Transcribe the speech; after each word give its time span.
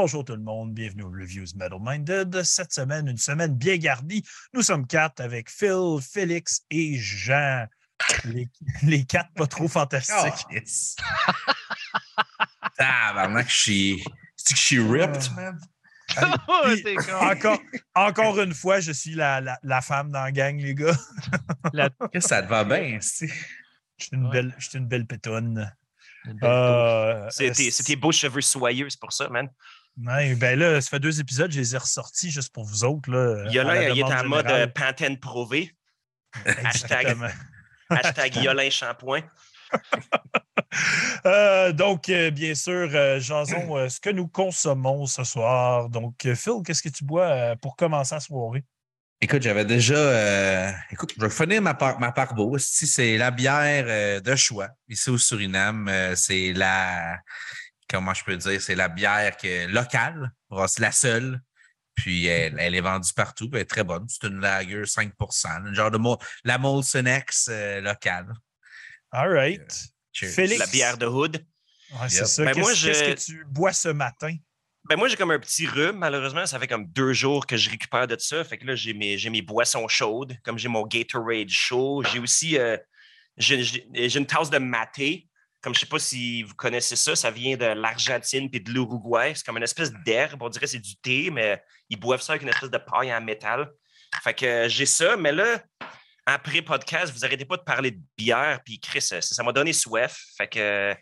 Bonjour 0.00 0.24
tout 0.24 0.36
le 0.36 0.42
monde, 0.42 0.72
bienvenue 0.74 1.02
au 1.02 1.10
Reviews 1.10 1.46
Metal 1.56 1.76
Minded. 1.80 2.44
Cette 2.44 2.72
semaine, 2.72 3.08
une 3.08 3.16
semaine 3.18 3.52
bien 3.56 3.76
garnie. 3.78 4.22
Nous 4.54 4.62
sommes 4.62 4.86
quatre 4.86 5.18
avec 5.18 5.50
Phil, 5.50 5.98
Félix 6.00 6.60
et 6.70 6.96
Jean. 6.96 7.66
Les, 8.26 8.48
les 8.84 9.04
quatre 9.04 9.32
pas 9.34 9.48
trop 9.48 9.66
fantastiques. 9.66 10.46
Tabarnak, 12.78 13.48
je 13.50 13.56
suis. 13.58 14.04
C'est 14.36 14.54
que 14.54 14.60
je 14.60 14.64
suis 14.66 14.78
ripped, 14.80 15.32
man. 15.34 15.58
Puis, 16.64 16.82
t'es 16.84 16.94
con. 16.94 17.14
encore, 17.16 17.58
encore 17.96 18.40
une 18.40 18.54
fois, 18.54 18.78
je 18.78 18.92
suis 18.92 19.14
la, 19.16 19.40
la- 19.40 19.58
la 19.64 19.80
femme 19.80 20.12
dans 20.12 20.22
la 20.22 20.30
gang, 20.30 20.60
les 20.60 20.76
gars. 20.76 20.96
La- 21.72 21.90
Qu'est-ce 21.90 22.08
que 22.12 22.20
ça 22.20 22.42
te 22.44 22.48
va 22.48 22.62
bien, 22.62 22.98
c'est. 23.00 23.26
Je 23.26 24.04
suis 24.04 24.10
une, 24.16 24.26
Ouais. 24.26 24.30
belle, 24.32 24.54
je 24.58 24.68
suis 24.68 24.78
une 24.78 24.86
belle 24.86 25.06
pétonne. 25.06 25.74
Une 26.24 26.34
belle 26.34 26.48
Euh, 26.50 27.28
tes, 27.36 27.50
euh, 27.50 27.70
c'est 27.72 27.82
tes 27.82 27.96
beaux 27.96 28.12
cheveux 28.12 28.40
soyeux, 28.42 28.88
c'est 28.90 29.00
pour 29.00 29.12
ça, 29.12 29.28
man. 29.28 29.48
Ouais, 30.06 30.34
ben 30.36 30.58
là, 30.58 30.80
ça 30.80 30.90
fait 30.90 31.00
deux 31.00 31.20
épisodes, 31.20 31.50
je 31.50 31.58
les 31.58 31.74
ai 31.74 31.78
ressortis 31.78 32.30
juste 32.30 32.52
pour 32.52 32.64
vous 32.64 32.84
autres. 32.84 33.10
Là, 33.10 33.44
Il 33.48 33.52
y 33.54 33.58
a 33.58 33.62
à 33.62 33.64
la 33.64 33.74
là, 33.74 33.88
il 33.90 33.98
est 33.98 34.02
en 34.04 34.24
mode 34.28 34.46
euh. 34.46 34.66
Pantene 34.68 35.18
Prové. 35.18 35.74
Hashtag, 36.64 37.16
hashtag 37.90 38.36
Yolin 38.36 38.70
Shampoing. 38.70 39.22
Euh, 41.26 41.72
donc, 41.72 42.08
euh, 42.08 42.30
bien 42.30 42.54
sûr, 42.54 42.88
euh, 42.94 43.18
Jason, 43.18 43.76
euh, 43.76 43.88
ce 43.88 43.98
que 44.00 44.10
nous 44.10 44.28
consommons 44.28 45.06
ce 45.06 45.24
soir. 45.24 45.88
Donc, 45.88 46.14
Phil, 46.34 46.62
qu'est-ce 46.64 46.82
que 46.82 46.88
tu 46.90 47.04
bois 47.04 47.26
euh, 47.26 47.56
pour 47.56 47.74
commencer 47.74 48.14
la 48.14 48.20
soirée? 48.20 48.64
Écoute, 49.20 49.42
j'avais 49.42 49.64
déjà. 49.64 49.94
euh, 49.94 50.70
Écoute, 50.90 51.14
je 51.16 51.22
vais 51.24 51.30
finir 51.30 51.60
ma, 51.62 51.74
par... 51.74 51.98
ma 51.98 52.12
parbo. 52.12 52.56
Si 52.58 52.86
c'est 52.86 53.16
la 53.16 53.30
bière 53.30 53.84
euh, 53.88 54.20
de 54.20 54.36
choix, 54.36 54.68
ici 54.88 55.10
au 55.10 55.18
Suriname, 55.18 55.88
euh, 55.88 56.14
c'est 56.14 56.52
la. 56.52 57.18
Comment 57.88 58.14
je 58.14 58.24
peux 58.24 58.36
dire? 58.36 58.60
C'est 58.60 58.74
la 58.74 58.88
bière 58.88 59.36
que... 59.36 59.66
locale. 59.66 60.32
C'est 60.66 60.80
la 60.80 60.92
seule. 60.92 61.40
Puis 61.94 62.26
elle, 62.26 62.56
elle 62.58 62.74
est 62.74 62.80
vendue 62.80 63.12
partout. 63.14 63.48
puis 63.50 63.58
Elle 63.58 63.62
est 63.62 63.66
très 63.66 63.84
bonne. 63.84 64.06
C'est 64.08 64.28
une 64.28 64.40
lager 64.40 64.84
5 64.86 65.12
une 65.66 65.74
genre 65.74 65.90
de 65.90 65.98
la 66.44 66.58
Molson 66.58 67.04
X 67.06 67.48
euh, 67.50 67.80
locale. 67.80 68.32
All 69.10 69.32
right. 69.32 69.84
Félix? 70.14 70.58
La 70.58 70.66
bière 70.66 70.98
de 70.98 71.06
Hood. 71.06 71.44
Ouais, 71.92 72.08
c'est 72.08 72.26
ça. 72.26 72.44
Ben, 72.44 72.52
Qu'est-ce 72.52 72.60
moi, 72.60 72.74
je- 72.74 73.14
que 73.14 73.20
tu 73.20 73.44
bois 73.46 73.72
ce 73.72 73.88
matin? 73.88 74.34
Ben 74.88 74.96
moi, 74.96 75.08
j'ai 75.08 75.16
comme 75.16 75.30
un 75.30 75.38
petit 75.38 75.66
rhume. 75.66 75.96
Malheureusement, 75.98 76.46
ça 76.46 76.58
fait 76.58 76.66
comme 76.66 76.86
deux 76.86 77.12
jours 77.12 77.46
que 77.46 77.56
je 77.56 77.68
récupère 77.68 78.06
de 78.06 78.16
ça. 78.18 78.42
Fait 78.44 78.58
que 78.58 78.66
là, 78.66 78.74
j'ai 78.74 78.94
mes, 78.94 79.18
j'ai 79.18 79.28
mes 79.28 79.42
boissons 79.42 79.86
chaudes, 79.88 80.36
comme 80.44 80.58
j'ai 80.58 80.68
mon 80.68 80.86
Gatorade 80.86 81.50
chaud. 81.50 82.02
J'ai 82.04 82.18
aussi 82.18 82.58
euh, 82.58 82.76
j'ai 83.36 84.18
une 84.18 84.26
tasse 84.26 84.50
de 84.50 84.58
maté. 84.58 85.27
Comme 85.60 85.74
je 85.74 85.80
sais 85.80 85.86
pas 85.86 85.98
si 85.98 86.42
vous 86.42 86.54
connaissez 86.54 86.96
ça, 86.96 87.16
ça 87.16 87.30
vient 87.30 87.56
de 87.56 87.66
l'Argentine 87.66 88.48
puis 88.48 88.60
de 88.60 88.70
l'Uruguay. 88.70 89.32
C'est 89.34 89.44
comme 89.44 89.56
une 89.56 89.64
espèce 89.64 89.92
d'herbe. 90.04 90.42
On 90.42 90.48
dirait 90.48 90.66
que 90.66 90.70
c'est 90.70 90.78
du 90.78 90.96
thé, 90.96 91.30
mais 91.30 91.60
ils 91.88 91.98
boivent 91.98 92.22
ça 92.22 92.32
avec 92.32 92.42
une 92.42 92.48
espèce 92.48 92.70
de 92.70 92.78
paille 92.78 93.12
en 93.12 93.20
métal. 93.20 93.68
Fait 94.22 94.34
que 94.34 94.46
euh, 94.46 94.68
j'ai 94.68 94.86
ça, 94.86 95.16
mais 95.16 95.32
là, 95.32 95.60
après 96.24 96.62
podcast, 96.62 97.12
vous 97.12 97.24
arrêtez 97.24 97.44
pas 97.44 97.56
de 97.56 97.62
parler 97.62 97.90
de 97.90 98.00
bière, 98.16 98.60
puis 98.64 98.78
Chris, 98.78 99.06
euh, 99.12 99.20
ça 99.20 99.42
m'a 99.42 99.52
donné 99.52 99.72
soif. 99.72 100.18
Fait 100.36 100.46
que 100.46 100.58
euh, 100.58 100.94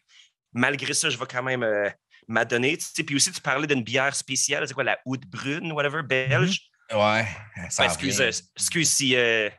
malgré 0.53 0.95
ça, 0.95 1.11
je 1.11 1.19
vais 1.19 1.27
quand 1.27 1.43
même 1.43 1.63
euh, 1.63 1.89
m'adonner. 2.27 2.79
Puis 3.07 3.15
aussi, 3.15 3.31
tu 3.31 3.41
parlais 3.41 3.67
d'une 3.67 3.83
bière 3.83 4.15
spéciale, 4.15 4.67
c'est 4.67 4.75
quoi, 4.75 4.85
la 4.85 4.99
Oud 5.05 5.25
Brune, 5.27 5.73
whatever, 5.73 6.03
belge? 6.03 6.61
Ouais. 6.93 7.27
Ça 7.69 7.83
Ben, 7.83 7.91
en 7.91 7.93
excuse, 7.93 8.89
si, 8.89 9.17
euh, 9.17 9.51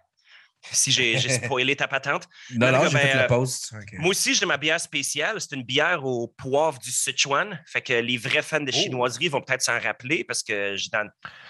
si 0.72 0.92
j'ai 0.92 1.18
spoilé 1.30 1.76
ta 1.76 1.88
patente. 1.88 2.28
Non, 2.52 2.72
non, 2.72 2.80
ben, 2.80 2.90
j'ai 2.90 2.98
fait 2.98 3.16
euh. 3.16 3.38
Ok. 3.38 3.94
Moi 4.00 4.10
aussi, 4.10 4.34
j'ai 4.34 4.46
ma 4.46 4.58
bière 4.58 4.80
spéciale. 4.80 5.40
C'est 5.42 5.56
une 5.56 5.64
bière 5.64 6.06
au 6.06 6.28
poivre 6.28 6.80
du 6.80 6.92
Sichuan. 6.92 7.62
Fait 7.68 7.82
que 7.82 7.94
les 7.94 8.18
vrais 8.18 8.42
fans 8.42 8.60
de 8.60 8.72
Oh. 8.78 8.80
chinoiserie 8.80 9.30
vont 9.30 9.42
peut-être 9.42 9.62
s'en 9.62 9.80
rappeler 9.80 10.24
parce 10.24 10.44
que 10.44 10.76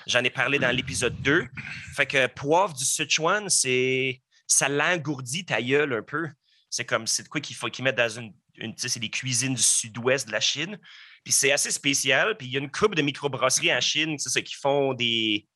j'en 0.05 0.23
ai 0.23 0.29
parlé 0.29 0.59
dans 0.59 0.75
l'épisode 0.75 1.19
2. 1.22 1.47
Fait 1.95 2.05
que 2.05 2.28
poivre 2.28 2.73
du 2.73 2.85
Sichuan, 2.85 3.50
c'est 3.50 4.22
ça 4.45 4.69
l'engourdit 4.69 5.45
ta 5.45 5.61
gueule 5.61 5.94
un 5.94 6.03
peu. 6.03 6.28
C'est 6.69 6.85
comme 6.85 7.07
c'est 7.07 7.23
de 7.23 7.28
quoi 7.28 7.41
qu'il 7.41 7.55
faut 7.55 7.67
qu'ils 7.67 7.84
mettent 7.84 7.97
dans 7.97 8.09
une, 8.09 8.34
une 8.57 8.73
c'est 8.78 8.99
des 8.99 9.09
cuisines 9.09 9.55
du 9.55 9.61
sud-ouest 9.61 10.28
de 10.28 10.31
la 10.31 10.39
Chine. 10.39 10.78
Puis 11.23 11.34
c'est 11.34 11.51
assez 11.51 11.72
spécial. 11.72 12.38
Puis 12.38 12.47
il 12.47 12.53
y 12.53 12.57
a 12.57 12.59
une 12.59 12.72
couple 12.72 12.95
de 12.95 13.01
microbrasseries 13.01 13.73
en 13.73 13.81
Chine, 13.81 14.17
c'est 14.17 14.44
qui 14.44 14.55
font 14.55 14.94
des 14.94 15.47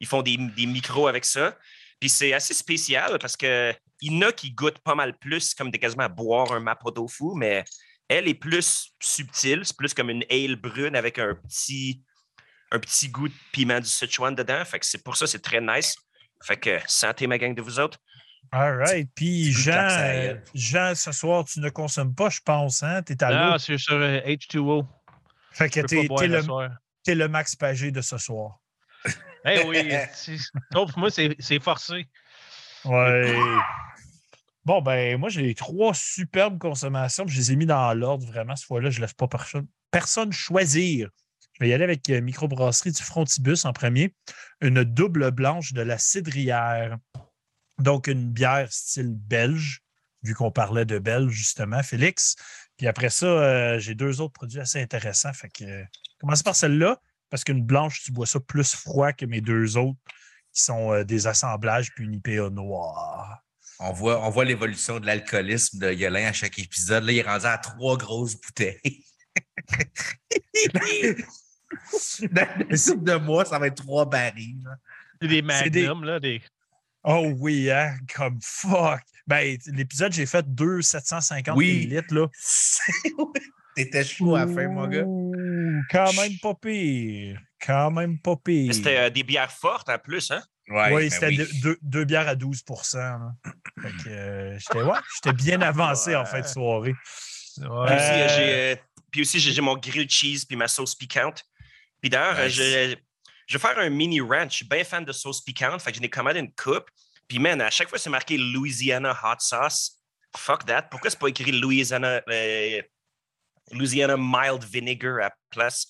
ils 0.00 0.06
font 0.06 0.22
des, 0.22 0.36
des 0.36 0.66
micros 0.66 1.08
avec 1.08 1.24
ça. 1.24 1.56
Puis 2.00 2.08
c'est 2.08 2.32
assez 2.32 2.54
spécial 2.54 3.18
parce 3.20 3.36
que 3.36 3.74
il 4.02 4.12
y 4.12 4.16
en 4.18 4.28
a 4.28 4.32
qui 4.32 4.50
goûtent 4.50 4.78
pas 4.80 4.94
mal 4.94 5.16
plus, 5.18 5.54
comme 5.54 5.70
des 5.70 5.78
quasiment 5.78 6.04
à 6.04 6.08
boire 6.08 6.52
un 6.52 6.60
mapo 6.60 6.90
tofu, 6.90 7.34
mais 7.34 7.64
elle 8.08 8.28
est 8.28 8.34
plus 8.34 8.92
subtile. 9.00 9.62
C'est 9.64 9.76
plus 9.76 9.94
comme 9.94 10.10
une 10.10 10.24
ale 10.30 10.56
brune 10.56 10.94
avec 10.94 11.18
un 11.18 11.34
petit, 11.34 12.02
un 12.70 12.78
petit 12.78 13.08
goût 13.08 13.28
de 13.28 13.34
piment 13.52 13.80
du 13.80 13.86
Sichuan 13.88 14.34
dedans. 14.34 14.64
Fait 14.64 14.78
que 14.78 14.86
c'est 14.86 15.02
pour 15.02 15.16
ça, 15.16 15.26
c'est 15.26 15.40
très 15.40 15.60
nice. 15.60 15.96
Fait 16.42 16.58
que 16.58 16.78
santé, 16.86 17.26
ma 17.26 17.38
gang 17.38 17.54
de 17.54 17.62
vous 17.62 17.80
autres. 17.80 17.98
All 18.52 18.76
right. 18.76 19.08
Puis, 19.14 19.52
Jean, 19.52 19.88
euh. 19.90 20.36
Jean, 20.54 20.94
ce 20.94 21.10
soir, 21.10 21.44
tu 21.44 21.58
ne 21.60 21.68
consommes 21.70 22.14
pas, 22.14 22.28
je 22.28 22.40
pense, 22.44 22.82
hein? 22.82 23.02
T'es 23.02 23.22
à 23.24 23.30
Non, 23.30 23.52
l'eau. 23.52 23.58
c'est 23.58 23.78
sur 23.78 23.94
euh, 23.94 24.20
H2O. 24.20 24.86
Fait 25.52 25.70
que 25.70 25.80
pas 25.80 26.06
boire 26.06 26.20
t'es 26.20 27.14
le 27.14 27.22
le 27.22 27.28
Max 27.28 27.56
Pagé 27.56 27.90
de 27.90 28.02
ce 28.02 28.18
soir. 28.18 28.58
Eh 29.48 29.64
oui, 29.64 29.92
sauf 30.72 30.96
moi, 30.96 31.08
c'est 31.10 31.60
forcé. 31.60 32.08
Ouais. 32.84 33.34
Bon, 34.64 34.82
ben, 34.82 35.16
moi, 35.16 35.28
j'ai 35.28 35.54
trois 35.54 35.94
superbes 35.94 36.58
consommations. 36.58 37.24
Je 37.28 37.36
les 37.36 37.52
ai 37.52 37.56
mis 37.56 37.66
dans 37.66 37.94
l'ordre, 37.94 38.26
vraiment. 38.26 38.56
Cette 38.56 38.66
fois-là, 38.66 38.90
je 38.90 38.98
ne 38.98 39.02
laisse 39.02 39.14
pas 39.14 39.28
personne, 39.28 39.68
personne 39.92 40.32
choisir. 40.32 41.08
Je 41.52 41.64
vais 41.64 41.70
y 41.70 41.72
aller 41.72 41.84
avec 41.84 42.10
euh, 42.10 42.20
Microbrasserie 42.20 42.90
du 42.90 43.02
Frontibus 43.02 43.64
en 43.64 43.72
premier. 43.72 44.12
Une 44.60 44.82
double 44.82 45.30
blanche 45.30 45.72
de 45.72 45.82
la 45.82 45.98
Cidrière. 45.98 46.98
Donc, 47.78 48.08
une 48.08 48.28
bière 48.32 48.72
style 48.72 49.14
belge, 49.14 49.82
vu 50.22 50.34
qu'on 50.34 50.50
parlait 50.50 50.84
de 50.84 50.98
belge, 50.98 51.32
justement, 51.32 51.82
Félix. 51.84 52.34
Puis 52.76 52.88
après 52.88 53.10
ça, 53.10 53.26
euh, 53.26 53.78
j'ai 53.78 53.94
deux 53.94 54.20
autres 54.20 54.32
produits 54.32 54.60
assez 54.60 54.82
intéressants. 54.82 55.32
Fait 55.32 55.48
que, 55.48 55.64
euh, 55.64 55.84
commencez 56.18 56.42
par 56.42 56.56
celle-là, 56.56 57.00
parce 57.30 57.44
qu'une 57.44 57.62
blanche, 57.64 58.02
tu 58.04 58.12
bois 58.12 58.26
ça 58.26 58.40
plus 58.40 58.74
froid 58.74 59.12
que 59.12 59.26
mes 59.26 59.40
deux 59.40 59.76
autres, 59.76 59.98
qui 60.52 60.62
sont 60.62 60.92
euh, 60.92 61.04
des 61.04 61.26
assemblages 61.26 61.92
puis 61.94 62.04
une 62.04 62.14
IPA 62.14 62.50
noire. 62.50 63.42
On 63.78 63.92
voit, 63.92 64.24
on 64.26 64.30
voit 64.30 64.44
l'évolution 64.44 65.00
de 65.00 65.06
l'alcoolisme 65.06 65.78
de 65.78 65.92
Yolin 65.92 66.28
à 66.28 66.32
chaque 66.32 66.58
épisode. 66.58 67.04
Là, 67.04 67.12
il 67.12 67.18
est 67.18 67.22
rendu 67.22 67.44
à 67.44 67.58
trois 67.58 67.98
grosses 67.98 68.40
bouteilles. 68.40 69.04
Dans 72.30 72.48
le 72.70 72.76
cycle 72.76 73.02
de 73.02 73.16
mois, 73.16 73.44
ça 73.44 73.58
va 73.58 73.66
être 73.66 73.82
trois 73.82 74.08
barils. 74.08 74.64
des 75.20 75.42
magnums, 75.42 76.04
là. 76.04 76.20
Des... 76.20 76.40
Oh 77.04 77.32
oui, 77.38 77.70
hein? 77.70 77.96
Comme 78.14 78.38
fuck. 78.42 79.00
Ben, 79.26 79.58
l'épisode, 79.66 80.12
j'ai 80.12 80.26
fait 80.26 80.46
2 80.54 80.80
750 80.82 81.56
Oui. 81.56 81.66
millilitres, 81.66 82.14
là. 82.14 82.28
T'étais 83.76 84.04
chaud 84.04 84.34
à 84.36 84.46
la 84.46 84.54
fin, 84.54 84.68
mon 84.68 84.86
gars. 84.86 85.04
Quand 85.90 86.12
même 86.14 86.32
pas 86.42 86.54
pire. 86.54 87.40
Quand 87.64 87.90
même 87.90 88.18
pas 88.20 88.36
pire. 88.36 88.72
C'était 88.74 88.96
euh, 88.98 89.10
des 89.10 89.22
bières 89.22 89.50
fortes 89.52 89.88
en 89.88 89.98
plus, 89.98 90.30
hein? 90.30 90.42
Ouais, 90.68 90.92
oui, 90.92 91.02
ben 91.04 91.10
c'était 91.10 91.26
oui. 91.28 91.36
deux, 91.36 91.48
deux- 91.62 91.78
deux 91.82 92.04
bières 92.04 92.26
à 92.28 92.34
12 92.34 92.62
là. 92.94 93.18
Fait 93.80 93.90
que, 94.04 94.08
euh, 94.08 94.58
j'étais 94.58 94.82
ouais, 94.82 95.32
bien 95.34 95.60
avancé 95.62 96.16
en 96.16 96.24
fin 96.24 96.40
de 96.40 96.46
soirée. 96.46 96.94
Puis 97.54 97.64
aussi, 97.64 97.70
euh, 97.70 97.86
Euh, 97.88 98.28
j'ai, 98.74 98.82
puis 99.12 99.20
aussi, 99.22 99.38
j'ai 99.40 99.52
j'ai 99.52 99.60
mon 99.62 99.76
grilled 99.76 100.10
cheese 100.10 100.44
puis 100.44 100.56
ma 100.56 100.68
sauce 100.68 100.94
piquante. 100.94 101.44
Puis 102.00 102.10
d'ailleurs, 102.10 102.44
Nice. 102.44 102.52
je, 102.54 102.96
je 103.46 103.56
vais 103.56 103.60
faire 103.60 103.78
un 103.78 103.88
mini 103.90 104.20
ranch. 104.20 104.50
Je 104.50 104.56
suis 104.56 104.68
bien 104.68 104.82
fan 104.84 105.04
de 105.04 105.12
sauce 105.12 105.40
piquante. 105.42 105.80
Fait 105.80 105.92
que 105.92 105.98
j'en 105.98 106.02
ai 106.04 106.10
commandé 106.10 106.40
une 106.40 106.52
coupe. 106.52 106.90
Puis, 107.28 107.38
man, 107.38 107.60
à 107.60 107.70
chaque 107.70 107.88
fois, 107.88 107.98
c'est 107.98 108.10
marqué 108.10 108.36
Louisiana 108.36 109.16
Hot 109.24 109.36
Sauce. 109.38 109.98
Fuck 110.36 110.66
that. 110.66 110.82
Pourquoi 110.90 111.10
c'est 111.10 111.18
pas 111.18 111.28
écrit 111.28 111.52
Louisiana, 111.52 112.20
euh, 112.28 112.82
Louisiana 113.72 114.16
Mild 114.18 114.64
Vinegar 114.64 115.16
à 115.16 115.20
la 115.20 115.34
place? 115.50 115.86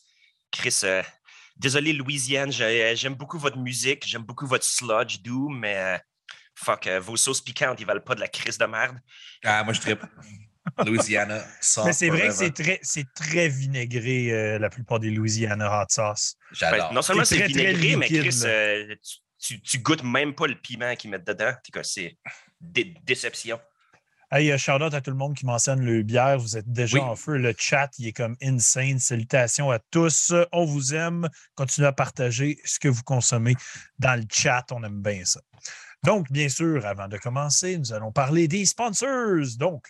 Chris, 0.51 0.81
euh, 0.85 1.03
désolé, 1.57 1.93
Louisiane. 1.93 2.51
j'ai- 2.53 2.95
J'aime 2.97 3.15
beaucoup 3.15 3.39
votre 3.39 3.59
musique. 3.59 4.07
J'aime 4.07 4.23
beaucoup 4.23 4.47
votre 4.47 4.65
sludge 4.65 5.19
doom, 5.23 5.59
mais 5.59 5.77
euh, 5.77 5.99
fuck, 6.55 6.87
euh, 6.87 7.01
vos 7.01 7.17
sauces 7.17 7.41
piquantes, 7.41 7.79
ils 7.81 7.87
valent 7.87 8.01
pas 8.01 8.15
de 8.15 8.21
la 8.21 8.29
crise 8.29 8.57
de 8.59 8.65
merde. 8.67 8.99
Ah, 9.45 9.63
moi, 9.65 9.73
je 9.75 9.81
tripe. 9.81 10.03
Louisiana, 10.85 11.45
ça. 11.61 11.85
Mais 11.85 11.93
c'est 11.93 12.09
vrai 12.09 12.29
que 12.29 12.35
c'est 12.35 12.51
très, 12.53 12.81
c'est 12.83 13.07
très 13.15 13.49
vinaigré, 13.49 14.33
euh, 14.33 14.59
la 14.59 14.69
plupart 14.69 14.99
des 14.99 15.11
Louisiana 15.11 15.83
hot 15.83 15.87
sauce. 15.91 16.35
Ben, 16.51 16.57
J'adore. 16.57 16.93
non 16.93 17.03
seulement 17.03 17.25
C'est 17.25 17.47
vinaigré, 17.47 17.97
mais 17.97 18.09
Chris, 18.09 18.41
euh, 18.45 18.95
tu, 19.03 19.19
tu, 19.39 19.61
tu 19.63 19.79
goûtes 19.79 20.03
même 20.03 20.35
pas 20.35 20.47
le 20.49 20.57
piment 20.57 20.95
qu'ils 20.97 21.11
mettent 21.11 21.27
dedans. 21.27 21.53
T'es 21.63 21.71
quoi, 21.73 21.85
C'est 21.85 22.17
dé- 22.61 22.95
déception. 23.05 23.61
Hey, 24.33 24.51
euh, 24.51 24.59
shout 24.59 24.83
out 24.83 24.93
à 24.93 25.01
tout 25.01 25.11
le 25.13 25.17
monde 25.17 25.35
qui 25.37 25.47
mentionne 25.47 25.81
le 25.85 26.03
bière. 26.03 26.39
Vous 26.39 26.57
êtes 26.57 26.71
déjà 26.71 26.99
Oui. 26.99 27.05
en 27.05 27.15
feu. 27.15 27.37
Le 27.37 27.55
chat, 27.57 27.91
il 27.99 28.09
est 28.09 28.13
comme 28.13 28.37
insane. 28.43 28.99
Salutations 28.99 29.71
à 29.71 29.79
tous. 29.79 30.33
On 30.53 30.65
vous 30.65 30.95
aime. 30.95 31.29
Continuez 31.55 31.87
à 31.87 31.93
partager 31.93 32.59
ce 32.65 32.81
que 32.81 32.89
vous 32.89 33.05
consommez 33.05 33.55
dans 34.01 34.19
le 34.19 34.27
chat. 34.29 34.65
On 34.73 34.83
aime 34.83 35.01
bien 35.01 35.25
ça. 35.25 35.41
Donc, 36.03 36.31
bien 36.33 36.49
sûr, 36.49 36.85
avant 36.87 37.07
de 37.07 37.17
commencer, 37.19 37.79
nous 37.79 37.93
allons 37.93 38.11
parler 38.11 38.49
des 38.49 38.65
sponsors. 38.67 39.47
Donc, 39.59 39.87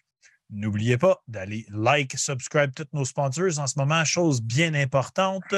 n'oubliez 0.50 0.99
pas 0.99 1.23
d'aller 1.27 1.65
like, 1.71 2.19
subscribe 2.19 2.73
tous 2.75 2.87
nos 2.93 3.06
sponsors 3.06 3.59
en 3.59 3.67
ce 3.67 3.79
moment, 3.79 4.05
chose 4.05 4.43
bien 4.43 4.75
importante. 4.75 5.55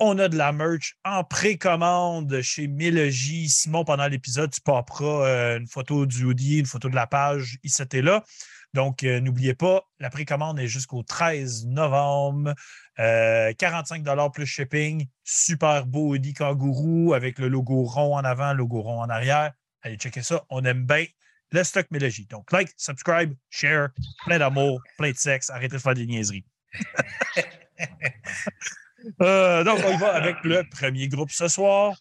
On 0.00 0.18
a 0.18 0.28
de 0.28 0.36
la 0.36 0.50
merch 0.50 0.96
en 1.04 1.22
précommande 1.22 2.40
chez 2.42 2.66
Mélogie. 2.66 3.48
Simon, 3.48 3.84
pendant 3.84 4.08
l'épisode, 4.08 4.50
tu 4.50 4.60
popperas 4.60 5.26
euh, 5.26 5.58
une 5.58 5.68
photo 5.68 6.04
du 6.04 6.24
hoodie, 6.24 6.58
une 6.58 6.66
photo 6.66 6.88
de 6.88 6.96
la 6.96 7.06
page, 7.06 7.58
ici 7.62 7.82
et 7.92 8.02
là. 8.02 8.24
Donc, 8.72 9.04
euh, 9.04 9.20
n'oubliez 9.20 9.54
pas, 9.54 9.88
la 10.00 10.10
précommande 10.10 10.58
est 10.58 10.66
jusqu'au 10.66 11.04
13 11.04 11.66
novembre. 11.66 12.54
45 12.96 14.08
euh, 14.08 14.28
plus 14.30 14.46
shipping. 14.46 15.06
Super 15.22 15.86
beau 15.86 16.08
hoodie 16.08 16.34
kangourou 16.34 17.14
avec 17.14 17.38
le 17.38 17.46
logo 17.46 17.84
rond 17.84 18.16
en 18.16 18.24
avant, 18.24 18.52
logo 18.52 18.82
rond 18.82 19.00
en 19.00 19.08
arrière. 19.08 19.52
Allez 19.82 19.96
checker 19.96 20.22
ça. 20.22 20.44
On 20.50 20.64
aime 20.64 20.84
bien 20.84 21.06
le 21.52 21.62
stock 21.62 21.86
Mélogie. 21.92 22.26
Donc, 22.26 22.50
like, 22.50 22.70
subscribe, 22.76 23.32
share, 23.48 23.90
plein 24.26 24.40
d'amour, 24.40 24.80
plein 24.98 25.12
de 25.12 25.16
sexe. 25.16 25.50
Arrêtez 25.50 25.76
de 25.76 25.80
faire 25.80 25.94
des 25.94 26.06
niaiseries. 26.06 26.44
Euh, 29.20 29.64
donc, 29.64 29.80
on 29.84 29.92
y 29.92 29.98
va 29.98 30.14
avec 30.14 30.36
le 30.44 30.62
premier 30.68 31.08
groupe 31.08 31.30
ce 31.30 31.48
soir. 31.48 31.94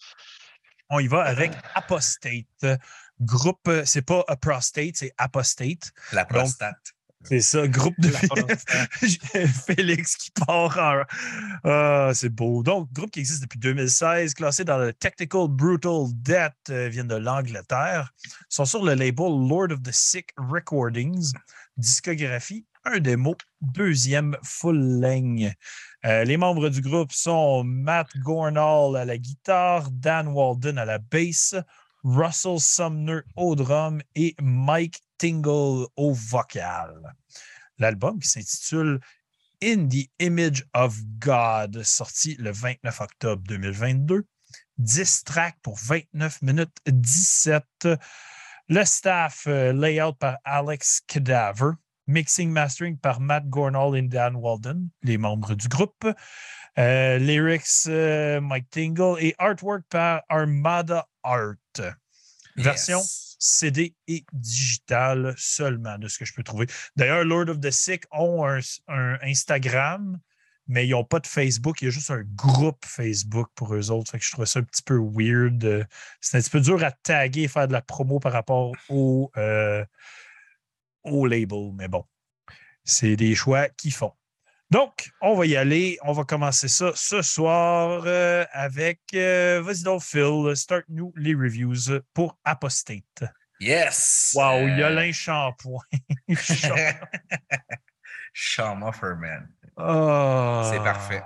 On 0.90 1.00
y 1.00 1.08
va 1.08 1.24
avec 1.24 1.52
Apostate. 1.76 2.80
Groupe, 3.22 3.70
c'est 3.86 4.02
pas 4.02 4.24
a 4.28 4.36
prostate, 4.36 4.96
c'est 4.96 5.14
Apostate. 5.18 5.92
La 6.12 6.26
prostate. 6.26 6.94
C'est 7.26 7.40
ça, 7.40 7.68
groupe 7.68 7.98
de 8.00 8.10
Félix 9.48 10.18
qui 10.18 10.32
part 10.32 10.78
en. 10.78 11.04
Ah, 11.64 12.12
c'est 12.14 12.30
beau. 12.30 12.64
Donc, 12.64 12.92
groupe 12.92 13.12
qui 13.12 13.22
existe 13.22 13.42
depuis 13.42 13.60
2016, 13.60 14.34
classé 14.34 14.66
dans 14.66 14.78
le 14.78 14.92
Technical 14.92 15.48
Brutal 15.48 16.08
Death, 16.14 16.54
euh, 16.70 16.90
viennent 16.90 17.08
de 17.08 17.16
l'Angleterre. 17.16 18.12
Ils 18.26 18.30
sont 18.50 18.66
sur 18.66 18.84
le 18.84 18.94
label 18.94 19.48
Lord 19.48 19.72
of 19.72 19.82
the 19.84 19.92
Sick 19.92 20.32
Recordings. 20.38 21.32
Discographie, 21.78 22.66
un 22.84 23.00
démo, 23.00 23.36
deuxième 23.62 24.36
full 24.44 25.02
ligne. 25.02 25.54
Euh, 26.06 26.26
les 26.26 26.36
membres 26.36 26.68
du 26.68 26.82
groupe 26.82 27.14
sont 27.14 27.64
Matt 27.64 28.10
Gornall 28.18 28.98
à 28.98 29.06
la 29.06 29.18
guitare, 29.18 29.90
Dan 29.90 30.28
Walden 30.28 30.78
à 30.78 30.84
la 30.84 30.98
basse, 30.98 31.56
Russell 32.04 32.60
Sumner 32.60 33.22
au 33.38 33.56
drum 33.56 34.02
et 34.16 34.36
Mike 34.42 35.02
Tingle 35.18 35.88
au 35.96 36.14
vocal. 36.14 37.16
L'album 37.78 38.20
qui 38.20 38.28
s'intitule 38.28 39.00
In 39.64 39.88
the 39.88 40.10
Image 40.20 40.66
of 40.74 40.98
God, 41.20 41.82
sorti 41.84 42.36
le 42.36 42.52
29 42.52 43.00
octobre 43.00 43.44
2022. 43.48 44.26
10 44.78 45.24
tracks 45.24 45.58
pour 45.62 45.78
29 45.78 46.42
minutes 46.42 46.78
17. 46.86 47.64
Le 48.68 48.84
staff, 48.84 49.46
euh, 49.48 49.72
layout 49.72 50.14
par 50.14 50.38
Alex 50.44 51.02
Cadaver. 51.08 51.72
Mixing 52.08 52.52
Mastering 52.52 52.98
par 52.98 53.20
Matt 53.20 53.48
Gornall 53.48 53.98
et 53.98 54.02
Dan 54.02 54.36
Walden, 54.36 54.90
les 55.04 55.18
membres 55.18 55.56
du 55.56 55.68
groupe. 55.68 56.08
Euh, 56.80 57.18
lyrics, 57.20 57.88
euh, 57.88 58.42
Mike 58.42 58.70
Tingle 58.72 59.18
et 59.20 59.36
artwork 59.38 59.84
par 59.90 60.24
Armada 60.30 61.08
Art. 61.24 61.56
Version 62.56 63.02
CD 63.40 63.96
et 64.08 64.26
digitale 64.32 65.34
seulement, 65.38 65.98
de 65.98 66.08
ce 66.08 66.18
que 66.18 66.26
je 66.26 66.34
peux 66.34 66.44
trouver. 66.44 66.68
D'ailleurs, 66.96 67.26
Lord 67.26 67.50
of 67.50 67.60
the 67.60 67.72
Sick 67.72 68.06
ont 68.12 68.46
un, 68.46 69.18
Instagram, 69.22 70.20
mais 70.68 70.88
ils 70.88 70.92
n'ont 70.92 71.04
pas 71.04 71.20
de 71.20 71.28
Facebook. 71.28 71.82
Il 71.82 71.86
y 71.86 71.88
a 71.90 71.92
juste 71.92 72.12
un 72.12 72.24
groupe 72.36 72.86
Facebook 72.86 73.50
pour 73.56 73.76
eux 73.76 73.92
autres. 73.92 74.12
Fait 74.12 74.20
que 74.20 74.26
je 74.26 74.32
trouve 74.32 74.46
ça 74.46 74.60
un 74.60 74.64
petit 74.64 74.84
peu 74.84 74.98
weird. 74.98 75.88
C'est 76.22 76.38
un 76.38 76.42
petit 76.42 76.50
peu 76.50 76.62
dur 76.62 76.84
à 76.84 76.92
taguer 76.92 77.44
et 77.44 77.48
faire 77.48 77.68
de 77.68 77.74
la 77.74 77.82
promo 77.82 78.20
par 78.20 78.32
rapport 78.32 78.72
au, 78.88 79.32
euh, 79.38 79.84
au 81.04 81.26
label, 81.26 81.72
mais 81.76 81.88
bon, 81.88 82.06
c'est 82.84 83.16
des 83.16 83.36
choix 83.36 83.70
qu'ils 83.70 83.94
font. 83.94 84.14
Donc, 84.70 85.12
on 85.22 85.36
va 85.36 85.46
y 85.46 85.56
aller. 85.56 86.00
On 86.02 86.14
va 86.14 86.24
commencer 86.24 86.68
ça 86.68 86.92
ce 86.96 87.22
soir 87.22 88.04
euh, 88.08 88.44
avec, 88.52 89.02
euh, 89.14 89.62
vas-y 89.62 89.84
donc, 89.84 90.02
Phil, 90.02 90.56
start-nous 90.56 91.14
les 91.16 91.36
reviews 91.36 92.00
pour 92.14 92.40
Apostate. 92.44 93.24
Yes! 93.60 94.34
Wow, 94.36 94.68
il 94.68 94.80
y 94.80 94.84
a 94.84 94.90
l'un 94.90 95.12
shampoing. 95.12 95.84
Sean 98.34 98.82
Offerman. 98.82 99.48
Oh. 99.78 100.68
C'est 100.72 100.84
parfait. 100.84 101.24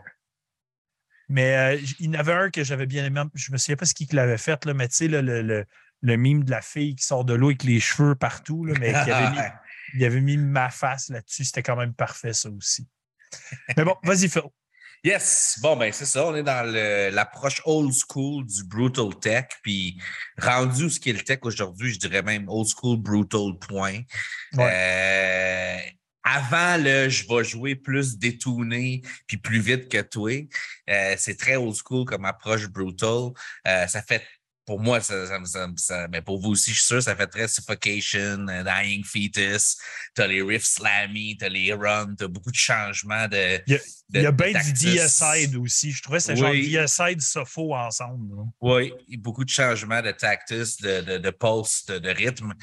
Mais 1.30 1.56
euh, 1.56 1.82
il 2.00 2.08
y 2.08 2.10
en 2.10 2.20
avait 2.20 2.34
un 2.34 2.50
que 2.50 2.64
j'avais 2.64 2.86
bien 2.86 3.06
aimé. 3.06 3.22
Je 3.34 3.52
me 3.52 3.58
souviens 3.58 3.76
pas 3.76 3.86
ce 3.86 3.94
qui 3.94 4.08
l'avait 4.12 4.38
fait, 4.38 4.66
là, 4.66 4.74
mais 4.74 4.88
tu 4.88 4.96
sais, 4.96 5.08
le, 5.08 5.22
le, 5.22 5.66
le, 6.02 6.18
mime 6.18 6.44
de 6.44 6.52
la 6.52 6.62
fille 6.62 6.96
qui 6.96 7.06
sort 7.06 7.26
de 7.26 7.34
l'eau 7.34 7.48
avec 7.48 7.64
les 7.64 7.80
cheveux 7.80 8.16
partout, 8.16 8.66
là, 8.66 8.74
mais 8.80 8.92
qui 8.92 9.12
avait 9.12 9.32
mis 9.32 9.48
il 9.94 10.04
avait 10.06 10.22
mis 10.22 10.38
ma 10.38 10.69
face 10.69 11.10
là-dessus. 11.10 11.45
C'était 11.45 11.63
quand 11.63 11.75
même 11.75 11.94
parfait, 11.94 12.34
ça 12.34 12.50
aussi. 12.50 12.88
Mais 13.75 13.84
bon, 13.84 13.95
vas-y, 14.04 14.30
Phil. 14.30 14.44
Yes, 15.04 15.60
bon, 15.62 15.78
ben 15.78 15.92
c'est 15.94 16.06
ça. 16.06 16.25
On 16.25 16.36
est 16.36 16.44
dans 16.44 16.66
l'approche 17.13 17.62
old 17.66 17.94
school 17.94 18.45
du 18.45 18.63
brutal 18.63 19.16
tech. 19.19 19.45
Puis 19.62 20.01
rendu 20.38 20.89
ce 20.89 21.00
qu'est 21.00 21.13
le 21.13 21.22
tech 21.22 21.39
aujourd'hui, 21.44 21.94
je 21.94 22.00
dirais 22.00 22.24
même 22.24 22.50
old 22.50 22.68
school 22.68 22.98
brutal 22.98 23.57
point. 23.60 24.01
Euh, 24.57 25.78
avant 26.24 26.83
le 26.83 27.07
je 27.10 27.25
vais 27.28 27.44
jouer 27.44 27.75
plus 27.75 28.18
détourné 28.18 29.01
puis 29.28 29.38
plus 29.38 29.60
vite 29.60 29.88
que 29.88 30.01
toi, 30.01 30.31
euh, 30.90 31.16
c'est 31.18 31.38
très 31.38 31.56
old 31.56 31.75
school 31.75 32.06
comme 32.06 32.25
approche 32.25 32.68
brutal. 32.68 33.31
Euh, 33.68 33.88
ça 33.88 34.01
fait 34.01 34.24
pour 34.68 34.81
moi, 34.81 35.00
ça, 35.00 35.25
ça, 35.78 36.08
mais 36.10 36.22
pour 36.22 36.42
vous 36.42 36.50
aussi, 36.50 36.72
je 36.72 36.75
suis 36.75 36.86
sûr, 36.88 37.02
ça 37.02 37.16
fait 37.16 37.28
très 37.28 37.48
suffocation, 37.48 38.46
euh, 38.50 38.64
dying 38.64 39.02
fetus. 39.06 39.78
T'as 40.14 40.28
les 40.28 40.42
riffs 40.42 40.66
slammy, 40.66 41.38
t'as 41.38 41.48
les 41.48 41.72
runs, 41.72 42.14
t'as 42.16 42.28
beaucoup 42.28 42.52
de 42.52 42.58
changements 42.58 43.30
de. 43.30 43.62
Il 43.66 44.22
y 44.22 44.25
a, 44.25 44.31
bien 44.34 44.52
du 44.52 44.74
DSide 44.74 45.56
aussi. 45.56 45.92
Je 45.92 46.04
trouvais 46.04 46.18
que 46.18 46.26
c'est 46.26 46.42
oui. 46.42 46.69
genre 46.69 46.83
DSide 46.83 47.21
Sopho 47.21 47.74
ensemble. 47.74 48.36
Oui, 48.59 48.92
beaucoup 49.18 49.45
de 49.45 49.50
changements 49.50 50.02
de 50.02 50.12
tactus, 50.12 50.76
de, 50.78 51.00
de, 51.00 51.18
de 51.18 51.30
pulse, 51.30 51.86
de, 51.86 52.09
rythme. 52.09 52.54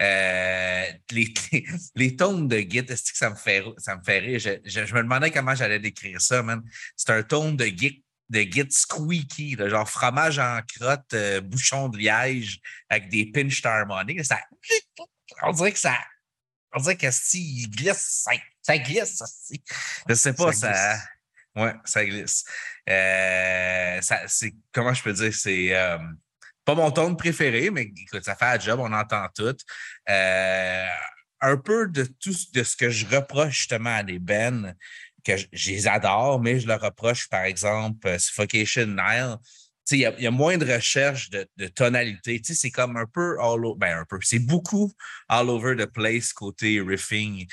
Euh, 0.00 0.84
les, 1.10 1.34
les, 1.52 1.66
les, 1.94 2.16
tones 2.16 2.48
de 2.48 2.60
que 2.60 2.94
ça 2.96 3.28
me 3.28 3.36
fait, 3.36 3.62
ça 3.76 3.96
me 3.96 4.02
fait 4.02 4.18
rire? 4.20 4.38
Je, 4.38 4.50
je, 4.64 4.94
me 4.94 5.02
demandais 5.02 5.30
comment 5.30 5.54
j'allais 5.54 5.78
décrire 5.78 6.22
ça, 6.22 6.42
man. 6.42 6.62
C'est 6.96 7.10
un 7.10 7.22
tone 7.22 7.54
de 7.54 7.66
git 7.66 8.02
de 8.30 8.42
git 8.42 8.70
squeaky, 8.70 9.56
genre 9.58 9.88
fromage 9.88 10.38
en 10.38 10.60
crotte, 10.62 11.12
euh, 11.14 11.40
bouchon 11.40 11.88
de 11.88 11.98
liège 11.98 12.60
avec 12.88 13.08
des 13.08 13.26
pinch 13.26 13.64
harmoniques. 13.64 14.24
Ça, 14.24 14.40
on 15.42 15.52
dirait 15.52 15.72
que 15.72 15.78
ça. 15.78 15.98
On 16.72 16.80
dirait 16.80 16.96
que 16.96 17.10
si 17.10 17.62
il 17.62 17.70
glisse, 17.70 18.22
ça, 18.24 18.32
ça 18.62 18.78
glisse. 18.78 19.16
Ça, 19.16 19.26
je 20.08 20.14
sais 20.14 20.32
pas, 20.32 20.52
ça. 20.52 20.96
ouais, 21.56 21.74
ça 21.84 22.04
glisse. 22.04 22.44
Euh, 22.88 24.00
ça, 24.00 24.20
c'est, 24.28 24.54
comment 24.72 24.94
je 24.94 25.02
peux 25.02 25.12
dire? 25.12 25.34
C'est 25.34 25.74
euh, 25.74 25.98
pas 26.64 26.76
mon 26.76 26.92
ton 26.92 27.16
préféré, 27.16 27.70
mais 27.70 27.82
écoute, 27.82 28.24
ça 28.24 28.36
fait 28.36 28.44
un 28.44 28.60
job, 28.60 28.78
on 28.78 28.92
entend 28.92 29.26
tout. 29.34 29.56
un 30.06 31.56
peu 31.56 31.88
de 31.88 32.04
tout 32.04 32.36
de 32.54 32.62
ce 32.62 32.76
que 32.76 32.90
je 32.90 33.06
reproche 33.06 33.56
justement 33.56 33.96
à 33.96 34.02
des 34.04 34.20
Ben 34.20 34.76
que 35.24 35.36
je, 35.36 35.70
les 35.70 35.86
adore, 35.86 36.40
mais 36.40 36.60
je 36.60 36.66
leur 36.66 36.80
reproche, 36.80 37.28
par 37.28 37.44
exemple, 37.44 38.06
euh, 38.08 38.18
Suffocation 38.18 38.86
Nile. 38.86 39.36
Il 39.92 39.98
y, 39.98 40.26
a 40.26 40.30
moins 40.30 40.56
de 40.56 40.72
recherche 40.72 41.30
de, 41.30 41.66
tonalité. 41.74 42.40
C'est 42.44 42.70
comme 42.70 42.96
un 42.96 43.06
peu 43.06 43.36
all 43.40 43.64
over, 43.64 43.76
ben 43.76 43.98
un 43.98 44.04
peu, 44.04 44.20
c'est 44.22 44.38
beaucoup 44.38 44.92
all 45.28 45.48
over 45.50 45.74
the 45.74 45.86
place 45.86 46.32
côté 46.32 46.80
riffing, 46.80 47.44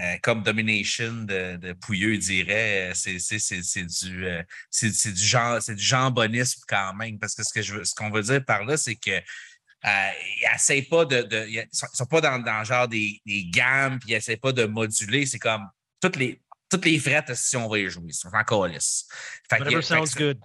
euh, 0.00 0.16
comme 0.22 0.42
Domination 0.42 1.24
de, 1.24 1.56
de 1.56 1.74
Pouilleux 1.74 2.16
dirait. 2.16 2.92
C'est 2.94 3.18
du, 3.18 4.26
euh, 4.26 4.42
c'est 4.70 5.12
du, 5.12 5.22
genre, 5.22 5.58
du 5.62 5.82
jambonisme 5.82 6.62
quand 6.66 6.94
même, 6.94 7.18
parce 7.18 7.34
que 7.34 7.42
ce 7.42 7.52
qu'on 7.52 7.84
ce 7.84 7.94
qu'on 7.94 8.10
veut 8.10 8.22
dire 8.22 8.42
par 8.42 8.64
là, 8.64 8.78
c'est 8.78 8.96
que 8.96 9.20
ils 9.84 10.88
pas 10.88 11.04
de. 11.04 11.28
sont 11.72 12.06
pas 12.06 12.20
dans, 12.22 12.38
dans 12.38 12.64
genre 12.64 12.88
des, 12.88 13.20
des 13.26 13.44
gammes, 13.50 13.98
puis 13.98 14.10
ils 14.10 14.14
n'essayent 14.14 14.36
pas 14.36 14.52
de 14.52 14.64
moduler. 14.64 15.26
C'est 15.26 15.38
comme 15.38 15.68
toutes 16.00 16.16
les 16.16 16.40
toutes 16.72 16.86
les 16.86 16.98
frettes 16.98 17.34
si 17.34 17.56
on 17.56 17.68
va 17.68 17.78
y 17.78 17.88
jouer. 17.88 18.12
C'est 18.12 18.28
encore 18.32 18.66
lisse. 18.66 19.06
Whatever 19.50 19.82
sounds 19.82 20.14
good. 20.16 20.38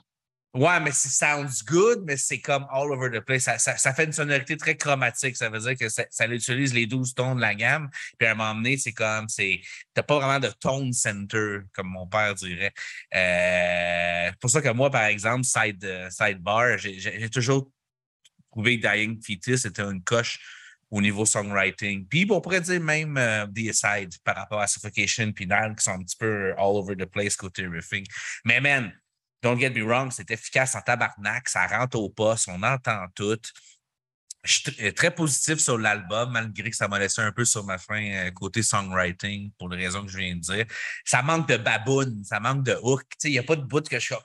Ouais, 0.53 0.79
mais 0.79 0.91
c'est 0.91 1.09
sounds 1.09 1.63
good, 1.65 2.03
mais 2.05 2.17
c'est 2.17 2.39
comme 2.39 2.65
all 2.71 2.91
over 2.91 3.11
the 3.11 3.23
place. 3.23 3.43
Ça, 3.43 3.57
ça, 3.57 3.93
fait 3.93 4.05
une 4.05 4.11
sonorité 4.11 4.57
très 4.57 4.75
chromatique. 4.75 5.37
Ça 5.37 5.49
veut 5.49 5.59
dire 5.59 5.77
que 5.77 5.87
ça, 5.87 6.05
ça 6.09 6.25
utilise 6.27 6.73
les 6.73 6.87
12 6.87 7.13
tons 7.13 7.35
de 7.35 7.41
la 7.41 7.53
gamme. 7.53 7.89
Puis 8.17 8.27
à 8.27 8.31
un 8.31 8.35
moment 8.35 8.55
donné, 8.55 8.77
c'est 8.77 8.93
comme, 8.93 9.29
c'est, 9.29 9.61
t'as 9.93 10.03
pas 10.03 10.17
vraiment 10.17 10.39
de 10.39 10.51
tone 10.59 10.93
center, 10.93 11.59
comme 11.73 11.89
mon 11.89 12.07
père 12.07 12.33
dirait. 12.33 12.73
Euh, 13.13 14.31
pour 14.41 14.49
ça 14.49 14.61
que 14.61 14.69
moi, 14.69 14.89
par 14.89 15.03
exemple, 15.03 15.43
side, 15.43 15.83
uh, 15.83 16.09
sidebar, 16.09 16.77
j'ai 16.77 17.29
toujours 17.29 17.69
trouvé 18.51 18.79
que 18.79 18.87
Dying 18.87 19.21
Fetus 19.23 19.65
était 19.65 19.83
une 19.83 20.03
coche 20.03 20.39
au 20.89 21.01
niveau 21.01 21.25
songwriting. 21.25 22.07
Puis 22.07 22.27
on 22.29 22.41
pourrait 22.41 22.61
dire 22.61 22.81
même 22.81 23.17
euh, 23.17 23.45
The 23.47 23.69
Aside 23.69 24.13
par 24.23 24.35
rapport 24.35 24.61
à 24.61 24.67
Suffocation 24.67 25.31
puis 25.33 25.45
Nile 25.45 25.75
qui 25.77 25.83
sont 25.83 25.91
un 25.91 26.03
petit 26.03 26.17
peu 26.17 26.53
all 26.53 26.77
over 26.77 26.95
the 26.95 27.05
place 27.05 27.35
côté 27.35 27.67
riffing. 27.67 28.05
Mais 28.45 28.61
man, 28.61 28.93
don't 29.41 29.59
get 29.59 29.71
me 29.71 29.83
wrong, 29.83 30.11
c'est 30.11 30.29
efficace 30.31 30.75
en 30.75 30.81
tabarnak, 30.81 31.49
ça 31.49 31.67
rentre 31.67 31.99
au 31.99 32.09
poste, 32.09 32.47
on 32.49 32.63
entend 32.63 33.05
tout. 33.13 33.37
je 34.43 34.53
suis 34.53 34.71
tr- 34.71 34.93
très 34.93 35.13
positif 35.13 35.59
sur 35.59 35.77
l'album, 35.77 36.31
malgré 36.31 36.69
que 36.69 36.75
ça 36.75 36.87
m'a 36.87 36.99
laissé 36.99 37.21
un 37.21 37.31
peu 37.31 37.43
sur 37.45 37.65
ma 37.65 37.77
fin 37.77 38.01
euh, 38.01 38.31
côté 38.31 38.63
songwriting, 38.63 39.51
pour 39.57 39.69
les 39.69 39.85
raisons 39.85 40.03
que 40.03 40.11
je 40.11 40.17
viens 40.17 40.35
de 40.35 40.39
dire. 40.39 40.65
Ça 41.05 41.21
manque 41.21 41.47
de 41.49 41.57
baboune, 41.57 42.23
ça 42.23 42.39
manque 42.39 42.63
de 42.63 42.77
hook. 42.81 43.03
Il 43.25 43.31
n'y 43.31 43.39
a 43.39 43.43
pas 43.43 43.55
de 43.55 43.63
bout 43.63 43.87
que 43.87 43.99
je 43.99 44.05
suis 44.05 44.15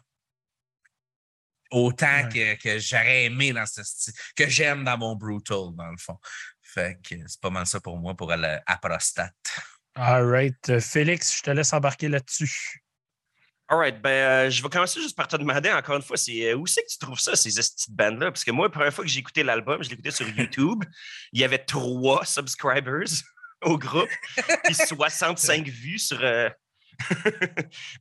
autant 1.72 2.28
que, 2.28 2.54
que 2.56 2.78
j'aurais 2.78 3.24
aimé 3.24 3.52
dans 3.52 3.66
ce 3.66 3.82
style, 3.82 4.12
que 4.36 4.46
j'aime 4.48 4.84
dans 4.84 4.98
mon 4.98 5.16
Brutal, 5.16 5.74
dans 5.74 5.90
le 5.90 5.96
fond. 5.98 6.18
Fait 6.72 6.98
que 7.02 7.14
c'est 7.26 7.40
pas 7.40 7.50
mal 7.50 7.66
ça 7.66 7.80
pour 7.80 7.98
moi 7.98 8.14
pour 8.14 8.32
aller 8.32 8.58
à 8.66 8.78
prostate. 8.78 9.34
All 9.94 10.24
right. 10.26 10.68
Euh, 10.70 10.80
Félix, 10.80 11.36
je 11.36 11.42
te 11.42 11.50
laisse 11.50 11.72
embarquer 11.72 12.08
là-dessus. 12.08 12.82
All 13.68 13.78
right, 13.78 14.02
ben, 14.02 14.10
euh, 14.10 14.50
je 14.50 14.62
vais 14.62 14.68
commencer 14.68 15.00
juste 15.00 15.16
par 15.16 15.28
te 15.28 15.36
demander 15.36 15.70
encore 15.70 15.96
une 15.96 16.02
fois, 16.02 16.18
c'est 16.18 16.50
euh, 16.50 16.56
où 16.56 16.66
c'est 16.66 16.82
que 16.82 16.88
tu 16.88 16.98
trouves 16.98 17.18
ça, 17.18 17.34
ces 17.36 17.50
petites 17.54 17.90
bandes-là? 17.90 18.30
Parce 18.30 18.44
que 18.44 18.50
moi, 18.50 18.66
la 18.66 18.70
première 18.70 18.92
fois 18.92 19.04
que 19.04 19.10
j'ai 19.10 19.20
écouté 19.20 19.42
l'album, 19.42 19.82
je 19.82 19.90
écouté 19.90 20.10
sur 20.10 20.28
YouTube. 20.28 20.84
il 21.32 21.40
y 21.40 21.44
avait 21.44 21.58
trois 21.64 22.24
subscribers 22.26 23.08
au 23.62 23.78
groupe, 23.78 24.10
puis 24.64 24.74
65 24.86 25.66
vues 25.68 25.98
sur. 25.98 26.22
euh, 26.22 26.50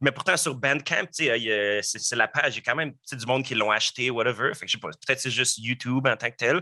Mais 0.01 0.12
pourtant, 0.12 0.38
sur 0.38 0.55
Bandcamp, 0.55 1.08
c'est 1.12 2.15
la 2.15 2.27
page, 2.27 2.55
il 2.55 2.58
y 2.58 2.60
a 2.60 2.63
quand 2.65 2.75
même 2.75 2.93
du 3.12 3.25
monde 3.25 3.43
qui 3.43 3.55
l'ont 3.55 3.72
acheté, 3.72 4.10
whatever. 4.10 4.51
Je 4.62 4.67
sais 4.67 4.77
pas, 4.77 4.89
peut-être 4.89 5.20
c'est 5.20 5.31
juste 5.31 5.58
YouTube 5.58 6.08
en 6.08 6.15
tant 6.15 6.29
que 6.29 6.36
tel. 6.36 6.62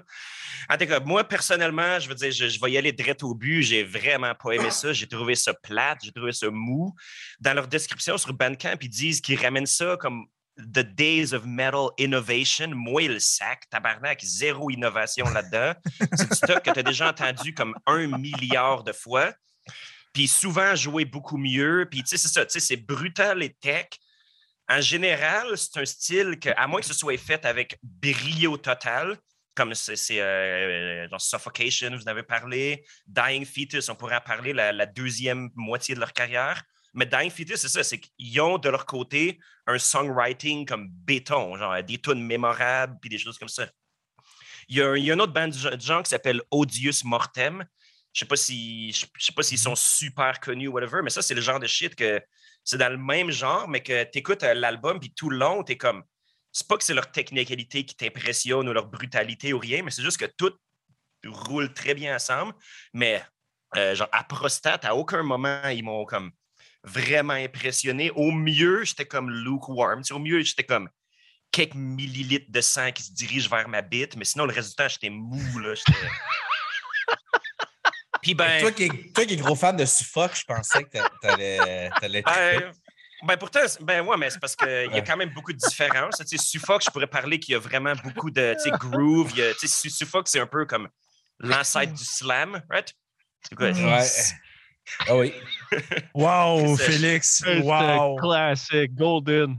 En 0.70 0.78
tout 0.78 0.86
cas, 0.86 1.00
moi, 1.00 1.24
personnellement, 1.24 2.00
je 2.00 2.10
veux 2.10 2.16
dire, 2.16 2.32
je, 2.32 2.48
je 2.48 2.60
vais 2.60 2.72
y 2.72 2.78
aller 2.78 2.92
direct 2.92 3.24
au 3.24 3.34
but. 3.34 3.64
J'ai 3.64 3.84
vraiment 3.84 4.34
pas 4.36 4.52
aimé 4.52 4.72
ça. 4.72 4.94
J'ai 4.94 5.08
trouvé 5.08 5.36
ça 5.36 5.54
plate, 5.54 6.00
j'ai 6.04 6.12
trouvé 6.12 6.32
ça 6.32 6.50
mou. 6.50 6.94
Dans 7.40 7.54
leur 7.54 7.68
description 7.68 8.18
sur 8.18 8.34
Bandcamp, 8.34 8.78
ils 8.82 8.90
disent 8.90 9.22
qu'ils 9.22 9.40
ramènent 9.40 9.66
ça 9.66 9.98
comme 9.98 10.26
The 10.58 10.80
Days 10.80 11.34
of 11.34 11.46
Metal 11.46 11.88
Innovation. 11.98 12.68
Moi, 12.74 13.08
le 13.08 13.20
sac, 13.20 13.70
tabarnak, 13.70 14.20
zéro 14.22 14.70
innovation 14.70 15.30
là-dedans. 15.30 15.74
C'est 16.14 16.30
du 16.30 16.36
stock 16.36 16.62
que 16.62 16.72
tu 16.72 16.80
as 16.80 16.84
déjà 16.84 17.10
entendu 17.10 17.54
comme 17.54 17.76
un 17.86 18.08
milliard 18.08 18.84
de 18.84 18.92
fois. 18.92 19.32
Puis 20.14 20.28
souvent 20.28 20.76
joué 20.76 21.06
beaucoup 21.06 21.38
mieux. 21.38 21.88
Puis 21.90 22.02
tu 22.02 22.10
sais, 22.10 22.18
c'est 22.18 22.28
ça, 22.28 22.46
tu 22.46 22.54
sais, 22.54 22.60
c'est 22.60 22.78
brutal 22.78 23.44
et 23.44 23.54
tech. 23.54 23.88
En 24.68 24.82
général, 24.82 25.58
c'est 25.58 25.80
un 25.80 25.86
style 25.86 26.40
que, 26.40 26.50
à 26.56 26.68
moins 26.68 26.80
que 26.80 26.86
ce 26.86 26.94
soit 26.94 27.18
fait 27.18 27.44
avec 27.46 27.80
brio 27.82 28.56
total, 28.58 29.18
comme 29.56 29.74
c'est 29.74 29.96
c'est, 29.96 30.22
euh, 30.22 31.08
dans 31.10 31.20
Suffocation, 31.20 31.90
vous 31.90 32.04
en 32.04 32.08
avez 32.08 32.24
parlé, 32.24 32.86
Dying 33.08 33.46
Fetus, 33.46 33.90
on 33.90 33.96
pourrait 33.96 34.18
en 34.18 34.22
parler 34.22 34.54
la, 34.54 34.86
deuxième 34.86 35.50
moitié 35.56 35.96
de 35.96 36.00
leur 36.00 36.14
carrière. 36.14 36.64
Mais 36.94 37.06
Dying 37.06 37.30
Fetus, 37.32 37.58
c'est 37.58 37.68
ça, 37.68 37.84
c'est 37.84 38.00
qu'ils 38.00 38.40
ont 38.42 38.58
de 38.58 38.70
leur 38.70 38.86
côté 38.86 39.40
un 39.68 39.78
songwriting 39.78 40.66
comme 40.66 40.88
béton, 40.90 41.58
genre 41.58 41.84
des 41.84 41.98
tunes 42.00 42.24
mémorables 42.24 42.98
puis 43.02 43.10
des 43.10 43.18
choses 43.18 43.38
comme 43.38 43.50
ça. 43.50 43.68
Il 44.70 44.78
y 44.78 44.82
a, 44.82 44.96
il 44.96 45.04
y 45.04 45.12
a 45.12 45.16
autre 45.16 45.34
bande 45.34 45.52
de 45.52 45.80
gens 45.82 46.04
qui 46.04 46.10
s'appelle 46.10 46.42
Odious 46.52 47.02
Mortem. 47.04 47.66
Je 48.14 48.20
sais 48.22 48.26
pas 48.26 48.36
si 48.36 48.92
je 48.92 49.06
sais 49.18 49.34
pas 49.34 49.44
s'ils 49.44 49.60
sont 49.60 49.76
super 49.76 50.40
connus 50.40 50.68
ou 50.68 50.72
whatever, 50.74 51.02
mais 51.04 51.10
ça, 51.10 51.22
c'est 51.22 51.36
le 51.36 51.42
genre 51.42 51.60
de 51.60 51.68
shit 51.68 51.96
que 51.96 52.22
c'est 52.64 52.78
dans 52.78 52.90
le 52.92 52.98
même 52.98 53.32
genre, 53.32 53.68
mais 53.68 53.82
que 53.82 54.04
tu 54.06 54.20
écoutes 54.20 54.44
l'album, 54.44 55.00
puis 55.00 55.12
tout 55.14 55.30
le 55.30 55.38
long, 55.38 55.64
tu 55.64 55.74
es 55.74 55.78
comme. 55.78 56.04
C'est 56.52 56.68
pas 56.68 56.78
que 56.78 56.84
c'est 56.84 56.96
leur 56.96 57.12
technicalité 57.12 57.86
qui 57.86 57.96
t'impressionne 57.96 58.68
ou 58.68 58.74
leur 58.74 58.88
brutalité 58.88 59.54
ou 59.54 59.60
rien, 59.60 59.84
mais 59.84 59.92
c'est 59.92 60.02
juste 60.02 60.18
que 60.18 60.26
tout 60.26 60.52
roule 61.26 61.72
très 61.74 61.94
bien 61.94 62.16
ensemble. 62.16 62.54
Mais 62.94 63.24
euh, 63.76 63.94
genre 63.94 64.10
à 64.12 64.24
prostate, 64.24 64.84
à 64.86 64.96
aucun 64.96 65.22
moment, 65.22 65.68
ils 65.68 65.84
m'ont 65.84 66.06
comme 66.06 66.32
vraiment 66.84 67.34
impressionné. 67.34 68.10
Au 68.12 68.32
mieux, 68.32 68.84
j'étais 68.84 69.06
comme 69.06 69.30
lukewarm. 69.30 70.02
Au 70.12 70.20
mieux, 70.20 70.42
j'étais 70.42 70.64
comme 70.64 70.90
quelques 71.52 71.76
millilitres 71.76 72.50
de 72.52 72.62
sang 72.62 72.92
qui 72.92 73.04
se 73.04 73.12
dirigent 73.14 73.50
vers 73.50 73.68
ma 73.70 73.82
bite, 73.84 74.16
mais 74.16 74.26
sinon, 74.26 74.46
le 74.46 74.54
temps, 74.54 74.88
j'étais 74.88 75.10
mou. 75.10 75.60
Là, 75.60 75.76
j'étais- 75.76 75.92
Puis 78.22 78.34
ben. 78.34 78.60
Toi, 78.62 78.72
qui 78.72 78.84
es, 78.84 78.90
toi 79.14 79.26
qui 79.26 79.34
es 79.34 79.38
gros 79.38 79.56
fan 79.56 79.76
de 79.78 79.86
Suffolk, 79.86 80.36
je 80.36 80.44
pensais 80.46 80.84
que 80.84 80.90
t'a- 80.98 81.10
t'allais 81.22 81.90
t'allais 82.02 82.22
triper. 82.24 82.60
Ben, 82.60 82.72
ben 83.28 83.38
pourtant, 83.38 83.60
c'est- 83.68 83.82
ben 83.84 84.06
ouais, 84.06 84.18
mais 84.18 84.30
c'est 84.30 84.40
parce 84.40 84.56
qu'il 84.56 84.68
y 84.94 84.98
a 84.98 85.02
quand 85.02 85.18
même 85.18 85.30
beaucoup 85.34 85.52
de 85.54 85.58
différences. 85.58 86.16
Tu 86.20 86.38
sais, 86.38 86.38
Suffolk, 86.38 86.82
je 86.86 86.90
pourrais 86.92 87.08
parler 87.08 87.40
qu'il 87.40 87.54
y 87.54 87.56
a 87.56 87.60
vraiment 87.60 87.94
beaucoup 88.04 88.30
de 88.32 88.56
tu 88.64 88.70
sais, 88.70 88.78
groove. 88.78 89.32
il 89.34 89.40
y 89.40 89.44
a- 89.44 89.54
tu 89.54 89.68
sais, 89.68 89.68
Su- 89.68 89.90
Suffolk, 89.90 90.28
c'est 90.28 90.40
un 90.40 90.48
peu 90.48 90.66
comme 90.66 90.88
l'ancêtre 91.40 91.94
du 91.94 92.04
slam, 92.06 92.62
right? 92.70 92.94
C'est 93.48 93.56
quoi? 93.56 93.72
Ouais. 93.72 94.08
Ah 95.08 95.16
oui. 95.16 95.34
Wow, 96.14 96.76
C'est- 96.78 96.84
Félix. 96.92 97.44
Wow. 97.62 98.16
classic, 98.18 98.94
golden. 98.96 99.58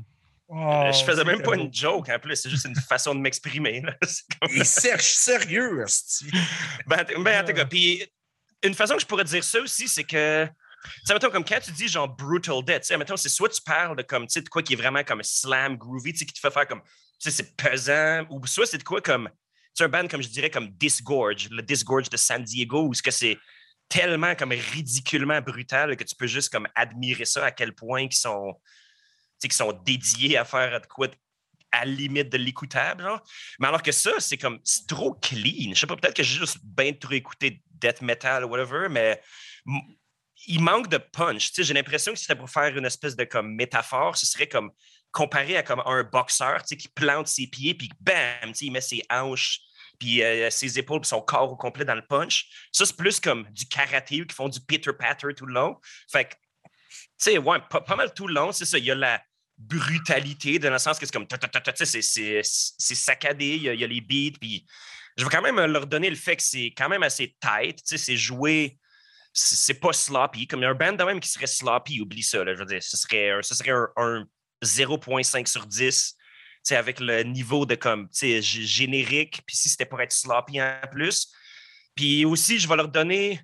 Wow, 0.48 0.92
je 0.92 1.04
faisais 1.04 1.22
même 1.22 1.38
pas 1.42 1.54
beau. 1.54 1.62
une 1.62 1.72
joke 1.72 2.08
en 2.08 2.18
plus, 2.18 2.34
c'est 2.34 2.50
juste 2.50 2.64
une 2.64 2.74
façon 2.74 3.14
de 3.14 3.20
m'exprimer. 3.20 3.82
comme- 4.40 4.50
Il 4.52 4.64
cherche 4.64 5.12
sérieux. 5.12 5.84
Ben, 6.86 7.04
ben, 7.20 7.44
en 7.44 7.46
tout 7.46 7.52
cas, 7.54 7.64
puis 7.66 8.04
une 8.62 8.74
façon 8.74 8.94
que 8.94 9.00
je 9.00 9.06
pourrais 9.06 9.24
dire 9.24 9.44
ça 9.44 9.60
aussi, 9.60 9.88
c'est 9.88 10.04
que, 10.04 10.46
tu 11.06 11.12
mettons, 11.12 11.30
comme 11.30 11.44
quand 11.44 11.60
tu 11.60 11.72
dis 11.72 11.88
genre 11.88 12.08
brutal 12.08 12.62
death, 12.64 12.82
tu 12.82 12.86
sais, 12.88 12.96
mettons, 12.96 13.16
c'est 13.16 13.28
soit 13.28 13.48
tu 13.48 13.62
parles 13.62 13.96
de 13.96 14.02
comme, 14.02 14.26
tu 14.26 14.40
de 14.40 14.48
quoi 14.48 14.62
qui 14.62 14.74
est 14.74 14.76
vraiment 14.76 15.04
comme 15.04 15.22
slam, 15.22 15.76
groovy, 15.76 16.12
tu 16.12 16.20
sais, 16.20 16.26
qui 16.26 16.32
te 16.32 16.40
fait 16.40 16.50
faire 16.50 16.66
comme, 16.66 16.82
tu 16.82 17.30
sais, 17.30 17.30
c'est 17.30 17.56
pesant, 17.56 18.26
ou 18.30 18.44
soit 18.46 18.66
c'est 18.66 18.78
de 18.78 18.84
quoi 18.84 19.00
comme, 19.00 19.30
tu 19.76 19.82
un 19.82 19.88
band 19.88 20.08
comme 20.08 20.22
je 20.22 20.28
dirais 20.28 20.50
comme 20.50 20.68
Disgorge, 20.70 21.48
le 21.50 21.62
Disgorge 21.62 22.10
de 22.10 22.16
San 22.16 22.42
Diego, 22.42 22.86
où 22.86 22.94
ce 22.94 23.02
que 23.02 23.10
c'est 23.10 23.38
tellement 23.88 24.34
comme 24.34 24.52
ridiculement 24.52 25.40
brutal 25.40 25.96
que 25.96 26.04
tu 26.04 26.14
peux 26.14 26.26
juste 26.26 26.50
comme 26.50 26.68
admirer 26.74 27.24
ça 27.24 27.46
à 27.46 27.50
quel 27.50 27.74
point 27.74 28.02
ils 28.02 28.12
sont, 28.12 28.54
qu'ils 29.40 29.52
sont 29.52 29.72
dédiés 29.72 30.36
à 30.36 30.44
faire 30.44 30.80
de 30.80 30.86
quoi 30.86 31.08
à 31.72 31.84
la 31.84 31.92
limite 31.92 32.28
de 32.28 32.38
l'écoutable. 32.38 33.08
Mais 33.58 33.68
alors 33.68 33.82
que 33.82 33.92
ça, 33.92 34.12
c'est 34.18 34.36
comme, 34.36 34.58
c'est 34.64 34.86
trop 34.86 35.14
clean. 35.14 35.72
Je 35.74 35.80
sais 35.80 35.86
pas, 35.86 35.96
peut-être 35.96 36.16
que 36.16 36.22
j'ai 36.22 36.38
juste 36.38 36.58
bien 36.62 36.92
trop 36.92 37.12
écouté 37.12 37.62
death 37.70 38.02
metal 38.02 38.44
ou 38.44 38.48
whatever, 38.48 38.88
mais 38.88 39.20
il 40.46 40.60
manque 40.60 40.88
de 40.88 40.98
punch. 40.98 41.52
J'ai 41.56 41.74
l'impression 41.74 42.12
que 42.12 42.18
c'était 42.18 42.36
pour 42.36 42.50
faire 42.50 42.76
une 42.76 42.86
espèce 42.86 43.16
de 43.16 43.24
comme 43.24 43.54
métaphore, 43.54 44.16
ce 44.16 44.26
serait 44.26 44.48
comme 44.48 44.70
comparé 45.12 45.56
à 45.56 45.62
comme 45.62 45.82
un 45.84 46.04
boxeur, 46.04 46.62
qui 46.62 46.88
plante 46.88 47.26
ses 47.26 47.46
pieds, 47.46 47.74
puis 47.74 47.90
bam, 48.00 48.52
il 48.60 48.70
met 48.70 48.80
ses 48.80 49.02
hanches, 49.10 49.60
puis 49.98 50.22
euh, 50.22 50.48
ses 50.50 50.78
épaules, 50.78 51.00
puis 51.00 51.08
son 51.08 51.20
corps 51.20 51.52
au 51.52 51.56
complet 51.56 51.84
dans 51.84 51.94
le 51.94 52.06
punch. 52.06 52.68
Ça, 52.72 52.86
c'est 52.86 52.96
plus 52.96 53.20
comme 53.20 53.48
du 53.50 53.66
karaté, 53.66 54.24
qui 54.26 54.34
font 54.34 54.48
du 54.48 54.60
pitter-patter 54.60 55.34
tout 55.36 55.46
le 55.46 55.54
long. 55.54 55.78
Fait 56.10 56.24
que, 56.26 56.34
tu 56.34 56.70
sais, 57.18 57.38
ouais, 57.38 57.58
pas, 57.68 57.80
pas 57.80 57.96
mal 57.96 58.14
tout 58.14 58.26
le 58.26 58.34
long, 58.34 58.52
c'est 58.52 58.64
ça. 58.64 58.78
Il 58.78 58.84
y 58.84 58.90
a 58.90 58.94
la 58.94 59.22
brutalité, 59.60 60.58
dans 60.58 60.70
le 60.70 60.78
sens 60.78 60.98
que 60.98 61.06
c'est 61.06 61.12
comme, 61.12 61.26
c'est- 61.84 62.42
saccadé, 62.94 63.56
il 63.56 63.62
y, 63.62 63.68
a, 63.68 63.74
y 63.74 63.84
a 63.84 63.86
les 63.86 64.00
beats, 64.00 64.36
puis 64.40 64.66
je 65.16 65.24
veux 65.24 65.30
quand 65.30 65.42
même 65.42 65.60
leur 65.60 65.86
donner 65.86 66.08
le 66.08 66.16
fait 66.16 66.36
que 66.36 66.42
c'est 66.42 66.72
quand 66.76 66.88
même 66.88 67.02
assez 67.02 67.36
tight, 67.40 67.78
c'est 67.84 68.16
joué, 68.16 68.78
c'est 69.32 69.74
pas 69.74 69.92
sloppy. 69.92 70.46
Comme 70.46 70.60
il 70.60 70.62
y 70.64 70.66
a 70.66 70.70
un 70.70 70.74
band 70.74 70.92
de 70.92 71.04
même 71.04 71.20
qui 71.20 71.28
serait 71.28 71.46
sloppy, 71.46 72.00
oublie 72.00 72.22
ça, 72.22 72.42
là, 72.42 72.54
je 72.54 72.58
veux 72.60 72.66
dire, 72.66 72.82
ce 72.82 72.96
serait 72.96 73.30
un, 73.30 73.42
ce 73.42 73.54
serait 73.54 73.70
un, 73.70 73.88
un 73.96 74.26
0.5 74.62 75.46
sur 75.46 75.66
10, 75.66 76.14
tu 76.14 76.18
sais, 76.62 76.76
avec 76.76 77.00
le 77.00 77.22
niveau 77.22 77.66
de 77.66 77.74
comme, 77.74 78.08
générique, 78.12 79.42
puis 79.46 79.56
si 79.56 79.68
c'était 79.68 79.86
pour 79.86 80.00
être 80.00 80.12
sloppy 80.12 80.60
en 80.60 80.80
plus. 80.90 81.28
Puis 81.94 82.24
aussi, 82.24 82.58
je 82.58 82.68
vais 82.68 82.76
leur 82.76 82.88
donner 82.88 83.40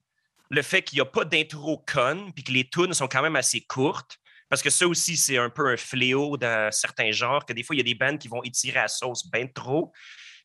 le 0.50 0.62
fait 0.62 0.82
qu'il 0.82 0.96
n'y 0.96 1.02
a 1.02 1.06
pas 1.06 1.24
d'intro 1.24 1.84
con, 1.92 2.30
puis 2.34 2.44
que 2.44 2.52
les 2.52 2.68
tunes 2.68 2.94
sont 2.94 3.08
quand 3.08 3.22
même 3.22 3.36
assez 3.36 3.60
courtes. 3.60 4.16
Parce 4.48 4.62
que 4.62 4.70
ça 4.70 4.86
aussi, 4.86 5.16
c'est 5.16 5.38
un 5.38 5.50
peu 5.50 5.68
un 5.68 5.76
fléau 5.76 6.36
dans 6.36 6.70
certains 6.72 7.10
genres, 7.10 7.44
que 7.44 7.52
des 7.52 7.62
fois, 7.62 7.74
il 7.74 7.78
y 7.78 7.80
a 7.80 7.84
des 7.84 7.94
bands 7.94 8.16
qui 8.16 8.28
vont 8.28 8.42
étirer 8.42 8.80
la 8.80 8.88
sauce 8.88 9.28
bien 9.28 9.46
trop. 9.46 9.92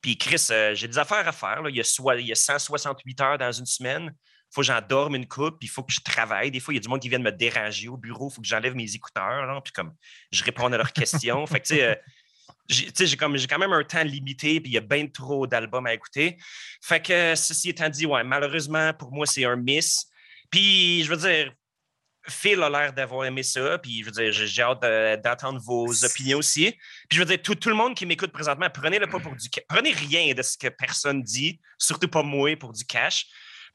Puis 0.02 0.18
Chris, 0.18 0.48
euh, 0.50 0.74
j'ai 0.74 0.88
des 0.88 0.98
affaires 0.98 1.28
à 1.28 1.32
faire. 1.32 1.62
là. 1.62 1.70
Il, 1.70 1.76
y 1.76 1.80
a 1.80 1.84
soit, 1.84 2.16
il 2.16 2.28
y 2.28 2.32
a 2.32 2.36
168 2.36 3.22
heures 3.22 3.38
dans 3.38 3.52
une 3.52 3.68
semaine. 3.68 4.12
Il 4.14 4.54
faut 4.54 4.62
que 4.62 4.68
j'en 4.68 4.82
dorme 4.82 5.16
une 5.16 5.28
coupe, 5.28 5.60
puis 5.60 5.68
il 5.68 5.72
faut 5.72 5.84
que 5.84 5.94
je 5.94 6.02
travaille. 6.02 6.52
Des 6.52 6.60
fois, 6.60 6.74
il 6.74 6.78
y 6.78 6.80
a 6.80 6.82
du 6.82 6.90
monde 6.90 7.00
qui 7.00 7.10
vient 7.10 7.20
me 7.20 7.32
déranger 7.32 7.88
au 7.88 7.98
bureau. 7.98 8.30
Il 8.30 8.36
faut 8.36 8.42
que 8.42 8.48
j'enlève 8.48 8.76
mes 8.76 8.96
écouteurs, 8.96 9.62
puis 9.64 9.72
comme 9.72 9.94
je 10.32 10.44
réponds 10.44 10.66
à 10.74 10.78
leurs 10.78 10.92
questions. 10.92 11.46
fait 11.46 11.60
que, 11.60 11.68
tu 11.68 11.76
sais, 11.76 11.84
euh, 11.84 11.96
j'ai 12.68 13.48
quand 13.48 13.60
même 13.60 13.74
un 13.74 13.84
temps 13.84 14.04
limité, 14.04 14.60
puis 14.60 14.72
il 14.72 14.74
y 14.74 14.78
a 14.78 14.82
bien 14.82 15.08
trop 15.08 15.46
d'albums 15.46 15.86
à 15.86 15.94
écouter. 15.94 16.38
Fait 16.82 17.02
que, 17.02 17.36
ceci 17.36 17.70
étant 17.70 17.88
dit, 17.88 18.06
ouais, 18.06 18.24
malheureusement, 18.24 18.94
pour 18.94 19.12
moi, 19.12 19.26
c'est 19.26 19.46
un 19.46 19.56
miss. 19.56 20.08
Puis, 20.50 21.04
je 21.04 21.10
veux 21.10 21.18
dire, 21.18 21.54
Phil 22.28 22.62
a 22.62 22.70
l'air 22.70 22.94
d'avoir 22.94 23.26
aimé 23.26 23.42
ça, 23.44 23.78
puis 23.80 24.02
je 24.02 24.06
veux 24.06 24.12
dire, 24.12 24.32
j'ai 24.32 24.62
hâte 24.62 24.82
de- 24.82 25.16
d'entendre 25.22 25.60
vos 25.60 26.06
opinions 26.06 26.38
aussi. 26.38 26.72
Puis 27.10 27.18
je 27.18 27.20
veux 27.20 27.26
dire, 27.26 27.42
tout, 27.42 27.56
tout 27.56 27.70
le 27.70 27.76
monde 27.76 27.96
qui 27.96 28.06
m'écoute 28.06 28.32
présentement, 28.32 28.68
prenez-le 28.72 29.08
pas 29.08 29.20
pour 29.20 29.36
du 29.36 29.50
cash. 29.50 29.64
Prenez 29.68 29.92
rien 29.92 30.34
de 30.34 30.42
ce 30.42 30.58
que 30.58 30.68
personne 30.68 31.24
dit, 31.24 31.60
surtout 31.80 32.08
pas 32.08 32.22
moi 32.24 32.56
pour 32.58 32.74
du 32.74 32.86
cash. 32.86 33.26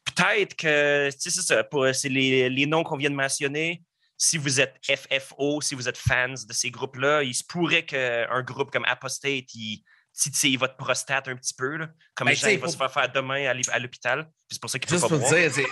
Peut-être 0.05 0.55
que, 0.55 1.11
tu 1.11 1.19
sais, 1.19 1.31
c'est 1.31 1.43
ça, 1.43 1.65
c'est 1.93 2.09
les, 2.09 2.49
les 2.49 2.67
noms 2.67 2.85
qu'on 2.85 2.97
vient 2.97 3.11
de 3.11 3.17
mentionner. 3.17 3.83
Si 4.17 4.39
vous 4.39 4.61
êtes 4.61 4.77
FFO, 4.89 5.61
si 5.61 5.75
vous 5.75 5.89
êtes 5.89 5.99
fans 5.99 6.29
de 6.29 6.53
ces 6.53 6.71
groupes-là, 6.71 7.23
il 7.25 7.35
se 7.35 7.43
pourrait 7.45 7.85
qu'un 7.85 8.43
groupe 8.43 8.71
comme 8.71 8.85
Apostate, 8.87 9.53
il 9.55 9.83
titille 10.15 10.57
votre 10.57 10.77
prostate 10.77 11.29
un 11.29 11.37
petit 11.37 11.53
peu, 11.53 11.77
là, 11.77 11.89
comme 12.15 12.29
Ben, 12.29 12.35
Jean 12.37 12.49
il 12.49 12.57
va 12.59 12.63
pour- 12.63 12.73
se 12.73 12.77
faire 12.79 12.91
faire 12.93 13.13
demain 13.13 13.47
à 13.51 13.53
l'hôp- 13.53 13.69
à 13.71 13.79
l'hôpital. 13.79 14.31
C'est 14.51 14.61
pour 14.61 14.71
ça 14.71 14.79
qu'il 14.79 14.91
ne 14.95 14.97
peut 14.97 15.03
pas 15.03 15.09
pour 15.09 15.19
boire. 15.19 15.51
dire. 15.51 15.69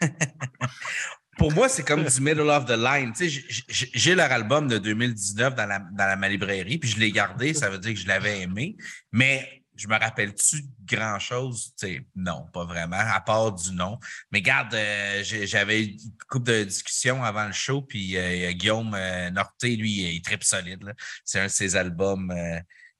pour 1.42 1.52
moi, 1.52 1.68
c'est 1.68 1.82
comme 1.82 2.04
du 2.04 2.20
middle 2.20 2.48
of 2.48 2.66
the 2.66 2.76
line. 2.76 3.12
Tu 3.12 3.28
sais, 3.28 3.44
j'ai 3.68 4.14
leur 4.14 4.30
album 4.30 4.68
de 4.68 4.78
2019 4.78 5.56
dans 5.56 5.66
la, 5.66 5.80
dans 5.80 6.06
la 6.06 6.14
ma 6.14 6.28
librairie, 6.28 6.78
puis 6.78 6.88
je 6.88 7.00
l'ai 7.00 7.10
gardé, 7.10 7.52
ça 7.52 7.68
veut 7.68 7.78
dire 7.78 7.94
que 7.94 7.98
je 7.98 8.06
l'avais 8.06 8.42
aimé. 8.42 8.76
Mais 9.10 9.64
je 9.74 9.88
me 9.88 9.98
rappelle-tu 9.98 10.62
grand-chose? 10.84 11.74
Non, 12.14 12.46
pas 12.52 12.64
vraiment, 12.64 13.00
à 13.00 13.20
part 13.20 13.50
du 13.50 13.72
nom. 13.72 13.98
Mais 14.30 14.40
garde, 14.40 14.72
euh, 14.74 15.24
j'avais 15.24 15.82
une 15.82 15.98
couple 16.28 16.52
de 16.52 16.62
discussions 16.62 17.24
avant 17.24 17.46
le 17.46 17.52
show, 17.52 17.82
puis 17.82 18.16
euh, 18.16 18.52
Guillaume 18.52 18.94
euh, 18.94 19.30
Norté, 19.30 19.74
lui, 19.74 20.14
il 20.14 20.22
tripe 20.22 20.44
solide. 20.44 20.94
C'est 21.24 21.40
un 21.40 21.46
de 21.46 21.50
ses 21.50 21.74
albums 21.74 22.32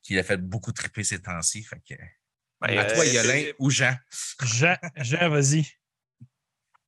qui 0.03 0.19
a 0.19 0.25
fait 0.25 0.39
beaucoup 0.39 0.73
triper 0.73 1.05
ces 1.05 1.23
temps-ci. 1.23 1.63
Fait 1.63 1.81
que... 1.89 1.95
Ben, 2.61 2.77
à 2.77 2.87
toi, 2.87 3.07
Yolin 3.07 3.53
ou 3.61 3.71
Jean? 3.71 3.95
Jean, 4.43 4.77
Jean 4.97 5.29
vas-y. 5.29 5.65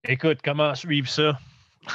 Écoute, 0.06 0.40
comment 0.44 0.74
suivre 0.74 1.08
ça? 1.08 1.38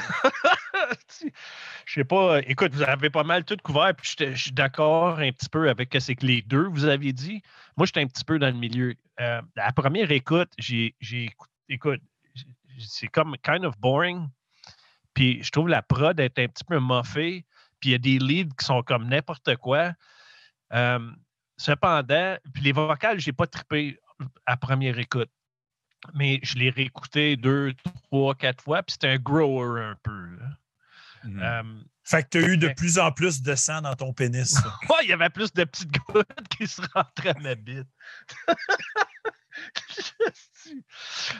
je 1.85 1.93
sais 1.93 2.03
pas. 2.03 2.39
Écoute, 2.47 2.73
vous 2.73 2.81
avez 2.81 3.11
pas 3.11 3.23
mal 3.23 3.45
tout 3.45 3.57
couvert, 3.63 3.93
puis 3.95 4.15
je 4.17 4.33
suis 4.33 4.51
d'accord 4.51 5.19
un 5.19 5.31
petit 5.31 5.47
peu 5.47 5.69
avec 5.69 5.95
ce 5.99 6.13
que 6.13 6.25
les 6.25 6.41
deux 6.41 6.67
vous 6.69 6.85
aviez 6.85 7.13
dit. 7.13 7.43
Moi, 7.77 7.85
j'étais 7.85 8.01
un 8.01 8.07
petit 8.07 8.23
peu 8.23 8.39
dans 8.39 8.47
le 8.47 8.59
milieu. 8.59 8.95
Euh, 9.19 9.41
la 9.55 9.71
première 9.73 10.09
écoute, 10.11 10.49
j'ai 10.57 10.95
écoute, 11.69 12.01
c'est 12.79 13.09
comme 13.09 13.35
kind 13.43 13.63
of 13.63 13.77
boring. 13.77 14.27
Puis 15.13 15.43
je 15.43 15.51
trouve 15.51 15.67
la 15.67 15.83
prod 15.83 16.19
est 16.19 16.39
un 16.39 16.47
petit 16.47 16.63
peu 16.63 16.79
moffée. 16.79 17.45
Puis 17.79 17.89
il 17.89 17.91
y 17.91 17.95
a 17.95 17.99
des 17.99 18.17
leads 18.17 18.55
qui 18.57 18.65
sont 18.65 18.81
comme 18.81 19.07
n'importe 19.07 19.55
quoi. 19.57 19.93
Euh, 20.73 21.11
cependant, 21.57 22.37
puis 22.55 22.63
les 22.63 22.71
vocales, 22.71 23.19
j'ai 23.19 23.33
pas 23.33 23.45
trippé 23.45 23.99
à 24.47 24.57
première 24.57 24.97
écoute 24.97 25.29
mais 26.13 26.39
je 26.43 26.57
l'ai 26.57 26.69
réécouté 26.69 27.35
deux, 27.35 27.73
trois, 28.03 28.35
quatre 28.35 28.63
fois, 28.63 28.83
puis 28.83 28.93
c'était 28.93 29.09
un 29.09 29.17
grower 29.17 29.81
un 29.81 29.95
peu. 30.01 30.29
Mmh. 31.23 31.41
Euh, 31.41 31.63
fait 32.03 32.23
que 32.23 32.29
tu 32.29 32.37
as 32.43 32.47
eu 32.47 32.57
de 32.57 32.69
plus 32.69 32.97
en 32.97 33.11
plus 33.11 33.41
de 33.41 33.53
sang 33.55 33.81
dans 33.81 33.95
ton 33.95 34.13
pénis. 34.13 34.55
Oui, 34.89 34.95
il 35.03 35.09
y 35.09 35.13
avait 35.13 35.29
plus 35.29 35.53
de 35.53 35.63
petites 35.63 35.91
gouttes 35.91 36.47
qui 36.57 36.67
se 36.67 36.81
rentraient 36.93 37.35
à 37.35 37.39
ma 37.39 37.55
bite. 37.55 37.87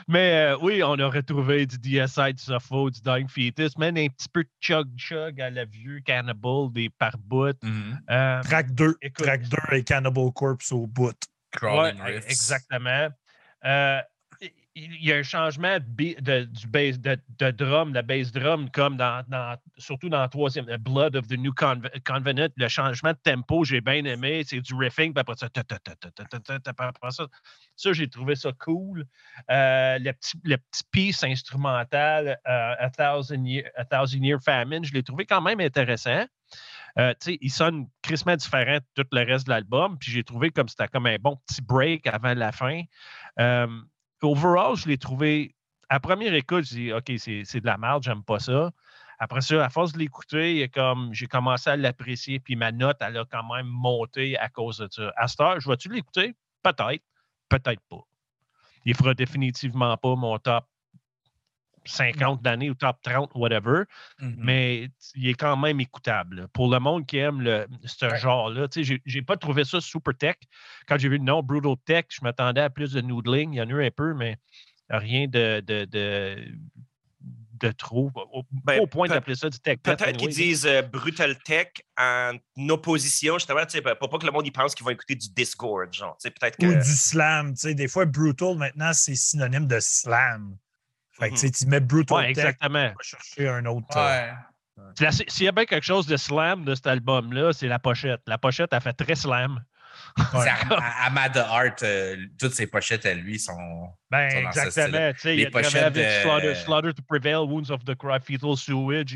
Mais 0.08 0.52
euh, 0.52 0.58
oui, 0.60 0.82
on 0.82 0.98
a 0.98 1.06
retrouvé 1.06 1.64
du 1.64 1.78
DSI, 1.78 2.34
du 2.34 2.42
Sopho, 2.42 2.90
du 2.90 3.00
Dying 3.00 3.28
Fetus, 3.28 3.78
même 3.78 3.96
un 3.96 4.08
petit 4.08 4.28
peu 4.28 4.44
de 4.44 4.50
chug-chug 4.60 5.40
à 5.40 5.48
la 5.50 5.64
vieux 5.64 6.00
Cannibal, 6.00 6.70
des 6.72 6.90
par 6.90 7.16
bout. 7.16 7.56
Mmh. 7.62 7.92
Euh, 8.10 8.42
track 8.42 8.74
2, 8.74 8.96
track 9.16 9.48
2 9.48 9.56
et 9.72 9.84
Cannibal 9.84 10.30
Corpse 10.34 10.72
au 10.72 10.86
bout. 10.86 11.16
Ouais, 11.62 11.94
exactement 12.28 13.08
il 14.76 15.04
y 15.04 15.12
a 15.12 15.16
un 15.16 15.22
changement 15.22 15.78
de, 15.80 16.44
du 16.44 16.66
base, 16.68 17.00
de, 17.00 17.18
de, 17.38 17.50
drum, 17.50 17.92
bass 17.92 18.30
drum, 18.30 18.70
comme 18.70 18.96
dans, 18.96 19.24
surtout 19.78 20.08
dans 20.08 20.22
le 20.22 20.28
troisième, 20.28 20.66
Blood 20.78 21.16
of 21.16 21.26
the 21.26 21.36
New 21.36 21.52
Convenant, 21.52 22.48
le 22.56 22.68
changement 22.68 23.10
de 23.10 23.18
tempo, 23.22 23.64
j'ai 23.64 23.80
bien 23.80 24.04
aimé. 24.04 24.42
C'est 24.46 24.60
du 24.60 24.74
riffing, 24.74 25.12
puis 25.12 25.20
après 25.20 25.34
ça, 25.36 25.48
ça, 25.54 25.64
ça 27.76 27.92
j'ai 27.92 28.08
trouvé 28.08 28.36
ça 28.36 28.52
cool. 28.58 29.06
le, 29.48 30.12
petit, 30.12 30.38
le 30.44 30.56
piece 30.92 31.24
instrumental, 31.24 32.38
a, 32.44 32.90
Thousand 32.90 33.44
Year, 33.44 33.64
a 33.76 33.84
Thousand 33.84 34.22
Year 34.22 34.40
Famine, 34.40 34.84
je 34.84 34.92
l'ai 34.92 35.02
trouvé 35.02 35.26
quand 35.26 35.40
même 35.40 35.60
intéressant. 35.60 36.26
Euh, 36.98 37.14
il 37.26 37.50
sonne 37.50 37.86
crissement 38.02 38.34
différent 38.34 38.78
de 38.96 39.02
tout 39.02 39.08
le 39.12 39.24
reste 39.24 39.46
de 39.46 39.50
l'album. 39.50 39.96
Puis 39.98 40.10
j'ai 40.10 40.24
trouvé 40.24 40.50
comme 40.50 40.68
c'était 40.68 40.88
comme 40.88 41.06
un 41.06 41.16
bon 41.20 41.36
petit 41.46 41.62
break 41.62 42.06
avant 42.08 42.34
la 42.34 42.50
fin 42.50 42.82
overall, 44.22 44.76
je 44.76 44.88
l'ai 44.88 44.98
trouvé. 44.98 45.54
À 45.88 46.00
première 46.00 46.34
écoute, 46.34 46.64
je 46.64 46.74
dis 46.74 46.92
OK, 46.92 47.12
c'est 47.16 47.60
de 47.60 47.66
la 47.66 47.78
merde, 47.78 48.02
j'aime 48.02 48.22
pas 48.22 48.38
ça. 48.38 48.70
Après 49.18 49.42
ça, 49.42 49.64
à 49.64 49.68
force 49.68 49.92
de 49.92 49.98
l'écouter, 49.98 50.68
comme 50.72 51.12
j'ai 51.12 51.26
commencé 51.26 51.68
à 51.68 51.76
l'apprécier, 51.76 52.40
puis 52.40 52.56
ma 52.56 52.72
note, 52.72 52.96
elle 53.00 53.18
a 53.18 53.24
quand 53.24 53.44
même 53.54 53.66
monté 53.66 54.38
à 54.38 54.48
cause 54.48 54.78
de 54.78 54.88
ça. 54.90 55.12
À 55.16 55.28
cette 55.28 55.40
heure, 55.40 55.60
je 55.60 55.68
vais-tu 55.68 55.90
l'écouter? 55.90 56.34
Peut-être, 56.62 57.04
peut-être 57.48 57.82
pas. 57.90 58.00
Il 58.86 58.94
fera 58.94 59.12
définitivement 59.12 59.96
pas 59.98 60.14
mon 60.16 60.38
top 60.38 60.64
50 61.84 62.42
d'années 62.42 62.70
ou 62.70 62.74
top 62.74 62.96
30, 63.02 63.30
whatever, 63.34 63.84
mm-hmm. 64.20 64.34
mais 64.38 64.90
il 65.14 65.28
est 65.28 65.34
quand 65.34 65.56
même 65.56 65.80
écoutable. 65.80 66.48
Pour 66.52 66.70
le 66.70 66.78
monde 66.78 67.06
qui 67.06 67.18
aime 67.18 67.40
le, 67.40 67.66
ce 67.84 68.14
genre-là, 68.16 68.66
j'ai, 68.74 69.22
pas 69.22 69.36
trouvé 69.36 69.64
ça 69.64 69.80
super 69.80 70.16
tech. 70.16 70.36
Quand 70.86 70.98
j'ai 70.98 71.08
vu 71.08 71.18
le 71.18 71.24
nom 71.24 71.42
Brutal 71.42 71.76
Tech, 71.84 72.04
je 72.10 72.20
m'attendais 72.22 72.60
à 72.60 72.70
plus 72.70 72.92
de 72.92 73.00
noodling. 73.00 73.52
Il 73.52 73.56
y 73.56 73.62
en 73.62 73.68
a 73.68 73.70
eu 73.70 73.86
un 73.86 73.90
peu, 73.90 74.14
mais 74.14 74.36
rien 74.88 75.26
de, 75.26 75.60
de, 75.60 75.84
de, 77.60 77.70
trop. 77.72 78.10
Au, 78.32 78.42
ben, 78.64 78.86
point 78.86 79.08
d'appeler 79.08 79.36
ça 79.36 79.48
du 79.48 79.58
tech. 79.58 79.78
Peut-être 79.82 80.16
qu'ils 80.16 80.30
disent 80.30 80.66
euh, 80.66 80.82
Brutal 80.82 81.38
Tech 81.42 81.68
en 81.98 82.38
opposition, 82.68 83.34
justement, 83.38 83.62
pour 83.98 84.08
pas 84.08 84.18
que 84.18 84.26
le 84.26 84.32
monde 84.32 84.46
y 84.46 84.50
pense 84.50 84.74
qu'ils 84.74 84.84
vont 84.84 84.90
écouter 84.90 85.14
du 85.14 85.28
Discord, 85.30 85.92
genre. 85.92 86.16
Peut-être 86.22 86.56
que... 86.56 86.66
Ou 86.66 86.74
du 86.74 86.96
slam. 86.96 87.52
Des 87.52 87.88
fois, 87.88 88.06
Brutal, 88.06 88.56
maintenant, 88.56 88.92
c'est 88.92 89.14
synonyme 89.14 89.66
de 89.66 89.78
slam. 89.80 90.56
Fait 91.20 91.30
que, 91.30 91.34
mm-hmm. 91.34 91.58
tu 91.58 91.66
mets 91.66 91.80
Brutal 91.80 92.16
ouais, 92.18 92.30
exactement. 92.30 92.88
Tech, 92.88 92.96
chercher 93.02 93.48
un 93.48 93.66
autre. 93.66 93.96
Euh, 93.96 94.30
ouais. 94.98 95.10
S'il 95.28 95.44
y 95.44 95.48
a 95.48 95.52
bien 95.52 95.66
quelque 95.66 95.84
chose 95.84 96.06
de 96.06 96.16
slam 96.16 96.64
de 96.64 96.74
cet 96.74 96.86
album-là, 96.86 97.52
c'est 97.52 97.68
la 97.68 97.78
pochette. 97.78 98.22
La 98.26 98.38
pochette, 98.38 98.72
a 98.72 98.80
fait 98.80 98.94
très 98.94 99.14
slam. 99.14 99.62
Ouais. 100.34 100.48
Art, 101.36 101.76
euh, 101.82 102.16
toutes 102.38 102.54
ses 102.54 102.66
pochettes 102.66 103.04
à 103.06 103.14
lui 103.14 103.38
sont. 103.38 103.92
Ben, 104.10 104.30
sont 104.30 104.38
exactement. 104.38 105.12
Les 105.24 105.42
il 105.42 105.50
pochettes. 105.50 105.96
Avec 105.96 106.04
de... 106.04 106.22
Slaughter, 106.22 106.54
Slaughter, 106.54 106.94
to 106.94 107.02
Prevail, 107.06 107.46
Wounds 107.46 107.70
of 107.70 107.84
the 107.84 107.94
Cry, 107.94 108.18
Fetal 108.20 108.56
Sewage. 108.56 109.14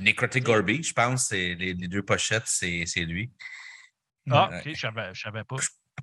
Necrotic 0.00 0.44
Gorby, 0.44 0.82
je 0.82 0.92
pense, 0.92 1.32
les, 1.32 1.54
les 1.56 1.74
deux 1.74 2.02
pochettes, 2.02 2.46
c'est 2.46 3.04
lui. 3.04 3.30
Ah, 4.30 4.50
ok, 4.52 4.72
je 4.74 4.86
ne 4.86 5.14
savais 5.14 5.44
pas. 5.44 5.56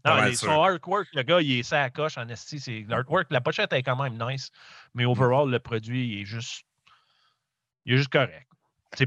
Non, 0.05 0.33
son 0.33 0.61
artwork, 0.61 1.07
le 1.13 1.23
gars, 1.23 1.41
il 1.41 1.59
est 1.59 1.63
ça 1.63 1.83
à 1.83 1.89
coche 1.89 2.17
en 2.17 2.27
esti. 2.27 2.85
L'artwork, 2.87 3.27
la 3.29 3.41
pochette 3.41 3.71
est 3.73 3.83
quand 3.83 4.01
même 4.01 4.17
nice, 4.19 4.51
mais 4.93 5.05
overall, 5.05 5.49
le 5.49 5.59
produit, 5.59 6.07
il 6.07 6.21
est 6.21 6.25
juste, 6.25 6.65
il 7.85 7.93
est 7.93 7.97
juste 7.97 8.11
correct. 8.11 8.47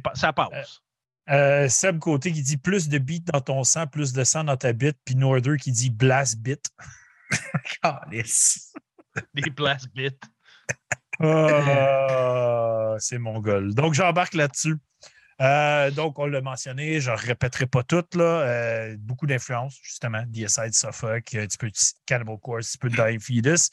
Pas, 0.03 0.15
ça 0.15 0.33
passe. 0.33 0.81
Euh, 1.29 1.65
euh, 1.65 1.69
Seb 1.69 1.99
Côté 1.99 2.33
qui 2.33 2.43
dit 2.43 2.57
plus 2.57 2.89
de 2.89 2.99
beats 2.99 3.31
dans 3.33 3.41
ton 3.41 3.65
sang, 3.65 3.87
plus 3.87 4.13
de 4.13 4.25
sang 4.25 4.45
dans 4.45 4.57
ta 4.57 4.73
bite, 4.73 4.99
puis 5.05 5.17
Norder 5.17 5.57
qui 5.61 5.71
dit 5.73 5.91
blast 5.91 6.39
bit. 6.39 6.65
Des 9.35 9.51
blast 9.51 9.89
bits. 9.95 10.11
Ah, 11.19 12.97
c'est 12.99 13.17
mon 13.17 13.41
goal. 13.41 13.75
Donc, 13.75 13.95
j'embarque 13.95 14.35
là-dessus. 14.35 14.77
Euh, 15.43 15.91
donc, 15.91 16.19
on 16.19 16.27
l'a 16.27 16.41
mentionné, 16.41 17.01
je 17.01 17.11
ne 17.11 17.17
répéterai 17.17 17.67
pas 17.67 17.83
tout. 17.83 18.05
Euh, 18.17 18.97
beaucoup 18.99 19.27
d'influence, 19.27 19.79
justement. 19.83 20.23
DSI 20.27 20.69
de 20.69 20.75
Suffolk, 20.75 21.35
un 21.35 21.47
petit 21.47 21.59
peu 21.59 21.71
de 21.71 21.77
Cannibal 22.07 22.39
Corpse, 22.39 22.67
un 22.67 22.71
petit 22.71 22.79
peu 22.79 22.89
de 22.89 22.97
Dying 22.97 23.21
Fetus. 23.21 23.71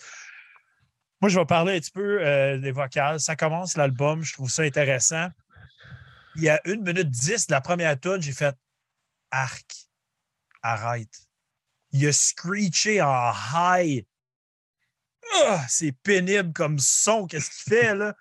Moi, 1.21 1.29
je 1.29 1.39
vais 1.39 1.45
parler 1.45 1.77
un 1.77 1.79
petit 1.79 1.91
peu 1.91 2.21
euh, 2.21 2.57
des 2.57 2.71
vocales. 2.71 3.19
Ça 3.19 3.35
commence 3.37 3.77
l'album, 3.77 4.23
je 4.23 4.33
trouve 4.33 4.49
ça 4.49 4.63
intéressant. 4.63 5.29
Il 6.35 6.43
y 6.43 6.49
a 6.49 6.59
une 6.65 6.81
minute 6.81 7.09
dix 7.09 7.47
de 7.47 7.53
la 7.53 7.61
première 7.61 7.97
tune, 7.97 8.21
j'ai 8.21 8.33
fait 8.33 8.55
Arc, 9.31 9.87
arrête. 10.61 11.27
Il 11.91 12.05
a 12.07 12.11
screeché 12.11 13.01
en 13.01 13.31
high. 13.53 14.05
Ah, 15.45 15.63
c'est 15.69 15.93
pénible 16.03 16.51
comme 16.51 16.77
son. 16.79 17.25
Qu'est-ce 17.27 17.49
qu'il 17.49 17.73
fait, 17.73 17.95
là? 17.95 18.15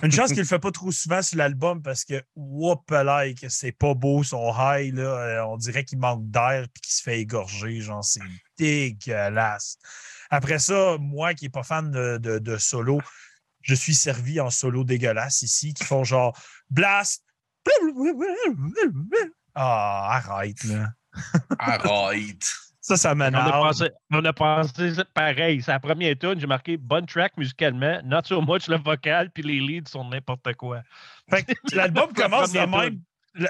Une 0.00 0.10
chance 0.10 0.30
qu'il 0.30 0.38
le 0.38 0.44
fait 0.44 0.58
pas 0.58 0.70
trop 0.70 0.90
souvent 0.90 1.20
sur 1.20 1.36
l'album 1.36 1.82
parce 1.82 2.04
que, 2.04 2.22
whoop, 2.34 2.90
like, 2.90 3.44
c'est 3.50 3.72
pas 3.72 3.94
beau 3.94 4.22
son 4.24 4.50
high. 4.56 4.94
Là. 4.94 5.02
Euh, 5.02 5.44
on 5.46 5.58
dirait 5.58 5.84
qu'il 5.84 5.98
manque 5.98 6.30
d'air 6.30 6.64
et 6.64 6.80
qu'il 6.80 6.92
se 6.94 7.02
fait 7.02 7.20
égorger. 7.20 7.80
Genre, 7.80 8.02
c'est 8.02 8.20
dégueulasse. 8.56 9.76
Après 10.30 10.58
ça, 10.58 10.96
moi 10.98 11.34
qui 11.34 11.44
n'ai 11.44 11.50
pas 11.50 11.62
fan 11.62 11.90
de, 11.90 12.56
solo, 12.56 13.02
je 13.60 13.74
suis 13.74 13.94
servi 13.94 14.40
en 14.40 14.48
solo 14.48 14.82
dégueulasse 14.82 15.42
ici 15.42 15.74
qui 15.74 15.84
font 15.84 16.04
genre 16.04 16.36
blast. 16.70 17.22
Ah, 19.54 20.16
arrête, 20.16 20.64
là. 20.64 20.94
arrête. 21.58 22.50
Ça, 22.82 22.96
ça 22.96 23.14
m'énerve. 23.14 23.72
On, 24.10 24.24
a 24.24 24.32
pensé 24.32 24.92
pareil. 25.14 25.62
C'est 25.62 25.70
la 25.70 25.78
première 25.78 26.18
tune. 26.18 26.40
J'ai 26.40 26.48
marqué 26.48 26.76
bonne 26.76 27.06
track 27.06 27.36
musicalement, 27.36 28.00
not 28.04 28.22
so 28.24 28.42
much 28.42 28.66
le 28.66 28.76
vocal, 28.76 29.30
puis 29.30 29.44
les 29.44 29.60
leads 29.60 29.88
sont 29.88 30.04
n'importe 30.08 30.54
quoi. 30.54 30.82
L'album 31.72 32.12
commence 32.12 32.52
de 32.52 32.58
même. 32.58 33.00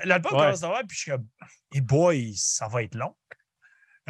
L'album 0.05 0.33
commence 0.33 0.61
de 0.61 0.67
même, 0.67 0.87
puis 0.87 0.97
je 0.97 1.01
suis 1.01 1.11
comme, 1.11 1.27
hey 1.73 1.81
boy, 1.81 2.35
ça 2.37 2.69
va 2.69 2.83
être 2.83 2.95
long. 2.95 3.15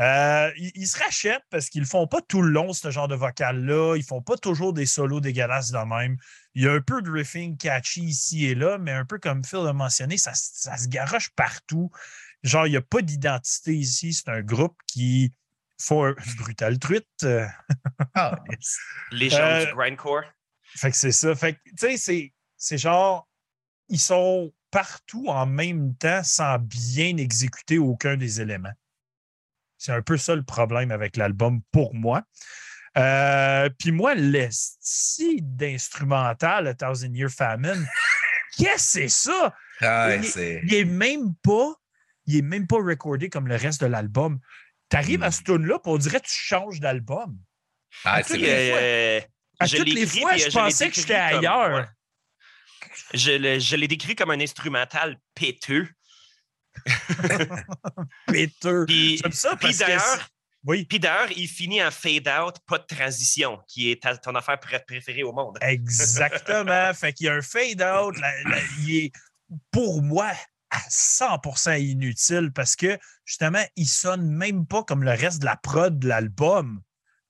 Euh, 0.01 0.51
ils, 0.57 0.87
se 0.87 0.99
rachètent 0.99 1.45
parce 1.51 1.69
qu'ils 1.69 1.83
ne 1.83 1.87
font 1.87 2.07
pas 2.07 2.21
tout 2.23 2.43
le 2.43 2.51
long, 2.51 2.73
ce 2.73 2.91
genre 2.91 3.09
de 3.09 3.15
vocal-là. 3.15 3.95
Ils 3.95 4.01
ne 4.01 4.05
font 4.05 4.23
pas 4.23 4.37
toujours 4.37 4.73
des 4.73 4.87
solos 4.87 5.21
dégueulasses 5.21 5.71
de 5.71 5.79
même. 5.79 6.17
Il 6.55 6.65
y 6.65 6.69
a 6.69 6.73
un 6.73 6.81
peu 6.81 7.01
de 7.01 7.11
riffing 7.11 7.57
catchy 7.57 8.03
ici 8.03 8.47
et 8.47 8.55
là, 8.55 8.79
mais 8.79 8.91
un 8.91 9.05
peu 9.05 9.19
comme 9.19 9.45
Phil 9.45 9.61
l'a 9.61 9.73
mentionné, 9.73 10.17
ça, 10.17 10.33
ça 10.35 10.77
se 10.79 10.89
garoche 10.89 11.31
partout. 11.37 11.91
Genre, 12.43 12.67
il 12.67 12.71
n'y 12.71 12.77
a 12.77 12.83
pas 12.83 13.03
d'identité 13.03 13.75
ici. 13.75 14.13
C'est 14.13 14.29
un 14.29 14.43
groupe 14.43 14.77
qui 14.87 15.33
font 15.79 16.05
un 16.07 16.15
brutal 16.39 16.79
truite. 16.79 17.27
ah, 18.15 18.39
Les 19.11 19.31
gens 19.31 19.37
du 19.61 19.67
euh, 19.67 19.75
grindcore? 19.75 20.25
Fait 20.65 20.91
que 20.91 20.97
c'est 20.97 21.13
ça. 21.13 21.35
Fait 21.35 21.55
que, 21.55 21.59
tu 21.79 21.99
sais, 21.99 22.33
c'est 22.57 22.79
genre, 22.79 23.29
ils 23.89 24.01
sont 24.01 24.53
partout 24.71 25.27
en 25.29 25.47
même 25.47 25.95
temps 25.97 26.23
sans 26.25 26.59
bien 26.59 27.17
exécuter 27.19 27.79
aucun 27.79 28.17
des 28.17 28.41
éléments. 28.41 28.73
C'est 29.77 29.93
un 29.93 30.03
peu 30.03 30.17
ça 30.17 30.35
le 30.35 30.43
problème 30.43 30.91
avec 30.91 31.17
l'album 31.17 31.61
pour 31.73 31.95
moi. 31.95 32.23
Euh, 32.97 33.69
puis 33.79 33.91
moi, 33.91 34.15
l'esti 34.15 35.41
d'instrumental, 35.43 36.69
A 36.69 36.75
Thousand 36.75 37.13
Year 37.13 37.31
Famine, 37.31 37.87
qu'est-ce 38.57 38.99
que 38.99 39.09
c'est 39.09 39.09
ça? 39.09 39.55
Ah, 39.81 40.15
il, 40.15 40.25
c'est. 40.25 40.61
il 40.65 40.75
est 40.75 40.85
même 40.85 41.35
pas, 41.43 41.75
il 42.27 42.37
est 42.37 42.43
même 42.43 42.67
pas 42.67 42.77
recordé 42.77 43.29
comme 43.29 43.49
le 43.49 43.57
reste 43.57 43.81
de 43.81 43.87
l'album. 43.87 44.39
Tu 44.91 44.97
arrives 44.97 45.23
à 45.23 45.29
Hmm. 45.29 45.33
ce 45.33 45.43
tune-là, 45.43 45.79
puis 45.79 45.93
on 45.93 45.99
dirait 45.99 46.21
que 46.21 46.27
tu 46.27 46.35
changes 46.35 46.81
d'album. 46.81 47.39
Ah, 48.05 48.15
à 48.15 48.23
vrai. 48.23 48.39
les 48.39 48.47
fois. 48.47 48.79
Euh, 48.81 49.21
À 49.61 49.67
je 49.67 49.77
toutes 49.77 49.89
les 49.95 50.07
fois, 50.07 50.37
je 50.37 50.47
euh, 50.47 50.51
pensais 50.53 50.89
que 50.89 50.95
j'étais 50.95 51.15
ailleurs. 51.15 51.75
ouais. 51.75 51.85
Je, 53.15 53.77
l'ai 53.77 53.89
décrit 53.89 54.15
comme 54.17 54.31
un 54.31 54.41
instrumental 54.41 55.19
péteux. 55.35 55.89
Puis, 58.87 59.19
J'aime 59.23 59.33
ça 59.33 59.57
parce 59.57 59.79
que. 59.79 60.21
Oui, 60.65 60.85
puis 60.85 61.01
d'ailleurs, 61.01 61.31
il 61.37 61.49
finit 61.49 61.83
en 61.83 61.91
fade-out, 61.91 62.55
pas 62.69 62.79
de 62.79 62.85
transition, 62.87 63.59
qui 63.67 63.91
est 63.91 64.01
ta- 64.01 64.17
ton 64.17 64.33
affaire 64.37 64.61
pré- 64.61 64.79
préférée 64.87 65.25
au 65.25 65.33
monde. 65.33 65.59
exactement. 65.61 66.95
fait 66.95 67.13
qu'il 67.13 67.27
y 67.27 67.29
a 67.29 67.35
un 67.35 67.43
fade-out. 67.43 68.15
il 68.81 68.97
est, 68.97 69.13
pour 69.73 70.03
moi, 70.03 70.31
à 70.73 70.81
100% 70.89 71.79
inutile 71.81 72.51
parce 72.53 72.75
que, 72.77 72.99
justement, 73.25 73.63
il 73.77 73.87
sonne 73.87 74.29
même 74.29 74.67
pas 74.67 74.83
comme 74.83 75.05
le 75.05 75.11
reste 75.13 75.39
de 75.41 75.45
la 75.45 75.57
prod 75.57 75.99
de 75.99 76.09
l'album. 76.09 76.81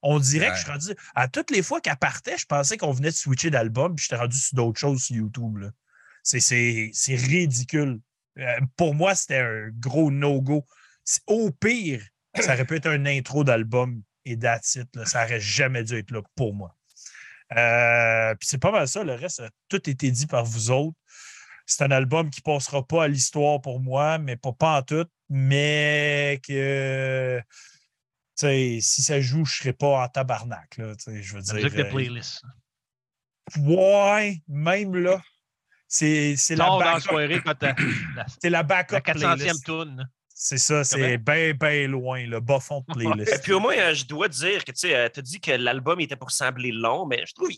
On 0.00 0.18
dirait 0.18 0.50
que 0.50 0.56
je 0.56 0.62
suis 0.62 0.70
rendu. 0.70 0.94
À 1.14 1.28
toutes 1.28 1.50
les 1.50 1.62
fois 1.62 1.80
qu'elle 1.80 1.96
partait, 1.96 2.38
je 2.38 2.46
pensais 2.46 2.76
qu'on 2.76 2.92
venait 2.92 3.10
de 3.10 3.14
switcher 3.16 3.50
d'album, 3.50 3.94
puis 3.94 4.04
j'étais 4.04 4.16
rendu 4.20 4.36
sur 4.36 4.56
d'autres 4.56 4.78
choses 4.80 5.02
sur 5.02 5.16
YouTube. 5.16 5.64
C'est- 6.22 6.92
ridicule. 7.08 8.00
Euh, 8.38 8.60
pour 8.76 8.94
moi, 8.94 9.14
c'était 9.14 9.38
un 9.38 9.68
gros 9.78 10.10
no-go. 10.10 10.64
Au 11.26 11.50
pire, 11.50 12.02
ça 12.40 12.54
aurait 12.54 12.64
pu 12.64 12.76
être 12.76 12.86
un 12.86 13.04
intro 13.06 13.44
d'album 13.44 14.02
et 14.24 14.38
that's 14.38 14.76
it, 14.76 14.88
là. 14.94 15.04
Ça 15.04 15.24
aurait 15.24 15.40
jamais 15.40 15.82
dû 15.84 15.96
être 15.98 16.10
là 16.12 16.22
pour 16.36 16.54
moi. 16.54 16.76
Euh, 17.56 18.34
Puis 18.36 18.48
c'est 18.48 18.58
pas 18.58 18.70
mal 18.70 18.88
ça. 18.88 19.04
Le 19.04 19.14
reste, 19.14 19.40
a 19.40 19.50
tout 19.68 19.90
été 19.90 20.10
dit 20.10 20.26
par 20.26 20.44
vous 20.44 20.70
autres. 20.70 20.96
C'est 21.72 21.84
un 21.84 21.90
album 21.90 22.30
qui 22.30 22.40
passera 22.40 22.86
pas 22.86 23.04
à 23.04 23.08
l'histoire 23.08 23.60
pour 23.60 23.80
moi, 23.80 24.18
mais 24.18 24.36
pas, 24.36 24.52
pas 24.52 24.78
en 24.78 24.82
tout. 24.82 25.06
Mais 25.28 26.40
que 26.46 27.40
tu 27.40 28.46
sais, 28.46 28.78
si 28.80 29.02
ça 29.02 29.20
joue, 29.20 29.44
je 29.44 29.56
serai 29.58 29.72
pas 29.72 30.04
en 30.04 30.08
tabarnak. 30.08 30.76
Là, 30.76 30.94
je 31.06 31.34
veux 31.34 31.40
dire. 31.42 31.54
musique 31.54 31.74
de 31.74 31.82
euh, 31.82 31.90
playlist. 31.90 32.42
Ouais, 33.58 34.42
même 34.48 34.94
là. 34.96 35.20
C'est 35.88 36.36
c'est 36.36 36.56
la, 36.56 36.64
backup- 36.78 37.00
soirée 37.02 37.40
quand 37.44 37.54
t'as 37.54 37.74
la, 38.16 38.24
c'est 38.40 38.48
la 38.50 38.62
backup 38.62 38.94
la 38.94 39.00
400e 39.00 39.36
playlist. 39.36 39.64
tune. 39.66 40.08
C'est 40.34 40.58
ça, 40.58 40.82
c'est 40.84 41.18
bien, 41.18 41.52
bien 41.54 41.86
loin, 41.86 42.26
le 42.26 42.40
bas 42.40 42.58
fond 42.60 42.82
de 42.88 42.92
Et 43.02 43.04
playlist. 43.04 43.42
puis 43.42 43.52
au 43.52 43.60
moins, 43.60 43.76
euh, 43.76 43.94
je 43.94 44.06
dois 44.06 44.28
dire 44.28 44.64
que 44.64 44.72
tu 44.72 44.78
sais, 44.78 44.94
euh, 44.94 45.08
t'as 45.08 45.20
dit 45.22 45.40
que 45.40 45.52
l'album 45.52 46.00
était 46.00 46.16
pour 46.16 46.30
sembler 46.30 46.72
long, 46.72 47.06
mais 47.06 47.24
je 47.26 47.34
trouve 47.34 47.50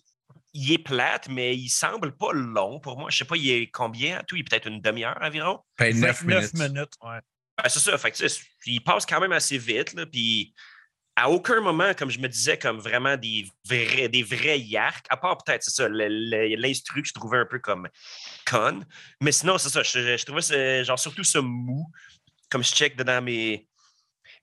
il 0.54 0.72
est 0.72 0.78
plate, 0.78 1.28
mais 1.28 1.56
il 1.56 1.68
semble 1.68 2.16
pas 2.16 2.32
long 2.32 2.78
pour 2.80 2.96
moi. 2.98 3.10
Je 3.10 3.18
sais 3.18 3.24
pas, 3.24 3.36
il 3.36 3.50
est 3.50 3.66
combien 3.70 4.18
à 4.18 4.22
tout? 4.22 4.36
Il 4.36 4.40
est 4.40 4.44
peut-être 4.48 4.68
une 4.68 4.80
demi-heure 4.80 5.18
environ. 5.20 5.60
9 5.80 5.90
29 5.92 6.22
minutes. 6.24 6.54
minutes. 6.54 6.92
ouais. 7.02 7.18
Ah, 7.56 7.68
c'est 7.68 7.80
ça. 7.80 7.96
Fait 7.98 8.10
que, 8.10 8.24
il 8.66 8.80
passe 8.82 9.04
quand 9.04 9.20
même 9.20 9.32
assez 9.32 9.58
vite. 9.58 9.92
Là, 9.94 10.06
puis 10.06 10.54
à 11.16 11.30
aucun 11.30 11.60
moment, 11.60 11.92
comme 11.94 12.10
je 12.10 12.18
me 12.18 12.28
disais, 12.28 12.58
comme 12.58 12.78
vraiment 12.78 13.16
des 13.16 13.46
vrais, 13.68 14.08
des 14.08 14.22
vrais 14.24 14.58
yarks, 14.58 15.06
à 15.08 15.16
part 15.16 15.38
peut-être, 15.38 15.62
c'est 15.62 15.70
ça, 15.70 15.88
l'instru 15.88 17.02
que 17.02 17.08
je 17.08 17.12
trouvais 17.14 17.38
un 17.38 17.46
peu 17.46 17.58
comme 17.60 17.88
con. 18.48 18.80
Mais 19.20 19.30
sinon, 19.32 19.58
c'est 19.58 19.68
ça, 19.68 19.82
je, 19.82 20.16
je 20.16 20.24
trouvais 20.24 20.42
ce- 20.42 20.82
genre 20.84 20.98
surtout 20.98 21.22
ce 21.24 21.38
mou. 21.38 21.86
Comme 22.50 22.62
je 22.64 22.70
check 22.74 22.96
dans 22.96 23.22
mes, 23.24 23.66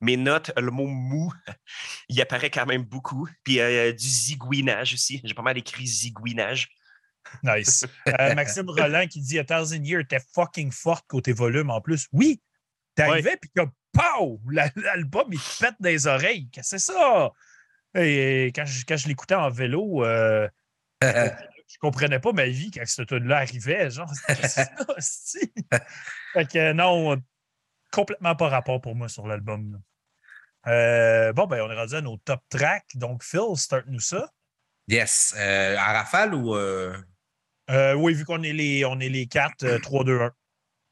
mes 0.01 0.17
notes, 0.17 0.51
le 0.57 0.71
mot 0.71 0.87
mou, 0.87 1.31
il 2.09 2.19
apparaît 2.21 2.49
quand 2.49 2.65
même 2.65 2.83
beaucoup. 2.83 3.29
Puis 3.43 3.59
euh, 3.59 3.91
du 3.91 4.07
zigouinage 4.07 4.93
aussi. 4.93 5.21
J'ai 5.23 5.33
pas 5.33 5.41
mal 5.41 5.57
écrit 5.57 5.87
zigouinage. 5.87 6.69
Nice. 7.43 7.85
Euh, 8.19 8.33
Maxime 8.35 8.69
Roland 8.69 9.07
qui 9.07 9.21
dit 9.21 9.37
A 9.39 9.43
Thousand 9.43 9.83
Years 9.83 10.01
était 10.01 10.19
fucking 10.33 10.71
forte 10.71 11.05
côté 11.07 11.33
volume 11.33 11.69
en 11.69 11.79
plus. 11.79 12.07
Oui, 12.11 12.41
t'arrivais 12.95 13.37
puis 13.37 13.49
comme 13.55 13.71
pow! 13.93 14.41
La- 14.49 14.71
L'album 14.75 15.27
il 15.31 15.39
te 15.39 15.59
pète 15.59 15.75
les 15.79 16.07
oreilles. 16.07 16.49
Qu'est-ce 16.49 16.75
que 16.75 16.79
c'est 16.79 16.91
ça? 16.93 17.31
Et 17.95 18.51
quand 18.55 18.65
je, 18.65 18.83
quand 18.87 18.97
je 18.97 19.07
l'écoutais 19.07 19.35
en 19.35 19.49
vélo, 19.49 20.03
euh, 20.03 20.47
je 21.01 21.77
comprenais 21.79 22.19
pas 22.19 22.31
ma 22.33 22.47
vie 22.47 22.71
quand 22.71 22.85
ce 22.85 23.03
tune 23.03 23.27
là 23.27 23.37
arrivait. 23.37 23.89
Genre, 23.91 24.11
ça? 24.49 24.65
Fait 26.33 26.45
que 26.51 26.73
non, 26.73 27.21
complètement 27.91 28.35
pas 28.35 28.49
rapport 28.49 28.81
pour 28.81 28.95
moi 28.95 29.09
sur 29.09 29.27
l'album. 29.27 29.79
Euh, 30.67 31.33
bon, 31.33 31.47
ben, 31.47 31.61
on 31.61 31.71
est 31.71 31.75
rendu 31.75 31.95
à 31.95 32.01
nos 32.01 32.17
top 32.17 32.41
tracks. 32.49 32.85
Donc, 32.95 33.23
Phil, 33.23 33.55
start-nous 33.55 33.99
ça. 33.99 34.29
Yes. 34.87 35.33
Euh, 35.37 35.75
à 35.77 35.93
rafale 35.93 36.33
ou. 36.33 36.55
euh, 36.55 36.95
Euh, 37.69 37.93
oui, 37.93 38.13
vu 38.13 38.25
qu'on 38.25 38.43
est 38.43 38.53
les, 38.53 38.83
on 38.85 38.99
est 38.99 39.09
les 39.09 39.27
quatre, 39.27 39.63
euh, 39.63 39.79
3, 39.79 40.03
2, 40.03 40.19
1. 40.21 40.25
OK. 40.27 40.33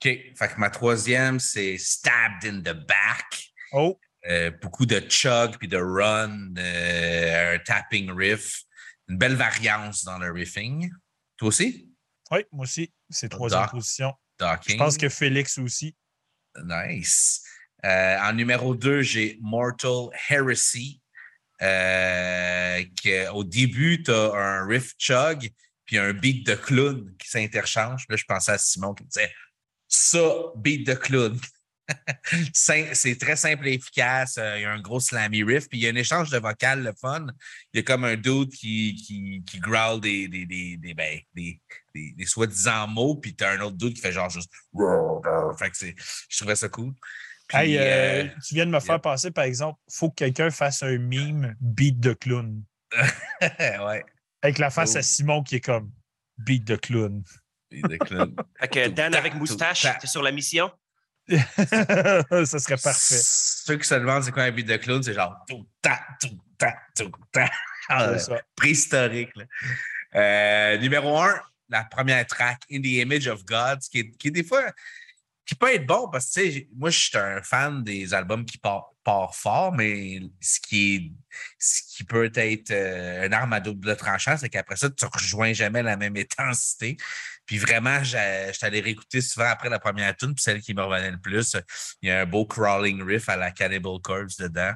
Fait 0.01 0.33
que 0.35 0.57
ma 0.59 0.69
troisième, 0.69 1.39
c'est 1.39 1.77
Stabbed 1.77 2.45
in 2.45 2.59
the 2.61 2.73
Back. 2.87 3.51
Oh, 3.73 3.99
Euh, 4.29 4.51
beaucoup 4.61 4.85
de 4.85 4.99
chug 5.09 5.57
puis 5.57 5.67
de 5.67 5.77
run, 5.77 6.53
un 6.57 7.59
tapping 7.59 8.11
riff. 8.11 8.63
Une 9.07 9.17
belle 9.17 9.35
variance 9.35 10.03
dans 10.03 10.17
le 10.19 10.31
riffing. 10.31 10.91
Toi 11.37 11.47
aussi? 11.49 11.89
oui, 12.31 12.45
moi 12.51 12.63
aussi. 12.63 12.93
C'est 13.09 13.27
troisième 13.29 13.61
Doc. 13.63 13.71
position. 13.71 14.13
Je 14.39 14.45
Docking. 14.45 14.77
pense 14.77 14.97
que 14.97 15.09
Félix 15.09 15.57
aussi. 15.57 15.95
Nice. 16.63 17.43
Euh, 17.85 18.17
en 18.19 18.33
numéro 18.33 18.75
2, 18.75 19.01
j'ai 19.01 19.37
Mortal 19.41 20.09
Heresy. 20.29 21.01
Euh, 21.61 22.81
au 23.33 23.43
début, 23.43 24.01
tu 24.03 24.11
as 24.11 24.31
un 24.33 24.65
riff 24.67 24.93
chug 24.97 25.49
puis 25.85 25.97
un 25.97 26.13
beat 26.13 26.45
de 26.45 26.55
clown 26.55 27.15
qui 27.17 27.29
s'interchange. 27.29 28.05
Là, 28.09 28.15
je 28.15 28.23
pensais 28.25 28.51
à 28.51 28.57
Simon 28.57 28.93
qui 28.93 29.03
me 29.03 29.09
disait 29.09 29.33
Ça, 29.87 30.19
beat 30.55 30.85
de 30.85 30.93
clown. 30.93 31.39
C'est 32.53 33.17
très 33.19 33.35
simple 33.35 33.67
et 33.67 33.73
efficace. 33.73 34.37
Euh, 34.37 34.57
Il 34.59 34.61
y 34.61 34.65
a 34.65 34.71
un 34.71 34.79
gros 34.81 34.99
slammy 34.99 35.43
riff. 35.43 35.67
Puis 35.67 35.79
il 35.79 35.83
y 35.83 35.87
a 35.87 35.91
un 35.91 35.95
échange 35.95 36.29
de 36.29 36.37
vocal, 36.37 36.83
le 36.83 36.93
fun. 36.99 37.25
Il 37.73 37.77
y 37.77 37.79
a 37.79 37.83
comme 37.83 38.03
un 38.03 38.15
dude 38.15 38.51
qui, 38.51 38.95
qui, 39.45 39.59
growl 39.59 39.99
des, 39.99 40.27
des, 40.27 40.45
des, 40.45 40.93
ben, 40.93 41.19
des, 41.33 41.59
des- 41.95 42.13
des 42.15 42.25
soi-disant 42.25 42.87
mots. 42.87 43.15
Puis 43.15 43.35
tu 43.35 43.43
as 43.43 43.49
un 43.51 43.59
autre 43.61 43.75
dude 43.77 43.95
qui 43.95 44.01
fait 44.01 44.11
genre 44.11 44.29
juste. 44.29 44.51
Je 46.29 46.37
trouvais 46.37 46.55
ça 46.55 46.69
cool. 46.69 46.93
Puis, 47.49 47.57
Hey, 47.57 47.77
euh, 47.77 47.81
euh, 47.81 48.27
tu 48.47 48.53
viens 48.55 48.65
de 48.65 48.71
me 48.71 48.79
faire 48.79 48.95
yep. 48.95 49.01
passer, 49.03 49.31
par 49.31 49.43
exemple, 49.43 49.79
il 49.89 49.95
faut 49.95 50.09
que 50.09 50.15
quelqu'un 50.15 50.49
fasse 50.51 50.81
un 50.83 50.97
meme 50.97 51.55
beat 51.59 51.99
de 51.99 52.13
clown. 52.13 52.63
ouais. 53.41 54.05
Avec 54.41 54.57
la 54.59 54.69
face 54.69 54.93
Oh. 54.95 54.99
à 54.99 55.01
Simon 55.01 55.43
qui 55.43 55.55
est 55.55 55.61
comme 55.61 55.91
beat 56.37 56.63
de 56.65 56.75
clown. 56.77 57.23
beat 57.71 57.87
de 57.87 57.97
clown. 57.97 58.35
Fait 58.59 58.67
que 58.67 58.87
Dan 58.89 59.13
avec 59.15 59.33
moustache, 59.35 59.81
ta- 59.81 59.95
t'es 59.95 60.07
sur 60.07 60.21
la 60.23 60.31
mission? 60.31 60.71
ça 61.27 62.59
serait 62.59 62.77
parfait. 62.77 63.19
Ceux 63.21 63.77
qui 63.77 63.87
se 63.87 63.95
demandent 63.95 64.23
c'est 64.23 64.31
quoi 64.31 64.43
un 64.43 64.51
beat 64.51 64.67
de 64.67 64.77
clown, 64.77 65.01
c'est 65.03 65.13
genre 65.13 65.35
tout 65.47 65.67
ta, 65.81 65.99
tout 66.21 66.39
ta, 66.57 66.73
tout 66.97 67.11
ta. 67.31 67.49
Ah, 67.89 68.13
préhistorique. 68.55 69.31
là. 69.35 69.43
Euh, 70.15 70.77
numéro 70.77 71.17
un, 71.19 71.39
la 71.69 71.83
première 71.83 72.25
track, 72.25 72.61
In 72.71 72.81
the 72.81 72.85
Image 72.87 73.27
of 73.27 73.45
God, 73.45 73.79
qui 73.91 73.99
est, 73.99 74.11
qui 74.17 74.27
est 74.29 74.31
des 74.31 74.43
fois 74.43 74.63
qui 75.49 75.55
peut 75.55 75.73
être 75.73 75.87
bon 75.87 76.07
parce 76.11 76.27
que 76.27 76.41
tu 76.41 76.51
sais, 76.51 76.69
moi, 76.75 76.91
je 76.91 76.99
suis 76.99 77.17
un 77.17 77.41
fan 77.41 77.83
des 77.83 78.13
albums 78.13 78.45
qui 78.45 78.59
partent 78.59 78.85
part 79.03 79.33
fort, 79.33 79.73
mais 79.73 80.19
ce 80.39 80.59
qui 80.59 80.95
est 80.95 81.11
ce 81.57 81.81
qui 81.95 82.03
peut 82.03 82.31
être 82.35 82.69
euh, 82.69 83.25
une 83.25 83.33
arme 83.33 83.53
à 83.53 83.59
double 83.59 83.95
tranchant, 83.95 84.37
c'est 84.37 84.49
qu'après 84.49 84.75
ça, 84.75 84.91
tu 84.91 85.05
ne 85.05 85.09
rejoins 85.09 85.53
jamais 85.53 85.81
la 85.81 85.97
même 85.97 86.15
intensité. 86.39 86.97
Puis 87.47 87.57
vraiment, 87.57 88.03
j'étais 88.03 88.65
allé 88.65 88.79
réécouter 88.79 89.21
souvent 89.21 89.47
après 89.47 89.69
la 89.69 89.79
première 89.79 90.15
tune, 90.15 90.35
puis 90.35 90.43
celle 90.43 90.61
qui 90.61 90.75
me 90.75 90.83
revenait 90.83 91.09
le 91.09 91.19
plus, 91.19 91.55
il 92.03 92.09
y 92.09 92.11
a 92.11 92.21
un 92.21 92.25
beau 92.27 92.45
crawling 92.45 93.01
riff 93.01 93.27
à 93.27 93.37
la 93.37 93.49
Cannibal 93.49 93.99
Corpse 94.03 94.37
dedans. 94.37 94.73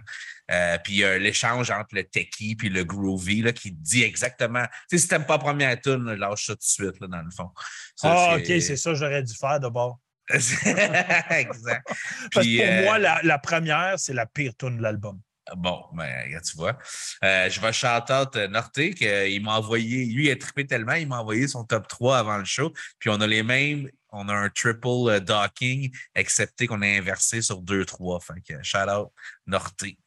Euh, 0.49 0.79
puis 0.83 0.93
il 0.93 0.99
y 0.99 1.03
a 1.03 1.19
l'échange 1.19 1.69
entre 1.69 1.93
le 1.93 2.03
techie 2.03 2.55
puis 2.55 2.69
le 2.69 2.83
groovy 2.83 3.43
là, 3.43 3.51
qui 3.51 3.71
dit 3.71 4.01
exactement. 4.01 4.65
Tu 4.89 4.97
sais, 4.97 5.03
si 5.03 5.07
t'aimes 5.07 5.27
pas 5.27 5.37
la 5.37 5.43
première 5.43 5.79
tune, 5.79 6.15
lâche 6.15 6.47
ça 6.47 6.53
tout 6.53 6.59
de 6.59 6.63
suite, 6.63 6.99
là, 6.99 7.07
dans 7.07 7.21
le 7.21 7.29
fond. 7.29 7.51
Ça, 7.95 8.31
Ah, 8.31 8.37
OK, 8.37 8.45
c'est 8.45 8.77
ça, 8.77 8.95
j'aurais 8.95 9.21
dû 9.21 9.35
faire 9.35 9.59
d'abord. 9.59 9.99
exact. 10.33 11.87
Parce 12.33 12.45
que 12.45 12.57
pour 12.57 12.65
euh, 12.65 12.83
moi, 12.83 12.97
la, 12.99 13.19
la 13.23 13.39
première, 13.39 13.99
c'est 13.99 14.13
la 14.13 14.25
pire 14.25 14.53
tune 14.57 14.77
de 14.77 14.83
l'album. 14.83 15.19
Bon, 15.57 15.83
ben, 15.93 16.39
tu 16.41 16.55
vois. 16.55 16.77
Euh, 17.23 17.49
je 17.49 17.59
vais 17.59 17.73
shout-out 17.73 18.35
euh, 18.37 18.47
Norté, 18.47 18.93
qu'il 18.93 19.43
m'a 19.43 19.57
envoyé, 19.57 20.05
lui, 20.05 20.27
il 20.27 20.31
a 20.31 20.37
trippé 20.37 20.65
tellement, 20.65 20.93
il 20.93 21.07
m'a 21.07 21.19
envoyé 21.19 21.47
son 21.47 21.65
top 21.65 21.87
3 21.87 22.17
avant 22.17 22.37
le 22.37 22.45
show. 22.45 22.71
Puis 22.99 23.09
on 23.09 23.19
a 23.19 23.27
les 23.27 23.43
mêmes, 23.43 23.89
on 24.11 24.29
a 24.29 24.33
un 24.33 24.49
triple 24.49 24.87
euh, 25.09 25.19
docking, 25.19 25.93
excepté 26.15 26.65
qu'on 26.65 26.81
a 26.81 26.87
inversé 26.87 27.41
sur 27.41 27.61
2-3. 27.61 28.23
Fait 28.23 28.41
que 28.41 28.63
shout-out 28.63 29.11
Norté. 29.45 29.97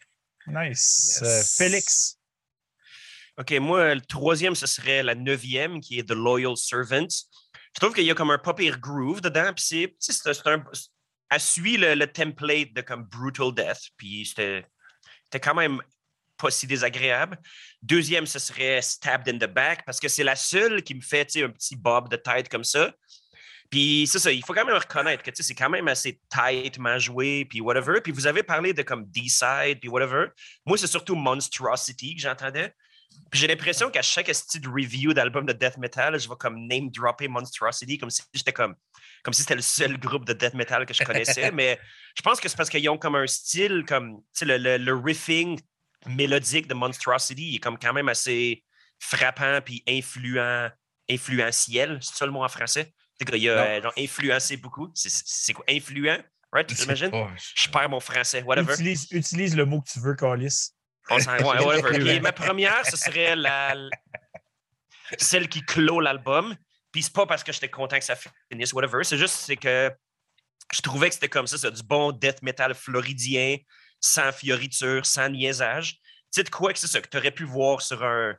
Nice. 0.46 1.20
Yes. 1.20 1.22
Euh, 1.22 1.64
Félix. 1.64 2.18
OK, 3.38 3.52
moi, 3.60 3.94
le 3.94 4.00
troisième, 4.00 4.54
ce 4.54 4.66
serait 4.66 5.02
la 5.02 5.14
neuvième, 5.14 5.80
qui 5.80 5.98
est 5.98 6.08
The 6.08 6.12
Loyal 6.12 6.56
Servant. 6.56 7.06
Je 7.76 7.80
trouve 7.80 7.94
qu'il 7.94 8.04
y 8.04 8.10
a 8.10 8.14
comme 8.14 8.30
un 8.30 8.38
pas 8.38 8.54
groove 8.54 9.20
dedans. 9.20 9.52
Puis 9.54 9.64
c'est, 9.66 9.96
c'est, 9.98 10.46
un, 10.46 10.64
elle 11.30 11.40
suit 11.40 11.76
le, 11.76 12.06
template 12.06 12.72
de 12.72 12.80
comme 12.80 13.04
Brutal 13.04 13.52
Death, 13.54 13.90
puis 13.98 14.24
c'était 14.24 14.64
c'était 15.24 15.40
quand 15.40 15.54
même 15.54 15.82
pas 16.38 16.50
si 16.50 16.66
désagréable. 16.66 17.38
Deuxième, 17.82 18.26
ce 18.26 18.38
serait 18.38 18.80
Stabbed 18.80 19.28
in 19.28 19.38
the 19.38 19.50
Back, 19.50 19.84
parce 19.84 20.00
que 20.00 20.08
c'est 20.08 20.24
la 20.24 20.36
seule 20.36 20.82
qui 20.82 20.94
me 20.94 21.02
fait 21.02 21.28
un 21.36 21.50
petit 21.50 21.76
bob 21.76 22.08
de 22.08 22.16
tête 22.16 22.48
comme 22.48 22.64
ça. 22.64 22.94
Puis 23.70 24.06
c'est 24.06 24.20
ça, 24.20 24.32
il 24.32 24.42
faut 24.44 24.54
quand 24.54 24.64
même 24.64 24.76
reconnaître 24.76 25.22
que 25.22 25.30
c'est 25.34 25.54
quand 25.54 25.68
même 25.68 25.88
assez 25.88 26.20
tightement 26.30 26.98
joué, 26.98 27.44
puis 27.44 27.60
whatever. 27.60 28.00
Puis 28.00 28.12
vous 28.12 28.26
avez 28.26 28.42
parlé 28.42 28.72
de 28.72 28.82
comme 28.82 29.04
D-side, 29.06 29.80
puis 29.80 29.88
whatever. 29.88 30.28
Moi, 30.64 30.78
c'est 30.78 30.86
surtout 30.86 31.14
Monstrosity 31.14 32.14
que 32.14 32.22
j'entendais. 32.22 32.72
Puis 33.30 33.40
j'ai 33.40 33.46
l'impression 33.46 33.90
qu'à 33.90 34.02
chaque 34.02 34.32
style 34.34 34.68
review 34.68 35.12
d'album 35.12 35.46
de 35.46 35.52
death 35.52 35.76
metal, 35.78 36.18
je 36.18 36.28
vais 36.28 36.34
comme 36.38 36.66
name 36.66 36.90
dropper 36.90 37.28
Monstrosity 37.28 37.98
comme 37.98 38.10
si 38.10 38.22
j'étais 38.32 38.52
comme 38.52 38.74
comme 39.22 39.34
si 39.34 39.42
c'était 39.42 39.56
le 39.56 39.62
seul 39.62 39.98
groupe 39.98 40.24
de 40.24 40.32
death 40.32 40.54
metal 40.54 40.86
que 40.86 40.94
je 40.94 41.02
connaissais. 41.02 41.50
mais 41.52 41.78
je 42.16 42.22
pense 42.22 42.40
que 42.40 42.48
c'est 42.48 42.56
parce 42.56 42.70
qu'ils 42.70 42.88
ont 42.88 42.98
comme 42.98 43.16
un 43.16 43.26
style 43.26 43.84
comme 43.86 44.22
le, 44.42 44.56
le, 44.56 44.76
le 44.78 44.94
riffing 44.94 45.60
mélodique 46.06 46.68
de 46.68 46.74
Monstrosity 46.74 47.50
il 47.50 47.56
est 47.56 47.58
comme 47.58 47.78
quand 47.78 47.92
même 47.92 48.08
assez 48.08 48.62
frappant 48.98 49.60
puis 49.64 49.82
influent, 49.88 50.70
influentiel, 51.10 51.98
c'est 52.00 52.14
ça 52.14 52.26
le 52.26 52.32
mot 52.32 52.44
en 52.44 52.48
français? 52.48 52.92
Qu'il 53.18 53.48
a 53.48 53.80
genre, 53.80 53.92
influencé 53.96 54.56
beaucoup. 54.56 54.90
C'est- 54.94 55.52
quoi? 55.52 55.64
Influent? 55.68 56.18
Right? 56.52 56.70
Je 57.54 57.68
perds 57.70 57.88
mon 57.88 58.00
français, 58.00 58.42
whatever. 58.42 58.74
Utilise, 58.74 59.08
utilise 59.10 59.56
le 59.56 59.64
mot 59.64 59.80
que 59.80 59.90
tu 59.90 60.00
veux, 60.00 60.14
Calis. 60.14 60.70
On 61.10 61.18
s'en- 61.20 61.36
ouais, 61.36 61.64
whatever. 61.64 61.98
Puis 61.98 62.20
ma 62.20 62.32
première, 62.32 62.84
ce 62.86 62.96
serait 62.96 63.36
la, 63.36 63.74
celle 65.18 65.48
qui 65.48 65.62
clôt 65.62 66.00
l'album. 66.00 66.54
Puis 66.92 67.02
c'est 67.04 67.12
pas 67.12 67.26
parce 67.26 67.44
que 67.44 67.52
j'étais 67.52 67.68
content 67.68 67.98
que 67.98 68.04
ça 68.04 68.16
finisse, 68.50 68.72
whatever. 68.72 69.04
C'est 69.04 69.18
juste 69.18 69.34
c'est 69.34 69.56
que 69.56 69.90
je 70.72 70.80
trouvais 70.80 71.08
que 71.08 71.14
c'était 71.14 71.28
comme 71.28 71.46
ça, 71.46 71.58
c'est 71.58 71.70
du 71.70 71.82
bon 71.82 72.10
death 72.12 72.42
metal 72.42 72.74
floridien, 72.74 73.56
sans 74.00 74.32
fioriture, 74.32 75.04
sans 75.04 75.28
niaisage. 75.28 75.92
Tu 75.94 76.00
sais 76.40 76.42
de 76.42 76.50
quoi 76.50 76.72
que 76.72 76.78
c'est 76.78 76.86
ça 76.88 77.00
que 77.00 77.08
tu 77.08 77.16
aurais 77.16 77.30
pu 77.30 77.44
voir 77.44 77.82
sur 77.82 78.02
un 78.02 78.34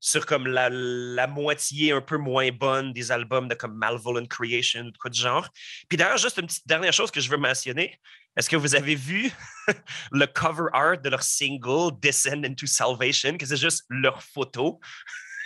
sur 0.00 0.26
comme 0.26 0.46
la, 0.46 0.68
la 0.70 1.26
moitié 1.26 1.90
un 1.90 2.00
peu 2.00 2.18
moins 2.18 2.50
bonne 2.52 2.92
des 2.92 3.10
albums 3.10 3.48
de 3.48 3.54
comme 3.56 3.74
Malvolent 3.74 4.26
Creation 4.26 4.82
ou 4.82 4.90
de 4.92 4.96
quoi 4.96 5.10
du 5.10 5.20
genre. 5.20 5.48
Puis 5.88 5.98
d'ailleurs, 5.98 6.18
juste 6.18 6.38
une 6.38 6.46
petite 6.46 6.68
dernière 6.68 6.92
chose 6.92 7.10
que 7.10 7.20
je 7.20 7.28
veux 7.28 7.36
mentionner. 7.36 7.98
Est-ce 8.38 8.48
que 8.48 8.56
vous 8.56 8.74
avez 8.76 8.94
vu 8.94 9.30
le 10.12 10.26
cover 10.26 10.68
art 10.72 10.98
de 10.98 11.08
leur 11.10 11.22
single 11.22 11.90
Descend 12.00 12.46
into 12.46 12.66
Salvation, 12.66 13.36
que 13.36 13.44
c'est 13.44 13.56
juste 13.56 13.84
leur 13.90 14.22
photo? 14.22 14.80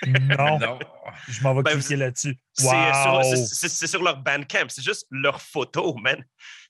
Non, 0.06 0.58
Non. 0.58 0.78
je 1.28 1.40
m'en 1.42 1.54
vais 1.54 1.62
Ben, 1.62 1.78
cliquer 1.78 1.96
là-dessus. 1.96 2.36
C'est 2.52 2.62
sur, 2.64 2.72
Wow! 2.72 3.22
c'est- 3.46 3.86
sur 3.86 4.02
leur 4.02 4.16
Bandcamp, 4.18 4.66
c'est 4.68 4.82
juste 4.84 5.06
leur 5.10 5.40
photo, 5.40 5.94
man. 5.96 6.22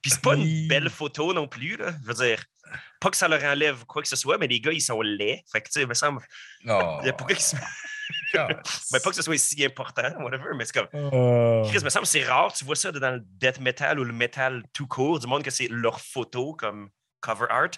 Puis 0.03 0.11
c'est 0.13 0.21
pas 0.21 0.35
Oui. 0.37 0.63
une 0.63 0.69
belle 0.69 0.91
photo 0.91 1.33
non 1.33 1.49
plus, 1.49 1.77
là. 1.77 1.93
Je 2.03 2.07
veux 2.09 2.15
dire, 2.27 2.45
pas 3.01 3.11
que 3.11 3.17
ça 3.17 3.29
leur 3.29 3.43
enlève 3.43 3.85
quoi 3.87 4.03
que 4.03 4.09
ce 4.09 4.17
soit, 4.17 4.37
mais 4.39 4.47
les 4.47 4.61
gars, 4.61 4.73
ils 4.73 4.81
sont 4.83 5.01
laids. 5.01 5.43
Fait 5.51 5.61
que, 5.63 5.67
tu 5.69 5.73
sais, 5.73 5.83
il 5.83 5.89
me 5.89 5.95
semble, 5.95 6.21
Oh, 6.69 7.01
pourquoi 7.17 7.35
qu'ils 7.35 7.41
sont- 7.45 7.57
God. 7.57 7.67
ben, 8.35 9.01
pas 9.03 9.11
que 9.11 9.15
ce 9.17 9.23
soit 9.23 9.39
si 9.39 9.65
important, 9.65 10.03
whatever, 10.21 10.51
mais 10.57 10.65
c'est 10.65 10.73
comme, 10.75 10.89
Euh, 10.95 11.63
Chris, 11.65 11.79
il 11.79 11.85
me 11.85 11.91
semble 11.91 12.05
que 12.05 12.11
c'est 12.11 12.25
rare, 12.25 12.53
tu 12.53 12.65
vois 12.65 12.77
ça 12.77 12.93
dans 12.93 13.11
le 13.15 13.21
death 13.39 13.61
metal 13.61 13.99
ou 14.01 14.05
le 14.05 14.13
metal 14.13 14.63
tout 14.73 14.87
court, 14.87 15.19
du 15.19 15.27
monde 15.27 15.43
que 15.43 15.51
c'est 15.51 15.69
leur 15.69 16.01
photo 16.01 16.55
comme 16.55 16.91
cover 17.21 17.47
art. 17.51 17.71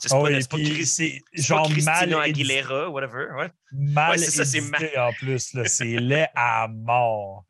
C'est 0.00 0.12
oh, 0.12 0.22
pas, 0.22 0.28
c'est 0.40 0.48
pas 0.48 0.56
puis 0.58 0.70
Chris- 0.74 0.86
c'est 0.86 1.22
c'est 1.34 1.48
pas 1.48 1.64
genre 1.64 1.70
mal 1.84 2.14
Aguilera, 2.14 2.88
whatever, 2.88 3.26
ouais. 3.36 3.50
mal 3.72 4.12
Ouais, 4.12 4.18
ça, 4.18 4.44
en 4.96 5.12
plus. 5.12 5.54
là. 5.54 5.64
C'est 5.66 5.84
laid 5.98 6.28
à 6.36 6.68
mort. 6.68 7.44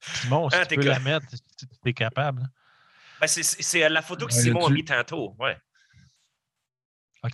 Simon, 0.00 0.48
si 0.50 0.56
Ah, 0.56 0.66
tu 0.66 0.76
peux 0.76 0.82
la 0.84 0.98
mettre, 1.00 1.26
si 1.30 1.66
tu 1.66 1.88
es 1.88 1.92
capable. 1.92 2.42
Ben, 3.20 3.26
c'est- 3.26 3.88
la 3.88 4.02
photo 4.02 4.26
que 4.26 4.32
Ouais, 4.34 4.40
Simon 4.40 4.66
a 4.66 4.70
mis 4.70 4.84
tantôt, 4.84 5.34
ouais. 5.38 5.56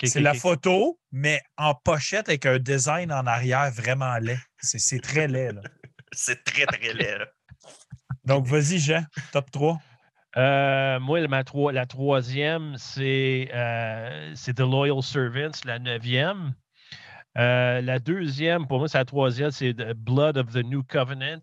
C'est 0.03 0.21
la 0.21 0.35
photo, 0.35 0.99
mais 1.13 1.41
en 1.57 1.75
pochette 1.75 2.29
avec 2.29 2.45
un 2.45 2.59
design 2.59 3.11
en 3.13 3.27
arrière 3.27 3.71
vraiment 3.71 4.19
laid. 4.19 4.39
C'est 4.59 5.03
très 5.03 5.29
laid. 5.29 5.53
Là. 5.53 5.63
C'est 6.13 6.43
très, 6.45 6.67
très 6.67 6.93
laid, 6.93 7.19
là. 7.19 7.27
Donc, 8.25 8.47
vas-y, 8.47 8.79
Jean, 8.79 9.05
top 9.33 9.51
3. 9.51 9.81
Euh, 10.37 11.01
moi, 11.01 11.27
ma 11.27 11.43
la 11.73 11.87
troisième, 11.87 12.77
c'est 12.77 13.49
euh, 13.53 14.33
c'est 14.35 14.55
The 14.55 14.61
Loyal 14.61 15.03
Servants, 15.03 15.59
la 15.65 15.79
neuvième. 15.79 16.55
Euh, 17.39 17.81
la 17.81 17.99
deuxième, 17.99 18.67
pour 18.67 18.79
moi, 18.79 18.89
c'est 18.89 18.99
la 18.99 19.05
troisième, 19.05 19.51
c'est 19.51 19.75
The 19.75 19.95
Blood 19.95 20.37
of 20.37 20.53
the 20.53 20.65
New 20.65 20.83
Covenant. 20.83 21.43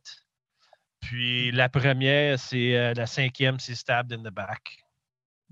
Puis 1.02 1.52
la 1.52 1.70
première, 1.70 2.40
c'est 2.40 2.78
euh, 2.78 2.94
la 2.94 3.06
cinquième, 3.06 3.60
c'est 3.60 3.76
Stabbed 3.76 4.14
in 4.14 4.24
the 4.24 4.34
Back. 4.34 4.62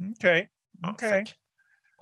OK. 0.02 0.50
Ah, 0.84 0.90
OK. 0.90 1.00
fait 1.00 1.36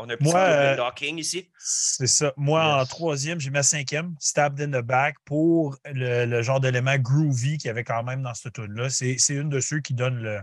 On 0.01 0.09
a 0.09 0.13
un 0.13 0.17
petit 0.17 0.31
Moi, 0.31 0.39
euh, 0.39 0.75
locking 0.77 1.17
ici. 1.19 1.49
C'est 1.59 2.07
ça. 2.07 2.33
Moi, 2.37 2.81
en 2.81 2.85
troisième, 2.85 3.39
j'ai 3.39 3.49
mis 3.49 3.55
ma 3.55 3.63
cinquième, 3.63 4.15
Stabbed 4.19 4.59
in 4.59 4.81
the 4.81 4.83
Back, 4.83 5.15
pour 5.25 5.77
le, 5.85 6.25
le 6.25 6.41
genre 6.41 6.59
d'élément 6.59 6.97
groovy 6.97 7.57
qu'il 7.57 7.67
y 7.67 7.69
avait 7.69 7.83
quand 7.83 8.03
même 8.03 8.23
dans 8.23 8.33
cette 8.33 8.53
tune-là. 8.53 8.89
C'est 8.89 9.17
c'est 9.19 9.35
une 9.35 9.49
de 9.49 9.59
ceux 9.59 9.79
qui 9.79 9.93
donne 9.93 10.17
le, 10.21 10.41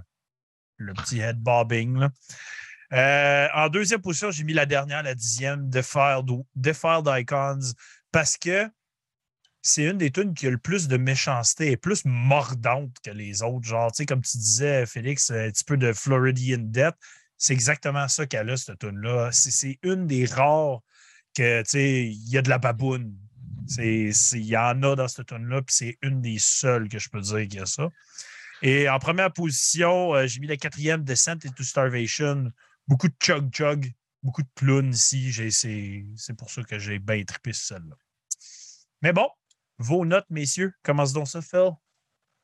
le 0.77 0.95
petit 0.95 1.19
head 1.19 1.39
bobbing. 1.39 1.99
là. 1.99 2.11
Euh, 2.93 3.49
en 3.55 3.69
deuxième 3.69 4.01
position, 4.01 4.31
j'ai 4.31 4.45
mis 4.45 4.55
la 4.55 4.65
dernière, 4.65 5.03
la 5.03 5.15
dixième, 5.15 5.69
Defiled, 5.69 6.27
Defiled 6.55 7.07
Icons, 7.07 7.75
parce 8.13 8.37
que 8.37 8.71
c'est 9.61 9.85
une 9.85 9.99
des 9.99 10.11
tunes 10.11 10.35
qui 10.35 10.47
a 10.47 10.51
le 10.51 10.59
plus 10.59 10.89
de 10.89 10.97
méchanceté 10.97 11.73
et 11.73 11.77
plus 11.77 12.05
mordante 12.05 12.93
que 13.05 13.11
les 13.11 13.43
autres. 13.43 13.67
Genre, 13.67 13.91
tu 13.91 13.97
sais, 13.99 14.07
comme 14.07 14.23
tu 14.23 14.39
disais, 14.39 14.87
Félix, 14.87 15.31
un 15.31 15.51
petit 15.51 15.65
peu 15.65 15.77
de 15.77 15.93
Floridian 15.93 16.59
Death. 16.61 16.95
C'est 17.39 17.55
exactement 17.55 18.09
ça 18.09 18.27
qu'elle 18.27 18.51
a, 18.51 18.57
cette 18.57 18.81
tune-là. 18.81 19.31
C'est- 19.33 19.79
une 19.83 20.07
des 20.07 20.27
rares 20.27 20.81
que, 21.35 21.63
tu 21.63 21.71
sais, 21.71 22.07
il 22.07 22.29
y 22.29 22.37
a 22.37 22.43
de 22.43 22.49
la 22.49 22.59
baboune. 22.59 23.17
Il 23.79 24.13
y 24.35 24.57
en 24.57 24.83
a 24.83 24.97
dans 24.97 25.09
cette 25.09 25.27
tune-là, 25.27 25.63
puis 25.63 25.75
c'est 25.75 25.99
une 26.03 26.21
des 26.21 26.39
seules 26.39 26.89
que 26.89 26.99
je 26.99 27.09
peux 27.09 27.21
dire 27.21 27.43
qu'il 27.49 27.55
y 27.55 27.61
a 27.61 27.67
ça. 27.67 27.89
Et 28.63 28.89
en 28.89 28.99
première 28.99 29.33
position, 29.33 30.15
euh, 30.15 30.27
j'ai 30.27 30.41
mis 30.41 30.49
la 30.49 30.57
quatrième, 30.57 31.05
Descent 31.05 31.37
into 31.45 31.63
Starvation. 31.63 32.51
Beaucoup 32.89 33.09
de 33.09 33.15
chug-chug, 33.23 33.93
beaucoup 34.23 34.43
de 34.43 34.49
ploune 34.55 34.93
ici. 34.93 35.33
C'est 36.17 36.35
pour 36.37 36.51
ça 36.51 36.63
que 36.63 36.79
j'ai 36.79 36.99
bien 36.99 37.23
trippé 37.25 37.53
celle-là. 37.53 37.95
Mais 39.03 39.13
bon, 39.13 39.29
vos 39.79 40.05
notes, 40.05 40.27
messieurs. 40.31 40.73
Commence 40.83 41.13
donc 41.13 41.29
ça, 41.29 41.41
Phil? 41.41 41.71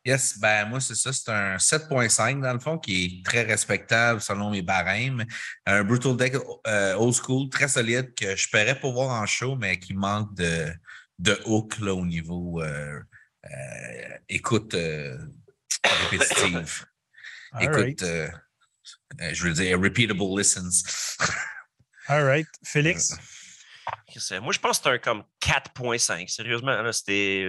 Yes, 0.04 0.38
ben 0.38 0.66
moi, 0.66 0.80
c'est 0.80 0.94
ça. 0.94 1.12
C'est 1.12 1.30
un 1.30 1.56
7.5 1.56 2.42
dans 2.42 2.52
le 2.52 2.58
fond, 2.58 2.78
qui 2.78 3.04
est 3.04 3.24
très 3.24 3.42
respectable 3.42 4.20
selon 4.20 4.50
mes 4.50 4.60
barèmes. 4.60 5.24
Un 5.64 5.82
Brutal 5.82 6.16
Deck 6.16 6.34
euh, 6.66 6.94
old 6.94 7.14
school, 7.14 7.48
très 7.48 7.68
solide, 7.68 8.14
que 8.14 8.36
je 8.36 8.48
paierais 8.50 8.78
pour 8.78 8.92
voir 8.92 9.22
en 9.22 9.24
show, 9.24 9.56
mais 9.56 9.78
qui 9.78 9.94
manque 9.94 10.34
de, 10.34 10.70
de 11.18 11.40
hook 11.46 11.78
là, 11.78 11.94
au 11.94 12.04
niveau 12.04 12.60
euh, 12.62 13.00
euh, 13.46 14.18
écoute 14.28 14.74
euh, 14.74 15.16
répétitive. 16.10 16.84
Écoute, 17.60 18.02
right. 18.02 19.32
je 19.32 19.44
veux 19.44 19.52
dire, 19.52 19.80
repeatable 19.80 20.24
listens. 20.36 21.16
All 22.08 22.24
right. 22.24 22.48
Félix? 22.64 23.16
Moi, 24.42 24.52
je 24.52 24.58
pense 24.58 24.78
que 24.78 24.82
c'est 24.82 24.90
un 24.90 24.98
comme 24.98 25.22
4.5. 25.40 26.26
Sérieusement, 26.26 26.92
c'était. 26.92 27.48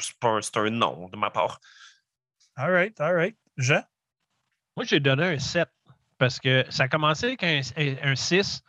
C'est 0.00 0.56
un- 0.56 0.70
non 0.70 1.08
de 1.08 1.16
ma 1.16 1.30
part. 1.30 1.60
All 2.56 2.70
right. 2.72 2.98
All 3.00 3.14
right. 3.14 3.36
Jean? 3.56 3.82
Moi, 4.76 4.84
j'ai 4.86 5.00
donné 5.00 5.24
un 5.24 5.38
7 5.38 5.68
parce 6.18 6.38
que 6.38 6.64
ça 6.70 6.84
a 6.84 6.88
commencé 6.88 7.26
avec 7.26 7.42
un, 7.42 7.60
un 8.02 8.14
6. 8.16 8.62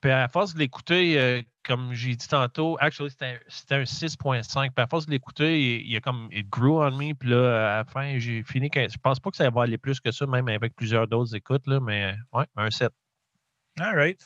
Puis 0.00 0.10
à 0.10 0.28
force 0.28 0.54
de 0.54 0.58
l'écouter, 0.60 1.18
euh, 1.18 1.42
comme 1.62 1.92
j'ai 1.92 2.16
dit 2.16 2.26
tantôt, 2.26 2.78
actually, 2.80 3.10
c'était 3.10 3.26
un- 3.26 3.38
c'était 3.48 3.74
un 3.74 3.84
6.5. 3.84 4.72
Puis 4.74 4.82
à 4.82 4.86
force 4.86 5.06
de 5.06 5.10
l'écouter, 5.10 5.60
il, 5.60 5.80
il 5.82 5.92
y 5.92 5.96
a 5.96 6.00
comme 6.00 6.28
it 6.32 6.48
grew 6.48 6.80
on 6.82 6.90
me. 6.92 7.12
Puis 7.14 7.28
là, 7.28 7.74
à 7.74 7.76
la 7.78 7.84
fin, 7.84 8.18
j'ai 8.18 8.42
fini. 8.42 8.70
Je 8.74 8.96
pense 8.98 9.20
pas 9.20 9.30
que 9.30 9.36
ça 9.36 9.48
va 9.50 9.62
aller 9.64 9.78
plus 9.78 10.00
que 10.00 10.10
ça, 10.10 10.26
même 10.26 10.48
avec 10.48 10.74
plusieurs 10.74 11.06
d'autres 11.06 11.34
écoutes, 11.36 11.66
là, 11.66 11.80
mais 11.80 12.14
ouais, 12.32 12.46
un 12.56 12.70
7. 12.70 12.90
All 13.78 13.94
right. 13.94 14.20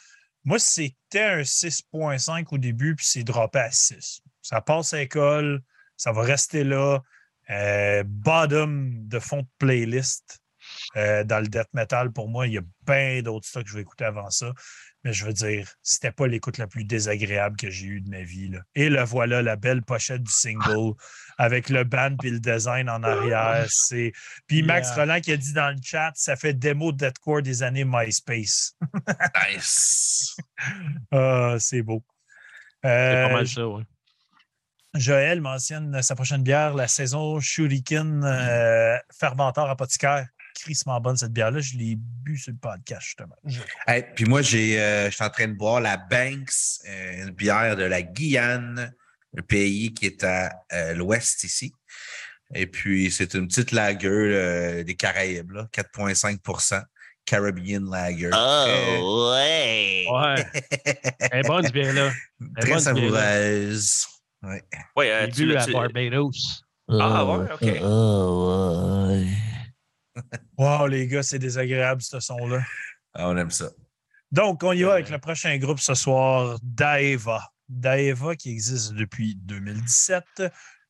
Moi, 0.44 0.58
c'était 0.58 1.22
un 1.22 1.44
6.5 1.44 2.52
au 2.52 2.58
début, 2.58 2.94
puis 2.94 3.06
c'est 3.06 3.24
droppé 3.24 3.58
à 3.58 3.70
6. 3.70 4.20
Ça 4.42 4.60
passe 4.60 4.92
à 4.94 4.98
l'école, 4.98 5.62
ça 5.96 6.12
va 6.12 6.22
rester 6.22 6.64
là. 6.64 7.00
Euh, 7.50 8.02
bottom 8.06 9.06
de 9.06 9.18
fond 9.18 9.42
de 9.42 9.48
playlist 9.58 10.38
euh, 10.96 11.24
dans 11.24 11.40
le 11.40 11.46
death 11.48 11.68
metal, 11.74 12.10
pour 12.10 12.28
moi, 12.28 12.46
il 12.46 12.54
y 12.54 12.58
a 12.58 12.62
bien 12.86 13.20
d'autres 13.20 13.46
stocks 13.46 13.64
que 13.64 13.68
je 13.68 13.74
vais 13.74 13.82
écouter 13.82 14.04
avant 14.04 14.30
ça. 14.30 14.52
Mais 15.04 15.12
je 15.12 15.26
veux 15.26 15.34
dire, 15.34 15.70
c'était 15.82 16.10
pas 16.12 16.26
l'écoute 16.26 16.56
la 16.56 16.66
plus 16.66 16.84
désagréable 16.84 17.56
que 17.56 17.68
j'ai 17.68 17.84
eue 17.86 18.00
de 18.00 18.08
ma 18.08 18.22
vie. 18.22 18.48
là. 18.48 18.60
Et 18.74 18.88
le 18.88 19.02
voilà, 19.04 19.42
la 19.42 19.56
belle 19.56 19.82
pochette 19.82 20.22
du 20.22 20.32
single 20.32 20.94
avec 21.36 21.68
le 21.68 21.84
band 21.84 22.16
puis 22.18 22.30
le 22.30 22.40
design 22.40 22.88
en 22.88 23.02
arrière. 23.02 23.66
C'est... 23.68 24.12
Puis 24.46 24.62
Max 24.62 24.88
Yeah. 24.88 24.96
Roland 24.96 25.20
qui 25.20 25.32
a 25.32 25.36
dit 25.36 25.52
dans 25.52 25.68
le 25.70 25.76
chat, 25.82 26.12
ça 26.14 26.36
fait 26.36 26.54
démo 26.54 26.92
de 26.92 26.96
deathcore 26.96 27.42
des 27.42 27.62
années 27.62 27.84
MySpace. 27.84 28.74
nice. 29.52 30.36
Ah, 31.12 31.56
c'est 31.58 31.82
beau. 31.82 32.02
C'est 32.82 32.88
Euh, 32.90 33.26
pas 33.28 33.32
mal 33.34 33.46
ça, 33.48 33.68
oui. 33.68 33.82
Joël 34.94 35.40
mentionne 35.40 36.00
sa 36.02 36.14
prochaine 36.14 36.42
bière, 36.42 36.74
la 36.74 36.86
saison 36.88 37.40
Shuriken 37.40 38.22
euh, 38.24 38.96
Fermentor 39.18 39.68
Apothicaire. 39.68 40.26
crissement 40.54 41.00
bonne 41.00 41.16
cette 41.16 41.32
bière-là. 41.32 41.60
Je 41.60 41.76
l'ai 41.76 41.96
bu 41.98 42.36
sur 42.38 42.52
le 42.52 42.58
podcast, 42.58 43.02
justement. 43.02 43.34
Je- 43.44 43.60
Hey, 43.88 44.04
puis 44.14 44.24
moi, 44.24 44.40
j'ai, 44.40 44.80
euh, 44.80 45.06
je 45.10 45.14
suis 45.16 45.24
en 45.24 45.30
train 45.30 45.48
de 45.48 45.54
boire 45.54 45.80
la 45.80 45.96
Banks, 45.96 46.52
euh, 46.88 47.24
une 47.26 47.30
bière 47.30 47.74
de 47.76 47.82
la 47.82 48.02
Guyane, 48.02 48.94
un 49.36 49.42
pays 49.42 49.92
qui 49.92 50.06
est 50.06 50.22
à 50.22 50.52
euh, 50.72 50.94
l'ouest 50.94 51.42
ici. 51.42 51.72
Et 52.54 52.66
puis, 52.68 53.10
c'est 53.10 53.34
une 53.34 53.48
petite 53.48 53.72
lager 53.72 54.06
euh, 54.08 54.84
des 54.84 54.94
Caraïbes, 54.94 55.50
là, 55.50 55.66
4,5% 55.72 56.82
Caribbean 57.24 57.90
Lager. 57.90 58.30
Oh, 58.32 59.32
ouais. 59.34 60.04
Ouais. 60.12 60.46
Elle 61.32 61.40
est 61.40 61.48
bonne, 61.48 61.66
ce 61.66 61.72
bière-là. 61.72 62.12
Très- 62.60 62.78
savoureuse. 62.78 64.06
Ouais. 64.46 64.62
Ouais, 64.96 65.10
euh, 65.10 65.28
tu 65.28 65.46
l'as- 65.46 65.62
à 65.62 65.66
tu- 65.66 65.72
Barbados. 65.72 66.62
Ah, 66.88 67.24
ouais, 67.24 67.52
ok. 67.54 67.80
Wow, 70.58 70.86
les 70.86 71.06
gars, 71.08 71.22
c'est 71.22 71.38
désagréable, 71.38 72.02
ce 72.02 72.20
son-là. 72.20 72.62
Ah, 73.14 73.28
on 73.28 73.36
aime 73.36 73.50
ça. 73.50 73.70
Donc, 74.30 74.62
on 74.62 74.72
y 74.72 74.82
va 74.82 74.94
avec 74.94 75.10
le 75.10 75.18
prochain 75.18 75.56
groupe 75.58 75.80
ce 75.80 75.94
soir, 75.94 76.58
Daeva. 76.62 77.42
Daeva 77.68 78.36
qui 78.36 78.50
existe 78.50 78.92
depuis 78.94 79.34
2017, 79.36 80.24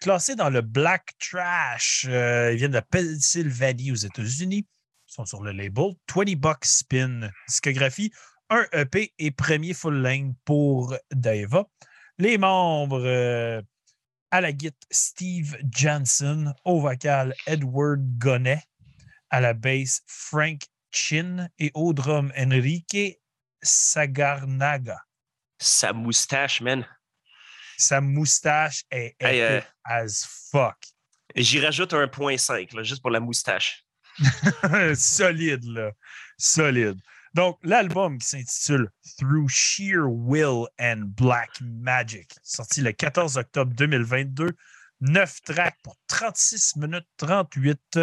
classé 0.00 0.34
dans 0.34 0.50
le 0.50 0.60
Black 0.60 1.12
Trash. 1.18 2.06
Euh, 2.08 2.52
ils 2.52 2.56
viennent 2.58 2.72
de 2.72 2.80
Pennsylvanie 2.80 3.92
aux 3.92 3.96
États-Unis. 3.96 4.66
Ils 5.08 5.12
sont 5.12 5.24
sur 5.24 5.42
le 5.42 5.52
label 5.52 5.92
20 6.14 6.36
Bucks 6.36 6.64
Spin. 6.64 7.30
Discographie, 7.48 8.12
un 8.50 8.66
EP 8.72 9.12
et 9.18 9.30
premier 9.30 9.72
full 9.72 9.94
length 10.02 10.34
pour 10.44 10.94
Daeva. 11.12 11.64
Les 12.18 12.38
membres 12.38 13.05
euh, 13.05 13.61
à 14.31 14.40
la 14.40 14.53
guitare, 14.53 14.79
Steve 14.90 15.57
Jansen, 15.70 16.55
au 16.64 16.81
vocal, 16.81 17.35
Edward 17.46 18.00
Gonnet, 18.18 18.62
à 19.31 19.40
la 19.40 19.53
basse, 19.53 20.03
Frank 20.07 20.61
Chin 20.92 21.48
et 21.59 21.70
au 21.74 21.92
drum, 21.92 22.33
Enrique 22.38 23.20
Sagarnaga. 23.62 25.00
Sa 25.59 25.92
moustache, 25.92 26.61
man. 26.61 26.87
Sa 27.77 28.00
moustache 28.00 28.85
est 28.90 29.16
Hey, 29.18 29.40
euh, 29.40 29.61
as 29.85 30.24
fuck. 30.50 30.77
J'y 31.35 31.59
rajoute 31.59 31.94
un 31.94 32.07
point 32.07 32.37
5, 32.37 32.72
là, 32.74 32.83
juste 32.85 33.03
pour 33.03 33.11
la 33.11 33.20
moustache. 33.20 33.85
Solide, 34.94 35.64
là. 35.64 35.90
Solide. 36.38 37.00
Donc, 37.34 37.58
l'album 37.62 38.18
qui 38.18 38.28
s'intitule 38.28 38.90
Through 39.18 39.48
Sheer 39.48 40.06
Will 40.06 40.66
and 40.80 41.10
Black 41.16 41.50
Magic, 41.60 42.32
sorti 42.42 42.80
le 42.80 42.92
14 42.92 43.36
octobre 43.36 43.72
2022. 43.74 44.50
9 45.00 45.42
tracks 45.42 45.76
pour 45.82 45.96
36 46.06 46.76
minutes 46.76 47.06
38. 47.16 47.98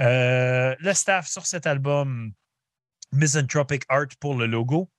Euh, 0.00 0.76
le 0.78 0.92
staff 0.92 1.26
sur 1.26 1.46
cet 1.46 1.66
album, 1.66 2.32
Misanthropic 3.12 3.84
Art 3.88 4.08
pour 4.20 4.36
le 4.36 4.46
logo. 4.46 4.90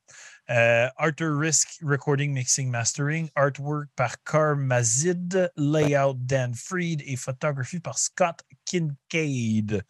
Euh, 0.49 0.89
Arthur 0.97 1.38
Risk 1.38 1.79
Recording, 1.84 2.34
Mixing, 2.34 2.69
Mastering. 2.69 3.29
Artwork 3.36 3.88
par 3.95 4.15
Carl 4.23 4.58
Mazid. 4.58 5.51
Layout 5.55 6.15
Dan 6.15 6.55
Freed 6.55 7.03
et 7.05 7.15
photographie 7.15 7.79
par 7.79 7.99
Scott 7.99 8.41
Kincaid. 8.65 9.84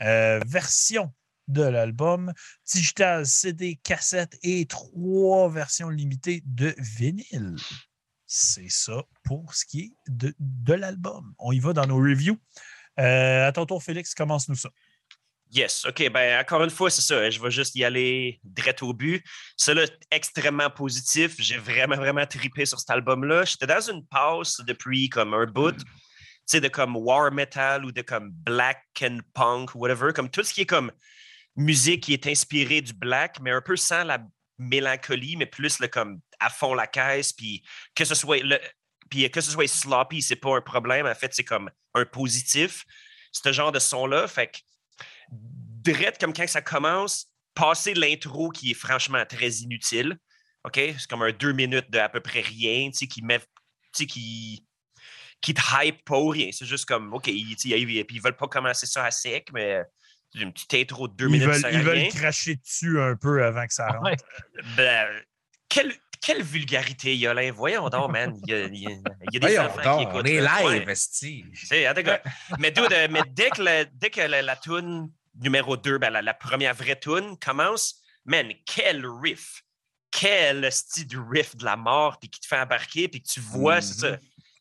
Euh, 0.00 0.40
version 0.46 1.12
de 1.48 1.62
l'album, 1.62 2.32
digital, 2.70 3.26
CD, 3.26 3.80
cassette 3.82 4.38
et 4.42 4.66
trois 4.66 5.50
versions 5.50 5.88
limitées 5.88 6.42
de 6.46 6.74
vinyle. 6.78 7.56
C'est 8.26 8.68
ça 8.68 9.02
pour 9.24 9.54
ce 9.54 9.64
qui 9.64 9.80
est 9.80 9.92
de, 10.06 10.34
de 10.38 10.74
l'album. 10.74 11.34
On 11.38 11.50
y 11.50 11.58
va 11.58 11.72
dans 11.72 11.86
nos 11.86 11.96
reviews. 11.96 12.38
Euh, 13.00 13.48
à 13.48 13.52
ton 13.52 13.64
tour, 13.64 13.82
Félix, 13.82 14.14
commence-nous 14.14 14.56
ça. 14.56 14.70
Yes, 15.50 15.86
OK. 15.86 16.10
Ben, 16.10 16.38
encore 16.40 16.62
une 16.62 16.70
fois, 16.70 16.90
c'est 16.90 17.00
ça. 17.00 17.30
Je 17.30 17.40
vais 17.40 17.50
juste 17.50 17.74
y 17.74 17.84
aller 17.84 18.38
direct 18.44 18.82
au 18.82 18.92
but. 18.92 19.24
Cela 19.56 19.86
extrêmement 20.10 20.68
positif. 20.68 21.36
J'ai 21.38 21.56
vraiment, 21.56 21.96
vraiment 21.96 22.26
trippé 22.26 22.66
sur 22.66 22.78
cet 22.78 22.90
album-là. 22.90 23.44
J'étais 23.44 23.66
dans 23.66 23.80
une 23.80 24.04
pause 24.06 24.62
depuis 24.66 25.08
comme 25.08 25.32
un 25.32 25.46
bout, 25.46 25.72
tu 25.78 25.84
sais, 26.44 26.60
de 26.60 26.68
comme 26.68 26.96
war 26.96 27.32
metal 27.32 27.86
ou 27.86 27.92
de 27.92 28.02
comme 28.02 28.30
black 28.30 28.84
and 29.02 29.20
punk, 29.32 29.74
whatever. 29.74 30.12
Comme 30.12 30.28
tout 30.28 30.42
ce 30.42 30.52
qui 30.52 30.62
est 30.62 30.66
comme 30.66 30.92
musique 31.58 32.04
qui 32.04 32.12
est 32.14 32.26
inspirée 32.26 32.80
du 32.80 32.94
black, 32.94 33.40
mais 33.40 33.50
un 33.50 33.60
peu 33.60 33.76
sans 33.76 34.04
la 34.04 34.18
mélancolie, 34.58 35.36
mais 35.36 35.46
plus 35.46 35.80
le 35.80 35.88
comme 35.88 36.20
à 36.40 36.50
fond 36.50 36.72
la 36.74 36.86
caisse, 36.86 37.32
puis 37.32 37.62
que 37.94 38.04
ce 38.04 38.14
soit 38.14 38.42
le, 38.42 38.58
puis 39.10 39.30
que 39.30 39.40
ce 39.40 39.50
soit 39.50 39.66
sloppy, 39.68 40.22
c'est 40.22 40.36
pas 40.36 40.56
un 40.56 40.60
problème. 40.60 41.06
En 41.06 41.14
fait, 41.14 41.34
c'est 41.34 41.44
comme 41.44 41.70
un 41.94 42.04
positif. 42.04 42.84
Ce 43.32 43.52
genre 43.52 43.72
de 43.72 43.78
son-là, 43.78 44.28
fait 44.28 44.48
que 44.48 44.58
direct 45.30 46.20
comme 46.20 46.32
quand 46.32 46.48
ça 46.48 46.62
commence, 46.62 47.26
passer 47.54 47.94
l'intro 47.94 48.50
qui 48.50 48.70
est 48.70 48.74
franchement 48.74 49.24
très 49.26 49.50
inutile. 49.50 50.16
OK? 50.64 50.76
C'est 50.76 51.08
comme 51.08 51.22
un 51.22 51.32
deux 51.32 51.52
minutes 51.52 51.90
de 51.90 51.98
à 51.98 52.08
peu 52.08 52.20
près 52.20 52.40
rien, 52.40 52.90
tu 52.90 52.98
sais, 52.98 53.06
qui 53.06 53.22
met. 53.22 53.40
Tu 53.40 53.46
sais, 53.92 54.06
qui 54.06 54.64
qui 55.40 55.54
te 55.54 55.62
hype 55.72 56.04
pas 56.04 56.18
ou 56.18 56.28
rien. 56.28 56.50
C'est 56.52 56.66
juste 56.66 56.84
comme, 56.84 57.14
OK, 57.14 57.28
ils, 57.28 57.56
ils 57.64 58.20
veulent 58.20 58.36
pas 58.36 58.48
commencer 58.48 58.86
ça 58.86 59.04
à 59.04 59.10
sec, 59.12 59.50
mais 59.52 59.84
une 60.34 60.52
petite 60.52 60.74
intro 60.74 61.08
de 61.08 61.14
deux 61.14 61.26
Ils 61.26 61.32
minutes, 61.32 61.46
veulent, 61.48 61.60
ça 61.60 61.70
ils 61.70 61.80
veulent 61.82 62.08
cracher 62.08 62.56
dessus 62.56 63.00
un 63.00 63.16
peu 63.16 63.44
avant 63.44 63.66
que 63.66 63.72
ça 63.72 63.88
rentre. 63.88 64.02
Ouais. 64.10 64.16
Ben, 64.76 65.08
quelle, 65.68 65.92
quelle 66.20 66.42
vulgarité, 66.42 67.16
Yolin. 67.16 67.50
Voyons 67.52 67.88
donc, 67.88 68.10
man. 68.12 68.38
Il 68.46 68.50
y 68.50 68.54
a, 68.54 68.64
il 68.66 68.76
y 68.76 68.86
a- 68.86 68.90
il 68.90 69.34
y 69.34 69.36
a 69.36 69.40
des 69.40 69.40
Voyons 69.40 69.62
enfants 69.62 69.82
donc, 69.82 69.98
qui 69.98 70.02
écoutent. 70.04 70.20
on 70.22 70.24
est 70.24 70.40
là. 70.40 70.58
live, 70.72 70.86
Ouais. 70.86 70.92
esti. 70.92 71.44
Mais, 72.58 72.70
dude, 72.70 72.88
mais 73.10 73.22
dès 73.30 73.50
que, 73.50 73.62
la, 73.62 73.84
dès 73.84 74.10
que 74.10 74.20
la, 74.20 74.42
la 74.42 74.56
tune 74.56 75.10
numéro 75.40 75.76
2, 75.76 75.98
ben, 75.98 76.10
la, 76.10 76.22
la 76.22 76.34
première 76.34 76.74
vraie 76.74 76.98
tune 76.98 77.36
commence, 77.38 78.00
man, 78.24 78.50
quel 78.66 79.06
riff! 79.06 79.62
Quel 80.10 80.72
style 80.72 81.06
de 81.06 81.18
riff 81.18 81.54
de 81.54 81.64
la 81.66 81.76
mort, 81.76 82.18
puis 82.18 82.30
qui 82.30 82.40
te 82.40 82.46
fait 82.46 82.58
embarquer, 82.58 83.08
puis 83.08 83.22
que 83.22 83.28
tu 83.28 83.40
vois, 83.40 83.80
c'est 83.82 83.94
ça. 84.00 84.16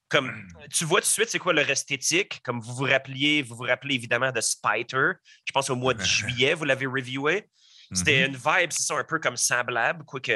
Comme, 0.09 0.47
tu 0.73 0.85
vois 0.85 1.01
tout 1.01 1.05
de 1.07 1.11
suite 1.11 1.29
c'est 1.29 1.39
quoi 1.39 1.53
leur 1.53 1.69
esthétique. 1.69 2.39
Comme 2.43 2.59
vous 2.61 2.73
vous 2.73 2.83
rappeliez, 2.85 3.41
vous 3.41 3.55
vous 3.55 3.63
rappelez 3.63 3.95
évidemment 3.95 4.31
de 4.31 4.39
Spiter. 4.41 5.11
Je 5.45 5.51
pense 5.53 5.69
au 5.69 5.75
mois 5.75 5.93
de 5.93 6.03
juillet, 6.03 6.53
vous 6.53 6.63
l'avez 6.63 6.85
reviewé. 6.85 7.49
C'était 7.93 8.27
Mhm. 8.27 8.33
une 8.33 8.35
vibe, 8.35 8.71
c'est 8.71 8.83
ça, 8.83 8.95
un 8.97 9.03
peu 9.05 9.17
comme 9.19 9.37
semblable, 9.37 10.03
quoique, 10.03 10.31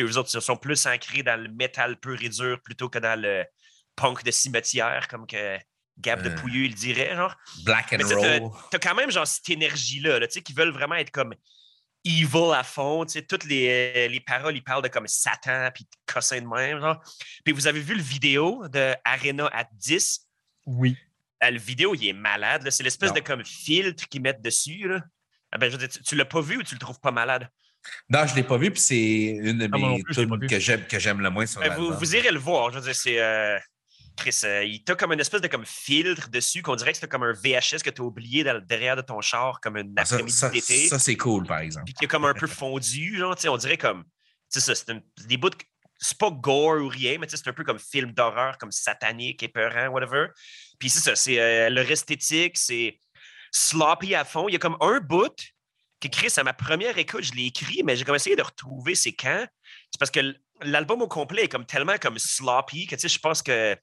eux 0.00 0.16
autres 0.16 0.30
ils 0.34 0.40
sont 0.40 0.56
plus 0.56 0.86
ancrés 0.86 1.22
dans 1.22 1.38
le 1.38 1.48
métal 1.50 1.98
pur 2.00 2.22
et 2.22 2.28
dur 2.30 2.58
plutôt 2.62 2.88
que 2.88 2.98
dans 2.98 3.20
le 3.20 3.44
punk 3.96 4.24
de 4.24 4.30
cimetière, 4.30 5.06
comme 5.08 5.26
que 5.26 5.58
Gab 5.98 6.22
de 6.22 6.28
Euh. 6.28 6.34
Pouilleux, 6.36 6.64
il 6.66 6.74
dirait, 6.74 7.14
genre. 7.16 7.34
Black 7.64 7.92
and 7.94 7.98
Mais 8.06 8.14
roll. 8.40 8.50
T'as 8.70 8.78
quand 8.78 8.94
même, 8.94 9.10
genre, 9.10 9.26
cette 9.26 9.48
énergie-là, 9.48 10.18
là, 10.18 10.26
tu 10.26 10.34
sais, 10.34 10.42
qui 10.42 10.52
veulent 10.52 10.72
vraiment 10.72 10.94
être 10.96 11.10
comme 11.10 11.34
evil 12.06 12.52
à 12.54 12.62
fond, 12.62 13.04
tu 13.04 13.12
sais, 13.14 13.22
toutes 13.22 13.44
les, 13.44 13.68
euh, 13.96 14.08
les 14.08 14.20
paroles, 14.20 14.56
ils 14.56 14.62
parlent 14.62 14.82
de 14.82 14.88
comme 14.88 15.06
Satan, 15.08 15.70
puis 15.74 15.84
de 15.84 16.12
cossin 16.12 16.40
de 16.40 16.46
même, 16.46 16.80
genre. 16.80 17.02
Puis 17.44 17.52
vous 17.52 17.66
avez 17.66 17.80
vu 17.80 17.94
le 17.94 18.02
vidéo 18.02 18.66
de 18.68 18.94
Arena 19.04 19.48
at 19.52 19.68
10, 19.72 20.26
Oui. 20.66 20.96
ah, 21.40 21.50
le 21.50 21.58
vidéo, 21.58 21.94
il 21.94 22.06
est 22.08 22.12
malade. 22.12 22.62
là. 22.62 22.70
C'est 22.70 22.82
l'espèce 22.82 23.10
Non. 23.10 23.16
de 23.16 23.20
comme 23.20 23.44
filtre 23.44 24.08
qu'ils 24.08 24.22
mettent 24.22 24.42
dessus. 24.42 24.86
Là. 24.88 25.00
Ah 25.52 25.58
ben, 25.58 25.66
je 25.66 25.72
veux 25.72 25.78
dire, 25.78 25.88
tu, 25.88 26.02
tu 26.02 26.14
l'as 26.16 26.24
pas 26.24 26.40
vu 26.40 26.56
ou 26.58 26.62
tu 26.62 26.74
le 26.74 26.80
trouves 26.80 27.00
pas 27.00 27.10
malade? 27.12 27.48
Non, 28.08 28.26
je 28.26 28.32
ne 28.32 28.36
l'ai 28.36 28.42
pas 28.42 28.56
vu, 28.58 28.70
puis 28.72 28.80
c'est 28.80 28.96
une 29.26 29.58
de 29.58 29.64
Ah, 29.72 29.78
moi 29.78 29.88
non 29.90 29.96
mes 29.96 30.02
plus, 30.02 30.48
que 30.48 30.58
j'aime, 30.58 30.84
que 30.86 30.98
j'aime 30.98 31.20
le 31.20 31.30
moins 31.30 31.46
sur 31.46 31.60
Ben, 31.60 31.72
vous, 31.74 31.92
vous 31.96 32.16
irez 32.16 32.30
le 32.32 32.38
voir. 32.38 32.70
Je 32.72 32.78
veux 32.78 32.84
dire, 32.84 32.94
c'est. 32.96 33.20
euh, 33.20 33.58
Chris, 34.16 34.40
euh, 34.44 34.64
il 34.64 34.82
t'a 34.82 34.94
comme 34.94 35.12
une 35.12 35.20
espèce 35.20 35.40
de 35.40 35.48
comme 35.48 35.64
filtre 35.66 36.28
dessus 36.30 36.62
qu'on 36.62 36.74
dirait 36.76 36.92
que 36.92 36.98
c'est 36.98 37.08
comme 37.10 37.22
un 37.22 37.32
VHS 37.32 37.82
que 37.84 37.90
tu 37.90 38.00
as 38.00 38.04
oublié 38.04 38.44
dans 38.44 38.58
derrière 38.64 38.96
de 38.96 39.02
ton 39.02 39.20
char 39.20 39.60
comme 39.60 39.76
une 39.76 39.92
Ah, 39.96 40.04
ça, 40.04 40.14
après-midi 40.16 40.36
ça, 40.36 40.48
d'été. 40.48 40.88
ça, 40.88 40.98
c'est 40.98 41.16
cool, 41.16 41.46
par 41.46 41.58
exemple. 41.58 41.84
Puis 41.84 41.94
qui 41.94 42.04
est 42.04 42.08
comme 42.08 42.24
un 42.24 42.34
peu 42.34 42.46
fondu, 42.46 43.18
genre, 43.18 43.34
tu 43.36 43.42
sais, 43.42 43.48
on 43.48 43.56
dirait 43.56 43.76
comme. 43.78 44.04
Tu 44.52 44.60
sais, 44.60 44.60
ça, 44.60 44.74
c'est 44.74 45.26
des 45.26 45.36
bouts 45.36 45.50
de- 45.50 45.56
C'est 45.98 46.18
pas 46.18 46.30
gore 46.30 46.82
ou 46.82 46.88
rien, 46.88 47.16
mais 47.18 47.26
tu 47.26 47.36
sais, 47.36 47.42
c'est 47.42 47.50
un 47.50 47.54
peu 47.54 47.64
comme 47.64 47.78
film 47.78 48.12
d'horreur, 48.12 48.58
comme 48.58 48.70
satanique, 48.72 49.42
épeurant, 49.42 49.88
whatever. 49.88 50.26
Puis 50.78 50.90
c'est 50.90 51.00
ça, 51.00 51.16
c'est 51.16 51.40
euh, 51.40 51.70
leur 51.70 51.90
esthétique, 51.90 52.56
c'est 52.56 52.98
sloppy 53.52 54.14
à 54.14 54.24
fond. 54.24 54.48
Il 54.48 54.52
y 54.52 54.56
a 54.56 54.58
comme 54.58 54.76
un 54.80 55.00
bout 55.00 55.34
que 56.00 56.08
Chris, 56.08 56.32
à 56.36 56.42
ma 56.44 56.52
première 56.52 56.98
écoute, 56.98 57.22
je 57.22 57.32
l'ai 57.32 57.46
écrit, 57.46 57.82
mais 57.82 57.96
j'ai 57.96 58.04
comme 58.04 58.14
essayé 58.16 58.36
de 58.36 58.42
retrouver 58.42 58.94
c'est 58.94 59.14
quand. 59.14 59.46
C'est 59.90 59.98
parce 59.98 60.10
que 60.10 60.34
l'album 60.62 61.00
au 61.02 61.08
complet 61.08 61.44
est 61.44 61.48
comme 61.48 61.64
tellement 61.64 61.96
comme 61.98 62.18
sloppy 62.18 62.86
que 62.86 62.94
tu 62.96 63.00
sais, 63.02 63.08
je 63.08 63.18
pense 63.18 63.42
que 63.42 63.76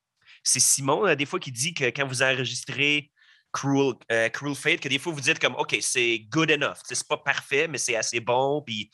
c'est 0.43 0.59
Simon, 0.59 1.07
euh, 1.07 1.15
des 1.15 1.25
fois, 1.25 1.39
qui 1.39 1.51
dit 1.51 1.73
que 1.73 1.85
quand 1.85 2.05
vous 2.05 2.21
enregistrez 2.21 3.09
Cruel, 3.53 3.93
euh, 4.11 4.29
Cruel 4.29 4.55
Fate, 4.55 4.79
que 4.79 4.89
des 4.89 4.99
fois, 4.99 5.13
vous 5.13 5.21
dites 5.21 5.39
comme, 5.39 5.55
OK, 5.55 5.77
c'est 5.79 6.19
good 6.29 6.51
enough. 6.51 6.77
C'est 6.83 7.07
pas 7.07 7.17
parfait, 7.17 7.67
mais 7.67 7.77
c'est 7.77 7.95
assez 7.95 8.19
bon. 8.19 8.61
Puis 8.65 8.91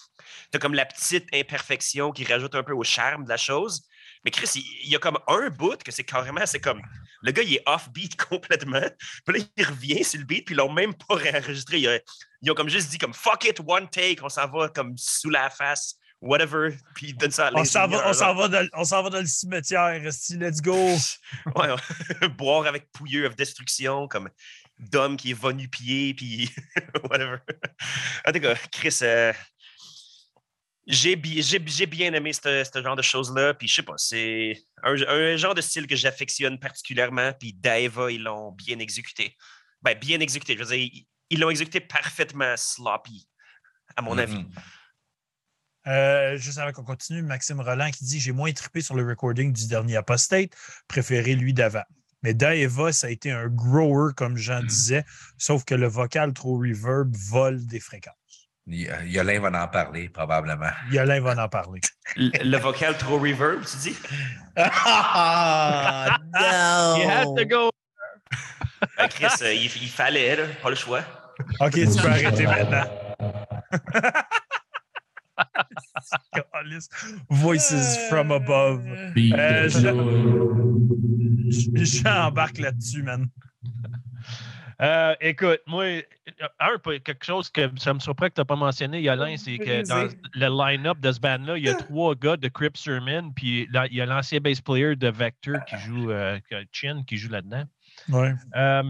t'as 0.52 0.60
comme 0.60 0.74
la 0.74 0.86
petite 0.86 1.28
imperfection 1.34 2.12
qui 2.12 2.26
rajoute 2.26 2.56
un 2.56 2.64
peu 2.64 2.74
au 2.74 2.84
charme 2.84 3.24
de 3.24 3.30
la 3.30 3.38
chose. 3.38 3.88
Mais 4.26 4.32
Chris, 4.32 4.50
il, 4.84 4.89
y 4.89 4.95
a 4.97 5.00
comme 5.00 5.18
un 5.28 5.50
bout 5.50 5.82
que 5.82 5.91
c'est 5.91 6.04
carrément, 6.04 6.45
c'est 6.45 6.60
comme, 6.60 6.82
le 7.22 7.32
gars, 7.32 7.41
il 7.41 7.56
est 7.56 7.64
off-beat 7.66 8.18
complètement. 8.30 8.86
Puis 9.26 9.39
là, 9.39 9.45
il 9.56 9.66
revient 9.66 10.04
sur 10.04 10.20
le 10.20 10.26
beat, 10.26 10.45
puis 10.45 10.56
ils 10.56 10.58
l'ont 10.58 10.72
même 10.72 10.93
pas 10.93 11.16
réenregistré. 11.16 11.80
Ils 12.41 12.52
ont 12.52 12.56
comme 12.56 12.70
juste 12.70 12.89
dit 12.89 12.97
comme, 12.97 13.14
fuck 13.14 13.45
it, 13.45 13.62
one 13.66 13.89
take, 13.89 14.22
on 14.22 14.30
s'en 14.30 14.50
va 14.50 14.68
comme 14.70 14.97
sous 14.97 15.30
la 15.30 15.50
face, 15.50 15.95
whatever. 16.22 16.76
Puis 16.96 17.08
ils 17.10 17.18
donnent 17.18 17.32
ça 17.32 17.48
à 17.48 17.52
On 17.54 17.64
s'en 17.66 17.88
va, 17.88 18.10
on 18.10 18.14
s'en 18.14 18.34
va, 18.36 18.48
dans, 18.48 18.68
on 18.74 18.84
s'en 18.84 19.04
va 19.04 19.10
dans 19.10 19.20
le 19.22 19.26
cimetière. 19.28 20.02
Let's 20.02 20.62
go. 20.62 20.76
Ouais, 21.56 21.72
ouais. 21.72 22.28
boire 22.38 22.66
avec 22.68 22.92
Pouilleux 22.92 23.26
of 23.26 23.36
Destruction. 23.36 24.08
Comme... 24.08 24.30
d'homme 24.80 25.18
qui 25.18 25.34
va 25.34 25.52
nu-pied, 25.54 26.14
puis 26.14 26.50
whatever. 27.10 27.38
En 28.26 28.32
tout 28.32 28.40
cas, 28.40 28.56
Chris, 28.72 28.98
euh, 29.02 29.34
j'ai 30.88 31.16
bi- 31.16 31.42
j'ai- 31.44 31.62
j'ai 31.68 31.86
bien 31.86 32.14
aimé 32.14 32.32
ce 32.34 32.82
genre 32.82 32.96
de 32.96 33.02
choses-là, 33.02 33.54
puis 33.54 33.68
je 33.68 33.76
sais 33.76 33.84
pas, 33.84 33.94
c'est 33.98 34.58
un, 34.84 34.94
un 35.08 35.36
genre 35.36 35.54
de 35.54 35.62
style 35.62 35.86
que 35.86 35.96
j'affectionne 35.96 36.58
particulièrement, 36.58 37.34
puis 37.34 37.54
Daeva, 37.54 38.12
ils 38.12 38.24
l'ont 38.24 38.52
bien 38.54 38.80
exécuté. 38.80 39.36
Ben, 39.82 39.98
bien 39.98 40.20
exécuté, 40.20 40.54
je 40.54 40.60
veux 40.64 40.66
dire, 40.76 40.90
ils- 40.94 41.06
ils 41.30 41.40
l'ont 41.40 41.50
exécuté 41.52 41.80
parfaitement 41.82 42.56
sloppy, 42.58 43.28
à 43.96 44.02
mon 44.02 44.18
avis. 44.18 44.46
Euh, 45.90 46.38
juste 46.38 46.58
avant 46.60 46.72
qu'on 46.72 46.84
continue, 46.84 47.22
Maxime 47.24 47.60
Roland 47.62 47.90
qui 47.92 48.06
dit 48.06 48.20
J'ai 48.20 48.32
moins 48.32 48.52
trippé 48.54 48.82
sur 48.82 48.96
le 48.96 49.04
recording 49.08 49.52
du 49.52 49.68
dernier 49.68 49.98
Apostate, 49.98 50.52
préféré 50.88 51.36
lui 51.36 51.54
d'avant. 51.54 51.84
Mais 52.22 52.34
Daeva, 52.34 52.92
ça 52.92 53.08
a 53.08 53.10
été 53.10 53.32
un 53.32 53.48
grower, 53.48 54.12
comme 54.16 54.36
Jean 54.38 54.62
disait, 54.62 55.06
sauf 55.38 55.64
que 55.64 55.74
le 55.74 55.88
vocal 55.88 56.34
trop 56.34 56.58
reverb 56.60 57.16
vole 57.16 57.66
des 57.66 57.80
fréquences. 57.80 58.14
Y- 58.68 58.88
Yolin 59.06 59.40
va 59.40 59.64
en 59.64 59.68
parler, 59.70 60.10
probablement. 60.10 60.70
Yolin 60.92 61.22
va 61.22 61.44
en 61.44 61.50
parler. 61.50 61.82
Le, 62.18 62.30
le 62.44 62.58
vocal 62.58 62.98
trop 62.98 63.18
reverb, 63.18 63.64
tu 63.66 63.78
dis? 63.78 63.98
Ah, 64.58 66.18
You 67.00 67.10
had 67.10 67.36
to 67.38 67.46
go. 67.46 67.72
Ben, 68.98 69.08
Chris, 69.08 69.28
euh, 69.42 69.54
il, 69.54 69.66
il 69.66 69.90
fallait, 69.90 70.36
là, 70.36 70.44
pas 70.62 70.70
le 70.70 70.76
choix. 70.76 71.02
OK, 71.62 71.72
tu 71.74 71.86
peux 72.02 72.08
arrêter 72.08 72.46
maintenant. 72.46 72.86
Voices 77.30 77.97
from 78.10 78.32
above. 78.32 78.86
Euh, 78.88 79.70
je- 79.70 79.80
clown. 79.80 80.89
J'embarque 81.76 82.60
là-dessus, 82.60 83.03
man. 83.03 83.30
Euh, 84.82 85.14
écoute, 85.20 85.60
moi, 85.68 86.01
un, 86.60 86.78
quelque 86.99 87.26
chose 87.26 87.49
que 87.49 87.70
ça 87.78 87.93
me 87.93 87.99
surprend 87.99 88.28
que 88.30 88.36
tu 88.36 88.41
n'as 88.41 88.45
pas 88.45 88.55
mentionné, 88.55 89.01
Yolin, 89.01 89.36
c'est 89.36 89.57
que 89.57 89.86
dans 89.88 90.10
le 90.36 90.47
line-up 90.72 90.99
de 90.99 91.12
ce 91.12 91.20
band-là, 91.20 91.57
il 91.57 91.66
y 91.66 91.70
a 91.70 91.74
trois 91.74 92.16
gars 92.16 92.38
de 92.38 92.47
Crip 92.47 92.78
Sermon, 92.78 93.32
puis 93.36 93.68
là, 93.74 93.88
il 93.88 93.95
y 93.95 94.01
a 94.01 94.05
l'ancien 94.05 94.39
bass 94.39 94.62
player 94.62 94.95
de 94.95 95.10
Vector 95.10 95.55
qui 95.66 95.78
joue, 95.80 96.12
euh, 96.12 96.39
Chin, 96.72 97.03
qui 97.05 97.18
joue 97.18 97.30
là-dedans. 97.30 97.66
Ouais. 98.07 98.34
Euh, 98.55 98.84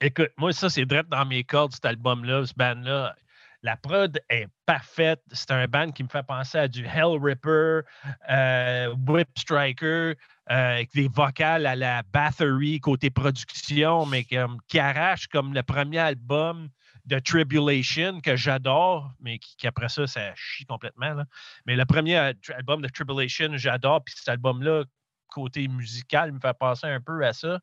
écoute, 0.00 0.30
moi, 0.38 0.52
ça, 0.52 0.70
c'est 0.70 0.84
direct 0.84 1.08
dans 1.08 1.24
mes 1.26 1.42
cordes, 1.42 1.72
cet 1.72 1.84
album-là, 1.84 2.46
ce 2.46 2.54
band-là. 2.54 3.16
La 3.62 3.76
prod 3.76 4.18
est 4.28 4.48
parfaite. 4.66 5.20
C'est 5.30 5.52
un 5.52 5.66
band 5.66 5.92
qui 5.92 6.02
me 6.02 6.08
fait 6.08 6.24
penser 6.24 6.58
à 6.58 6.66
du 6.66 6.84
Hell 6.84 7.18
Ripper, 7.20 7.80
euh, 8.28 8.94
Whip 9.06 9.28
Striker, 9.38 9.86
euh, 9.86 10.14
avec 10.46 10.92
des 10.92 11.06
vocales 11.06 11.66
à 11.66 11.76
la 11.76 12.02
Bathory 12.12 12.80
côté 12.80 13.10
production, 13.10 14.04
mais 14.06 14.24
qui 14.24 14.78
arrache 14.78 15.28
comme 15.28 15.54
le 15.54 15.62
premier 15.62 15.98
album 15.98 16.70
de 17.04 17.20
Tribulation 17.20 18.20
que 18.20 18.34
j'adore, 18.34 19.12
mais 19.20 19.38
qui, 19.38 19.66
après 19.66 19.88
ça, 19.88 20.08
ça 20.08 20.34
chie 20.34 20.64
complètement. 20.66 21.22
Mais 21.66 21.76
le 21.76 21.84
premier 21.84 22.16
euh, 22.16 22.32
album 22.56 22.82
de 22.82 22.88
Tribulation, 22.88 23.50
j'adore, 23.54 24.02
puis 24.02 24.14
cet 24.16 24.28
album-là, 24.28 24.84
côté 25.28 25.68
musical, 25.68 26.32
me 26.32 26.40
fait 26.40 26.58
penser 26.58 26.88
un 26.88 27.00
peu 27.00 27.24
à 27.24 27.32
ça. 27.32 27.60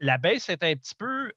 La 0.00 0.18
baisse 0.18 0.50
est 0.50 0.62
un 0.62 0.74
petit 0.74 0.94
peu 0.94 1.32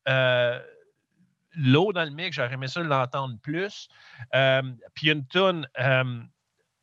low 1.58 1.94
dans 1.94 2.04
le 2.04 2.12
mix. 2.12 2.36
J'aurais 2.36 2.54
aimé 2.54 2.68
ça 2.68 2.82
l'entendre 2.82 3.38
plus. 3.42 3.88
Euh, 4.34 4.62
puis 4.94 5.10
une 5.12 5.26
tune, 5.28 5.68
euh, 5.80 6.22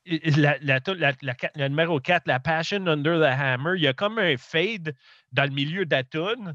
la, 0.07 0.59
la, 0.61 0.81
la- 1.55 1.69
numéro 1.69 2.01
4, 2.01 2.27
la 2.27 2.41
Passion 2.41 2.87
Under 2.87 3.19
the 3.21 3.33
Hammer, 3.39 3.73
il 3.77 3.83
y 3.83 3.87
a 3.89 3.93
comme 3.93 4.19
un 4.19 4.37
fade 4.37 4.95
dans 5.33 5.45
le 5.45 5.51
milieu 5.55 5.85
de 5.87 5.95
la 5.95 6.05
tune. 6.05 6.55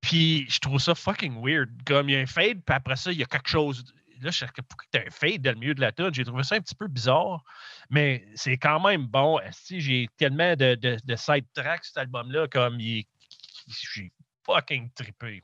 Puis 0.00 0.46
je 0.48 0.60
trouve 0.60 0.78
ça 0.80 0.94
fucking 0.94 1.42
weird. 1.44 1.70
Comme 1.84 2.08
il 2.08 2.12
y 2.12 2.16
a 2.16 2.20
un 2.20 2.26
fade, 2.26 2.62
puis 2.64 2.74
après 2.74 2.96
ça, 2.96 3.10
il 3.12 3.18
y 3.18 3.22
a 3.22 3.26
quelque 3.26 3.48
chose. 3.48 3.84
Là, 4.20 4.30
je 4.30 4.38
sais 4.38 4.46
pourquoi 4.68 4.86
tu 4.92 4.98
as 4.98 5.02
un 5.02 5.10
fade 5.10 5.42
dans 5.42 5.52
le 5.52 5.58
milieu 5.58 5.74
de 5.74 5.80
la 5.80 5.92
tune. 5.92 6.12
J'ai 6.12 6.24
trouvé 6.24 6.42
ça 6.42 6.56
un 6.56 6.60
petit 6.60 6.74
peu 6.74 6.88
bizarre, 6.88 7.44
mais 7.90 8.26
c'est 8.34 8.56
quand 8.56 8.80
même 8.80 9.06
bon. 9.06 9.38
J'ai 9.68 10.08
tellement 10.16 10.56
de, 10.56 10.74
de, 10.74 10.96
de 11.04 11.16
side 11.16 11.46
tracks 11.54 11.84
cet 11.84 11.98
album-là, 11.98 12.48
comme 12.48 12.80
il 12.80 13.04
j'ai 13.94 14.12
fucking 14.44 14.90
trippé. 14.92 15.42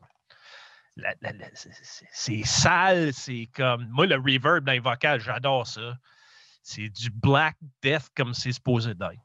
La- 0.96 1.14
la- 1.22 1.32
la- 1.32 1.50
c'est- 1.54 2.44
sale, 2.44 3.12
c'est 3.12 3.48
comme. 3.54 3.88
Moi, 3.90 4.06
le 4.06 4.14
reverb 4.16 4.64
dans 4.64 4.72
les 4.72 4.78
vocales, 4.78 5.20
j'adore 5.20 5.66
ça. 5.66 5.96
C'est 6.62 6.88
du 6.88 7.10
Black 7.10 7.56
Death 7.82 8.08
comme 8.16 8.32
c'est 8.32 8.52
supposé 8.52 8.94
d'être. 8.94 9.20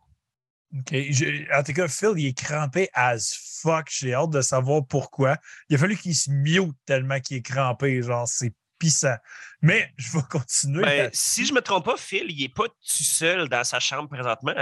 OK. 0.75 0.89
Je- 0.91 1.57
en 1.57 1.63
tout 1.63 1.73
cas, 1.73 1.87
Phil, 1.87 2.13
il 2.17 2.27
est 2.27 2.37
crampé 2.37 2.89
as 2.93 3.33
fuck. 3.61 3.87
J'ai 3.91 4.13
hâte 4.13 4.31
de 4.31 4.41
savoir 4.41 4.85
pourquoi. 4.85 5.37
Il 5.69 5.75
a 5.75 5.79
fallu 5.79 5.95
qu'il 5.95 6.15
se 6.15 6.29
mute 6.31 6.75
tellement 6.85 7.19
qu'il 7.19 7.37
est 7.37 7.41
crampé. 7.41 8.01
Genre, 8.01 8.27
c'est 8.27 8.53
pissant. 8.79 9.15
Mais 9.61 9.93
je 9.97 10.11
vais 10.11 10.23
continuer. 10.29 10.81
Ben, 10.83 11.09
si 11.13 11.45
je 11.45 11.53
me 11.53 11.61
trompe 11.61 11.85
pas, 11.85 11.97
Phil, 11.97 12.25
il 12.29 12.43
est 12.43 12.53
pas 12.53 12.67
tout 12.67 13.03
seul 13.03 13.47
dans 13.49 13.63
sa 13.63 13.79
chambre 13.79 14.09
présentement. 14.09 14.53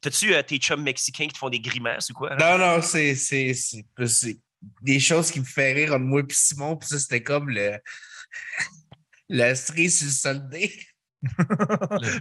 T'as-tu 0.00 0.34
euh, 0.34 0.42
tes 0.42 0.58
chums 0.58 0.82
mexicains 0.82 1.26
qui 1.26 1.32
te 1.32 1.38
font 1.38 1.48
des 1.50 1.60
grimaces 1.60 2.10
ou 2.10 2.14
quoi? 2.14 2.36
Non, 2.36 2.56
non, 2.58 2.80
c'est 2.82 3.14
c'est- 3.16 3.54
c'est 3.54 3.84
plus- 3.94 4.08
c'est 4.16 4.38
des 4.82 5.00
choses 5.00 5.30
qui 5.30 5.40
me 5.40 5.44
font 5.44 5.62
rire 5.74 5.92
entre 5.92 6.04
moi 6.04 6.20
et 6.20 6.24
Simon, 6.32 6.76
puis 6.76 6.88
ça, 6.88 6.98
c'était 6.98 7.22
comme 7.22 7.48
le. 7.50 7.78
La 9.30 9.54
cerise 9.54 9.98
sur 9.98 10.06
le 10.06 10.12
soldé. 10.12 10.72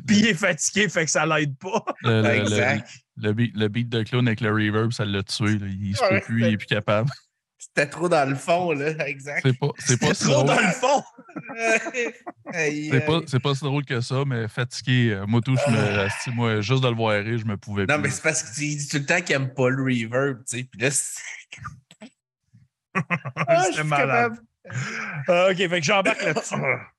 Puis 0.05 0.17
il 0.17 0.25
est 0.27 0.33
fatigué, 0.33 0.89
fait 0.89 1.05
que 1.05 1.11
ça 1.11 1.25
l'aide 1.25 1.57
pas. 1.57 1.85
Le, 2.01 2.21
le- 2.21 2.29
Exact. 2.29 2.89
le 3.15 3.31
beat, 3.31 3.55
le 3.55 3.67
beat 3.69 3.87
de 3.87 4.03
clown 4.03 4.27
avec 4.27 4.41
le 4.41 4.51
reverb, 4.51 4.91
ça 4.91 5.05
l'a 5.05 5.23
tué. 5.23 5.57
là. 5.57 5.67
Il 5.67 5.95
se 5.95 6.03
peut 6.09 6.19
plus, 6.19 6.41
il 6.41 6.53
est 6.53 6.57
plus 6.57 6.67
capable. 6.67 7.09
C'était 7.57 7.87
trop 7.87 8.09
dans 8.09 8.27
le 8.29 8.35
fond, 8.35 8.71
là. 8.73 9.07
Exact. 9.07 9.39
C'est 9.45 9.57
pas, 9.57 9.69
c'est 9.79 9.97
pas, 9.99 10.13
si 10.13 10.23
Trop 10.25 10.43
drôle. 10.43 10.47
dans 10.47 10.61
le 10.61 10.73
fond. 10.73 11.03
C'est 12.53 13.05
pas, 13.05 13.19
c'est 13.25 13.39
pas 13.39 13.55
si 13.55 13.63
drôle 13.63 13.85
que 13.85 14.01
ça, 14.01 14.23
mais 14.25 14.47
fatigué. 14.47 15.11
euh, 15.13 15.25
Moi, 15.27 15.41
tout, 15.41 15.55
je 15.55 15.71
me, 15.71 16.07
si, 16.23 16.29
moi, 16.31 16.61
juste 16.61 16.81
de 16.83 16.87
le 16.89 16.95
voir 16.95 17.23
rire, 17.23 17.37
je 17.37 17.45
me 17.45 17.55
pouvais 17.57 17.85
Non, 17.85 17.95
plus. 17.95 18.03
mais 18.03 18.09
c'est 18.09 18.21
parce 18.23 18.43
qu'il 18.43 18.75
dit 18.77 18.87
tout 18.87 18.97
le 18.97 19.05
temps 19.05 19.21
qu'il 19.21 19.35
aime 19.35 19.53
pas 19.53 19.69
le 19.69 19.81
reverb, 19.83 20.39
tu 20.49 20.57
sais. 20.57 20.63
Puis 20.63 20.81
là, 20.81 20.89
Ah, 23.35 23.57
je 23.57 23.65
C'était 23.65 23.73
suis 23.79 23.83
malade. 23.83 24.37
Euh, 25.29 25.51
OK, 25.51 25.57
fait 25.57 25.79
que 25.79 25.85
j'embarque 25.85 26.23
là-dessus. 26.23 26.55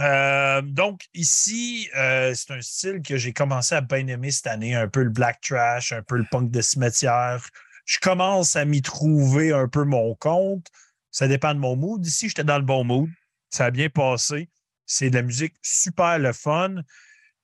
Euh, 0.00 0.60
donc, 0.60 1.02
ici, 1.14 1.88
euh, 1.96 2.34
c'est 2.34 2.50
un 2.52 2.60
style 2.60 3.00
que 3.00 3.16
j'ai 3.16 3.32
commencé 3.32 3.74
à 3.76 3.80
bien 3.80 4.06
aimer 4.08 4.30
cette 4.30 4.48
année, 4.48 4.74
un 4.74 4.88
peu 4.88 5.02
le 5.04 5.10
black 5.10 5.40
trash, 5.40 5.92
un 5.92 6.02
peu 6.02 6.16
le 6.16 6.26
punk 6.30 6.50
de 6.50 6.60
cimetière. 6.60 7.40
Je 7.86 7.98
commence 8.00 8.56
à 8.56 8.64
m'y 8.64 8.82
trouver 8.82 9.52
un 9.52 9.68
peu 9.68 9.84
mon 9.84 10.14
compte. 10.16 10.66
Ça 11.10 11.28
dépend 11.28 11.54
de 11.54 11.60
mon 11.60 11.76
mood. 11.76 12.04
Ici, 12.04 12.28
j'étais 12.28 12.44
dans 12.44 12.58
le 12.58 12.64
bon 12.64 12.82
mood. 12.82 13.08
Ça 13.50 13.66
a 13.66 13.70
bien 13.70 13.88
passé. 13.88 14.48
C'est 14.84 15.10
de 15.10 15.14
la 15.14 15.22
musique 15.22 15.54
super 15.62 16.18
le 16.18 16.32
fun. 16.32 16.74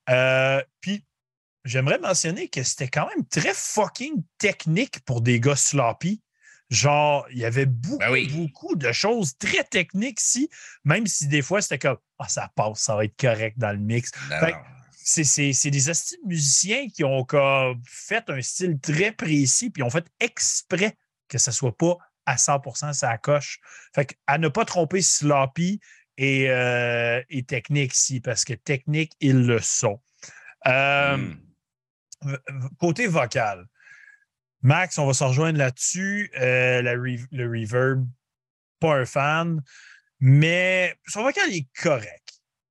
Euh, 0.09 0.61
Puis, 0.81 1.05
j'aimerais 1.63 1.99
mentionner 1.99 2.49
que 2.49 2.63
c'était 2.63 2.89
quand 2.89 3.07
même 3.15 3.25
très 3.27 3.53
fucking 3.53 4.23
technique 4.37 4.99
pour 5.05 5.21
des 5.21 5.39
gars 5.39 5.55
sloppy. 5.55 6.21
Genre, 6.71 7.27
il 7.31 7.37
y 7.37 7.45
avait 7.45 7.65
beaucoup, 7.67 7.97
Ben 7.99 8.11
oui. 8.11 8.27
beaucoup 8.33 8.75
de 8.75 8.91
choses 8.93 9.37
très 9.37 9.63
techniques 9.65 10.19
ici, 10.21 10.49
même 10.85 11.05
si 11.05 11.27
des 11.27 11.41
fois 11.41 11.61
c'était 11.61 11.77
comme 11.79 11.97
Ah, 12.17 12.27
ça 12.29 12.49
passe, 12.55 12.79
ça 12.79 12.95
va 12.95 13.03
être 13.05 13.19
correct 13.19 13.57
dans 13.59 13.71
le 13.71 13.77
mix. 13.77 14.09
C'est 15.03 15.23
c'est- 15.25 15.51
c'est 15.53 15.69
des 15.71 15.89
astuces 15.89 16.17
de 16.23 16.27
musiciens 16.29 16.87
qui 16.87 17.03
ont 17.03 17.25
comme 17.25 17.81
fait 17.85 18.23
un 18.29 18.41
style 18.41 18.79
très 18.79 19.11
précis, 19.11 19.69
puis 19.69 19.83
ont 19.83 19.89
fait 19.89 20.05
exprès 20.19 20.95
que 21.27 21.37
ça 21.37 21.51
soit 21.51 21.75
pas 21.77 21.97
à 22.25 22.37
100% 22.37 22.93
ça 22.93 23.17
coche. 23.17 23.59
Fait 23.93 24.05
que, 24.05 24.13
à 24.27 24.37
ne 24.37 24.47
pas 24.47 24.63
tromper 24.63 25.01
sloppy 25.01 25.79
et, 26.17 26.49
euh, 26.51 27.21
et 27.29 27.43
technique 27.43 27.95
ici, 27.97 28.21
parce 28.21 28.45
que 28.45 28.53
technique, 28.53 29.11
ils 29.19 29.45
le 29.45 29.59
sont. 29.59 29.99
Euh, 30.67 31.17
Hmm. 31.17 31.35
Côté 32.79 33.07
vocal, 33.07 33.65
Max, 34.61 34.97
on 34.97 35.07
va 35.07 35.13
se 35.13 35.23
rejoindre 35.23 35.57
là-dessus. 35.57 36.31
Euh, 36.39 36.81
la 36.81 36.95
re- 36.95 37.25
le 37.31 37.47
reverb, 37.47 38.05
pas 38.79 38.95
un 38.99 39.05
fan, 39.05 39.61
mais 40.19 40.95
son 41.07 41.23
vocal 41.23 41.51
est 41.51 41.67
correct. 41.81 42.17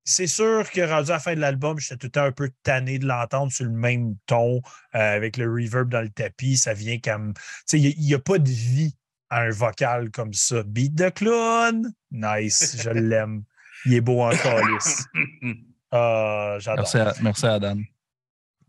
C'est 0.05 0.27
sûr 0.27 0.69
que 0.71 0.81
rendu 0.81 1.11
à 1.11 1.15
la 1.15 1.19
fin 1.21 1.35
de 1.35 1.41
l'album, 1.41 1.79
j'étais 1.79 1.97
tout 1.97 2.07
le 2.07 2.11
temps 2.11 2.25
un 2.25 2.33
peu 2.33 2.51
tanné 2.63 2.99
de 2.99 3.07
l'entendre 3.07 3.53
sur 3.53 3.65
le 3.65 3.71
même 3.71 4.17
ton, 4.27 4.57
euh, 4.95 5.17
avec 5.17 5.37
le 5.37 5.49
reverb 5.53 5.89
dans 5.89 6.01
le 6.01 6.09
tapis. 6.09 6.57
Ça 6.57 6.75
vient 6.75 6.99
comme. 6.99 7.35
Tu 7.35 7.41
sais, 7.67 7.81
il 7.81 7.99
n'y 8.01 8.15
a, 8.15 8.19
pas 8.19 8.39
de 8.39 8.49
vie 8.49 8.97
à 9.29 9.43
un 9.43 9.51
vocal 9.51 10.11
comme 10.11 10.33
ça. 10.33 10.63
Beat 10.65 10.95
de 10.95 11.11
clown, 11.11 11.93
nice, 12.11 12.77
je 12.83 12.91
l'aime. 12.91 13.45
Il 13.85 13.95
est 13.95 14.01
beau 14.01 14.23
en 14.23 14.31
calice. 14.31 15.05
Ah, 15.93 16.57
J'adore. 16.61 16.85
Merci 16.85 16.99
à, 16.99 17.15
merci 17.21 17.47
à 17.47 17.59
Dan. 17.59 17.83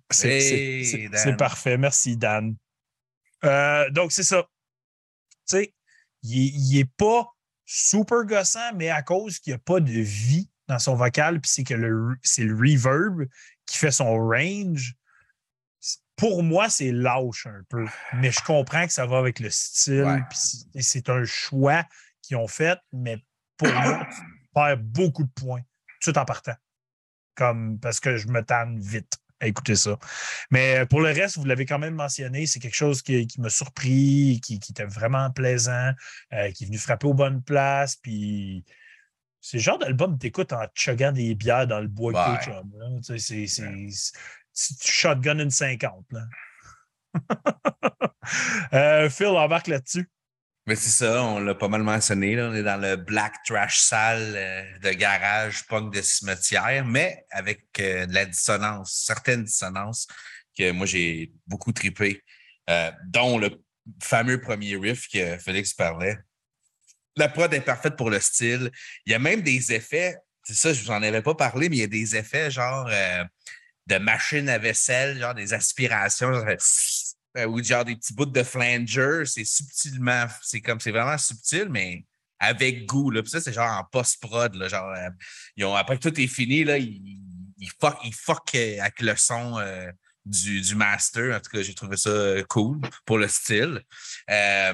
C'est 0.09 0.41
c'est- 0.41 0.55
Hey, 0.57 0.85
c'est- 0.85 1.07
Dan. 1.07 1.21
c'est 1.23 1.37
parfait. 1.37 1.77
Merci, 1.77 2.17
Dan. 2.17 2.55
Euh, 3.43 3.89
donc, 3.91 4.11
c'est 4.11 4.23
ça. 4.23 4.43
Tu 5.47 5.57
sais, 5.57 5.73
il 6.23 6.77
n'est 6.77 6.85
pas 6.97 7.27
super 7.65 8.23
gossant, 8.25 8.73
mais 8.75 8.89
à 8.89 9.01
cause 9.01 9.39
qu'il 9.39 9.51
n'y 9.51 9.55
a 9.55 9.59
pas 9.59 9.79
de 9.79 9.91
vie 9.91 10.49
dans 10.67 10.79
son 10.79 10.95
vocal, 10.95 11.39
puis 11.41 11.49
c'est 11.53 11.63
que 11.63 11.73
le, 11.73 12.15
c'est 12.23 12.43
le 12.43 12.55
reverb 12.55 13.27
qui 13.65 13.77
fait 13.77 13.91
son 13.91 14.13
range. 14.15 14.95
pour 16.15 16.43
moi, 16.43 16.69
c'est 16.69 16.91
lâche 16.91 17.47
un 17.47 17.63
peu. 17.67 17.85
Mais 18.13 18.31
je 18.31 18.41
comprends 18.43 18.85
que 18.85 18.93
ça 18.93 19.07
va 19.07 19.17
avec 19.17 19.39
le 19.39 19.49
style. 19.49 20.03
Ouais. 20.03 20.21
puis 20.29 20.37
c'est- 20.37 20.67
et 20.75 20.81
c'est 20.83 21.09
un 21.09 21.23
choix 21.25 21.83
qu'ils 22.21 22.37
ont 22.37 22.47
fait, 22.47 22.77
mais 22.93 23.17
pour 23.57 23.67
moi, 23.73 24.05
tu 24.15 24.21
perds 24.53 24.77
beaucoup 24.77 25.23
de 25.23 25.31
points 25.31 25.63
tout 25.99 26.15
en 26.19 26.25
partant. 26.25 26.53
Comme 27.35 27.79
parce 27.79 27.99
que 27.99 28.17
je 28.17 28.27
me 28.27 28.43
tanne 28.43 28.79
vite 28.79 29.17
à 29.41 29.47
écouter 29.47 29.75
ça. 29.75 29.97
Mais 30.51 30.85
pour 30.85 31.01
le 31.01 31.09
reste, 31.11 31.37
vous 31.37 31.45
l'avez 31.45 31.65
quand 31.65 31.79
même 31.79 31.95
mentionné, 31.95 32.45
c'est 32.45 32.59
quelque 32.59 32.75
chose 32.75 33.01
qui, 33.01 33.27
qui 33.27 33.41
m'a 33.41 33.49
surpris, 33.49 34.39
qui, 34.43 34.59
qui 34.59 34.71
était 34.71 34.85
vraiment 34.85 35.29
plaisant, 35.31 35.91
euh, 36.33 36.51
qui 36.51 36.63
est 36.63 36.67
venu 36.67 36.77
frapper 36.77 37.07
aux 37.07 37.13
bonnes 37.13 37.41
places. 37.43 37.95
Puis 37.97 38.63
c'est 39.41 39.57
le 39.57 39.63
genre 39.63 39.79
d'album 39.79 40.15
que 40.15 40.21
tu 40.21 40.27
écoutes 40.27 40.53
en 40.53 40.65
chuggant 40.75 41.11
des 41.11 41.33
bières 41.35 41.67
dans 41.67 41.79
le 41.79 41.87
bois 41.87 42.13
Ouais. 42.13 42.51
là. 42.51 42.61
Tu 43.05 43.19
sais, 43.19 43.47
c'est- 43.47 44.13
shotgun 44.53 45.39
une 45.39 45.49
50. 45.51 46.05
Là. 46.11 46.21
Euh, 48.73 49.09
Phil 49.09 49.27
embarque 49.27 49.67
là-dessus. 49.67 50.07
Mais 50.67 50.75
c'est 50.75 50.89
ça, 50.91 51.23
on 51.23 51.39
l'a 51.39 51.55
pas 51.55 51.67
mal 51.67 51.81
mentionné. 51.81 52.35
Là, 52.35 52.49
on 52.49 52.53
est 52.53 52.63
dans 52.63 52.79
le 52.79 52.95
black 52.95 53.33
trash 53.45 53.79
sale 53.79 54.33
euh, 54.35 54.77
de 54.79 54.91
garage, 54.91 55.65
punk 55.67 55.93
de 55.93 56.01
cimetière, 56.01 56.85
mais 56.85 57.25
avec 57.31 57.65
euh, 57.79 58.05
de 58.05 58.13
la 58.13 58.25
dissonance, 58.25 59.03
certaines 59.05 59.43
dissonances 59.43 60.07
que 60.57 60.71
moi 60.71 60.85
j'ai 60.85 61.31
beaucoup 61.47 61.71
trippé, 61.71 62.21
euh, 62.69 62.91
dont 63.07 63.37
le 63.37 63.49
fameux 64.01 64.39
premier 64.39 64.75
riff 64.75 65.07
que 65.09 65.37
Félix 65.37 65.73
parlait. 65.73 66.17
La 67.17 67.27
prod 67.27 67.53
est 67.53 67.61
parfaite 67.61 67.95
pour 67.95 68.09
le 68.09 68.19
style. 68.19 68.71
Il 69.05 69.11
y 69.11 69.15
a 69.15 69.19
même 69.19 69.41
des 69.41 69.73
effets, 69.73 70.15
c'est 70.43 70.53
ça, 70.53 70.73
je 70.73 70.83
vous 70.83 70.91
en 70.91 71.03
avais 71.03 71.21
pas 71.21 71.35
parlé, 71.35 71.69
mais 71.69 71.77
il 71.77 71.79
y 71.79 71.83
a 71.83 71.87
des 71.87 72.15
effets 72.15 72.51
genre 72.51 72.87
euh, 72.89 73.23
de 73.87 73.97
machine 73.97 74.47
à 74.49 74.57
vaisselle, 74.57 75.19
genre 75.19 75.33
des 75.33 75.53
aspirations. 75.53 76.33
genre, 76.33 76.45
ou 77.47 77.63
genre 77.63 77.85
des 77.85 77.95
petits 77.95 78.13
bouts 78.13 78.25
de 78.25 78.43
flanger, 78.43 79.23
c'est 79.25 79.45
subtilement, 79.45 80.25
c'est 80.41 80.61
comme, 80.61 80.79
c'est 80.79 80.91
vraiment 80.91 81.17
subtil, 81.17 81.67
mais 81.69 82.05
avec 82.39 82.85
goût. 82.85 83.11
Là. 83.11 83.21
Puis 83.21 83.31
ça, 83.31 83.39
c'est 83.39 83.53
genre 83.53 83.69
en 83.69 83.83
post-prod. 83.83 84.55
Là, 84.55 84.67
genre, 84.67 84.89
euh, 84.89 85.09
ils 85.55 85.63
ont, 85.63 85.75
après 85.75 85.97
que 85.97 86.09
tout 86.09 86.19
est 86.19 86.27
fini, 86.27 86.63
là, 86.63 86.77
ils, 86.77 87.01
ils 87.57 87.71
fuck, 87.79 87.97
ils 88.03 88.13
fuck 88.13 88.55
euh, 88.55 88.79
avec 88.81 88.99
le 89.01 89.15
son 89.15 89.59
euh, 89.59 89.91
du, 90.25 90.59
du 90.61 90.75
master. 90.75 91.35
En 91.35 91.39
tout 91.39 91.51
cas, 91.51 91.61
j'ai 91.61 91.75
trouvé 91.75 91.97
ça 91.97 92.09
euh, 92.09 92.43
cool 92.49 92.81
pour 93.05 93.17
le 93.19 93.27
style. 93.27 93.81
Euh, 94.29 94.73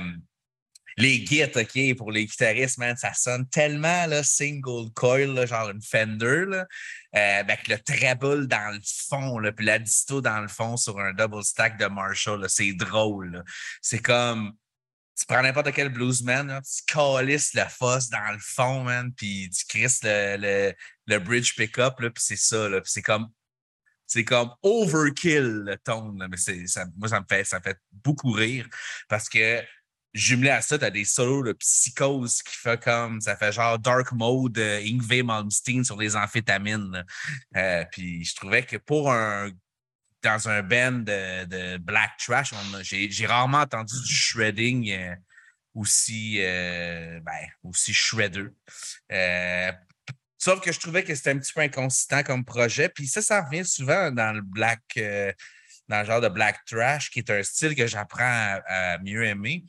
les 0.97 1.23
gits, 1.23 1.43
OK, 1.43 1.95
pour 1.95 2.11
les 2.11 2.25
guitaristes, 2.25 2.79
man, 2.79 2.97
ça 2.97 3.13
sonne 3.13 3.47
tellement 3.49 4.07
là, 4.07 4.23
single 4.23 4.91
coil, 4.95 5.45
genre 5.45 5.69
une 5.69 5.81
Fender, 5.81 6.45
là, 6.47 6.67
euh, 7.15 7.39
avec 7.39 7.67
le 7.67 7.77
treble 7.77 8.47
dans 8.47 8.73
le 8.73 8.81
fond, 8.83 9.37
là, 9.37 9.51
puis 9.51 9.65
la 9.65 9.77
disto 9.77 10.21
dans 10.21 10.41
le 10.41 10.47
fond 10.47 10.75
sur 10.75 10.99
un 10.99 11.13
double 11.13 11.43
stack 11.43 11.77
de 11.77 11.85
Marshall. 11.85 12.43
C'est 12.49 12.73
drôle. 12.73 13.43
C'est 13.81 13.99
comme. 14.01 14.53
Tu 15.19 15.25
prends 15.25 15.41
n'importe 15.41 15.71
quel 15.71 15.89
bluesman, 15.89 16.61
tu 16.61 16.93
calisses 16.93 17.55
le 17.55 17.63
fosse 17.63 18.07
dans 18.09 18.31
le 18.31 18.39
fond, 18.39 18.83
man, 18.83 19.11
puis 19.15 19.49
tu 19.49 19.65
crisses 19.65 20.03
le, 20.03 20.37
le, 20.37 20.73
le 21.07 21.19
bridge 21.19 21.55
pickup, 21.55 21.95
puis 21.97 22.11
c'est 22.17 22.35
ça. 22.35 22.69
Là, 22.69 22.81
c'est 22.83 23.01
comme. 23.01 23.27
C'est 24.09 24.23
comme 24.23 24.51
overkill 24.63 25.63
le 25.65 25.75
tone, 25.77 26.25
mais 26.31 26.37
ça, 26.37 26.85
moi, 26.95 27.09
ça 27.09 27.21
fait, 27.27 27.43
ça 27.43 27.59
me 27.59 27.63
fait 27.63 27.77
beaucoup 27.91 28.31
rire 28.31 28.65
parce 29.09 29.27
que 29.27 29.61
jumelé 30.17 30.49
à 30.49 30.61
ça, 30.61 30.77
tu 30.77 30.85
as 30.85 30.89
des 30.89 31.05
solos 31.05 31.43
de 31.43 31.53
psychose 31.53 32.41
qui 32.41 32.55
fait 32.55 32.81
comme. 32.81 33.21
Ça 33.21 33.37
fait 33.37 33.51
genre 33.51 33.79
dark 33.79 34.11
mode 34.11 34.57
euh, 34.57 35.23
Malmsteen 35.23 35.83
sur 35.83 35.97
les 35.97 36.15
amphétamines. 36.15 37.05
Euh, 37.55 37.85
puis 37.91 38.25
je 38.25 38.35
trouvais 38.35 38.63
que 38.63 38.77
pour 38.77 39.11
un. 39.11 39.51
Dans 40.23 40.49
un 40.49 40.63
band 40.63 41.03
de, 41.03 41.77
black 41.77 42.17
trash, 42.17 42.51
j'ai, 42.81 43.25
rarement 43.27 43.59
entendu 43.59 43.93
du 44.03 44.13
shredding 44.13 44.91
euh, 44.91 45.15
aussi, 45.75 46.37
euh, 46.39 47.19
ben, 47.21 47.47
aussi 47.63 47.93
shredder. 47.93 48.47
Sauf 50.39 50.59
que 50.59 50.71
je 50.71 50.79
trouvais 50.79 51.03
que 51.03 51.13
c'était 51.13 51.29
un 51.29 51.37
petit 51.37 51.53
peu 51.53 51.61
inconsistant 51.61 52.23
comme 52.23 52.43
projet. 52.43 52.89
Puis 52.89 53.07
ça, 53.07 53.21
ça 53.21 53.43
revient 53.43 53.63
souvent 53.63 54.11
dans 54.11 54.33
le 54.33 54.41
black. 54.41 54.81
dans 55.87 55.99
le 55.99 56.05
genre 56.05 56.19
de 56.19 56.29
black 56.29 56.65
trash, 56.65 57.11
qui 57.11 57.19
est 57.19 57.29
un 57.29 57.43
style 57.43 57.75
que 57.75 57.85
j'apprends 57.85 58.59
à 58.67 58.97
mieux 58.97 59.23
aimer. 59.23 59.63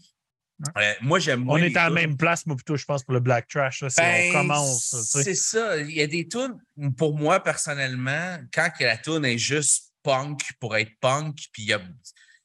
Euh, 0.77 0.95
moi, 1.03 1.19
j'aime 1.21 1.49
On 1.49 1.57
est 1.57 1.77
à 1.77 1.85
la 1.85 1.91
même 1.91 2.17
place, 2.17 2.45
moi, 2.47 2.57
plutôt, 2.57 2.77
je 2.77 2.85
pense, 2.85 3.05
pour 3.05 3.15
le 3.15 3.21
Black 3.21 3.47
Trash. 3.49 3.83
là, 3.83 3.91
c'est- 3.91 4.03
Ben, 4.03 4.31
on 4.31 4.33
commence. 4.41 4.91
tu 4.91 4.97
sais. 5.19 5.23
C'est 5.23 5.35
ça. 5.35 5.77
Il 5.79 5.93
y 5.93 6.03
a 6.03 6.07
des 6.07 6.27
tunes, 6.27 6.59
pour 6.97 7.17
moi, 7.17 7.43
personnellement, 7.43 8.39
quand 8.53 8.71
que 8.77 8.85
la 8.85 8.97
tune 8.97 9.25
est 9.25 9.39
juste 9.39 9.93
punk 10.03 10.41
pour 10.59 10.77
être 10.77 10.93
punk, 11.01 11.37
puis 11.53 11.63
il 11.63 11.69
y 11.69 11.73
a- 11.75 11.79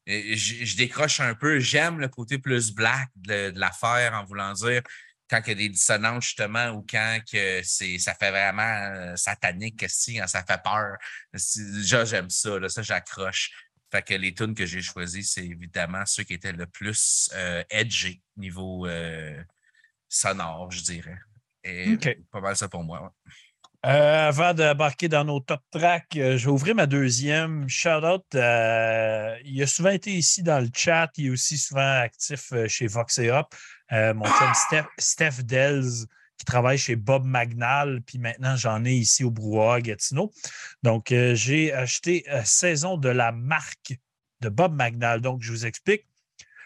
euh, 0.09 0.21
je, 0.35 0.65
je 0.65 0.75
décroche 0.77 1.19
un 1.21 1.33
peu. 1.33 1.59
J'aime 1.59 1.99
le 1.99 2.07
côté 2.07 2.37
plus 2.37 2.71
black 2.73 3.07
de, 3.15 3.49
de 3.51 3.59
l'affaire 3.59 4.13
en 4.13 4.25
voulant 4.25 4.53
dire 4.53 4.81
quand 5.29 5.41
il 5.45 5.49
y 5.49 5.51
a 5.53 5.55
des 5.55 5.69
dissonances, 5.69 6.25
justement, 6.25 6.67
ou 6.71 6.85
quand 6.87 7.17
que 7.31 7.61
c'est, 7.63 7.97
ça 7.97 8.13
fait 8.13 8.29
vraiment 8.29 8.61
euh, 8.61 9.15
satanique, 9.15 9.83
si, 9.87 10.17
quand 10.17 10.27
ça 10.27 10.43
fait 10.43 10.61
peur. 10.63 10.97
Déjà, 11.33 12.05
j'aime 12.05 12.29
ça. 12.29 12.59
Là, 12.59 12.69
ça, 12.69 12.81
j'accroche. 12.83 13.49
Fait 13.93 14.01
que 14.01 14.15
les 14.15 14.33
tunes 14.33 14.55
que 14.55 14.65
j'ai 14.65 14.81
choisies, 14.81 15.23
c'est 15.23 15.45
évidemment 15.45 16.03
ceux 16.07 16.23
qui 16.23 16.33
étaient 16.33 16.51
le 16.51 16.65
plus 16.65 17.29
euh, 17.35 17.63
edgy 17.69 18.23
niveau 18.35 18.87
euh, 18.87 19.39
sonore, 20.09 20.71
je 20.71 20.81
dirais. 20.81 21.19
Et 21.63 21.95
pas 22.31 22.41
mal 22.41 22.57
ça 22.57 22.67
pour 22.67 22.83
moi. 22.83 23.03
ouais. 23.03 23.31
Euh, 23.85 24.29
avant 24.29 24.55
d'embarquer 24.55 25.09
dans 25.09 25.23
nos 25.23 25.41
top 25.41 25.61
tracks, 25.69 26.15
euh, 26.15 26.37
je 26.37 26.45
vais 26.45 26.51
ouvrir 26.51 26.73
ma 26.73 26.87
deuxième. 26.87 27.69
Shout 27.69 28.03
out. 28.03 28.25
euh, 28.33 29.37
il 29.45 29.61
a 29.61 29.67
souvent 29.67 29.91
été 29.91 30.09
ici 30.11 30.41
dans 30.41 30.59
le 30.59 30.69
chat. 30.73 31.11
Il 31.17 31.27
est 31.27 31.29
aussi 31.29 31.59
souvent 31.59 31.99
actif 32.01 32.51
chez 32.67 32.87
Vox 32.87 33.19
et 33.19 33.29
Hop. 33.29 33.53
Euh, 33.91 34.15
mon 34.15 34.25
chum 34.25 34.53
Steph, 34.55 34.87
Steph 34.97 35.43
Delz, 35.43 36.07
qui 36.43 36.51
travaille 36.51 36.77
chez 36.77 36.97
Bob 36.97 37.23
Magnal. 37.23 38.01
Puis 38.05 38.17
maintenant, 38.17 38.57
j'en 38.57 38.83
ai 38.83 38.91
ici 38.91 39.23
au 39.23 39.31
Brouhaha 39.31 39.79
Gatineau. 39.79 40.33
Donc, 40.83 41.13
euh, 41.13 41.35
j'ai 41.35 41.71
acheté 41.71 42.25
euh, 42.29 42.41
Saison 42.43 42.97
de 42.97 43.07
la 43.07 43.31
marque 43.31 43.97
de 44.41 44.49
Bob 44.49 44.75
Magnal. 44.75 45.21
Donc, 45.21 45.41
je 45.41 45.51
vous 45.51 45.65
explique. 45.65 46.05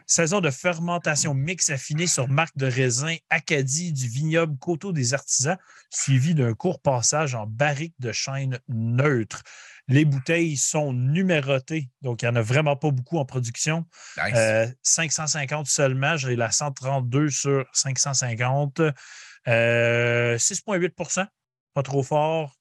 Saison 0.07 0.39
de 0.39 0.49
fermentation 0.49 1.33
mix 1.33 1.69
affinée 1.69 2.07
sur 2.07 2.27
marque 2.27 2.57
de 2.57 2.65
raisin 2.65 3.17
Acadie 3.29 3.91
du 3.91 4.07
vignoble 4.07 4.57
Coteau 4.57 4.93
des 4.93 5.13
Artisans 5.13 5.57
suivi 5.91 6.33
d'un 6.33 6.53
court 6.53 6.81
passage 6.81 7.35
en 7.35 7.45
barrique 7.45 7.93
de 7.99 8.13
chêne 8.13 8.57
neutre. 8.69 9.43
Les 9.89 10.05
bouteilles 10.05 10.57
sont 10.57 10.91
numérotées, 10.91 11.89
donc 12.01 12.21
il 12.21 12.25
n'y 12.25 12.31
en 12.31 12.35
a 12.37 12.41
vraiment 12.41 12.77
pas 12.77 12.89
beaucoup 12.91 13.19
en 13.19 13.25
production. 13.25 13.85
Nice. 14.17 14.33
Euh, 14.35 14.67
550 14.81 15.67
seulement, 15.67 16.17
j'ai 16.17 16.35
la 16.35 16.51
132 16.51 17.29
sur 17.29 17.65
550. 17.73 18.81
Euh, 19.47 20.37
6,8% 20.37 21.25
pas 21.73 21.83
trop 21.83 22.01
fort, 22.03 22.51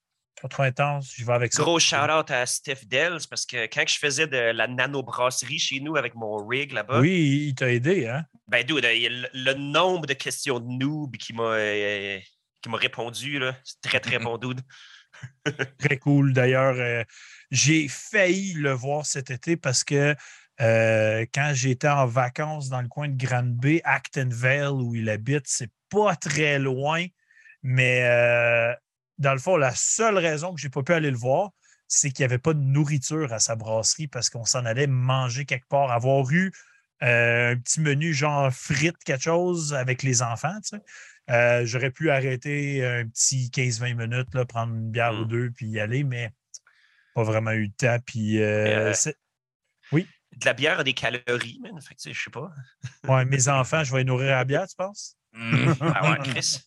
pas 0.41 0.47
trop 0.47 0.63
intense, 0.63 1.11
je 1.17 1.25
vais 1.25 1.33
avec 1.33 1.51
ça. 1.51 1.63
Gros 1.63 1.79
shout-out 1.79 2.29
à 2.29 2.45
Steph 2.45 2.85
Dells 2.85 3.21
parce 3.29 3.45
que 3.47 3.65
quand 3.65 3.83
je 3.87 3.97
faisais 3.97 4.27
de 4.27 4.37
la 4.37 4.67
nano-brasserie 4.67 5.57
chez 5.57 5.79
nous 5.79 5.95
avec 5.95 6.13
mon 6.13 6.37
rig 6.45 6.71
là-bas, 6.71 6.99
Oui, 6.99 7.47
il 7.47 7.55
t'a 7.55 7.71
aidé, 7.71 8.07
hein? 8.07 8.25
ben 8.47 8.63
dude, 8.63 8.85
a 8.85 8.93
le, 8.93 9.27
le 9.33 9.53
nombre 9.55 10.05
de 10.05 10.13
questions 10.13 10.59
de 10.59 10.67
noob 10.67 11.17
qui 11.17 11.33
m'a 11.33 11.43
euh, 11.43 12.19
qui 12.61 12.69
m'a 12.69 12.77
répondu, 12.77 13.39
là, 13.39 13.57
c'est 13.63 13.81
très 13.81 13.99
très 13.99 14.19
bon 14.19 14.37
dude. 14.37 14.61
Très 15.79 15.97
cool. 15.97 16.31
D'ailleurs, 16.31 16.75
euh, 16.77 17.03
j'ai 17.49 17.87
failli 17.87 18.53
le 18.53 18.71
voir 18.71 19.03
cet 19.03 19.31
été 19.31 19.57
parce 19.57 19.83
que 19.83 20.15
euh, 20.61 21.25
quand 21.33 21.51
j'étais 21.53 21.87
en 21.87 22.05
vacances 22.05 22.69
dans 22.69 22.81
le 22.81 22.87
coin 22.87 23.07
de 23.09 23.15
Granby, 23.17 23.81
Actonville, 23.83 24.71
où 24.81 24.95
il 24.95 25.09
habite, 25.09 25.43
c'est 25.45 25.71
pas 25.89 26.15
très 26.15 26.59
loin. 26.59 27.05
Mais 27.63 28.03
euh, 28.03 28.73
dans 29.17 29.33
le 29.33 29.39
fond, 29.39 29.57
la 29.57 29.73
seule 29.75 30.17
raison 30.17 30.53
que 30.53 30.59
j'ai 30.61 30.69
pas 30.69 30.83
pu 30.83 30.93
aller 30.93 31.11
le 31.11 31.17
voir, 31.17 31.51
c'est 31.87 32.11
qu'il 32.11 32.23
n'y 32.23 32.25
avait 32.25 32.37
pas 32.37 32.53
de 32.53 32.59
nourriture 32.59 33.31
à 33.33 33.39
sa 33.39 33.55
brasserie 33.55 34.07
parce 34.07 34.29
qu'on 34.29 34.45
s'en 34.45 34.65
allait 34.65 34.87
manger 34.87 35.45
quelque 35.45 35.67
part. 35.67 35.91
Avoir 35.91 36.29
eu 36.31 36.51
euh, 37.03 37.51
un 37.53 37.57
petit 37.57 37.79
menu 37.79 38.13
genre 38.13 38.51
frites, 38.51 39.03
quelque 39.05 39.23
chose 39.23 39.73
avec 39.73 40.03
les 40.03 40.21
enfants, 40.21 40.59
tu 40.61 40.77
sais. 40.77 40.83
Euh, 41.29 41.65
J'aurais 41.65 41.91
pu 41.91 42.09
arrêter 42.09 42.85
un 42.85 43.05
petit 43.07 43.49
15-20 43.51 43.95
minutes, 43.95 44.33
là, 44.33 44.45
prendre 44.45 44.73
une 44.73 44.89
bière 44.91 45.13
Mm. 45.13 45.19
ou 45.19 45.25
deux, 45.25 45.51
puis 45.51 45.67
y 45.67 45.79
aller, 45.79 46.03
mais 46.03 46.31
pas 47.13 47.23
vraiment 47.23 47.51
eu 47.51 47.63
le 47.65 47.71
temps. 47.71 47.97
Puis, 48.05 48.41
euh, 48.41 48.93
c'est- 48.93 49.17
De 50.35 50.45
la 50.45 50.53
bière 50.53 50.79
a 50.79 50.83
des 50.83 50.93
calories, 50.93 51.59
man. 51.61 51.79
Fait 51.81 51.95
que, 51.95 52.01
tu 52.01 52.09
sais, 52.09 52.13
je 52.13 52.23
sais 52.23 52.29
pas. 52.29 52.51
ouais, 53.07 53.25
mes 53.25 53.47
enfants, 53.47 53.83
je 53.83 53.91
vais 53.91 53.99
les 53.99 54.03
nourrir 54.05 54.33
à 54.33 54.37
la 54.39 54.45
bière, 54.45 54.67
tu 54.67 54.75
penses? 54.75 55.15
Mm. 55.33 55.73
Ah 55.81 56.11
ouais, 56.11 56.17
Chris. 56.23 56.59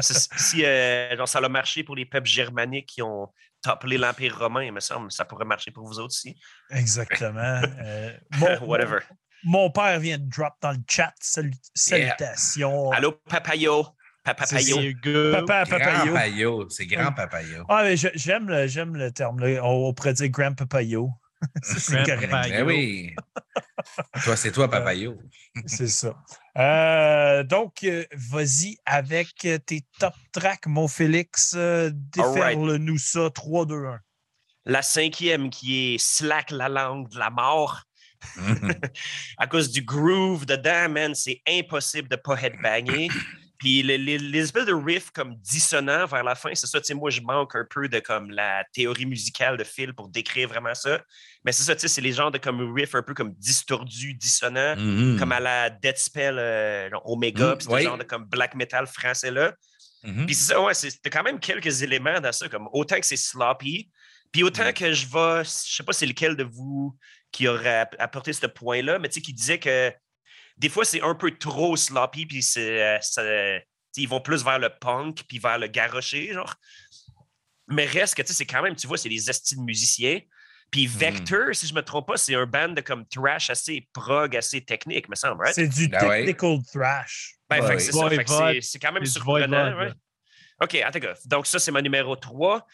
Si 0.00 0.64
euh, 0.64 1.16
genre, 1.16 1.28
ça 1.28 1.38
a 1.38 1.48
marché 1.48 1.82
pour 1.84 1.96
les 1.96 2.06
peuples 2.06 2.28
germaniques 2.28 2.86
qui 2.88 3.02
ont 3.02 3.32
topplé 3.62 3.98
l'Empire 3.98 4.38
romain, 4.38 4.62
il 4.64 4.72
me 4.72 4.80
semble, 4.80 5.10
ça 5.12 5.24
pourrait 5.24 5.44
marcher 5.44 5.70
pour 5.70 5.86
vous 5.86 5.98
autres 5.98 6.14
aussi. 6.14 6.38
Exactement. 6.70 7.62
Euh, 7.84 8.12
mon, 8.38 8.58
Whatever. 8.66 8.98
mon 9.44 9.70
père 9.70 9.98
vient 10.00 10.18
de 10.18 10.28
drop 10.28 10.54
dans 10.60 10.72
le 10.72 10.78
chat. 10.88 11.12
Salut- 11.20 11.52
salutations. 11.74 12.90
Allô, 12.92 13.12
Papayo. 13.28 13.86
Papayo. 14.22 14.58
C'est- 14.80 14.92
Good. 14.94 15.46
Papa, 15.46 15.64
Grand 15.64 15.78
papayo. 16.06 16.68
c'est 16.70 16.86
grand 16.86 17.12
papayo. 17.12 17.64
Ah, 17.68 17.82
mais 17.84 17.96
j'aime 17.96 18.48
le, 18.48 18.66
j'aime 18.66 18.96
le 18.96 19.10
terme. 19.12 19.38
là. 19.40 19.62
On, 19.64 19.88
on 19.88 19.94
pourrait 19.94 20.14
dire 20.14 20.28
Grand 20.30 20.54
Papayo. 20.54 21.10
C'est 21.62 22.04
correct. 22.04 22.30
Ben 22.30 22.66
oui. 22.66 23.14
toi, 24.22 24.36
c'est 24.36 24.52
toi, 24.52 24.68
Papayo. 24.68 25.18
C'est 25.66 25.88
ça. 25.88 26.14
Euh, 26.58 27.42
donc, 27.42 27.84
euh, 27.84 28.04
vas-y 28.12 28.78
avec 28.86 29.46
tes 29.66 29.84
top 29.98 30.14
tracks, 30.32 30.66
mon 30.66 30.88
Félix. 30.88 31.54
Euh, 31.56 31.90
Déferle-nous 31.92 32.98
ça, 32.98 33.30
3, 33.30 33.66
2, 33.66 33.86
1. 33.86 34.00
La 34.66 34.82
cinquième 34.82 35.50
qui 35.50 35.94
est 35.94 35.98
Slack 35.98 36.50
la 36.50 36.68
langue 36.68 37.08
de 37.08 37.18
la 37.18 37.30
mort. 37.30 37.82
à 39.38 39.46
cause 39.46 39.70
du 39.70 39.82
groove 39.82 40.46
dedans, 40.46 40.88
man, 40.88 41.14
c'est 41.14 41.42
impossible 41.46 42.08
de 42.08 42.16
pas 42.16 42.36
headbanger. 42.36 43.08
Puis 43.64 43.82
les, 43.82 43.96
les- 43.96 44.18
les 44.18 44.40
espèces 44.40 44.66
de 44.66 44.74
riffs 44.74 45.10
comme 45.10 45.36
dissonants 45.36 46.04
vers 46.04 46.22
la 46.22 46.34
fin, 46.34 46.50
c'est 46.54 46.66
ça, 46.66 46.78
tu 46.80 46.84
sais, 46.88 46.92
moi, 46.92 47.08
je 47.08 47.22
manque 47.22 47.56
un 47.56 47.64
peu 47.68 47.88
de 47.88 47.98
comme 47.98 48.30
la 48.30 48.62
théorie 48.74 49.06
musicale 49.06 49.56
de 49.56 49.64
Phil 49.64 49.94
pour 49.94 50.08
décrire 50.10 50.50
vraiment 50.50 50.74
ça. 50.74 51.02
Mais 51.46 51.52
c'est 51.52 51.62
ça, 51.62 51.74
tu 51.74 51.80
sais, 51.80 51.88
c'est 51.88 52.02
les 52.02 52.12
genres 52.12 52.30
de 52.30 52.36
comme 52.36 52.74
riffs 52.74 52.94
un 52.94 53.02
peu 53.02 53.14
comme 53.14 53.32
distordus, 53.32 54.12
dissonants, 54.12 54.76
Mhm. 54.76 55.18
comme 55.18 55.32
à 55.32 55.40
la 55.40 55.70
Dead 55.70 55.96
Spell 55.96 56.36
euh, 56.38 56.90
Omega, 57.06 57.54
Mm, 57.54 57.56
puis 57.56 57.64
ce 57.66 57.70
oui. 57.72 57.82
genre 57.84 57.96
de 57.96 58.02
comme 58.04 58.26
black 58.26 58.54
metal 58.54 58.86
français-là. 58.86 59.54
Mhm. 60.02 60.26
Puis 60.26 60.34
c'est 60.34 60.52
ça, 60.52 60.60
ouais, 60.60 60.74
c'est 60.74 61.00
quand 61.10 61.22
même 61.22 61.40
quelques 61.40 61.80
éléments 61.80 62.20
dans 62.20 62.32
ça, 62.32 62.46
comme 62.50 62.68
autant 62.74 63.00
que 63.00 63.06
c'est 63.06 63.16
sloppy, 63.16 63.90
puis 64.30 64.42
autant 64.42 64.70
que 64.74 64.92
je 64.92 65.06
vais, 65.06 65.42
je 65.44 65.48
sais 65.48 65.82
pas 65.82 65.94
c'est 65.94 66.04
lequel 66.04 66.36
de 66.36 66.44
vous 66.44 66.94
qui 67.32 67.48
aurait 67.48 67.78
app- 67.80 67.96
apporté 67.98 68.34
ce 68.34 68.46
point-là, 68.46 68.98
mais 68.98 69.08
tu 69.08 69.14
sais, 69.14 69.20
qui 69.22 69.32
disait 69.32 69.58
que 69.58 69.90
des 70.56 70.68
fois 70.68 70.84
c'est 70.84 71.02
un 71.02 71.14
peu 71.14 71.30
trop 71.36 71.76
sloppy, 71.76 72.26
puis 72.26 72.42
c'est, 72.42 72.98
euh, 73.18 73.58
ils 73.96 74.08
vont 74.08 74.20
plus 74.20 74.44
vers 74.44 74.58
le 74.58 74.70
punk, 74.70 75.22
puis 75.28 75.38
vers 75.38 75.58
le 75.58 75.66
garoché, 75.66 76.32
genre. 76.32 76.54
Mais 77.68 77.86
reste 77.86 78.14
que, 78.14 78.22
tu 78.22 78.28
sais, 78.28 78.34
c'est 78.34 78.46
quand 78.46 78.62
même, 78.62 78.76
tu 78.76 78.86
vois, 78.86 78.98
c'est 78.98 79.08
des 79.08 79.30
estis 79.30 79.56
de 79.56 79.60
musiciens. 79.62 80.20
Puis 80.70 80.86
Vector, 80.86 81.54
si 81.54 81.66
je 81.66 81.74
me 81.74 81.82
trompe 81.82 82.08
pas, 82.08 82.16
c'est 82.16 82.34
un 82.34 82.46
band 82.46 82.68
de 82.70 82.80
comme 82.80 83.06
thrash 83.06 83.48
assez 83.50 83.88
prog, 83.92 84.36
assez 84.36 84.60
technique, 84.64 85.08
me 85.08 85.14
semble, 85.14 85.40
right? 85.42 85.54
C'est 85.54 85.68
du 85.68 85.88
Ben 85.88 86.06
ouais. 86.08 86.24
technical 86.26 86.58
thrash. 86.72 87.36
Ben, 87.48 87.60
Ouais, 87.62 87.68
ouais. 87.68 87.78
c'est 87.78 87.92
ça. 87.92 88.08
Fait 88.10 88.24
que 88.24 88.28
Voivode. 88.28 88.54
c'est- 88.54 88.60
c'est 88.72 88.78
quand 88.78 88.92
même 88.92 89.04
surprenant. 89.06 89.46
Voivode, 89.70 89.78
ouais. 89.78 89.88
là. 89.88 89.94
OK, 90.62 90.74
attends. 90.76 91.12
Donc, 91.26 91.46
ça, 91.46 91.58
c'est 91.58 91.70
mon 91.70 91.80
numéro 91.80 92.16
3. 92.16 92.66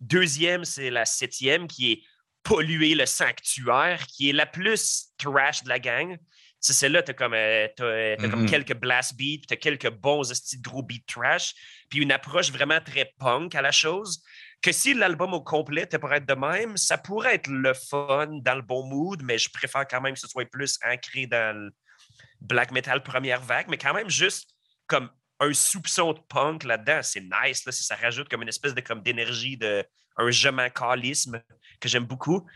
deuxième, 0.00 0.64
c'est 0.64 0.90
la 0.90 1.04
septième 1.04 1.66
qui 1.66 1.92
est 1.92 2.02
Polluer 2.42 2.94
le 2.94 3.06
sanctuaire, 3.06 4.06
qui 4.06 4.30
est 4.30 4.32
la 4.32 4.46
plus 4.46 5.08
trash 5.18 5.62
de 5.64 5.68
la 5.68 5.78
gang. 5.78 6.16
C'est 6.60 6.72
celle-là, 6.72 7.02
t'as 7.02 7.12
comme, 7.12 7.34
euh, 7.34 7.68
t'as, 7.76 7.84
euh, 7.84 8.16
t'as 8.18 8.28
comme 8.28 8.46
quelques 8.46 8.74
blast 8.74 9.16
beats, 9.16 9.46
t'as 9.46 9.56
quelques 9.56 9.90
bons 9.90 10.22
de 10.28 10.62
gros 10.62 10.82
beats 10.82 11.04
trash, 11.06 11.54
puis 11.88 12.00
une 12.00 12.10
approche 12.10 12.50
vraiment 12.50 12.80
très 12.80 13.12
punk 13.18 13.54
à 13.54 13.62
la 13.62 13.70
chose. 13.70 14.22
Que 14.60 14.72
si 14.72 14.92
l'album 14.92 15.34
au 15.34 15.40
complet 15.40 15.82
était 15.82 16.00
pour 16.00 16.12
être 16.12 16.26
de 16.26 16.34
même, 16.34 16.76
ça 16.76 16.98
pourrait 16.98 17.36
être 17.36 17.46
le 17.46 17.74
fun 17.74 18.26
dans 18.42 18.56
le 18.56 18.62
bon 18.62 18.84
mood, 18.84 19.22
mais 19.22 19.38
je 19.38 19.48
préfère 19.50 19.86
quand 19.86 20.00
même 20.00 20.14
que 20.14 20.20
ce 20.20 20.26
soit 20.26 20.50
plus 20.50 20.78
ancré 20.84 21.28
dans 21.28 21.56
le 21.56 21.70
black 22.40 22.72
metal 22.72 23.02
première 23.04 23.40
vague, 23.40 23.66
mais 23.68 23.78
quand 23.78 23.94
même 23.94 24.10
juste 24.10 24.50
comme 24.88 25.10
un 25.40 25.52
soupçon 25.52 26.12
de 26.12 26.20
punk 26.28 26.64
là-dedans. 26.64 27.00
C'est 27.02 27.20
nice, 27.20 27.64
là, 27.64 27.72
si 27.72 27.84
ça 27.84 27.94
rajoute 27.94 28.28
comme 28.28 28.42
une 28.42 28.48
espèce 28.48 28.74
de 28.74 28.80
comme 28.80 29.02
d'énergie 29.02 29.56
de 29.56 29.84
un 30.16 30.30
je 30.30 30.48
m'en 30.48 30.68
calisme 30.70 31.40
que 31.80 31.88
j'aime 31.88 32.04
beaucoup. 32.04 32.46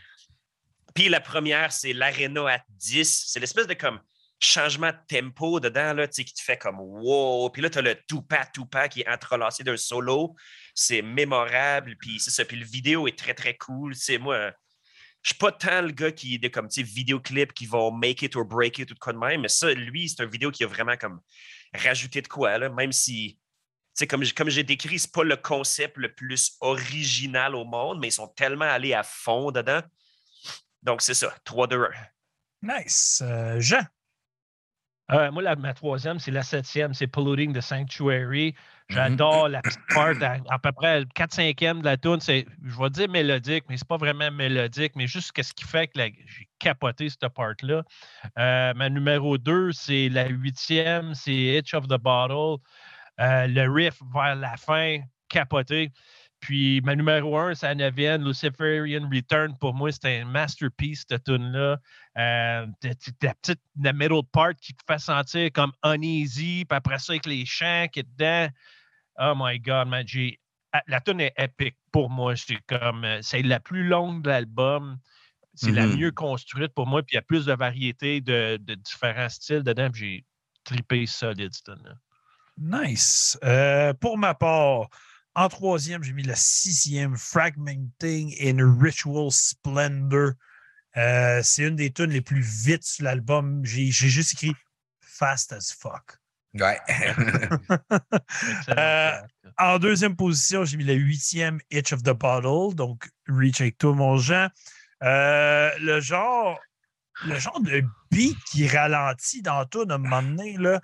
Puis 0.93 1.09
la 1.09 1.19
première, 1.19 1.71
c'est 1.71 1.93
l'Arena 1.93 2.55
à 2.55 2.59
10. 2.69 3.25
C'est 3.27 3.39
l'espèce 3.39 3.67
de 3.67 3.73
comme 3.73 3.99
changement 4.39 4.91
de 4.91 4.97
tempo 5.07 5.59
dedans, 5.59 5.93
là, 5.93 6.07
tu 6.07 6.15
sais, 6.15 6.23
qui 6.23 6.33
te 6.33 6.41
fait 6.41 6.57
comme 6.57 6.79
wow. 6.79 7.49
Puis 7.49 7.61
là, 7.61 7.69
tu 7.69 7.77
as 7.79 7.81
le 7.81 7.95
tupa 8.07 8.45
tupa 8.47 8.89
qui 8.89 9.01
est 9.01 9.09
entrelacé 9.09 9.63
d'un 9.63 9.77
solo. 9.77 10.35
C'est 10.75 11.01
mémorable. 11.01 11.95
Puis 11.99 12.19
c'est 12.19 12.31
ça. 12.31 12.45
Puis 12.45 12.57
le 12.57 12.65
vidéo 12.65 13.07
est 13.07 13.17
très, 13.17 13.33
très 13.33 13.55
cool. 13.55 13.95
C'est 13.95 14.17
moi. 14.17 14.51
Je 15.23 15.29
suis 15.29 15.37
pas 15.37 15.53
tant 15.53 15.81
le 15.81 15.91
gars 15.91 16.11
qui 16.11 16.35
est 16.35 16.51
comme, 16.51 16.67
vidéoclips 16.67 17.53
qui 17.53 17.65
vont 17.65 17.91
make 17.91 18.21
it 18.21 18.35
or 18.35 18.43
break 18.43 18.79
it 18.79 18.91
ou 18.91 18.93
de 18.93 18.99
quoi 18.99 19.13
de 19.13 19.17
même, 19.17 19.41
mais 19.41 19.47
ça, 19.47 19.73
lui, 19.73 20.09
c'est 20.09 20.21
un 20.21 20.25
vidéo 20.25 20.51
qui 20.51 20.65
a 20.65 20.67
vraiment 20.67 20.97
comme 20.97 21.21
rajouté 21.73 22.21
de 22.21 22.27
quoi, 22.27 22.57
là, 22.57 22.67
même 22.67 22.91
si, 22.91 23.39
sais, 23.93 24.07
comme, 24.07 24.23
comme 24.35 24.49
j'ai 24.49 24.63
décrit, 24.63 24.99
c'est 24.99 25.11
pas 25.11 25.23
le 25.23 25.35
concept 25.35 25.97
le 25.97 26.13
plus 26.13 26.57
original 26.61 27.55
au 27.55 27.65
monde, 27.65 27.99
mais 27.99 28.07
ils 28.07 28.11
sont 28.13 28.27
tellement 28.27 28.65
allés 28.65 28.93
à 28.93 29.03
fond 29.03 29.51
dedans. 29.51 29.81
Donc, 30.81 31.01
c'est 31.01 31.13
ça, 31.13 31.33
3, 31.43 31.67
2, 31.67 31.83
1. 31.83 31.89
Nice. 32.79 33.21
Euh, 33.23 33.59
Jean? 33.59 33.83
Euh, 35.11 35.31
moi, 35.31 35.43
la- 35.43 35.55
ma 35.55 35.73
troisième, 35.73 36.17
c'est 36.17 36.31
la 36.31 36.43
septième, 36.43 36.93
c'est 36.93 37.07
Polluting 37.07 37.53
the 37.53 37.61
Sanctuary. 37.61 38.51
Mm-hmm. 38.51 38.93
J'adore 38.93 39.49
la 39.49 39.61
petite 39.61 39.79
part, 39.93 40.15
à, 40.21 40.37
à 40.49 40.59
peu 40.59 40.71
près 40.71 41.01
le 41.01 41.05
4-5e 41.05 41.79
de 41.79 41.85
la 41.85 41.97
tune. 41.97 42.19
C'est, 42.21 42.45
je 42.63 42.77
vais 42.77 42.89
dire 42.89 43.09
mélodique, 43.09 43.65
mais 43.69 43.77
c'est 43.77 43.87
pas 43.87 43.97
vraiment 43.97 44.31
mélodique, 44.31 44.93
mais 44.95 45.07
juste 45.07 45.31
ce 45.35 45.53
qui 45.53 45.65
fait 45.65 45.87
que 45.87 45.99
j'ai 45.99 46.47
capoté 46.57 47.09
cette 47.09 47.27
part-là. 47.33 47.83
Euh, 48.39 48.73
ma 48.73 48.89
numéro 48.89 49.37
2, 49.37 49.71
c'est 49.73 50.09
la 50.09 50.27
huitième, 50.27 51.13
c'est 51.15 51.33
Itch 51.33 51.73
of 51.73 51.87
the 51.87 51.97
Bottle. 51.97 52.61
Euh, 53.19 53.47
le 53.47 53.69
riff 53.71 54.01
vers 54.13 54.35
la 54.35 54.57
fin, 54.57 54.99
capoté. 55.29 55.91
Puis 56.39 56.81
ma 56.81 56.95
numéro 56.95 57.37
1, 57.37 57.53
c'est 57.55 57.67
la 57.67 57.75
neuvième, 57.75 58.25
Luciferian 58.25 59.07
Return. 59.09 59.57
Pour 59.59 59.73
moi, 59.73 59.91
c'était 59.91 60.19
un 60.19 60.25
masterpiece, 60.25 61.05
cette 61.07 61.23
tune-là. 61.23 61.77
Euh, 62.17 62.67
la 63.21 63.33
petite 63.35 63.61
la 63.81 63.93
middle 63.93 64.23
part 64.31 64.53
qui 64.55 64.73
te 64.73 64.83
fait 64.85 64.99
sentir 64.99 65.51
comme 65.53 65.71
uneasy, 65.85 66.65
puis 66.67 66.75
après 66.75 66.99
ça, 66.99 67.13
avec 67.13 67.25
les 67.27 67.45
chants 67.45 67.87
qui 67.91 68.01
est 68.01 68.03
dedans. 68.17 68.49
Oh 69.19 69.33
my 69.37 69.59
God, 69.59 69.87
man, 69.87 70.03
j'ai- 70.07 70.39
ah, 70.73 70.81
La 70.87 70.99
tune 71.01 71.21
est 71.21 71.33
épique 71.37 71.77
pour 71.91 72.09
moi. 72.09 72.35
C'est 72.35 72.57
comme 72.67 73.05
euh, 73.05 73.19
c'est 73.21 73.41
la 73.43 73.59
plus 73.59 73.87
longue 73.87 74.23
de 74.23 74.29
l'album. 74.29 74.97
C'est 75.55 75.71
la 75.71 75.85
Mhm. 75.87 75.95
mieux 75.97 76.11
construite 76.11 76.73
pour 76.73 76.87
moi, 76.87 77.03
puis 77.03 77.13
il 77.13 77.15
y 77.15 77.19
a 77.19 77.21
plus 77.21 77.45
de 77.45 77.53
variété 77.53 78.21
de, 78.21 78.57
de 78.59 78.73
différents 78.75 79.29
styles 79.29 79.63
dedans. 79.63 79.89
puis 79.91 80.01
J'ai 80.01 80.25
trippé 80.65 81.05
solide, 81.05 81.53
cette 81.53 81.65
tune-là. 81.65 81.93
Nice. 82.57 83.37
Euh, 83.43 83.93
pour 83.93 84.17
ma 84.17 84.33
part, 84.33 84.89
en 85.35 85.49
troisième, 85.49 86.03
j'ai 86.03 86.13
mis 86.13 86.23
la 86.23 86.35
sixième, 86.35 87.17
Fragmenting 87.17 88.35
in 88.39 88.79
Ritual 88.79 89.31
Splendor. 89.31 90.31
Euh, 90.95 91.41
c'est 91.43 91.63
une 91.63 91.75
des 91.75 91.91
tunes 91.91 92.11
les 92.11 92.21
plus 92.21 92.41
vite 92.41 92.83
sur 92.83 93.05
l'album. 93.05 93.65
J'ai 93.65 93.91
j'ai 93.91 94.09
juste 94.09 94.33
écrit 94.33 94.53
Fast 95.01 95.53
as 95.53 95.75
fuck. 95.77 96.17
Ouais. 96.53 96.79
Euh. 98.69 99.11
En 99.57 99.77
deuxième 99.77 100.15
position, 100.15 100.65
j'ai 100.65 100.77
mis 100.77 100.83
la 100.83 100.93
huitième 100.93 101.59
Itch 101.69 101.93
of 101.93 102.01
the 102.01 102.11
Bottle, 102.11 102.75
donc 102.75 103.09
Reach 103.27 103.61
avec 103.61 103.77
toi, 103.77 103.93
mon 103.93 104.17
Jean. 104.17 104.47
Euh, 105.03 105.69
le 105.79 105.99
genre, 105.99 106.59
le 107.25 107.37
genre 107.37 107.59
de 107.61 107.83
beat 108.09 108.37
qui 108.51 108.67
ralentit 108.67 109.41
dans 109.41 109.65
tout 109.65 109.85
à 109.87 109.93
un 109.93 109.97
moment 109.97 110.23
donné, 110.23 110.57
là, 110.57 110.81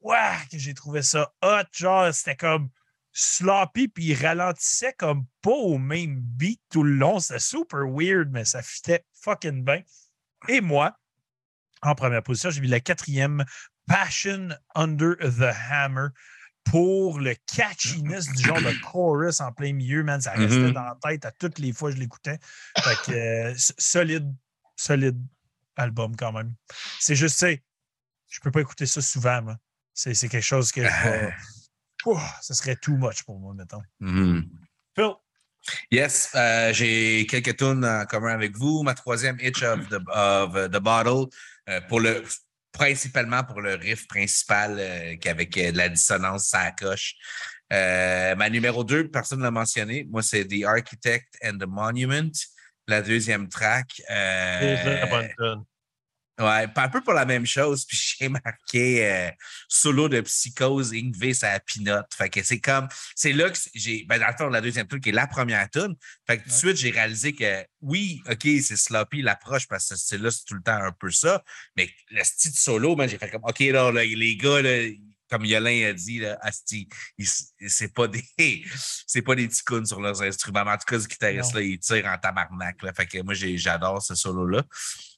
ouais, 0.00 0.36
que 0.50 0.58
j'ai 0.58 0.74
trouvé 0.74 1.02
ça 1.02 1.32
hot. 1.42 1.62
Genre, 1.72 2.12
c'était 2.14 2.36
comme 2.36 2.68
sloppy, 3.12 3.88
puis 3.88 4.04
il 4.06 4.14
ralentissait 4.14 4.94
comme 4.98 5.26
pas 5.42 5.50
au 5.50 5.78
même 5.78 6.20
beat 6.20 6.60
tout 6.70 6.82
le 6.82 6.94
long. 6.94 7.18
C'était 7.20 7.40
super 7.40 7.80
weird, 7.88 8.30
mais 8.30 8.44
ça 8.44 8.62
fitait 8.62 9.04
fucking 9.22 9.64
bien. 9.64 9.82
Et 10.48 10.60
moi, 10.60 10.96
en 11.82 11.94
première 11.94 12.22
position, 12.22 12.50
j'ai 12.50 12.60
mis 12.60 12.68
la 12.68 12.80
quatrième 12.80 13.44
Passion 13.86 14.50
Under 14.74 15.16
the 15.18 15.52
Hammer 15.70 16.08
pour 16.64 17.18
le 17.18 17.34
catchiness 17.52 18.26
du 18.32 18.44
genre 18.44 18.60
de 18.60 18.72
chorus 18.84 19.40
en 19.40 19.50
plein 19.50 19.72
milieu, 19.72 20.04
man. 20.04 20.20
Ça 20.20 20.32
restait 20.32 20.58
Mhm. 20.60 20.72
dans 20.72 20.82
la 20.84 20.96
tête 21.02 21.24
à 21.24 21.32
toutes 21.32 21.58
les 21.58 21.72
fois 21.72 21.90
que 21.90 21.96
je 21.96 22.00
l'écoutais. 22.00 22.38
Fait 22.78 22.96
que 23.06 23.12
euh, 23.12 23.54
solide, 23.56 24.32
solide 24.76 25.18
album 25.76 26.14
quand 26.16 26.32
même. 26.32 26.54
C'est 27.00 27.16
juste, 27.16 27.38
tu 27.40 27.46
sais, 27.46 27.62
je 28.28 28.40
peux 28.40 28.50
pas 28.50 28.60
écouter 28.60 28.86
ça 28.86 29.00
souvent, 29.00 29.42
moi. 29.42 29.56
C'est 29.94 30.14
quelque 30.28 30.40
chose 30.40 30.72
que 30.72 30.82
je 30.82 30.88
ça 32.40 32.54
serait 32.54 32.76
too 32.76 32.96
much 32.96 33.22
pour 33.24 33.38
moi, 33.38 33.54
mettons. 33.54 33.82
Mhm. 34.00 34.48
Phil? 34.96 35.12
Yes, 35.90 36.30
euh, 36.34 36.72
j'ai 36.72 37.26
quelques 37.26 37.56
tunes 37.56 37.84
en 37.84 38.06
commun 38.06 38.32
avec 38.32 38.56
vous. 38.56 38.82
Ma 38.82 38.94
troisième, 38.94 39.38
Itch 39.40 39.62
of 39.62 39.88
the, 39.90 40.00
of 40.08 40.70
the 40.70 40.80
Bottle, 40.80 41.26
euh, 41.68 41.80
pour 41.82 42.00
le, 42.00 42.24
principalement 42.72 43.44
pour 43.44 43.60
le 43.60 43.74
riff 43.74 44.06
principal 44.08 44.76
euh, 44.78 45.16
qui 45.16 45.28
avec 45.28 45.56
euh, 45.58 45.70
de 45.72 45.76
la 45.76 45.90
dissonance, 45.90 46.46
ça 46.46 46.70
coche. 46.72 47.14
Euh, 47.72 48.34
ma 48.36 48.48
numéro 48.48 48.82
deux, 48.84 49.08
personne 49.08 49.40
ne 49.40 49.44
l'a 49.44 49.50
mentionné, 49.50 50.06
moi, 50.10 50.22
c'est 50.22 50.46
The 50.46 50.64
Architect 50.64 51.28
and 51.44 51.58
the 51.58 51.66
Monument, 51.68 52.30
la 52.88 53.02
deuxième 53.02 53.48
track. 53.48 54.00
euh, 54.10 54.60
Déjà, 54.60 55.06
bonne 55.06 55.28
tune. 55.38 55.64
Ouais, 56.40 56.66
pas 56.68 56.84
un 56.84 56.88
peu 56.88 57.02
pour 57.02 57.12
la 57.12 57.26
même 57.26 57.44
chose. 57.44 57.84
Puis 57.84 57.98
j'ai 58.18 58.28
marqué 58.30 59.06
euh, 59.06 59.30
solo 59.68 60.08
de 60.08 60.22
psychose, 60.22 60.92
Ingve, 60.94 61.34
ça 61.34 61.60
pinote. 61.60 62.06
Fait 62.16 62.30
que 62.30 62.42
c'est 62.42 62.60
comme, 62.60 62.88
c'est 63.14 63.32
là 63.32 63.50
que 63.50 63.58
c'est- 63.58 63.70
j'ai, 63.74 64.04
ben 64.08 64.18
dans 64.18 64.26
le 64.28 64.34
fond, 64.38 64.48
la 64.48 64.62
deuxième 64.62 64.86
tune 64.88 65.00
qui 65.00 65.10
est 65.10 65.12
la 65.12 65.26
première 65.26 65.68
tune. 65.68 65.94
Fait 66.26 66.38
que 66.38 66.44
tout 66.44 66.48
de 66.48 66.54
suite, 66.54 66.76
j'ai 66.78 66.90
réalisé 66.90 67.34
que 67.34 67.64
oui, 67.82 68.22
OK, 68.30 68.42
c'est 68.42 68.76
sloppy 68.76 69.20
l'approche 69.20 69.68
parce 69.68 69.88
que 69.88 69.96
ce 69.96 70.02
style-là, 70.02 70.30
c'est 70.30 70.44
tout 70.46 70.54
le 70.54 70.62
temps 70.62 70.82
un 70.82 70.92
peu 70.92 71.10
ça. 71.10 71.42
Mais 71.76 71.90
le 72.10 72.24
style 72.24 72.52
solo, 72.54 72.96
man, 72.96 73.08
j'ai 73.08 73.18
fait 73.18 73.30
comme, 73.30 73.44
OK, 73.44 73.60
là, 73.60 73.92
là, 73.92 74.02
les 74.04 74.36
gars, 74.36 74.62
là, 74.62 74.88
comme 75.28 75.44
Yolin 75.44 75.90
a 75.90 75.92
dit, 75.92 76.18
là, 76.18 76.38
Asti, 76.42 76.88
c'est 77.68 77.94
pas 77.94 78.08
des 78.08 78.24
c'est 79.06 79.22
pas 79.22 79.34
des 79.34 79.46
petits 79.46 79.62
clowns 79.62 79.86
sur 79.86 80.00
leurs 80.00 80.20
instruments. 80.22 80.60
En 80.62 80.76
tout 80.76 80.86
cas, 80.86 80.98
ce 80.98 81.06
guitariste-là, 81.06 81.60
il 81.62 81.78
tire 81.78 82.06
en 82.06 82.18
tabarnak. 82.18 82.82
Là. 82.82 82.92
Fait 82.92 83.06
que 83.06 83.22
moi, 83.22 83.34
j'adore 83.34 84.02
ce 84.02 84.14
solo-là. 84.14 84.64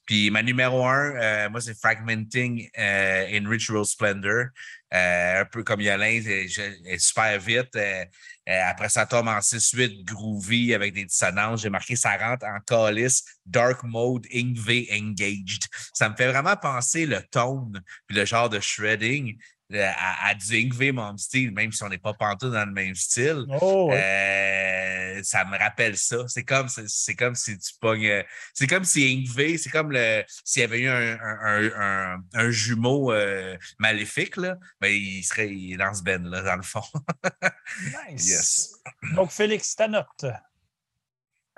Puis 0.05 0.29
ma 0.29 0.43
numéro 0.43 0.85
un, 0.85 1.15
euh, 1.15 1.49
moi, 1.49 1.61
c'est 1.61 1.77
Fragmenting 1.79 2.69
euh, 2.77 3.27
in 3.31 3.49
Ritual 3.49 3.85
Splendor. 3.85 4.47
Euh, 4.93 5.41
un 5.41 5.45
peu 5.45 5.63
comme 5.63 5.81
Yolin, 5.81 6.21
est 6.23 6.99
super 6.99 7.39
vite. 7.39 7.75
Euh, 7.75 8.05
euh, 8.47 8.61
après 8.65 8.89
ça 8.89 9.07
tombe 9.07 9.27
en 9.27 9.39
6-8 9.39 10.03
groovy 10.03 10.73
avec 10.75 10.93
des 10.93 11.05
dissonances. 11.05 11.63
J'ai 11.63 11.69
marqué 11.69 11.95
ça 11.95 12.15
rentre 12.15 12.45
en 12.45 12.59
calice, 12.59 13.23
dark 13.43 13.81
mode, 13.83 14.27
Ingve 14.31 14.85
engaged. 14.91 15.63
Ça 15.93 16.09
me 16.09 16.15
fait 16.15 16.27
vraiment 16.27 16.55
penser 16.55 17.07
le 17.07 17.23
tone 17.23 17.81
puis 18.05 18.15
le 18.15 18.25
genre 18.25 18.49
de 18.49 18.59
shredding 18.59 19.35
à, 19.73 20.27
à 20.27 20.35
du 20.35 20.55
Ingve 20.55 20.91
mon 20.93 21.17
style, 21.17 21.51
même 21.51 21.71
si 21.71 21.83
on 21.83 21.89
n'est 21.89 21.97
pas 21.97 22.13
pantoute 22.13 22.51
dans 22.51 22.65
le 22.65 22.71
même 22.71 22.95
style. 22.95 23.45
Oh. 23.61 23.91
Euh, 23.93 25.21
ça 25.23 25.45
me 25.45 25.57
rappelle 25.57 25.97
ça. 25.97 26.17
C'est 26.27 26.43
comme, 26.43 26.67
c'est, 26.69 27.15
comme 27.15 27.35
si 27.35 27.57
tu 27.57 27.71
pognes. 27.79 28.23
C'est 28.53 28.67
comme 28.67 28.83
si 28.83 29.03
Ingve, 29.27 29.57
c'est 29.57 29.69
comme 29.69 29.91
le, 29.91 30.23
s'il 30.43 30.61
y 30.61 30.65
avait 30.65 30.79
eu 30.81 30.87
un, 30.89 31.17
un, 31.19 31.39
un, 31.41 31.71
un- 32.15 32.23
un 32.33 32.49
jumeau 32.51 33.11
euh, 33.11 33.57
maléfique, 33.79 34.37
là, 34.37 34.57
ben, 34.81 34.89
il 34.91 35.23
serait 35.23 35.49
il 35.49 35.73
est 35.73 35.77
dans 35.77 35.93
ce 35.93 36.03
band-là, 36.03 36.41
dans 36.41 36.55
le 36.57 36.63
fond. 36.63 36.83
nice. 38.09 38.27
yes. 38.27 38.73
Donc, 39.15 39.31
Félix, 39.31 39.75
ta 39.75 39.87
note. 39.87 40.25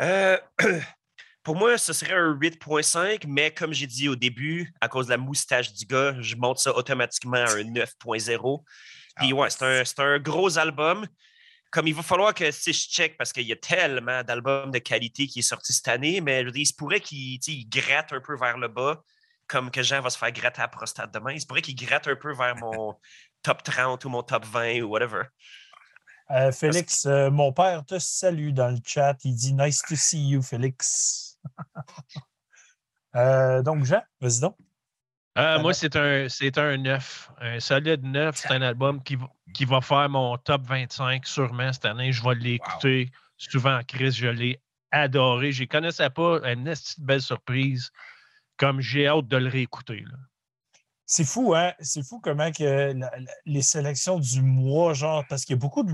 Euh, 0.01 0.37
pour 1.45 1.55
moi, 1.55 1.77
ce 1.77 1.93
serait 1.93 2.15
un 2.15 2.33
8.5, 2.33 3.25
mais 3.27 3.51
comme 3.51 3.71
j'ai 3.71 3.85
dit 3.85 4.09
au 4.09 4.15
début, 4.15 4.73
à 4.81 4.89
cause 4.89 5.05
de 5.05 5.11
la 5.11 5.17
moustache 5.17 5.71
du 5.73 5.85
gars, 5.85 6.15
je 6.19 6.35
monte 6.35 6.57
ça 6.57 6.75
automatiquement 6.75 7.37
à 7.37 7.51
un 7.51 7.63
9.0 7.63 8.63
Puis 9.17 9.31
ouais, 9.31 9.49
c'est 9.51 9.63
un, 9.63 10.05
un 10.05 10.19
gros 10.19 10.57
album. 10.57 11.07
Comme 11.69 11.87
il 11.87 11.93
va 11.93 12.01
falloir 12.01 12.33
que 12.33 12.49
si 12.49 12.73
je 12.73 12.87
check, 12.89 13.15
parce 13.15 13.31
qu'il 13.31 13.43
y 13.43 13.51
a 13.51 13.57
tellement 13.57 14.23
d'albums 14.23 14.71
de 14.71 14.79
qualité 14.79 15.27
qui 15.27 15.39
est 15.39 15.43
sorti 15.43 15.71
cette 15.71 15.87
année, 15.87 16.19
mais 16.19 16.41
je 16.41 16.45
veux 16.45 16.51
dire, 16.51 16.63
il 16.63 16.65
se 16.65 16.73
pourrait 16.73 16.99
qu'il 16.99 17.39
gratte 17.69 18.11
un 18.11 18.21
peu 18.21 18.35
vers 18.35 18.57
le 18.57 18.67
bas, 18.67 19.03
comme 19.45 19.69
que 19.69 19.83
Jean 19.83 20.01
va 20.01 20.09
se 20.09 20.17
faire 20.17 20.31
gratter 20.31 20.61
à 20.61 20.63
la 20.63 20.69
prostate 20.69 21.13
demain. 21.13 21.33
Il 21.33 21.41
se 21.41 21.45
pourrait 21.45 21.61
qu'il 21.61 21.75
gratte 21.75 22.07
un 22.07 22.15
peu 22.15 22.33
vers 22.33 22.55
mon 22.55 22.95
top 23.43 23.61
30 23.61 24.03
ou 24.03 24.09
mon 24.09 24.23
top 24.23 24.45
20 24.45 24.81
ou 24.81 24.87
whatever. 24.87 25.23
Euh, 26.31 26.51
Félix, 26.51 27.05
euh, 27.05 27.29
mon 27.29 27.53
père 27.53 27.85
te 27.85 27.99
salue 27.99 28.49
dans 28.49 28.69
le 28.69 28.79
chat. 28.83 29.15
Il 29.23 29.35
dit 29.35 29.53
Nice 29.53 29.83
to 29.87 29.95
see 29.95 30.29
you, 30.29 30.41
Félix. 30.41 31.24
Euh, 33.15 33.61
donc, 33.61 33.85
Jean, 33.85 34.01
vas-y 34.19 34.41
donc. 34.41 34.55
Euh, 35.37 35.59
moi, 35.59 35.73
c'est 35.73 35.95
un, 35.95 36.27
c'est 36.29 36.57
un 36.57 36.77
9. 36.77 37.31
Un 37.39 37.59
solide 37.59 38.03
9. 38.03 38.35
C'est 38.37 38.51
un 38.51 38.61
album 38.61 39.03
qui, 39.03 39.15
va- 39.15 39.29
qui 39.53 39.65
va 39.65 39.81
faire 39.81 40.07
mon 40.09 40.37
top 40.37 40.61
25 40.65 41.25
sûrement 41.25 41.71
cette 41.73 41.85
année. 41.85 42.11
Je 42.13 42.23
vais 42.23 42.35
l'écouter 42.35 43.11
souvent 43.37 43.77
en 43.79 43.83
crise. 43.83 44.15
Je 44.15 44.27
l'ai 44.27 44.61
adoré. 44.91 45.51
Je 45.51 45.63
ne 45.63 45.67
connaissais 45.67 46.09
pas. 46.09 46.39
Une 46.49 46.73
belle 46.99 47.21
surprise. 47.21 47.91
Comme 48.57 48.79
j'ai 48.79 49.07
hâte 49.07 49.27
de 49.27 49.35
le 49.37 49.49
réécouter. 49.49 50.05
C'est 51.05 51.25
fou, 51.25 51.53
hein? 51.53 51.73
C'est 51.81 52.03
fou 52.05 52.19
comment 52.21 52.51
que 52.51 52.63
la- 52.63 52.93
la- 52.93 53.31
les 53.45 53.61
sélections 53.61 54.19
du 54.19 54.41
mois, 54.41 54.93
genre, 54.93 55.25
parce 55.27 55.43
qu'il 55.43 55.55
y 55.55 55.59
a 55.59 55.59
beaucoup 55.59 55.83
de. 55.83 55.93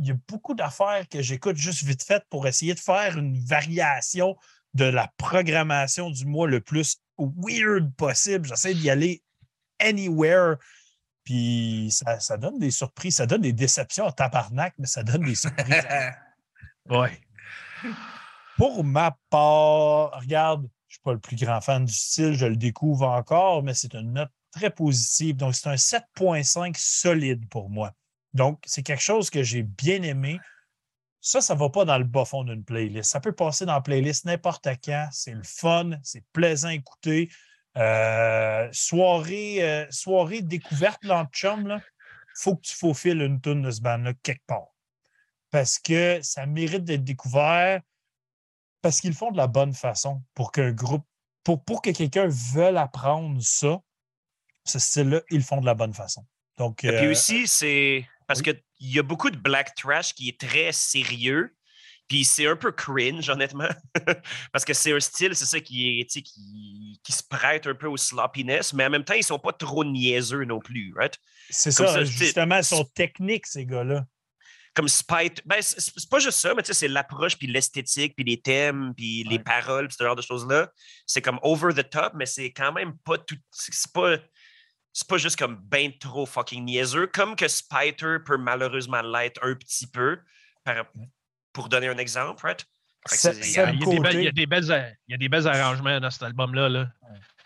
Il 0.00 0.06
y 0.06 0.10
a 0.10 0.16
beaucoup 0.28 0.54
d'affaires 0.54 1.06
que 1.08 1.20
j'écoute 1.22 1.56
juste 1.56 1.82
vite 1.82 2.02
fait 2.02 2.22
pour 2.30 2.46
essayer 2.46 2.74
de 2.74 2.78
faire 2.80 3.16
une 3.18 3.38
variation 3.44 4.36
de 4.78 4.84
la 4.84 5.12
programmation 5.16 6.08
du 6.08 6.24
mois 6.24 6.46
le 6.46 6.60
plus 6.60 7.00
weird 7.18 7.92
possible. 7.96 8.48
J'essaie 8.48 8.74
d'y 8.74 8.88
aller 8.88 9.22
anywhere. 9.80 10.56
Puis 11.24 11.88
ça, 11.90 12.20
ça 12.20 12.36
donne 12.36 12.58
des 12.58 12.70
surprises, 12.70 13.16
ça 13.16 13.26
donne 13.26 13.42
des 13.42 13.52
déceptions 13.52 14.06
en 14.06 14.12
tabarnak, 14.12 14.74
mais 14.78 14.86
ça 14.86 15.02
donne 15.02 15.24
des 15.24 15.34
surprises. 15.34 15.82
Ouais. 16.90 17.20
Pour 18.56 18.82
ma 18.82 19.18
part, 19.28 20.18
regarde, 20.18 20.62
je 20.62 20.66
ne 20.66 20.92
suis 20.92 21.00
pas 21.04 21.12
le 21.12 21.18
plus 21.18 21.36
grand 21.36 21.60
fan 21.60 21.84
du 21.84 21.92
style, 21.92 22.32
je 22.32 22.46
le 22.46 22.56
découvre 22.56 23.06
encore, 23.06 23.62
mais 23.62 23.74
c'est 23.74 23.92
une 23.92 24.14
note 24.14 24.30
très 24.52 24.70
positive. 24.70 25.36
Donc, 25.36 25.54
c'est 25.54 25.68
un 25.68 25.74
7.5 25.74 26.74
solide 26.78 27.46
pour 27.50 27.68
moi. 27.68 27.92
Donc, 28.32 28.58
c'est 28.64 28.82
quelque 28.82 29.02
chose 29.02 29.28
que 29.28 29.42
j'ai 29.42 29.64
bien 29.64 30.02
aimé. 30.02 30.40
Ça, 31.20 31.40
ça 31.40 31.54
ne 31.54 31.58
va 31.58 31.68
pas 31.68 31.84
dans 31.84 31.98
le 31.98 32.04
bas 32.04 32.24
fond 32.24 32.44
d'une 32.44 32.64
playlist. 32.64 33.10
Ça 33.10 33.20
peut 33.20 33.32
passer 33.32 33.66
dans 33.66 33.74
la 33.74 33.80
playlist 33.80 34.24
n'importe 34.24 34.68
quand. 34.84 35.08
C'est 35.12 35.34
le 35.34 35.42
fun, 35.42 35.90
c'est 36.02 36.24
plaisant 36.32 36.68
à 36.68 36.74
écouter. 36.74 37.30
Euh, 37.76 38.68
soirée, 38.72 39.62
euh, 39.62 39.86
soirée 39.90 40.42
découverte 40.42 41.04
dans 41.04 41.22
le 41.22 41.28
chum, 41.28 41.68
il 41.68 41.82
faut 42.34 42.56
que 42.56 42.62
tu 42.62 42.74
faufiles 42.74 43.20
une 43.20 43.40
tune 43.40 43.62
de 43.62 43.70
ce 43.70 43.80
band-là 43.80 44.12
quelque 44.22 44.44
part. 44.46 44.74
Parce 45.50 45.78
que 45.78 46.20
ça 46.22 46.46
mérite 46.46 46.84
d'être 46.84 47.04
découvert 47.04 47.80
parce 48.82 49.00
qu'ils 49.00 49.10
le 49.10 49.16
font 49.16 49.30
de 49.30 49.36
la 49.36 49.46
bonne 49.46 49.74
façon 49.74 50.22
pour 50.34 50.52
qu'un 50.52 50.72
groupe, 50.72 51.06
pour, 51.42 51.64
pour 51.64 51.82
que 51.82 51.90
quelqu'un 51.90 52.28
veuille 52.28 52.76
apprendre 52.76 53.40
ça, 53.42 53.80
ce 54.64 54.78
style-là, 54.78 55.20
ils 55.30 55.38
le 55.38 55.42
font 55.42 55.60
de 55.60 55.66
la 55.66 55.74
bonne 55.74 55.94
façon. 55.94 56.24
Donc, 56.58 56.84
Et 56.84 56.88
puis 56.88 57.06
euh, 57.06 57.10
aussi, 57.12 57.46
c'est 57.46 58.06
parce 58.28 58.40
oui. 58.40 58.54
qu'il 58.78 58.92
y 58.92 58.98
a 59.00 59.02
beaucoup 59.02 59.30
de 59.30 59.36
black 59.36 59.74
trash 59.74 60.14
qui 60.14 60.28
est 60.28 60.38
très 60.38 60.70
sérieux. 60.70 61.52
Puis 62.06 62.24
c'est 62.24 62.46
un 62.46 62.56
peu 62.56 62.72
cringe, 62.72 63.28
honnêtement. 63.28 63.68
parce 64.52 64.64
que 64.64 64.72
c'est 64.72 64.92
un 64.92 65.00
style, 65.00 65.34
c'est 65.34 65.44
ça 65.44 65.60
qui 65.60 66.00
est, 66.00 66.06
qui, 66.06 67.00
qui 67.02 67.12
se 67.12 67.22
prête 67.28 67.66
un 67.66 67.74
peu 67.74 67.86
au 67.86 67.96
sloppiness, 67.96 68.72
mais 68.72 68.86
en 68.86 68.90
même 68.90 69.04
temps, 69.04 69.14
ils 69.14 69.24
sont 69.24 69.38
pas 69.38 69.52
trop 69.52 69.84
niaiseux 69.84 70.44
non 70.44 70.58
plus, 70.58 70.94
right? 70.96 71.18
c'est 71.50 71.70
ça, 71.70 72.04
justement, 72.04 72.56
ils 72.58 72.64
sont 72.64 72.84
techniques, 72.84 73.46
ces 73.46 73.66
gars-là. 73.66 74.06
Comme 74.74 74.88
Spite. 74.88 75.42
Ben, 75.44 75.60
c'est 75.60 76.08
pas 76.08 76.20
juste 76.20 76.38
ça, 76.38 76.54
mais 76.54 76.62
tu 76.62 76.68
sais, 76.68 76.74
c'est 76.74 76.88
l'approche, 76.88 77.36
puis 77.36 77.48
l'esthétique, 77.48 78.14
puis 78.14 78.24
les 78.24 78.40
thèmes, 78.40 78.94
puis 78.96 79.24
les 79.24 79.38
paroles, 79.38 79.88
puis 79.88 79.96
ce 79.98 80.04
genre 80.04 80.14
de 80.14 80.22
choses-là. 80.22 80.70
C'est 81.04 81.20
comme 81.20 81.40
over 81.42 81.74
the 81.74 81.88
top, 81.88 82.12
mais 82.14 82.26
c'est 82.26 82.52
quand 82.52 82.72
même 82.72 82.96
pas 82.98 83.18
tout. 83.18 83.36
C'est 83.50 83.92
pas. 83.92 84.18
C'est 84.92 85.06
pas 85.06 85.18
juste 85.18 85.38
comme 85.38 85.56
ben 85.56 85.92
trop 85.98 86.26
fucking 86.26 86.64
niaiseux, 86.64 87.06
comme 87.08 87.36
que 87.36 87.46
Spiter 87.48 88.18
peut 88.24 88.36
malheureusement 88.38 89.02
l'être 89.02 89.40
un 89.44 89.54
petit 89.54 89.86
peu, 89.86 90.18
par- 90.64 90.86
pour 91.52 91.68
donner 91.68 91.88
un 91.88 91.98
exemple, 91.98 92.44
right? 92.44 92.64
Ça- 93.06 93.32
Il 93.32 93.50
y, 93.52 93.58
a 93.58 93.66
des 93.72 94.00
belles, 94.00 94.14
il, 94.16 94.20
y 94.22 94.24
côté. 94.24 94.28
a 94.28 94.32
des 94.32 94.46
belles, 94.46 94.72
a- 94.72 94.88
il 94.90 95.12
y 95.12 95.14
a 95.14 95.18
des 95.18 95.28
belles 95.28 95.46
arrangements 95.46 96.00
dans 96.00 96.10
cet 96.10 96.22
album-là. 96.24 96.68
Là. 96.68 96.88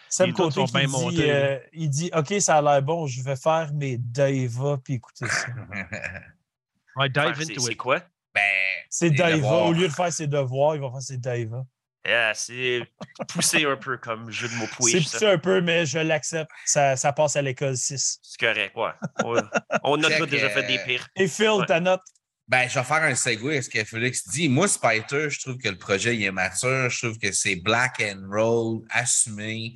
Sam 0.09 0.32
Côté 0.32 0.55
sont 0.55 0.64
bien 0.78 0.86
dit, 1.11 1.22
euh, 1.30 1.59
il 1.72 1.88
dit 1.90 2.11
OK, 2.14 2.34
ça 2.40 2.59
a 2.59 2.62
l'air 2.62 2.82
bon, 2.82 3.07
je 3.07 3.22
vais 3.22 3.36
faire 3.36 3.70
mes 3.74 3.97
Daiva 3.99 4.78
puis 4.82 4.95
écouter 4.95 5.26
ça. 5.26 5.47
Dive 7.09 7.34
c'est- 7.70 7.74
quoi? 7.76 8.01
ben, 8.34 8.43
C'est 8.90 9.11
Daiva. 9.11 9.36
devoirs. 9.36 9.66
Au 9.66 9.72
lieu 9.72 9.88
de 9.88 9.93
faire 9.93 10.12
ses 10.12 10.26
devoirs, 10.26 10.74
il 10.74 10.80
va 10.82 10.90
faire 10.90 11.03
ses 11.03 11.16
Daiva. 11.18 11.64
Yeah, 12.05 12.35
c'est 12.35 12.81
poussé 13.29 13.65
un 13.65 13.77
peu 13.77 13.97
comme 13.97 14.29
jeu 14.31 14.49
de 14.49 14.55
mots 14.55 14.67
C'est 14.71 14.77
pouiche, 14.77 15.07
ça. 15.07 15.13
poussé 15.19 15.27
un 15.27 15.39
peu, 15.39 15.61
mais 15.61 15.87
je 15.87 15.99
l'accepte. 15.99 16.51
Ça, 16.67 16.97
ça 16.97 17.13
passe 17.13 17.37
à 17.37 17.43
l'école 17.43 17.77
6. 17.77 18.19
C'est 18.23 18.41
correct, 18.41 18.77
ouais. 18.77 18.91
On, 19.25 19.37
on 19.85 20.03
a 20.03 20.11
tous 20.19 20.27
déjà 20.27 20.51
fait 20.51 20.65
des 20.65 20.79
euh, 20.79 20.85
pires. 20.85 21.09
Et 21.15 21.29
Phil, 21.29 21.49
Ouais. 21.51 21.67
ta 21.67 21.79
note? 21.79 22.01
Ben, 22.49 22.69
je 22.69 22.77
vais 22.77 22.85
faire 22.85 23.03
un 23.05 23.15
segue 23.15 23.57
à 23.57 23.63
ce 23.63 23.71
que 23.71 23.85
Félix 23.85 24.27
dit. 24.29 24.49
Moi, 24.49 24.67
Spider, 24.67 25.31
je 25.31 25.41
trouve 25.41 25.59
que 25.59 25.69
le 25.69 25.79
projet 25.79 26.17
il 26.17 26.25
est 26.25 26.33
mature. 26.33 26.91
Je 26.91 26.99
trouve 27.07 27.19
que 27.19 27.31
c'est 27.31 27.57
black 27.57 28.03
and 28.05 28.27
roll, 28.29 28.83
assumé. 28.91 29.75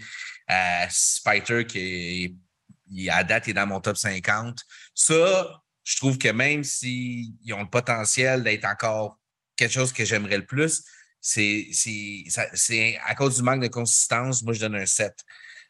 Euh, 0.51 0.85
Spider, 0.91 1.64
qui 1.64 1.79
est, 1.79 2.35
il- 2.91 3.09
à 3.11 3.22
date, 3.22 3.47
est 3.49 3.53
dans 3.55 3.66
mon 3.68 3.81
top 3.81 3.97
50. 3.97 4.59
Ça, 4.95 5.62
je 5.85 5.97
trouve 5.97 6.18
que 6.18 6.29
même 6.29 6.64
s'ils 6.64 7.35
ont 7.53 7.62
le 7.62 7.70
potentiel 7.70 8.43
d'être 8.43 8.64
encore 8.64 9.18
quelque 9.57 9.72
chose 9.72 9.93
que 9.93 10.05
j'aimerais 10.05 10.39
le 10.39 10.45
plus, 10.45 10.83
c'est 11.20 12.28
à 13.04 13.14
cause 13.14 13.36
du 13.36 13.42
manque 13.42 13.62
de 13.62 13.68
consistance, 13.68 14.42
moi, 14.42 14.54
je 14.54 14.60
donne 14.60 14.76
un 14.76 14.86
7. 14.86 15.12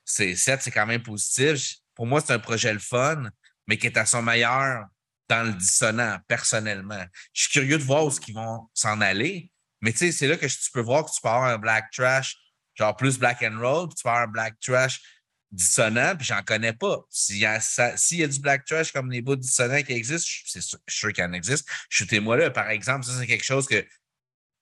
C'est 0.04 0.36
7, 0.36 0.62
c'est 0.62 0.70
quand 0.70 0.86
même 0.86 1.02
positif. 1.02 1.76
Pour 1.94 2.06
moi, 2.06 2.20
c'est 2.20 2.32
un 2.32 2.38
projet 2.38 2.72
le 2.72 2.78
fun, 2.78 3.28
mais 3.66 3.78
qui 3.78 3.86
est 3.86 3.96
à 3.96 4.06
son 4.06 4.22
meilleur 4.22 4.84
dans 5.28 5.46
le 5.46 5.52
dissonant, 5.52 6.18
personnellement. 6.28 7.04
Je 7.32 7.42
suis 7.42 7.52
curieux 7.52 7.78
de 7.78 7.82
voir 7.82 8.04
où 8.04 8.12
ils 8.28 8.34
vont 8.34 8.68
s'en 8.74 9.00
aller, 9.00 9.50
mais 9.80 9.92
tu 9.92 9.98
sais, 9.98 10.12
c'est 10.12 10.28
là 10.28 10.36
que 10.36 10.46
tu 10.46 10.70
peux 10.72 10.80
voir 10.80 11.04
que 11.04 11.10
tu 11.10 11.20
peux 11.20 11.28
avoir 11.28 11.44
un 11.44 11.58
black 11.58 11.90
trash, 11.90 12.36
genre 12.74 12.94
plus 12.96 13.18
black 13.18 13.42
and 13.42 13.58
roll, 13.58 13.88
puis 13.88 13.96
tu 13.96 14.02
peux 14.04 14.08
avoir 14.08 14.24
un 14.24 14.30
black 14.30 14.54
trash 14.60 15.00
dissonant, 15.50 16.16
puis 16.16 16.26
j'en 16.26 16.42
connais 16.42 16.72
pas. 16.72 17.00
S'il 17.10 17.38
y, 17.38 17.46
a 17.46 17.58
y 17.58 18.22
a 18.22 18.26
du 18.26 18.40
black 18.40 18.64
trash 18.64 18.92
comme 18.92 19.10
les 19.10 19.22
bouts 19.22 19.36
dissonants 19.36 19.82
qui 19.82 19.92
existent, 19.92 20.28
je 20.28 20.50
c'est 20.50 20.60
sûr, 20.60 20.78
suis 20.88 20.98
sûr 20.98 21.12
qu'il 21.12 21.24
en 21.24 21.32
existe. 21.32 21.68
Shootez-moi 21.88 22.36
là, 22.36 22.50
par 22.50 22.70
exemple, 22.70 23.06
ça, 23.06 23.18
c'est 23.18 23.26
quelque 23.26 23.44
chose 23.44 23.66
que 23.66 23.84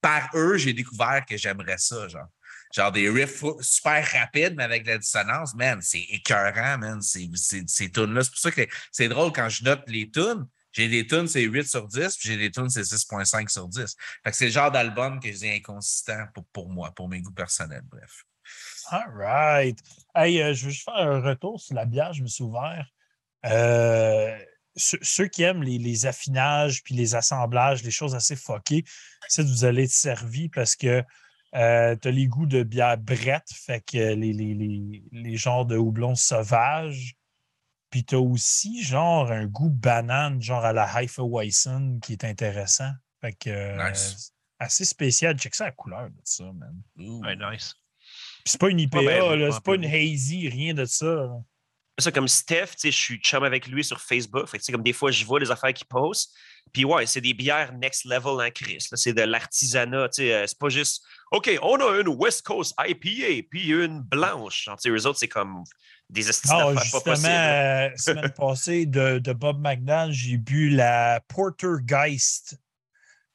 par 0.04 0.28
eux, 0.34 0.58
j'ai 0.58 0.74
découvert 0.74 1.24
que 1.26 1.38
j'aimerais 1.38 1.78
ça, 1.78 2.06
genre. 2.08 2.28
Genre 2.74 2.92
des 2.92 3.08
riffs 3.08 3.42
super 3.60 4.06
rapides, 4.06 4.54
mais 4.54 4.64
avec 4.64 4.86
la 4.86 4.98
dissonance, 4.98 5.54
man, 5.54 5.80
c'est 5.80 6.02
écœurant, 6.10 6.76
man, 6.76 7.00
ces, 7.00 7.30
tunes-là. 7.30 8.22
C'est 8.22 8.30
pour 8.30 8.38
ça 8.38 8.50
que 8.50 8.66
c'est 8.92 9.08
drôle 9.08 9.32
quand 9.32 9.48
je 9.48 9.64
note 9.64 9.82
les 9.86 10.10
tunes. 10.10 10.46
J'ai 10.72 10.88
des 10.88 11.06
tunes, 11.06 11.26
c'est 11.26 11.40
8 11.40 11.66
sur 11.66 11.86
10, 11.86 12.16
puis 12.18 12.28
j'ai 12.28 12.36
des 12.36 12.50
tunes, 12.50 12.68
c'est 12.68 12.82
6.5 12.82 13.48
sur 13.48 13.66
10. 13.66 13.96
Fait 14.24 14.32
c'est 14.32 14.46
le 14.46 14.50
genre 14.50 14.70
d'album 14.70 15.20
que 15.20 15.32
je 15.32 15.38
dis 15.38 15.50
inconsistant 15.50 16.26
pour, 16.34 16.44
pour 16.48 16.68
moi, 16.68 16.92
pour 16.94 17.08
mes 17.08 17.22
goûts 17.22 17.32
personnels, 17.32 17.84
bref. 17.90 18.24
All 18.90 19.08
right. 19.14 19.78
Hey, 20.14 20.42
euh, 20.42 20.52
je 20.52 20.66
veux 20.66 20.70
juste 20.70 20.84
faire 20.84 20.96
un 20.96 21.20
retour 21.20 21.60
sur 21.60 21.76
la 21.76 21.86
bière, 21.86 22.12
je 22.12 22.22
me 22.22 22.28
suis 22.28 22.44
ouvert. 22.44 22.86
Euh, 23.46 24.36
ceux, 24.76 24.98
ceux 25.02 25.26
qui 25.28 25.42
aiment 25.42 25.62
les, 25.62 25.78
les 25.78 26.06
affinages 26.06 26.82
puis 26.82 26.94
les 26.94 27.14
assemblages, 27.14 27.82
les 27.82 27.90
choses 27.90 28.14
assez 28.14 28.36
fuckées, 28.36 28.84
c'est 29.28 29.42
vous 29.42 29.64
allez 29.64 29.84
être 29.84 29.90
servi 29.90 30.48
parce 30.48 30.76
que 30.76 31.02
tu 31.52 31.58
as 31.58 31.96
les 32.10 32.26
goûts 32.26 32.46
de 32.46 32.62
bière 32.64 32.98
brette, 32.98 33.48
fait 33.52 33.80
que 33.80 33.96
les, 34.14 34.32
les, 34.32 34.54
les, 34.54 35.04
les 35.12 35.36
genres 35.36 35.66
de 35.66 35.76
houblon 35.76 36.14
sauvages. 36.14 37.14
Puis 37.90 38.04
tu 38.04 38.16
as 38.16 38.20
aussi 38.20 38.82
genre 38.82 39.30
un 39.30 39.46
goût 39.46 39.70
banane, 39.70 40.42
genre 40.42 40.64
à 40.64 40.72
la 40.72 41.00
Hefeweizen, 41.00 42.00
qui 42.00 42.12
est 42.14 42.24
intéressant. 42.24 42.90
Fait 43.20 43.32
que 43.34 43.50
euh, 43.50 43.88
Nice. 43.88 44.32
assez 44.58 44.84
spécial. 44.84 45.38
Check 45.38 45.54
ça 45.54 45.66
la 45.66 45.70
couleur 45.70 46.10
de 46.10 46.20
ça, 46.24 46.42
man. 46.52 46.74
Ouais, 46.96 47.36
nice. 47.36 47.74
Puis 48.42 48.50
c'est 48.50 48.60
pas 48.60 48.68
une 48.70 48.80
IPA, 48.80 48.98
ben, 49.02 49.36
là, 49.36 49.52
c'est 49.52 49.62
pas 49.62 49.72
un 49.72 49.76
une 49.76 49.84
hazy, 49.84 50.48
rien 50.48 50.74
de 50.74 50.84
ça. 50.84 51.06
là. 51.06 51.38
Ça 51.98 52.10
comme 52.10 52.26
Steph, 52.28 52.70
je 52.82 52.90
suis 52.90 53.18
chum 53.18 53.44
avec 53.44 53.66
lui 53.68 53.84
sur 53.84 54.00
Facebook. 54.00 54.46
Fait 54.48 54.58
que, 54.58 54.72
comme 54.72 54.82
des 54.82 54.92
fois, 54.92 55.10
je 55.10 55.24
vois 55.24 55.38
les 55.40 55.50
affaires 55.50 55.72
qu'il 55.72 55.86
poste. 55.86 56.32
Puis 56.72 56.84
ouais, 56.84 57.06
c'est 57.06 57.20
des 57.20 57.34
bières 57.34 57.72
next 57.74 58.04
level 58.04 58.44
en 58.44 58.50
Chris. 58.50 58.86
là. 58.90 58.96
C'est 58.96 59.12
de 59.12 59.22
l'artisanat. 59.22 60.08
euh, 60.18 60.46
C'est 60.46 60.58
pas 60.58 60.68
juste 60.70 61.04
OK, 61.30 61.50
on 61.62 61.76
a 61.76 62.00
une 62.00 62.08
West 62.08 62.42
Coast 62.42 62.74
IPA 62.78 63.46
puis 63.50 63.68
une 63.68 64.00
blanche. 64.00 64.64
Genre, 64.64 64.78
eux 64.86 65.06
autres, 65.06 65.18
c'est 65.18 65.28
comme 65.28 65.62
des 66.10 66.28
estis 66.28 66.48
Ah, 66.50 66.72
pas 66.92 67.00
possibles. 67.00 67.28
euh, 67.28 67.90
semaine 67.96 68.32
passée, 68.36 68.86
de, 68.86 69.18
de 69.18 69.32
Bob 69.32 69.60
McDonald, 69.60 70.12
j'ai 70.12 70.36
bu 70.36 70.70
la 70.70 71.20
Portergeist, 71.28 72.58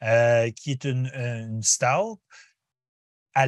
euh, 0.04 0.50
qui 0.52 0.72
est 0.72 0.84
une, 0.86 1.08
une 1.14 1.64
stout 1.64 2.20
à. 3.36 3.46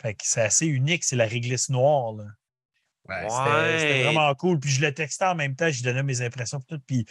Fait 0.00 0.14
que 0.14 0.22
c'est 0.24 0.42
assez 0.42 0.66
unique, 0.66 1.04
c'est 1.04 1.16
la 1.16 1.26
réglisse 1.26 1.68
noire. 1.68 2.12
là. 2.14 2.24
Ouais, 3.08 3.24
Ouais. 3.24 3.78
C'était 3.78 4.02
vraiment 4.04 4.34
cool. 4.34 4.58
Puis 4.60 4.70
je 4.70 4.80
le 4.80 4.92
textais 4.92 5.24
en 5.26 5.34
même 5.34 5.54
temps, 5.56 5.70
je 5.70 5.82
donnais 5.82 6.02
mes 6.02 6.20
impressions. 6.22 6.60
Puis, 6.60 6.76
tout, 6.76 6.82
puis 6.86 7.06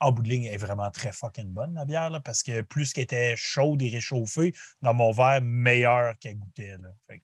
en 0.00 0.12
bout 0.12 0.22
de 0.22 0.28
ligne, 0.28 0.44
elle 0.44 0.54
est 0.54 0.58
vraiment 0.58 0.90
très 0.90 1.12
fucking 1.12 1.48
bonne, 1.48 1.74
la 1.74 1.84
bière, 1.84 2.10
là, 2.10 2.20
parce 2.20 2.42
que 2.42 2.60
plus 2.62 2.92
qu'elle 2.92 3.04
était 3.04 3.34
chaude 3.36 3.80
et 3.82 3.88
réchauffée, 3.88 4.52
dans 4.82 4.92
mon 4.94 5.12
verre, 5.12 5.40
meilleure 5.42 6.14
qu'elle 6.18 6.36
goûtait. 6.36 6.76
Là. 6.78 6.88
Fait 7.08 7.22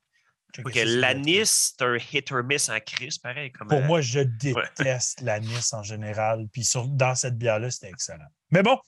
que, 0.65 0.81
l'anis, 1.01 1.75
c'est 1.79 1.85
un 1.85 1.97
hit 1.97 2.33
or 2.33 2.43
miss 2.43 2.69
en 2.71 2.79
Chris, 2.85 3.19
pareil. 3.23 3.53
Comme, 3.53 3.69
Pour 3.69 3.79
euh, 3.79 3.87
moi, 3.87 4.01
je 4.01 4.21
déteste 4.21 5.21
l'anis 5.23 5.73
en 5.75 5.83
général. 5.83 6.47
Puis 6.53 6.65
sur- 6.65 6.89
dans 6.89 7.15
cette 7.15 7.37
bière-là, 7.39 7.71
c'était 7.71 7.89
excellent. 7.91 8.27
Mais 8.51 8.63
bon, 8.63 8.79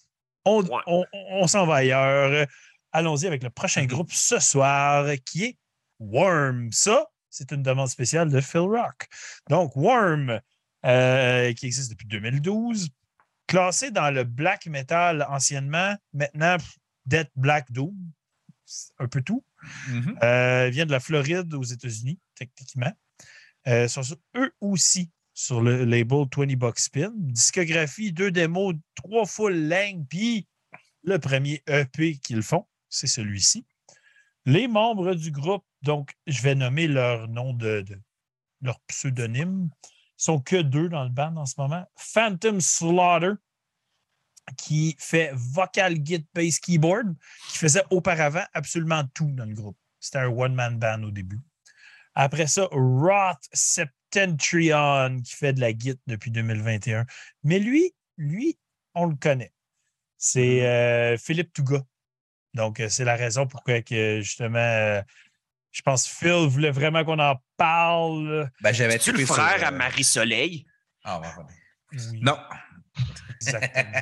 on, 0.45 0.63
Ouais. 0.65 0.81
on- 0.87 1.05
on 1.13 1.47
s'en 1.47 1.67
va 1.67 1.77
ailleurs. 1.77 2.47
Allons-y 2.93 3.27
avec 3.27 3.43
le 3.45 3.51
prochain 3.51 3.83
Mhm. 3.83 3.87
groupe 3.89 4.13
ce 4.13 4.39
soir 4.41 5.07
qui 5.25 5.45
est 5.45 5.59
Worm. 6.01 6.73
Ça, 6.73 7.07
c'est 7.33 7.51
une 7.51 7.63
demande 7.63 7.89
spéciale 7.89 8.31
de 8.31 8.41
Phil 8.41 8.61
Rock. 8.61 9.09
Donc, 9.49 9.75
Worm, 9.75 10.39
euh, 10.85 11.53
qui 11.55 11.67
existe 11.67 11.91
depuis 11.91 12.07
2012, 12.07 12.91
classé 13.47 13.91
dans 13.91 14.11
le 14.11 14.25
black 14.25 14.67
metal 14.67 15.27
anciennement, 15.29 15.97
maintenant 16.13 16.59
Death 17.07 17.31
Black 17.35 17.73
Doom, 17.73 17.97
un 18.99 19.09
peu 19.09 19.23
tout. 19.23 19.45
Mhm. 19.89 20.19
Euh, 20.23 20.69
vient 20.71 20.87
de 20.87 20.93
la 20.93 21.01
Floride 21.01 21.53
aux 21.55 21.63
États-Unis, 21.65 22.19
techniquement. 22.35 22.93
Euh, 23.67 23.89
sont 23.89 24.03
sur- 24.03 24.17
eux 24.37 24.53
aussi 24.61 25.11
sur 25.35 25.63
le 25.63 25.85
label 25.85 26.27
20 26.37 26.57
Bucks 26.57 26.81
Spin. 26.81 27.13
Discographie, 27.17 28.13
deux 28.13 28.31
démos, 28.31 28.75
trois 28.95 29.25
full 29.25 29.69
length, 29.69 30.07
puis 30.09 30.47
le 31.05 31.19
premier 31.19 31.63
EP 31.67 32.19
qu'ils 32.19 32.43
font, 32.43 32.67
c'est 32.89 33.07
celui-ci. 33.07 33.65
Les 34.45 34.69
membres 34.69 35.15
du 35.15 35.31
groupe, 35.31 35.65
donc 35.83 36.13
je 36.27 36.43
vais 36.43 36.55
nommer 36.55 36.89
leur 36.89 37.29
nom 37.29 37.53
de, 37.53 37.85
leur 38.61 38.81
pseudonyme, 38.81 39.71
sont 40.17 40.41
que 40.41 40.57
deux 40.57 40.89
dans 40.89 41.05
le 41.05 41.11
band 41.11 41.37
en 41.37 41.47
ce 41.47 41.55
moment. 41.59 41.85
Phantom 41.97 42.61
Slaughter, 42.61 43.35
qui 44.57 44.97
fait 44.99 45.33
vocal, 45.35 45.97
git, 46.05 46.27
bass, 46.35 46.59
keyboard, 46.59 47.15
qui 47.51 47.59
faisait 47.59 47.85
auparavant 47.91 48.45
absolument 48.53 49.05
tout 49.15 49.31
dans 49.33 49.45
le 49.45 49.55
groupe. 49.55 49.79
C'était 50.01 50.19
un 50.19 50.29
one-man 50.29 50.79
band 50.79 51.03
au 51.05 51.11
début. 51.11 51.41
Après 52.15 52.47
ça, 52.47 52.69
Roth 52.73 53.49
Septentrion, 53.53 55.21
qui 55.23 55.35
fait 55.35 55.53
de 55.53 55.61
la 55.61 55.71
git 55.71 55.99
depuis 56.07 56.31
2021. 56.31 57.07
Mais 57.45 57.59
lui, 57.59 57.95
lui, 58.17 58.59
on 58.95 59.07
le 59.07 59.17
connaît. 59.17 59.53
C'est 60.19 60.67
euh, 60.67 61.17
Philippe 61.17 61.53
Touga. 61.53 61.85
Donc, 62.55 62.81
euh, 62.81 62.89
c'est 62.89 63.05
la 63.05 63.17
raison 63.17 63.47
pourquoi 63.47 63.83
que 63.83 64.21
justement, 64.21 64.59
euh, 64.59 65.03
je 65.71 65.83
pense 65.83 66.07
que 66.07 66.15
Phil 66.15 66.49
voulait 66.49 66.71
vraiment 66.71 67.05
qu'on 67.05 67.19
en 67.19 67.37
parle. 67.57 68.51
Ben, 68.61 68.73
j'avais 68.73 68.99
tu 68.99 69.13
le 69.13 69.25
sur, 69.25 69.35
frère 69.35 69.65
à 69.65 69.69
euh, 69.73 69.77
Marie-Soleil? 69.77 70.67
Ah, 71.05 71.21
ouais, 71.21 71.27
ouais. 71.27 71.99
Oui, 72.11 72.21
Non. 72.23 72.39
Exactement. 73.41 74.01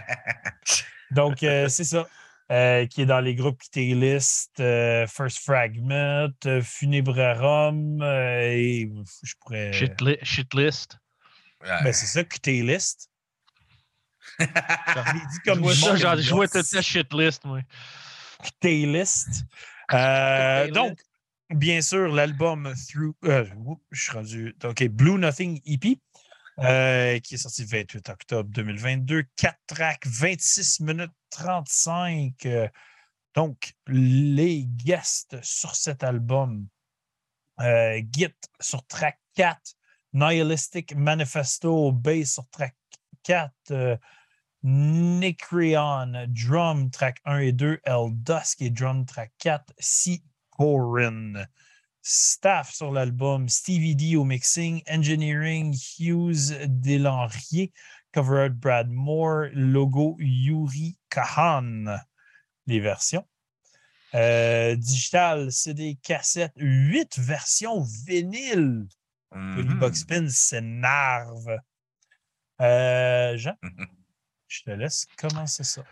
Donc, 1.11 1.43
euh, 1.43 1.69
c'est 1.69 1.85
ça. 1.85 2.07
Euh, 2.51 2.85
qui 2.87 3.03
est 3.03 3.07
dans 3.07 3.21
les 3.21 3.37
groupes 3.37 3.61
Quitté 3.61 3.95
List, 3.95 4.59
euh, 4.59 5.07
First 5.07 5.39
Fragment, 5.45 6.33
euh, 6.47 6.61
Funebrarum, 6.61 8.03
euh, 8.03 8.51
et 8.51 8.91
je 9.23 9.35
pourrais. 9.39 9.73
Shit, 9.73 10.01
li- 10.01 10.19
shit 10.25 10.53
list. 10.55 10.99
Ouais. 11.63 11.85
Ben, 11.85 11.93
c'est 11.93 12.07
ça, 12.07 12.25
Quitté 12.25 12.61
List. 12.63 13.09
Je 14.41 15.13
l'ai 15.13 15.21
dit 15.21 15.39
comme 15.45 15.61
vois 15.61 15.75
du 15.75 15.81
ça, 15.81 15.89
monde, 15.91 15.97
genre, 15.99 16.17
je 16.17 16.29
vois 16.31 16.37
moi. 16.39 16.49
toute 16.49 16.73
la 16.73 16.83
shit 16.83 17.13
list, 17.13 17.45
moi. 17.45 17.61
Quitté 18.43 18.87
List. 18.87 19.45
Euh, 19.93 20.71
donc, 20.71 21.01
bien 21.49 21.83
sûr, 21.83 22.15
l'album 22.15 22.73
Through. 22.89 23.13
euh, 23.25 23.45
je 23.91 24.01
suis 24.03 24.13
rendu. 24.13 24.57
OK, 24.63 24.85
Blue 24.87 25.19
Nothing 25.19 25.61
EP. 25.67 25.99
euh, 26.61 27.19
qui 27.19 27.35
est 27.35 27.39
sorti 27.39 27.63
le 27.63 27.69
28 27.69 28.09
octobre 28.09 28.49
2022. 28.51 29.25
4 29.35 29.59
tracks, 29.67 30.07
26 30.07 30.79
minutes 30.79 31.11
35. 31.31 32.35
euh, 32.47 32.69
donc, 33.35 33.73
les 33.89 34.65
guests 34.65 35.43
sur 35.43 35.75
cet 35.75 36.05
album, 36.05 36.69
Git 37.59 38.35
sur 38.61 38.87
track 38.87 39.19
4, 39.35 39.59
Nihilistic 40.13 40.95
Manifesto, 40.95 41.91
bass 41.91 42.35
sur 42.35 42.49
track 42.51 42.77
4, 43.25 43.53
euh, 43.73 43.97
Necreon, 44.65 46.27
drum 46.29 46.91
track 46.91 47.21
1 47.25 47.39
et 47.39 47.53
2, 47.53 47.81
Eldusk 47.85 48.61
et 48.61 48.71
drum 48.71 49.07
track 49.07 49.33
4, 49.39 49.73
C. 49.79 50.23
Corin. 50.51 51.47
Staff 52.03 52.73
sur 52.73 52.91
l'album, 52.91 53.49
Stevie 53.49 53.95
D 53.95 54.17
au 54.17 54.25
mixing, 54.25 54.83
engineering, 54.87 55.75
Hughes 55.99 56.53
Delanrier, 56.67 57.73
cover 58.13 58.41
art 58.41 58.55
Brad 58.61 58.91
Moore, 58.91 59.51
logo 59.55 60.17
Yuri 60.19 60.97
Kahan. 61.11 61.99
Les 62.67 62.81
versions. 62.81 63.25
Euh, 64.15 64.77
digital, 64.77 65.53
CD, 65.53 65.99
cassette, 66.03 66.53
8 66.57 67.19
versions 67.19 67.85
vinyle. 68.07 68.89
Mhm. 69.33 69.57
Le 69.57 69.75
Box 69.75 70.01
Spin 70.01 70.29
s'énerve. 70.29 71.59
Euh, 72.61 73.37
Jean, 73.37 73.57
je 74.51 74.63
te 74.65 74.71
laisse 74.71 75.07
commencer 75.17 75.65
ça. 75.65 75.83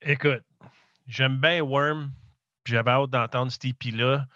Écoute, 0.00 0.42
j'aime 1.06 1.38
bien 1.38 1.62
Worm. 1.62 2.10
J'avais 2.64 2.90
hâte 2.90 3.10
d'entendre 3.10 3.52
cet 3.52 3.64
EP-là. 3.66 4.26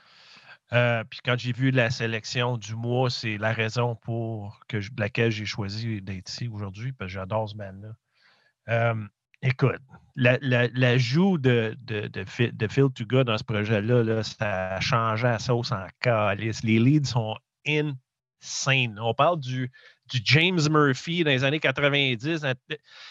Euh, 0.73 1.05
puis 1.05 1.21
quand 1.25 1.39
j'ai 1.39 1.53
vu 1.53 1.71
la 1.71 1.91
sélection 1.91 2.57
du 2.57 2.75
mois, 2.75 3.11
c'est 3.11 3.37
la 3.39 3.53
raison 3.53 3.95
pour 3.97 4.61
que 4.69 4.79
laquelle 4.99 5.31
j'ai 5.31 5.45
choisi 5.45 6.01
d'être 6.01 6.31
ici 6.31 6.49
aujourd'hui, 6.49 6.93
parce 6.93 7.09
que 7.09 7.15
j'adore 7.15 7.49
ce 7.49 7.57
band-là. 7.57 7.95
Euh, 8.69 9.07
écoute, 9.43 9.81
la, 10.15 10.39
la, 10.41 10.69
la 10.69 10.99
joue 10.99 11.37
de, 11.37 11.77
de, 11.81 12.07
de, 12.09 12.25
Phil, 12.25 12.57
de 12.57 12.69
Phil 12.69 12.89
Tuga 12.95 13.25
dans 13.25 13.37
ce 13.37 13.45
projet-là, 13.45 14.03
là, 14.03 14.23
ça 14.23 14.77
a 14.77 14.81
changé 14.81 15.25
la 15.25 15.39
sauce 15.39 15.73
en 15.73 15.87
calice. 16.01 16.63
Les 16.63 16.79
leads 16.79 17.09
sont 17.09 17.37
insane. 17.67 18.99
On 18.99 19.15
parle 19.15 19.41
du, 19.41 19.71
du 20.11 20.21
James 20.25 20.61
Murphy 20.71 21.25
dans 21.25 21.31
les 21.31 21.45
années 21.45 21.61
90. 21.61 22.45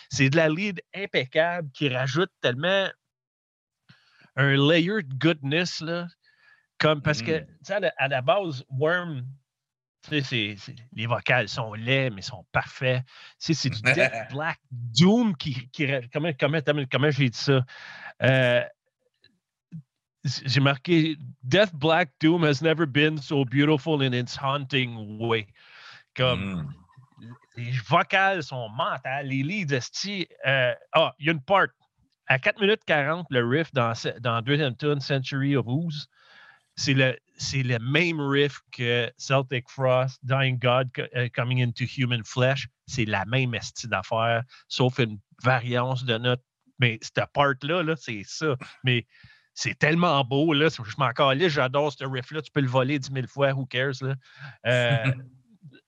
C'est 0.10 0.30
de 0.30 0.36
la 0.36 0.50
lead 0.50 0.82
impeccable 0.96 1.70
qui 1.72 1.90
rajoute 1.90 2.32
tellement 2.42 2.90
un 4.36 4.56
layer 4.56 5.04
de 5.04 5.14
goodness, 5.16 5.82
là. 5.82 6.08
Comme 6.78 7.02
parce 7.02 7.22
que, 7.22 7.46
sais, 7.62 7.74
à, 7.74 7.80
la- 7.80 7.94
à 7.98 8.08
la 8.08 8.22
base, 8.22 8.64
Worm, 8.70 9.24
les 10.10 11.06
vocales 11.06 11.48
sont 11.48 11.74
laids, 11.76 12.10
mais 12.10 12.22
sont 12.24 12.44
parfaits. 12.52 13.04
C'est 13.38 13.70
du 13.70 13.82
Death 13.82 14.12
Black 14.32 14.60
Doom 14.72 15.36
qui. 15.38 15.70
qui 15.70 15.88
comment 16.12 16.32
comment, 16.34 17.12
j'ai 17.12 17.30
dit 17.30 17.38
ça? 17.38 17.64
Euh, 18.24 18.64
j'ai 20.24 20.60
marqué 20.60 21.18
Death 21.44 21.74
Black 21.76 22.12
Doom 22.20 22.44
has 22.44 22.62
never 22.62 22.86
been 22.88 23.18
so 23.18 23.46
beautiful 23.46 24.02
in 24.02 24.14
its 24.14 24.36
haunting 24.36 25.20
way. 25.20 25.48
Comme 26.16 26.42
Mhm. 26.64 26.74
Les 27.56 27.72
vocales 27.88 28.44
sont 28.44 28.70
mentales, 28.70 29.28
les 29.28 29.44
leads 29.44 29.74
esti. 29.74 30.28
euh, 30.46 30.74
ah, 30.94 31.14
il 31.20 31.28
y 31.28 31.30
a 31.30 31.34
une 31.34 31.42
part. 31.42 31.68
À 32.28 32.40
4 32.40 32.62
minutes 32.62 32.82
40, 32.86 33.28
le 33.30 33.46
riff 33.46 33.74
dans, 33.74 33.94
dans 34.22 34.42
deuxième 34.42 34.76
tune, 34.78 35.02
Century 35.02 35.58
of 35.58 35.68
Ooze, 35.68 36.08
c'est 36.76 36.94
le, 36.94 37.18
le 37.54 37.78
même 37.80 38.22
riff 38.22 38.60
que 38.72 39.12
Celtic 39.18 39.70
Frost, 39.70 40.20
Dying 40.24 40.58
God 40.58 40.90
uh, 41.14 41.30
Coming 41.30 41.62
into 41.62 41.84
Human 41.84 42.24
Flesh. 42.24 42.70
C'est 42.88 43.06
la 43.06 43.26
même 43.26 43.54
esti 43.54 43.88
d'affaires, 43.88 44.44
sauf 44.70 45.00
une 45.00 45.20
variance 45.44 46.06
de 46.06 46.18
notes. 46.18 46.44
Mais 46.80 47.00
cette 47.02 47.26
part-là, 47.34 47.84
-là, 47.84 47.96
c'est 47.98 48.24
ça. 48.26 48.56
Mais 48.84 49.06
c'est 49.54 49.78
tellement 49.78 50.24
beau, 50.24 50.54
là. 50.54 50.70
Je 50.70 50.96
m'en 50.98 51.12
calais, 51.12 51.50
j'adore 51.50 51.92
ce 51.92 52.06
riff-là. 52.06 52.42
Tu 52.42 52.52
peux 52.52 52.62
le 52.62 52.68
voler 52.68 52.98
10 52.98 53.12
000 53.14 53.28
fois, 53.28 53.52
who 53.52 53.66
cares, 53.66 54.02
là? 54.02 54.16
Euh, 54.66 55.12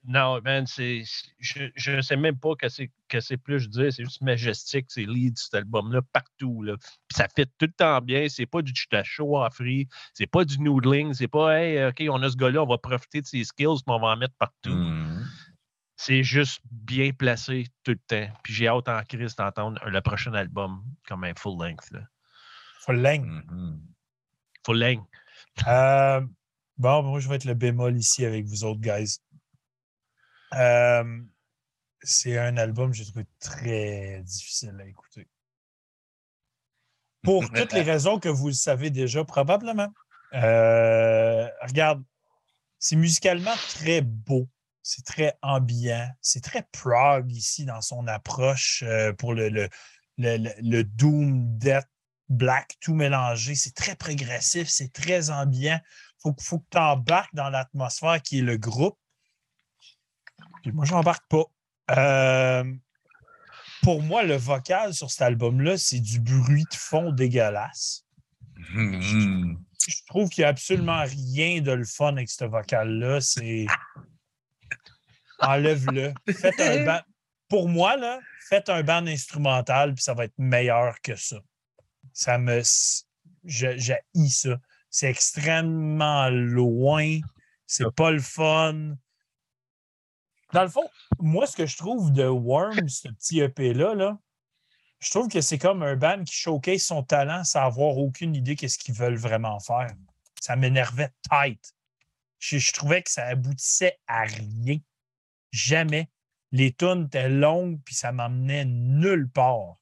non, 0.06 0.40
man, 0.42 0.68
c'est. 0.68 1.04
Je 1.40 1.92
ne 1.92 2.02
sais 2.02 2.16
même 2.16 2.38
pas 2.38 2.56
que 2.56 2.70
c'est 2.70 2.92
que 3.08 3.20
c'est 3.20 3.38
plus 3.38 3.60
je 3.60 3.70
dis, 3.70 3.92
c'est 3.92 4.04
juste 4.04 4.22
majestique, 4.22 4.86
c'est 4.90 5.06
lead 5.06 5.38
cet 5.38 5.56
album-là 5.56 6.02
partout. 6.12 6.62
Là. 6.62 6.76
Puis 6.78 7.16
ça 7.16 7.28
fait 7.36 7.46
tout 7.58 7.66
le 7.66 7.72
temps 7.72 8.00
bien. 8.02 8.28
C'est 8.30 8.46
pas 8.46 8.62
du 8.62 8.74
show 9.04 9.38
en 9.38 9.50
free, 9.50 9.88
c'est 10.14 10.28
pas 10.28 10.46
du 10.46 10.60
noodling, 10.60 11.14
c'est 11.14 11.28
pas 11.28 11.60
hey, 11.60 11.86
OK, 11.86 12.04
on 12.10 12.22
a 12.22 12.30
ce 12.30 12.36
gars-là, 12.36 12.64
on 12.64 12.68
va 12.68 12.78
profiter 12.78 13.22
de 13.22 13.26
ses 13.26 13.44
skills, 13.44 13.82
mais 13.88 13.94
on 13.94 14.00
va 14.00 14.10
en 14.10 14.18
mettre 14.18 14.36
partout. 14.36 14.76
Mhm. 14.76 15.26
C'est 15.96 16.24
juste 16.24 16.60
bien 16.70 17.12
placé 17.12 17.68
tout 17.84 17.92
le 17.92 18.00
temps. 18.08 18.34
Puis 18.44 18.54
j'ai 18.54 18.68
hâte 18.68 18.90
en 18.90 19.02
crise 19.04 19.36
d'entendre 19.36 19.84
le 19.86 20.02
prochain 20.02 20.34
album 20.34 20.84
comme 21.08 21.24
un 21.24 21.34
full 21.36 21.58
length. 21.58 21.92
Là. 21.92 22.02
Full 22.82 23.02
length? 23.02 23.46
Full 24.66 24.80
length. 24.80 25.08
Euh, 25.68 26.22
bon, 26.78 27.04
moi, 27.04 27.20
je 27.20 27.30
vais 27.30 27.36
être 27.36 27.46
le 27.46 27.54
bémol 27.54 27.96
ici 27.96 28.26
avec 28.26 28.46
vous 28.46 28.66
autres, 28.66 28.82
guys. 28.82 29.20
Euh, 30.54 31.22
c'est 32.02 32.38
un 32.38 32.58
album 32.58 32.92
que 32.92 32.98
j'ai 32.98 33.06
trouvé 33.06 33.26
très 33.40 34.22
difficile 34.24 34.76
à 34.80 34.86
écouter. 34.86 35.28
Pour 37.24 37.50
toutes 37.50 37.74
les 37.74 37.82
raisons 37.94 38.20
que 38.20 38.30
vous 38.30 38.48
le 38.48 38.54
savez 38.54 38.90
déjà, 38.90 39.24
probablement. 39.24 39.88
Euh, 40.34 41.48
regarde, 41.62 42.04
c'est 42.80 42.96
musicalement 42.96 43.56
très 43.70 44.02
beau. 44.02 44.50
C'est 44.82 45.06
très 45.06 45.38
ambiant. 45.42 46.10
C'est 46.22 46.44
très 46.44 46.64
prog 46.74 47.32
ici 47.32 47.64
dans 47.66 47.82
son 47.82 48.08
approche 48.08 48.84
euh, 48.86 49.14
pour 49.14 49.34
le, 49.34 49.48
le, 49.48 49.70
le, 50.18 50.50
le, 50.62 50.84
Doom, 50.84 51.58
Death, 51.58 51.88
Black, 52.28 52.76
tout 52.82 52.94
mélangé. 52.94 53.56
C'est 53.56 53.74
très 53.74 53.96
progressif, 53.96 54.68
c'est 54.68 54.92
très 54.92 55.30
ambiant. 55.30 55.80
Il 55.82 56.22
faut, 56.22 56.36
faut 56.42 56.60
que 56.60 56.68
tu 56.72 56.78
embarques 56.78 57.34
dans 57.34 57.50
l'atmosphère 57.50 58.22
qui 58.22 58.40
est 58.40 58.44
le 58.44 58.58
groupe. 58.58 58.98
Puis 60.64 60.72
moi, 60.72 60.86
je 60.86 60.94
n'embarque 60.94 61.26
pas. 61.28 61.44
Euh, 61.92 62.74
pour 63.84 64.02
moi, 64.02 64.24
le 64.24 64.36
vocal 64.36 64.94
sur 64.94 65.12
cet 65.12 65.22
album-là, 65.22 65.78
c'est 65.78 66.00
du 66.00 66.20
bruit 66.20 66.64
de 66.72 66.76
fond 66.76 67.12
dégueulasse. 67.12 68.06
Je 68.58 70.06
trouve 70.08 70.30
qu'il 70.30 70.44
n'y 70.44 70.46
a 70.46 70.50
absolument 70.50 71.04
rien 71.04 71.60
de 71.60 71.74
le 71.74 71.84
fun 71.84 72.14
avec 72.14 72.30
ce 72.30 72.46
vocal-là. 72.46 73.20
C'est. 73.20 73.66
Enlève-le. 75.40 76.14
Faites 76.34 76.60
un 76.62 76.86
band. 76.86 77.02
Pour 77.50 77.68
moi, 77.68 77.98
là, 77.98 78.20
faites 78.48 78.70
un 78.70 78.82
band 78.84 79.06
instrumental, 79.06 79.94
puis 79.94 80.04
ça 80.04 80.14
va 80.14 80.26
être 80.26 80.38
meilleur 80.38 80.96
que 81.02 81.18
ça. 81.18 81.42
Ça 82.14 82.38
me. 82.38 82.62
J'ai 83.44 83.78
ça. 84.30 84.58
C'est 84.90 85.10
extrêmement 85.10 86.30
loin. 86.30 87.20
C'est 87.68 87.94
pas 87.94 88.12
le 88.12 88.22
fun. 88.22 88.96
Dans 90.54 90.64
le 90.64 90.70
fond, 90.70 90.88
moi, 91.20 91.48
ce 91.48 91.58
que 91.58 91.66
je 91.66 91.78
trouve 91.78 92.14
de 92.14 92.26
Worm, 92.26 92.88
ce 92.88 93.08
petit 93.10 93.40
EP-là, 93.40 93.96
là, 93.96 94.20
je 95.00 95.10
trouve 95.10 95.28
que 95.28 95.42
c'est 95.42 95.58
comme 95.58 95.84
un 95.84 95.96
band 95.96 96.24
qui 96.24 96.34
showcase 96.34 96.84
son 96.84 97.04
talent 97.04 97.44
sans 97.44 97.66
avoir 97.66 97.98
aucune 97.98 98.36
idée 98.36 98.56
qu'est-ce 98.56 98.78
qu'ils 98.78 98.96
veulent 98.96 99.18
vraiment 99.18 99.60
faire. 99.60 99.92
Ça 100.40 100.56
m'énervait 100.56 101.10
tight. 101.30 101.74
Je, 102.40 102.58
je, 102.58 102.74
trouvais 102.74 103.02
que 103.02 103.12
ça 103.12 103.26
aboutissait 103.26 103.98
à 104.08 104.22
rien. 104.22 104.78
Jamais. 105.52 106.10
Les 106.52 106.72
tunes 106.72 107.06
étaient 107.06 107.30
longues, 107.30 107.80
puis 107.84 107.96
ça 107.96 108.12
m'emmenait 108.12 108.66
nulle 108.66 109.30
part. 109.30 109.78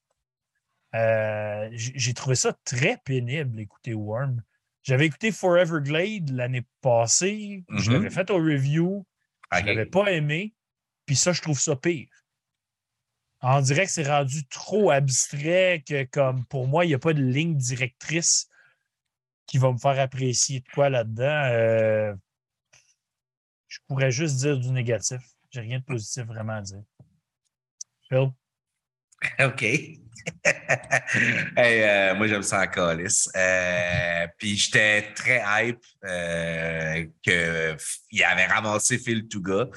Euh, 0.95 1.69
J'ai 1.73 2.13
trouvé 2.13 2.35
ça 2.35 2.53
très 2.63 2.97
pénible, 3.03 3.59
écouter 3.59 3.93
Worm. 3.93 4.41
J'avais 4.83 5.05
écouté 5.05 5.31
Forever 5.31 5.79
Glade 5.81 6.29
l'année 6.29 6.65
passée. 6.81 7.63
Mm 7.67 7.75
-hmm. 7.75 7.81
Je 7.81 7.91
l'avais 7.91 8.09
fait 8.09 8.29
au 8.31 8.37
review. 8.37 9.05
Je 9.51 9.65
l'avais 9.65 9.85
pas 9.85 10.11
aimé. 10.11 10.53
Puis 11.11 11.17
ça, 11.17 11.33
je 11.33 11.41
trouve 11.41 11.59
ça 11.59 11.75
pire. 11.75 12.07
On 13.41 13.59
dirait 13.59 13.85
que 13.85 13.91
c'est 13.91 14.07
rendu 14.07 14.47
trop 14.47 14.91
abstrait 14.91 15.83
que, 15.85 16.05
comme 16.05 16.45
pour 16.45 16.69
moi, 16.69 16.85
il 16.85 16.87
n'y 16.87 16.93
a 16.93 16.99
pas 16.99 17.11
de 17.11 17.21
ligne 17.21 17.57
directrice 17.57 18.47
qui 19.45 19.57
va 19.57 19.73
me 19.73 19.77
faire 19.77 19.99
apprécier 19.99 20.61
de 20.61 20.67
quoi 20.73 20.89
là-dedans. 20.89 21.43
Euh, 21.51 22.15
je 23.67 23.79
pourrais 23.89 24.09
juste 24.09 24.37
dire 24.37 24.57
du 24.57 24.71
négatif. 24.71 25.19
J'ai 25.49 25.59
rien 25.59 25.79
de 25.79 25.83
positif 25.83 26.23
vraiment 26.23 26.53
à 26.53 26.61
dire. 26.61 26.83
Phil? 28.07 28.31
OK. 29.45 29.65
Euh, 31.57 32.15
moi, 32.15 32.27
j'aime 32.27 32.43
ça 32.43 32.61
en 32.61 32.67
calice. 32.67 33.29
Euh, 33.35 34.27
puis 34.37 34.55
j'étais 34.55 35.13
très 35.13 35.43
hype 35.45 35.83
euh, 36.05 37.05
qu'il 37.21 38.23
avait 38.23 38.45
ramassé 38.45 38.97
Phil 38.97 39.27
Touga 39.27 39.67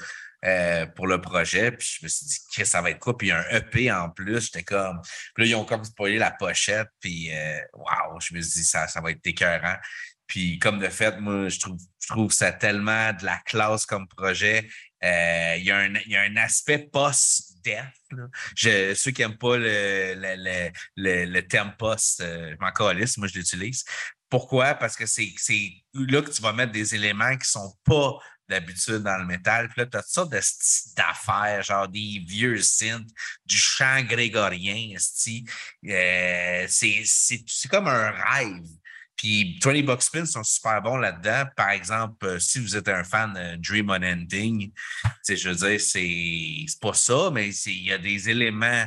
euh, 0.45 0.85
pour 0.85 1.07
le 1.07 1.19
projet. 1.19 1.71
Puis 1.71 1.97
je 1.99 2.05
me 2.05 2.09
suis 2.09 2.25
dit, 2.25 2.37
Chris, 2.51 2.65
ça 2.65 2.81
va 2.81 2.91
être 2.91 2.99
quoi? 2.99 3.17
Puis 3.17 3.27
il 3.27 3.29
y 3.29 3.33
a 3.33 3.39
un 3.39 3.57
EP 3.57 3.91
en 3.91 4.09
plus. 4.09 4.45
J'étais 4.45 4.63
comme. 4.63 5.01
Puis 5.33 5.43
là, 5.43 5.49
ils 5.49 5.55
ont 5.55 5.65
comme 5.65 5.83
spoilé 5.83 6.17
la 6.17 6.31
pochette. 6.31 6.89
Puis 6.99 7.31
euh, 7.31 7.59
waouh, 7.73 8.19
je 8.19 8.33
me 8.33 8.41
suis 8.41 8.61
dit, 8.61 8.65
ça, 8.65 8.87
ça 8.87 9.01
va 9.01 9.11
être 9.11 9.25
écœurant. 9.25 9.77
Puis 10.27 10.59
comme 10.59 10.79
de 10.79 10.89
fait, 10.89 11.19
moi, 11.19 11.49
je 11.49 11.59
trouve, 11.59 11.77
je 12.01 12.07
trouve 12.07 12.31
ça 12.31 12.51
tellement 12.51 13.13
de 13.13 13.25
la 13.25 13.37
classe 13.45 13.85
comme 13.85 14.07
projet. 14.07 14.67
Euh, 15.03 15.55
il, 15.57 15.65
y 15.65 15.71
a 15.71 15.77
un, 15.77 15.93
il 15.93 16.11
y 16.11 16.15
a 16.15 16.21
un 16.21 16.35
aspect 16.37 16.89
post-death. 16.91 17.93
Ceux 18.95 19.11
qui 19.11 19.21
n'aiment 19.21 19.37
pas 19.37 19.57
le, 19.57 20.13
le, 20.15 20.71
le, 20.95 21.25
le, 21.25 21.47
terme 21.47 21.73
post, 21.77 22.21
euh, 22.21 22.51
je 22.51 22.63
m'en 22.63 22.71
calisse, 22.71 23.17
moi 23.17 23.27
je 23.27 23.37
l'utilise. 23.37 23.83
Pourquoi? 24.29 24.73
Parce 24.73 24.95
que 24.95 25.05
c'est 25.05 25.33
là 25.93 26.21
que 26.21 26.31
tu 26.31 26.41
vas 26.41 26.53
mettre 26.53 26.71
des 26.71 26.95
éléments 26.95 27.37
qui 27.37 27.47
sont 27.47 27.73
pas 27.83 28.17
d'habitude 28.47 29.03
dans 29.03 29.17
le 29.17 29.25
métal. 29.25 29.67
Puis 29.69 29.81
là, 29.81 29.85
tu 29.87 29.97
as 29.97 30.01
toutes 30.01 30.11
sortes 30.11 30.33
d'affaires, 30.95 31.63
genre 31.63 31.87
des 31.87 32.23
vieux 32.27 32.61
synths, 32.61 33.09
du 33.45 33.57
chant 33.57 34.01
grégorien. 34.03 34.95
Euh, 34.95 36.65
c'est 36.67 37.69
comme 37.69 37.87
un 37.87 38.11
rêve. 38.11 38.67
Puis 39.15 39.59
20 39.63 39.83
Bucks 39.85 40.03
Spin 40.03 40.25
sont 40.25 40.43
super 40.43 40.81
bons 40.81 40.97
là-dedans. 40.97 41.45
Par 41.55 41.69
exemple, 41.69 42.25
euh, 42.25 42.39
si 42.39 42.59
vous 42.59 42.75
êtes 42.75 42.89
un 42.89 43.03
fan 43.03 43.33
de 43.33 43.55
Dream 43.55 43.89
on 43.89 44.03
Ending, 44.03 44.71
je 45.27 45.49
veux 45.49 45.55
dire, 45.55 45.79
c'est 45.79 46.65
pas 46.81 46.93
ça, 46.93 47.29
mais 47.31 47.49
il 47.49 47.85
y 47.85 47.93
a 47.93 47.97
des 47.97 48.29
éléments 48.29 48.85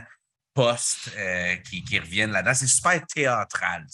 post 0.59 1.13
euh, 1.17 1.55
qui, 1.57 1.85
qui 1.85 1.99
reviennent 2.01 2.33
là-dedans. 2.33 2.55
C'est 2.55 2.67
super 2.67 3.07
théâtral. 3.07 3.87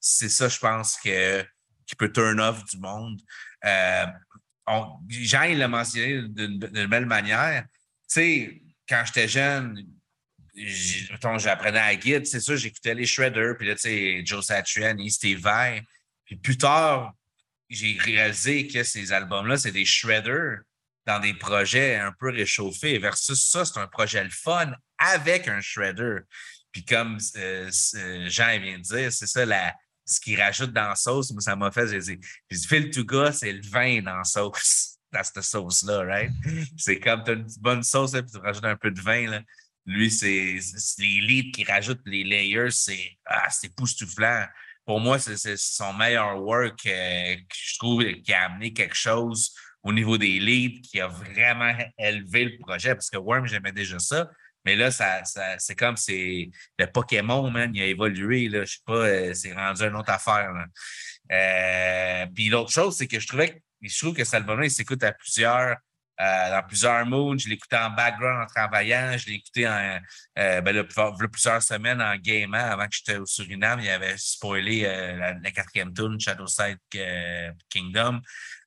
C'est 0.00 0.28
ça, 0.28 0.48
je 0.48 0.58
pense, 0.58 0.96
que, 0.96 1.44
qui 1.86 1.94
peut 1.94 2.10
turn 2.12 2.40
off 2.40 2.64
du 2.64 2.78
monde. 2.78 3.20
Jean, 5.08 5.42
il 5.44 5.58
l'a 5.58 5.68
mentionné 5.68 6.22
d'une 6.28 6.86
belle 6.86 7.06
manière. 7.06 7.64
Tu 7.64 7.78
sais, 8.08 8.62
quand 8.88 9.02
j'étais 9.06 9.28
jeune, 9.28 9.86
j'apprenais 10.54 11.80
à 11.80 11.94
guide, 11.94 12.26
c'est 12.26 12.40
sûr, 12.40 12.56
j'écoutais 12.56 12.94
les 12.94 13.06
Shredders, 13.06 13.56
puis 13.56 13.68
là, 13.68 13.74
tu 13.74 13.82
sais, 13.82 14.22
Joe 14.24 14.44
Satriani, 14.44 15.10
Steve 15.10 15.40
Vai. 15.40 15.82
Puis 16.24 16.36
plus 16.36 16.58
tard, 16.58 17.12
j'ai 17.68 17.96
réalisé 18.00 18.66
que 18.66 18.82
ces 18.82 19.12
albums-là, 19.12 19.56
c'est 19.56 19.72
des 19.72 19.84
Shredders 19.84 20.60
dans 21.06 21.20
des 21.20 21.34
projets 21.34 21.96
un 21.96 22.12
peu 22.12 22.30
réchauffés, 22.30 22.98
versus 22.98 23.48
ça, 23.48 23.64
c'est 23.64 23.78
un 23.78 23.86
projet 23.86 24.22
le 24.22 24.30
fun 24.30 24.72
avec 24.98 25.48
un 25.48 25.60
Shredder. 25.60 26.18
Puis 26.72 26.84
comme 26.84 27.18
euh, 27.36 27.70
Jean 28.28 28.60
vient 28.60 28.78
de 28.78 28.82
dire, 28.82 29.12
c'est 29.12 29.26
ça 29.26 29.44
la, 29.44 29.74
ce 30.10 30.20
qu'il 30.20 30.40
rajoute 30.40 30.72
dans 30.72 30.88
la 30.88 30.94
sauce. 30.94 31.30
Moi, 31.32 31.40
ça 31.40 31.56
m'a 31.56 31.70
fait, 31.70 31.88
j'ai 31.88 31.98
dit, 31.98 32.26
j'ai 32.50 32.90
dit, 32.90 33.04
c'est 33.32 33.52
le 33.52 33.68
vin 33.68 34.02
dans 34.02 34.16
la 34.16 34.24
sauce, 34.24 34.98
dans 35.12 35.22
cette 35.22 35.42
sauce-là, 35.42 36.04
right? 36.04 36.32
C'est 36.76 36.98
comme 36.98 37.22
tu 37.24 37.30
as 37.30 37.34
une 37.34 37.46
bonne 37.60 37.82
sauce, 37.82 38.12
là, 38.12 38.22
puis 38.22 38.32
tu 38.32 38.38
rajoutes 38.38 38.64
un 38.64 38.76
peu 38.76 38.90
de 38.90 39.00
vin, 39.00 39.30
là. 39.30 39.42
Lui, 39.86 40.10
c'est 40.10 40.58
les 40.98 41.20
leads 41.20 41.52
qui 41.52 41.64
rajoutent 41.64 42.02
les 42.04 42.22
layers, 42.22 42.70
c'est 42.70 43.18
ah, 43.24 43.48
c'est 43.50 43.68
époustouflant. 43.68 44.46
Pour 44.84 45.00
moi, 45.00 45.18
c'est 45.18 45.56
son 45.56 45.92
meilleur 45.94 46.40
work 46.42 46.84
euh, 46.86 47.36
je 47.52 47.78
trouve 47.78 48.04
qui 48.04 48.32
a 48.32 48.44
amené 48.44 48.72
quelque 48.72 48.94
chose 48.94 49.54
au 49.82 49.92
niveau 49.92 50.18
des 50.18 50.38
leads 50.38 50.82
qui 50.82 51.00
a 51.00 51.08
vraiment 51.08 51.72
élevé 51.98 52.44
le 52.44 52.58
projet. 52.58 52.94
Parce 52.94 53.08
que 53.08 53.16
Worm, 53.16 53.46
j'aimais 53.46 53.72
déjà 53.72 53.98
ça. 53.98 54.30
Mais 54.64 54.76
là, 54.76 54.90
ça, 54.90 55.24
ça, 55.24 55.58
c'est 55.58 55.74
comme 55.74 55.96
c'est 55.96 56.50
le 56.78 56.86
Pokémon, 56.86 57.50
man, 57.50 57.70
il 57.74 57.82
a 57.82 57.86
évolué. 57.86 58.48
Là, 58.48 58.64
je 58.64 58.74
sais 58.74 58.82
pas, 58.84 58.92
euh, 58.92 59.34
c'est 59.34 59.52
rendu 59.52 59.82
une 59.82 59.96
autre 59.96 60.10
affaire. 60.10 60.52
Euh, 61.32 62.26
puis 62.34 62.48
l'autre 62.48 62.70
chose, 62.70 62.96
c'est 62.96 63.06
que 63.06 63.18
je 63.18 63.26
trouvais 63.26 63.54
que 63.54 63.60
je 63.82 63.98
trouve 63.98 64.14
que 64.14 64.24
cet 64.24 64.44
il 64.62 64.70
s'écoute 64.70 65.02
à 65.02 65.12
plusieurs 65.12 65.76
euh, 66.20 66.50
dans 66.50 66.62
plusieurs 66.66 67.06
moods. 67.06 67.38
Je 67.38 67.48
l'écoutais 67.48 67.78
en 67.78 67.90
background 67.90 68.42
en 68.42 68.46
travaillant. 68.46 69.16
Je 69.16 69.26
l'ai 69.26 69.34
écouté 69.36 69.66
en, 69.66 69.98
euh, 70.38 70.60
ben 70.60 70.86
plusieurs 71.32 71.62
semaines 71.62 72.02
en 72.02 72.14
gaming 72.16 72.60
avant 72.60 72.84
que 72.84 72.94
j'étais 72.94 73.16
au 73.16 73.24
Suriname. 73.24 73.80
Il 73.80 73.88
avait 73.88 74.16
spoilé 74.18 74.82
euh, 74.84 75.16
la, 75.16 75.32
la 75.34 75.50
quatrième 75.50 75.94
tune, 75.94 76.20
Shadowside 76.20 76.78
Kingdom. 77.70 78.20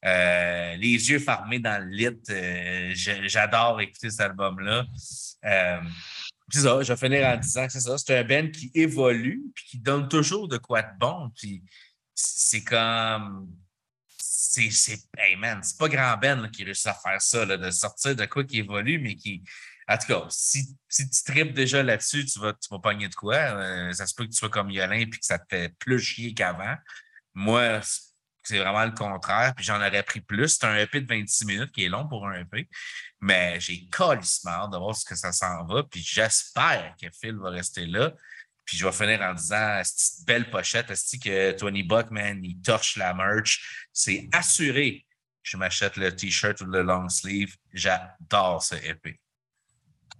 Les 0.04 1.10
yeux 1.10 1.20
fermés 1.20 1.60
dans 1.60 1.84
le 1.84 1.90
lit. 1.90 2.96
J'adore 3.28 3.82
écouter 3.82 4.10
cet 4.10 4.22
album-là. 4.22 4.86
C'est 6.50 6.60
ça, 6.60 6.82
je 6.82 6.94
vais 6.94 6.98
finir 6.98 7.28
en 7.28 7.38
disant 7.38 7.66
que 7.68 7.72
c'est 7.72 7.80
ça. 7.80 7.98
C'est 7.98 8.18
un 8.18 8.24
band 8.24 8.50
qui 8.50 8.72
évolue 8.74 9.44
puis 9.56 9.66
qui 9.66 9.80
donne 9.80 10.08
toujours 10.08 10.48
de 10.48 10.58
quoi 10.58 10.82
de 10.82 10.98
bon. 11.00 11.32
Puis 11.36 11.64
c'est 12.16 12.64
comme. 12.64 13.48
C'est. 14.36 14.72
c'est- 14.72 14.98
c'est 15.62 15.78
pas 15.78 15.88
grand 15.90 16.18
Ben 16.18 16.50
qui 16.50 16.64
réussit 16.64 16.88
à 16.88 16.94
faire 16.96 17.22
ça, 17.22 17.46
là, 17.46 17.56
de 17.58 17.70
sortir 17.70 18.16
de 18.16 18.26
quoi 18.26 18.44
qui 18.44 18.60
évolue, 18.60 18.98
mais 19.00 19.16
qui. 19.16 19.44
En 19.88 19.98
tout 19.98 20.08
cas, 20.08 20.26
si, 20.30 20.66
si 20.88 21.10
tu 21.10 21.24
tripes 21.24 21.54
déjà 21.54 21.84
là-dessus, 21.84 22.26
tu 22.26 22.40
vas, 22.40 22.54
tu 22.54 22.68
vas 22.72 22.80
pogner 22.80 23.10
de 23.10 23.16
quoi. 23.16 23.36
Euh, 23.36 23.94
ça 23.94 24.08
se 24.08 24.16
peut 24.16 24.24
que 24.26 24.32
tu 24.32 24.38
sois 24.38 24.50
comme 24.50 24.72
Yolin 24.72 25.00
et 25.02 25.10
que 25.10 25.18
ça 25.22 25.38
te 25.38 25.46
fait 25.50 25.70
plus 25.78 26.00
chier 26.00 26.34
qu'avant. 26.34 26.76
Moi, 27.34 27.82
c'est 28.44 28.58
vraiment 28.60 28.86
le 28.86 28.92
contraire. 28.92 29.54
Puis 29.56 29.66
j'en 29.66 29.78
aurais 29.78 30.04
pris 30.04 30.22
plus. 30.22 30.50
C'est 30.50 30.66
un 30.66 30.76
EP 30.78 31.02
de 31.02 31.08
26 31.08 31.46
minutes 31.46 31.72
qui 31.72 31.86
est 31.86 31.90
long 31.90 32.08
pour 32.08 32.28
un 32.28 32.40
EP. 32.42 32.68
Mais 33.22 33.60
j'ai 33.60 33.88
calissement 33.90 34.52
hâte 34.52 34.72
de 34.72 34.78
voir 34.78 34.96
ce 34.96 35.06
que 35.06 35.16
ça 35.16 35.32
s'en 35.32 35.64
va. 35.66 35.84
Puis 35.84 36.02
j'espère 36.02 36.96
que 37.00 37.08
Phil 37.22 37.36
va 37.36 37.50
rester 37.52 37.86
là. 37.86 38.14
Puis 38.66 38.78
je 38.78 38.86
vais 38.86 38.92
finir 38.92 39.22
en 39.22 39.34
disant 39.34 39.82
cette 39.84 40.26
belle 40.26 40.50
pochette, 40.50 40.90
est 40.90 41.24
que 41.24 41.52
Tony 41.52 41.84
Buckman, 41.84 42.40
il 42.44 42.62
torche 42.62 42.96
la 42.98 43.14
merch. 43.14 43.88
C'est 43.92 44.30
assuré 44.32 45.06
que 45.44 45.50
je 45.50 45.58
m'achète 45.58 45.98
le 45.98 46.16
t-shirt 46.16 46.62
ou 46.62 46.66
le 46.66 46.82
long 46.82 47.10
sleeve. 47.10 47.56
J'adore 47.74 48.64
ce 48.64 48.76
EP. 48.76 49.20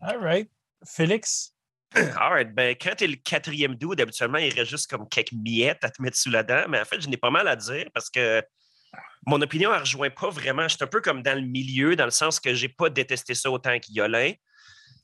All 0.02 0.18
right. 0.18 0.50
Félix? 0.86 1.54
All 1.96 2.34
right. 2.34 2.54
Ben, 2.54 2.76
quand 2.76 2.96
tu 2.98 3.06
es 3.06 3.08
le 3.08 3.16
quatrième 3.16 3.76
dude, 3.76 4.02
habituellement, 4.02 4.40
il 4.40 4.54
reste 4.54 4.72
juste 4.72 4.90
comme 4.90 5.08
quelques 5.08 5.32
miettes 5.32 5.84
à 5.84 5.90
te 5.90 6.02
mettre 6.02 6.18
sous 6.18 6.30
la 6.30 6.44
dent. 6.44 6.66
Mais 6.68 6.82
en 6.82 6.86
fait, 6.86 7.00
je 7.00 7.08
n'ai 7.08 7.18
pas 7.18 7.30
mal 7.30 7.48
à 7.48 7.56
dire 7.56 7.88
parce 7.94 8.10
que 8.10 8.44
mon 9.26 9.42
opinion 9.42 9.72
ne 9.72 9.80
rejoint 9.80 10.10
pas 10.10 10.30
vraiment. 10.30 10.64
Je 10.64 10.76
suis 10.76 10.84
un 10.84 10.88
peu 10.88 11.00
comme 11.00 11.24
dans 11.24 11.36
le 11.36 11.46
milieu, 11.46 11.96
dans 11.96 12.06
le 12.06 12.12
sens 12.12 12.40
que 12.40 12.54
j'ai 12.54 12.68
pas 12.68 12.90
détesté 12.90 13.34
ça 13.36 13.50
autant 13.50 13.78
qu'Yolin. 13.80 14.34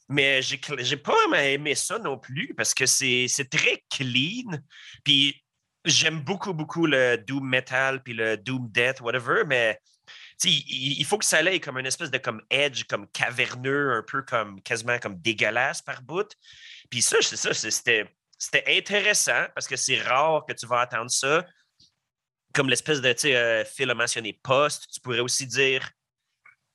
Mais 0.10 0.42
j'ai 0.42 0.60
j'ai 0.80 0.98
pas 0.98 1.14
vraiment 1.14 1.36
aimé 1.36 1.76
ça 1.76 2.00
non 2.00 2.18
plus 2.18 2.54
parce 2.56 2.74
que 2.74 2.86
c'est 2.86 3.28
très 3.50 3.84
clean. 3.90 4.60
Puis 5.04 5.44
j'aime 5.86 6.22
beaucoup, 6.22 6.54
beaucoup 6.54 6.86
le 6.86 7.18
Doom 7.18 7.48
Metal 7.48 8.02
puis 8.04 8.14
le 8.14 8.38
Doom 8.38 8.70
Death, 8.70 9.02
whatever, 9.02 9.44
mais 9.46 9.80
il, 10.44 11.00
il 11.00 11.06
faut 11.06 11.18
que 11.18 11.26
ça 11.26 11.38
aille 11.38 11.60
comme 11.60 11.78
une 11.78 11.86
espèce 11.86 12.12
de 12.12 12.18
comme 12.18 12.42
edge, 12.50 12.84
comme 12.86 13.08
caverneux, 13.08 13.94
un 13.94 14.04
peu 14.04 14.22
comme 14.24 14.62
quasiment 14.62 14.98
comme 15.00 15.20
dégueulasse 15.20 15.82
par 15.82 16.02
bout. 16.02 16.32
Puis 16.90 17.02
ça, 17.02 17.18
c'est 17.22 17.38
ça, 17.38 17.54
c'était 17.54 18.08
intéressant 18.68 19.46
parce 19.54 19.68
que 19.68 19.76
c'est 19.76 20.02
rare 20.02 20.46
que 20.48 20.54
tu 20.54 20.66
vas 20.66 20.82
attendre 20.82 21.12
ça. 21.12 21.46
Comme 22.54 22.70
l'espèce 22.70 23.02
de, 23.02 23.14
tu 23.14 23.20
sais, 23.20 23.36
euh, 23.36 23.64
Phil 23.64 23.90
a 23.92 23.94
mentionné 23.94 24.34
post, 24.42 24.88
tu 24.92 25.00
pourrais 25.02 25.20
aussi 25.20 25.46
dire 25.46 25.88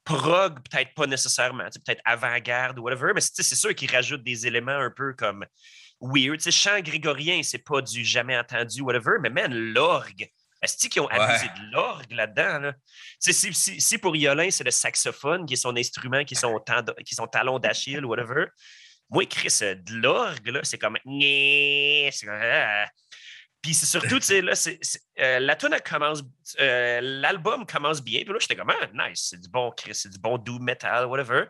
prog, 0.05 0.61
peut-être 0.69 0.95
pas 0.95 1.07
nécessairement, 1.07 1.65
peut-être 1.65 2.03
avant-garde 2.05 2.79
ou 2.79 2.83
whatever, 2.83 3.13
mais 3.15 3.21
c'est 3.21 3.55
sûr 3.55 3.75
qu'il 3.75 3.91
rajoute 3.91 4.23
des 4.23 4.47
éléments 4.47 4.73
un 4.79 4.91
peu 4.91 5.15
comme 5.15 5.45
weird. 6.01 6.39
Tu 6.39 6.45
sais, 6.45 6.51
chant 6.51 6.81
grégorien, 6.81 7.43
c'est 7.43 7.59
pas 7.59 7.81
du 7.81 8.05
jamais 8.05 8.37
entendu, 8.37 8.83
whatever, 8.83 9.17
mais 9.21 9.31
man, 9.31 9.53
l'orgue. 9.53 10.29
Est-ce 10.63 10.89
qu'ils 10.89 11.03
ont 11.03 11.09
abusé 11.09 11.47
de 11.47 11.73
l'orgue 11.73 12.13
là-dedans? 12.13 12.59
Là? 12.59 12.73
Si, 13.19 13.35
si, 13.35 13.81
si 13.81 13.99
pour 13.99 14.17
Yolin, 14.17 14.51
c'est 14.51 14.65
le 14.65 14.71
saxophone 14.71 15.45
qui 15.45 15.55
est 15.55 15.59
son 15.59 15.77
instrument, 15.77 16.25
qui 16.25 16.35
est 16.35 16.39
son, 16.39 16.59
qui 16.59 17.13
est 17.13 17.15
son 17.15 17.27
talon 17.27 17.59
d'Achille, 17.59 18.05
whatever, 18.05 18.47
moi, 19.11 19.27
Chris, 19.27 19.59
euh, 19.63 19.75
de 19.75 19.95
l'orgue, 19.95 20.61
c'est 20.63 20.79
comme. 20.79 20.97
C'est 21.05 22.27
comme, 22.27 22.35
ah. 22.41 22.87
Puis 23.65 23.73
c'est 23.73 23.87
surtout, 23.87 24.19
tu 24.21 24.27
sais, 24.27 24.43
là, 24.43 24.55
c'est, 24.55 24.79
euh, 25.19 25.39
la 25.41 25.57
tune 25.57 25.75
commence. 25.89 26.23
euh, 26.61 27.01
l'album 27.01 27.65
commence 27.65 28.03
bien. 28.03 28.21
Puis 28.23 28.31
là, 28.35 28.39
j'étais 28.39 28.57
comme, 28.57 28.69
ah, 28.69 29.09
nice, 29.09 29.29
c'est 29.31 29.41
du 29.41 29.49
bon 29.49 29.71
Chris, 29.71 29.95
c'est 29.95 30.11
du 30.11 30.19
bon 30.19 30.37
doom 30.37 30.63
metal, 30.63 31.07
whatever. 31.07 31.45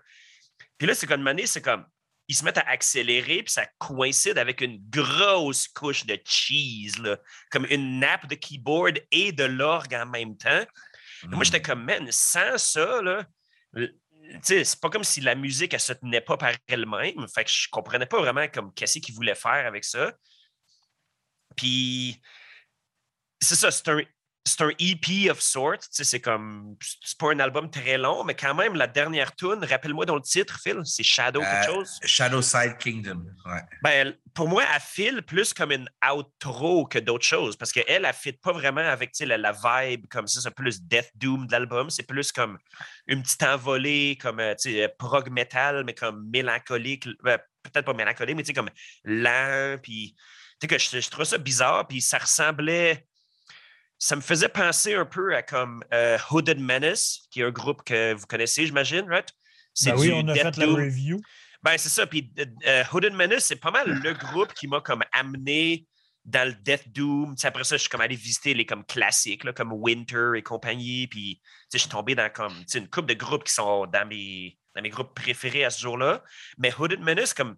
Puis 0.78 0.86
là, 0.86 0.94
c'est 0.94 1.08
comme, 1.08 1.22
une 1.22 1.28
année, 1.28 1.46
c'est 1.48 1.60
comme. 1.60 1.84
Ils 2.28 2.36
se 2.36 2.44
mettent 2.44 2.58
à 2.58 2.68
accélérer, 2.68 3.42
puis 3.42 3.52
ça 3.52 3.66
coïncide 3.78 4.38
avec 4.38 4.60
une 4.60 4.78
grosse 4.88 5.66
couche 5.66 6.06
de 6.06 6.16
cheese, 6.24 6.98
là, 7.02 7.18
comme 7.50 7.66
une 7.68 7.98
nappe 7.98 8.28
de 8.28 8.36
keyboard 8.36 9.00
et 9.10 9.32
de 9.32 9.42
l'orgue 9.44 9.94
en 9.94 10.06
même 10.06 10.36
temps. 10.36 10.64
Moi, 11.24 11.42
j'étais 11.42 11.60
comme, 11.62 11.82
man, 11.84 12.06
sans 12.12 12.56
ça, 12.58 13.02
là, 13.02 13.26
l- 13.76 13.92
tu 14.22 14.38
sais, 14.42 14.64
c'est 14.64 14.80
pas 14.80 14.88
comme 14.88 15.02
si 15.04 15.20
la 15.20 15.34
musique, 15.34 15.74
elle 15.74 15.80
se 15.80 15.92
tenait 15.94 16.20
pas 16.20 16.36
par 16.36 16.52
elle-même. 16.68 17.26
Fait 17.34 17.42
que 17.44 17.50
je 17.50 17.66
comprenais 17.70 18.06
pas 18.06 18.20
vraiment 18.20 18.46
comme 18.48 18.72
qu'est-ce 18.72 19.00
qu'il 19.00 19.14
voulait 19.16 19.34
faire 19.34 19.66
avec 19.66 19.84
ça. 19.84 20.12
Puis, 21.56 22.20
c'est 23.40 23.56
ça, 23.56 23.70
c'est 23.70 23.88
un, 24.60 24.70
EP 24.78 25.30
of 25.30 25.40
sorts. 25.40 25.78
Tu 25.78 25.88
sais, 25.90 26.04
c'est 26.04 26.20
comme, 26.20 26.76
c'est 26.80 27.16
pas 27.18 27.32
un 27.32 27.38
album 27.40 27.70
très 27.70 27.96
long, 27.96 28.24
mais 28.24 28.34
quand 28.34 28.54
même, 28.54 28.74
la 28.74 28.86
dernière 28.86 29.34
tune, 29.34 29.64
rappelle-moi 29.64 30.04
dans 30.04 30.16
le 30.16 30.20
titre, 30.20 30.60
Phil, 30.62 30.80
c'est 30.84 31.02
Shadow 31.02 31.40
quelque 31.40 31.70
Euh, 31.70 31.74
chose? 31.74 31.98
Shadowside 32.04 32.76
Kingdom. 32.78 33.24
Ouais. 33.46 33.62
Ben, 33.82 34.14
pour 34.34 34.48
moi, 34.48 34.64
elle 34.74 34.80
file 34.82 35.22
plus 35.22 35.54
comme 35.54 35.72
une 35.72 35.88
outro 36.14 36.86
que 36.86 36.98
d'autres 36.98 37.24
choses 37.24 37.56
parce 37.56 37.72
qu'elle, 37.72 38.04
elle 38.04 38.12
fit 38.12 38.32
pas 38.34 38.52
vraiment 38.52 38.82
avec 38.82 39.12
tu 39.12 39.18
sais, 39.18 39.26
la, 39.26 39.38
la 39.38 39.52
vibe 39.52 40.06
comme 40.08 40.26
ça. 40.26 40.42
C'est 40.42 40.50
plus 40.54 40.82
Death 40.82 41.10
Doom 41.14 41.46
de 41.46 41.52
l'album. 41.52 41.88
C'est 41.88 42.02
plus 42.06 42.30
comme 42.30 42.58
une 43.06 43.22
petite 43.22 43.42
envolée, 43.44 44.18
comme 44.20 44.40
euh, 44.40 44.54
tu 44.54 44.72
sais, 44.72 44.88
prog 44.98 45.30
metal, 45.30 45.84
mais 45.84 45.94
comme 45.94 46.28
mélancolique. 46.30 47.08
Ben, 47.22 47.38
Peut-être 47.62 47.86
pas 47.86 47.94
mélancolique, 47.94 48.36
mais 48.36 48.42
tu 48.42 48.48
sais, 48.48 48.52
comme 48.52 48.68
lent. 49.04 49.78
Puis, 49.82 50.14
que 50.66 50.78
je, 50.78 51.00
je 51.00 51.10
trouve 51.10 51.24
ça 51.24 51.38
bizarre. 51.38 51.86
Puis, 51.86 52.00
ça 52.00 52.18
ressemblait. 52.18 53.06
Ça 53.98 54.16
me 54.16 54.20
faisait 54.20 54.48
penser 54.48 54.94
un 54.94 55.06
peu 55.06 55.34
à 55.34 55.42
comme 55.42 55.82
euh, 55.92 56.18
Hooded 56.30 56.60
Menace, 56.60 57.20
qui 57.30 57.40
est 57.40 57.44
un 57.44 57.50
groupe 57.50 57.82
que 57.84 58.12
vous 58.14 58.26
connaissez, 58.26 58.66
j'imagine, 58.66 59.08
right? 59.08 59.28
C'est 59.72 59.92
Ben 59.92 59.98
oui, 59.98 60.12
on 60.12 60.28
a 60.28 60.34
Death 60.34 60.42
fait 60.42 60.56
la 60.58 60.66
review. 60.66 61.20
Ben, 61.62 61.78
c'est 61.78 61.88
ça. 61.88 62.06
Puis 62.06 62.30
euh, 62.66 62.84
Hooded 62.92 63.14
Menace, 63.14 63.46
c'est 63.46 63.56
pas 63.56 63.70
mal 63.70 63.88
le 63.88 64.12
groupe 64.12 64.52
qui 64.52 64.68
m'a 64.68 64.80
comme 64.80 65.02
amené 65.12 65.86
dans 66.24 66.46
le 66.46 66.54
Death 66.54 66.92
Doom. 66.92 67.34
Après 67.42 67.64
ça, 67.64 67.76
je 67.76 67.82
suis 67.82 67.90
comme 67.90 68.00
allé 68.00 68.16
visiter 68.16 68.54
les 68.54 68.66
comme 68.66 68.84
classiques, 68.84 69.44
là, 69.44 69.52
comme 69.52 69.72
Winter 69.72 70.32
et 70.36 70.42
compagnie. 70.42 71.06
Puis, 71.06 71.40
je 71.72 71.78
suis 71.78 71.88
tombé 71.88 72.14
dans 72.14 72.30
comme, 72.30 72.54
une 72.74 72.88
couple 72.88 73.08
de 73.08 73.14
groupes 73.14 73.44
qui 73.44 73.52
sont 73.52 73.86
dans 73.86 74.06
mes, 74.06 74.58
dans 74.74 74.82
mes 74.82 74.90
groupes 74.90 75.14
préférés 75.14 75.64
à 75.64 75.70
ce 75.70 75.80
jour-là. 75.80 76.22
Mais 76.58 76.72
Hooded 76.78 77.00
Menace, 77.00 77.34
comme, 77.34 77.56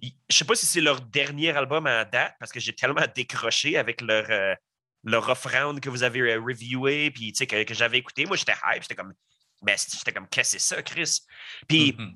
je 0.00 0.36
sais 0.36 0.44
pas 0.44 0.54
si 0.54 0.66
c'est 0.66 0.80
leur 0.80 1.00
dernier 1.00 1.50
album 1.50 1.86
en 1.86 2.04
date, 2.04 2.34
parce 2.38 2.52
que 2.52 2.60
j'ai 2.60 2.74
tellement 2.74 3.04
décroché 3.14 3.76
avec 3.76 4.00
leur, 4.00 4.26
euh, 4.30 4.54
leur 5.04 5.28
off-round 5.28 5.80
que 5.80 5.88
vous 5.88 6.02
avez 6.02 6.20
euh, 6.20 6.40
reviewé, 6.40 7.10
puis, 7.10 7.32
que, 7.32 7.62
que 7.64 7.74
j'avais 7.74 7.98
écouté. 7.98 8.26
Moi, 8.26 8.36
j'étais 8.36 8.54
hype. 8.64 8.82
J'étais 8.82 8.94
comme, 8.94 9.14
ben, 9.62 9.76
j'étais 9.76 10.12
comme, 10.12 10.28
qu'est-ce 10.28 10.56
que 10.56 10.58
c'est 10.60 10.74
ça, 10.74 10.82
Chris? 10.82 11.20
Puis, 11.68 11.94
Mhm. 11.98 12.14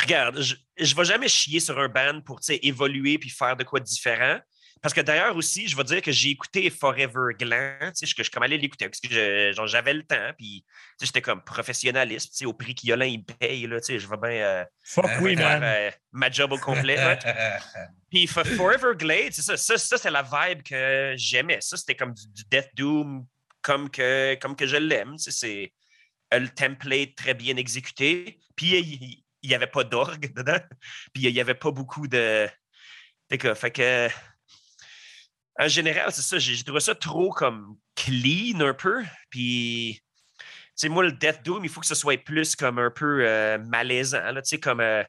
regarde, 0.00 0.40
je 0.40 0.54
ne 0.78 0.94
vais 0.94 1.04
jamais 1.04 1.28
chier 1.28 1.60
sur 1.60 1.78
un 1.78 1.88
band 1.88 2.20
pour 2.20 2.40
évoluer 2.48 3.18
puis 3.18 3.30
faire 3.30 3.56
de 3.56 3.64
quoi 3.64 3.80
de 3.80 3.84
différent. 3.84 4.38
Parce 4.82 4.94
que 4.94 5.00
d'ailleurs 5.00 5.34
aussi, 5.36 5.66
je 5.68 5.76
vais 5.76 5.84
dire 5.84 6.02
que 6.02 6.12
j'ai 6.12 6.30
écouté 6.30 6.70
Forever 6.70 7.34
Gland, 7.38 7.78
tu 7.80 7.90
sais, 7.94 8.06
je, 8.06 8.14
je 8.16 8.22
suis 8.22 8.30
comme 8.30 8.42
allé 8.42 8.58
l'écouter 8.58 8.88
parce 8.88 9.00
que 9.00 9.66
j'avais 9.66 9.94
le 9.94 10.02
temps, 10.04 10.32
puis 10.36 10.64
tu 10.66 10.74
sais, 10.98 11.06
j'étais 11.06 11.22
comme 11.22 11.42
professionnaliste, 11.42 12.32
tu 12.32 12.38
sais, 12.38 12.44
au 12.46 12.52
prix 12.52 12.74
qu'Yolin 12.74 13.06
il 13.06 13.24
paye, 13.24 13.66
là, 13.66 13.80
tu 13.80 13.86
sais, 13.86 13.98
je 13.98 14.06
vais 14.06 14.16
bien 14.16 14.30
euh, 14.30 14.64
Fuck 14.84 15.06
oui, 15.20 15.34
faire 15.34 15.60
man. 15.60 15.62
euh, 15.64 15.90
ma 16.12 16.30
job 16.30 16.52
au 16.52 16.58
complet. 16.58 16.96
Puis 18.10 18.26
For- 18.26 18.46
Forever 18.46 18.92
Glade, 18.96 19.32
c'est 19.32 19.42
ça, 19.42 19.56
ça, 19.56 19.76
ça 19.78 19.98
c'est 19.98 20.10
la 20.10 20.22
vibe 20.22 20.62
que 20.62 21.14
j'aimais. 21.16 21.60
Ça, 21.60 21.76
c'était 21.76 21.96
comme 21.96 22.12
du, 22.14 22.28
du 22.28 22.44
Death 22.50 22.70
Doom 22.74 23.26
comme 23.62 23.90
que, 23.90 24.36
comme 24.36 24.54
que 24.54 24.66
je 24.66 24.76
l'aime. 24.76 25.18
C'est 25.18 25.72
le 26.32 26.48
template 26.48 27.16
très 27.16 27.34
bien 27.34 27.56
exécuté. 27.56 28.38
Puis 28.54 29.24
il 29.42 29.48
n'y 29.48 29.54
avait 29.54 29.66
pas 29.66 29.82
d'orgue 29.84 30.32
dedans. 30.32 30.60
Puis 31.12 31.24
il 31.24 31.32
n'y 31.32 31.40
avait 31.40 31.54
pas 31.54 31.72
beaucoup 31.72 32.06
de. 32.06 32.48
Fait 33.28 33.38
que, 33.38 33.54
fait 33.54 33.70
que, 33.72 34.08
en 35.58 35.68
général, 35.68 36.12
c'est 36.12 36.22
ça, 36.22 36.38
j'ai 36.38 36.62
trouvé 36.62 36.80
ça 36.80 36.94
trop 36.94 37.30
comme 37.30 37.76
clean 37.94 38.60
un 38.60 38.74
peu. 38.74 39.02
Puis, 39.30 40.00
tu 40.38 40.44
sais, 40.74 40.88
moi, 40.88 41.04
le 41.04 41.12
Death 41.12 41.42
Doom, 41.44 41.64
il 41.64 41.70
faut 41.70 41.80
que 41.80 41.86
ce 41.86 41.94
soit 41.94 42.22
plus 42.22 42.54
comme 42.56 42.78
un 42.78 42.90
peu 42.90 43.26
euh, 43.26 43.58
malaisant, 43.58 44.34
tu 44.34 44.40
sais, 44.44 44.60
comme. 44.60 44.80
euh, 44.80 45.02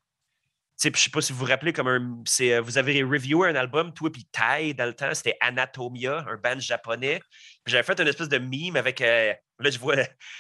je 0.81 0.89
sais 0.95 1.09
pas 1.09 1.21
si 1.21 1.33
vous 1.33 1.39
vous 1.39 1.45
rappelez, 1.45 1.73
comme 1.73 1.87
un, 1.87 2.23
euh, 2.41 2.61
vous 2.61 2.77
avez 2.77 3.03
reviewé 3.03 3.49
un 3.49 3.55
album, 3.55 3.93
toi 3.93 4.11
puis 4.11 4.27
Tai, 4.31 4.73
dans 4.73 4.85
le 4.85 4.93
temps, 4.93 5.13
c'était 5.13 5.37
Anatomia, 5.41 6.25
un 6.29 6.37
band 6.37 6.59
japonais. 6.59 7.19
J'avais 7.65 7.83
fait 7.83 7.99
une 7.99 8.07
espèce 8.07 8.29
de 8.29 8.37
meme 8.37 8.75
avec, 8.75 9.01
euh, 9.01 9.33
là, 9.59 9.69
je 9.69 9.79
vois, 9.79 9.95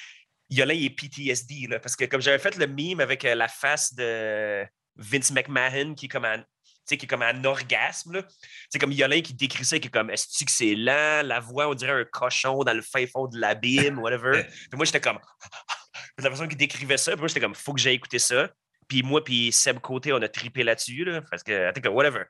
Yolin, 0.49 0.75
est 0.75 0.89
PTSD, 0.91 1.67
là, 1.67 1.79
parce 1.79 1.95
que 1.95 2.05
comme 2.05 2.21
j'avais 2.21 2.39
fait 2.39 2.55
le 2.55 2.67
meme 2.67 3.01
avec 3.01 3.23
la 3.23 3.47
face 3.47 3.93
de 3.95 4.65
Vince 4.95 5.31
McMahon 5.31 5.93
qui 5.95 6.05
est 6.05 6.09
comme 6.09 6.23
un, 6.25 6.43
sais, 6.87 6.97
qui 6.97 7.05
est 7.05 7.07
comme 7.07 7.21
un 7.21 7.43
orgasme, 7.43 8.13
là. 8.13 8.23
C'est 8.69 8.79
comme 8.79 8.91
Yolin 8.91 9.21
qui 9.21 9.33
décrit 9.33 9.65
ça, 9.65 9.79
qui 9.79 9.87
est 9.87 9.91
comme, 9.91 10.09
est-ce 10.09 10.43
que 10.43 10.51
c'est 10.51 10.75
lent, 10.75 11.21
la 11.23 11.39
voix, 11.39 11.67
on 11.67 11.73
dirait 11.73 11.91
un 11.91 12.05
cochon 12.05 12.63
dans 12.63 12.73
le 12.73 12.81
fin 12.81 13.05
fond 13.07 13.27
de 13.27 13.39
l'abîme, 13.39 13.99
whatever. 14.03 14.43
Puis 14.43 14.77
moi, 14.77 14.85
j'étais 14.85 15.01
comme, 15.01 15.19
la 16.17 16.29
façon 16.29 16.47
qu'il 16.47 16.57
décrivait 16.57 16.97
ça, 16.97 17.11
puis 17.11 17.19
moi, 17.19 17.27
j'étais 17.27 17.41
comme, 17.41 17.55
faut 17.55 17.73
que 17.73 17.79
j'aille 17.79 17.95
écouter 17.95 18.19
ça. 18.19 18.49
Puis 18.87 19.03
moi, 19.03 19.23
puis 19.23 19.51
Seb 19.51 19.79
Côté, 19.79 20.13
on 20.13 20.21
a 20.21 20.29
tripé 20.29 20.63
là-dessus, 20.63 21.03
là, 21.03 21.21
parce 21.29 21.43
que, 21.43 21.69
I 21.69 21.73
think, 21.73 21.93
whatever. 21.93 22.23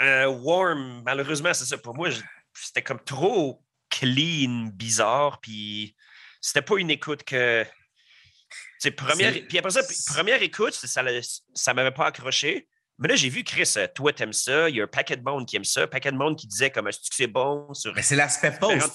Euh, 0.00 0.26
Warm, 0.26 1.02
malheureusement, 1.04 1.54
c'est 1.54 1.66
ça. 1.66 1.78
Pour 1.78 1.94
moi, 1.94 2.08
c'était 2.52 2.82
comme 2.82 3.02
trop 3.04 3.62
clean, 3.90 4.70
bizarre, 4.72 5.40
puis 5.40 5.94
c'était 6.40 6.62
pas 6.62 6.76
une 6.76 6.90
écoute 6.90 7.22
que. 7.22 7.64
première, 8.96 9.32
puis 9.48 9.58
après 9.58 9.70
ça, 9.70 9.82
première 10.12 10.42
écoute, 10.42 10.74
ça 10.74 11.02
ne 11.02 11.72
m'avait 11.74 11.92
pas 11.92 12.06
accroché. 12.06 12.68
Mais 12.98 13.08
là, 13.08 13.16
j'ai 13.16 13.28
vu, 13.28 13.42
Chris, 13.42 13.72
euh, 13.76 13.88
toi, 13.92 14.12
t'aimes 14.12 14.32
ça. 14.32 14.68
Il 14.68 14.76
y 14.76 14.80
a 14.80 14.84
un 14.84 14.88
paquet 14.88 15.16
de 15.16 15.22
monde 15.22 15.46
qui 15.46 15.56
aime 15.56 15.64
ça. 15.64 15.82
Un 15.82 15.86
paquet 15.88 16.12
de 16.12 16.16
monde 16.16 16.36
qui 16.38 16.46
disait 16.46 16.70
comme 16.70 16.86
est-ce 16.86 16.98
que 16.98 17.06
c'est 17.14 17.26
bon 17.26 17.72
sur. 17.74 17.92
Mais 17.94 18.02
c'est 18.02 18.14
l'aspect 18.16 18.52
post. 18.58 18.92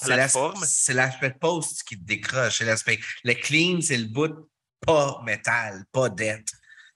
C'est 0.64 0.94
l'aspect 0.94 1.32
post 1.32 1.84
qui 1.84 1.98
te 2.00 2.06
décroche. 2.06 2.60
C'est 2.60 2.66
l'aspect. 2.66 3.00
Le 3.24 3.34
clean, 3.34 3.82
c'est 3.82 3.98
le 3.98 4.06
bout 4.06 4.50
pas 4.86 5.22
métal, 5.26 5.84
pas 5.92 6.08
dette. 6.10 6.48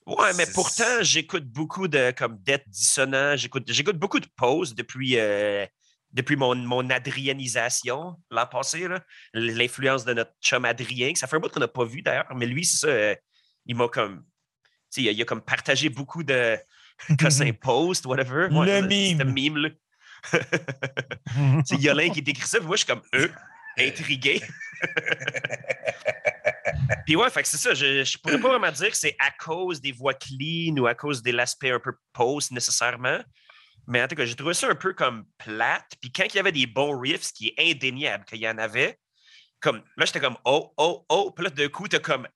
Ouais, 0.06 0.34
mais 0.38 0.46
pourtant, 0.54 1.02
j'écoute 1.02 1.46
beaucoup 1.46 1.88
de 1.88 2.12
comme 2.18 2.38
Death 2.40 2.64
Dissonant. 2.68 3.36
J'écoute, 3.36 3.64
j'écoute 3.68 3.98
beaucoup 3.98 4.20
de 4.20 4.28
pauses 4.38 4.74
depuis, 4.76 5.18
euh, 5.18 5.66
depuis 6.12 6.36
mon, 6.36 6.56
mon 6.56 6.90
adrianisation 6.90 8.16
l'an 8.32 8.46
passé. 8.48 8.88
L'influence 9.34 10.06
de 10.06 10.14
notre 10.14 10.32
chum 10.42 10.66
Adrien, 10.66 11.14
que 11.14 11.20
ça 11.20 11.28
fait 11.28 11.36
un 11.36 11.40
bout 11.40 11.50
qu'on 11.50 11.60
n'a 11.60 11.68
pas 11.68 11.86
vu 11.86 12.02
d'ailleurs, 12.02 12.34
mais 12.36 12.46
lui, 12.46 12.66
c'est 12.66 12.78
ça. 12.78 12.88
euh, 12.88 13.16
il 13.66 13.76
m'a 13.76 13.88
comme. 13.88 14.24
tu 14.24 14.70
sais, 14.90 15.02
Il 15.04 15.10
a, 15.10 15.12
il 15.12 15.22
a 15.22 15.26
comme 15.26 15.42
partagé 15.42 15.90
beaucoup 15.90 16.24
de 16.24 16.58
cossins 17.20 17.52
posts, 17.53 18.06
whatever. 18.06 18.48
Le 18.49 18.65
c'est- 18.65 18.82
mime. 18.84 19.18
c'est 19.18 19.26
mime, 19.26 19.57
là. 19.57 19.70
C'est 21.65 21.76
Yolin 21.82 22.10
qui 22.10 22.22
décrit 22.22 22.48
ça, 22.48 22.60
puis 22.60 22.68
moi, 22.68 22.78
je 22.78 22.86
suis 22.86 22.88
comme 22.88 23.02
eux, 23.14 23.30
intrigué. 23.78 24.41
puis 27.06 27.15
ouais, 27.18 27.30
fait 27.30 27.44
que 27.44 27.49
c'est 27.49 27.57
ça. 27.57 27.74
Je, 27.74 28.03
je 28.06 28.18
pourrais 28.18 28.40
pas 28.40 28.49
vraiment 28.49 28.72
dire 28.72 28.90
que 28.90 28.98
c'est 28.98 29.15
à 29.20 29.32
cause 29.32 29.82
des 29.82 29.91
voix 29.91 30.14
clean 30.14 30.78
ou 30.78 30.88
à 30.88 30.95
cause 30.95 31.22
de 31.22 31.32
l'aspect 31.32 31.72
un 31.72 31.80
peu 31.80 31.94
post 32.14 32.52
nécessairement. 32.52 33.20
Mais 33.88 34.02
en 34.02 34.07
tout 34.07 34.15
cas, 34.15 34.26
j'ai 34.26 34.36
trouvé 34.36 34.53
ça 34.53 34.70
un 34.70 34.76
peu 34.76 34.94
comme 34.94 35.26
plate. 35.38 35.91
Puis 35.99 36.11
quand 36.11 36.24
il 36.24 36.36
y 36.36 36.40
avait 36.40 36.52
des 36.52 36.68
bons 36.68 36.98
riffs, 36.98 37.24
ce 37.24 37.34
qui 37.34 37.48
est 37.49 37.72
indéniable 37.72 38.24
qu'il 38.26 38.40
y 38.40 38.48
en 38.48 38.57
avait, 38.57 38.98
comme 39.60 39.82
là, 39.98 40.06
j'étais 40.06 40.20
comme 40.20 40.38
oh, 40.45 40.74
oh, 40.78 41.06
oh. 41.10 41.32
Puis 41.36 41.44
là, 41.44 41.49
d'un 41.49 41.70
coup, 41.70 41.88
t'as 41.88 41.99
comme 41.99 42.28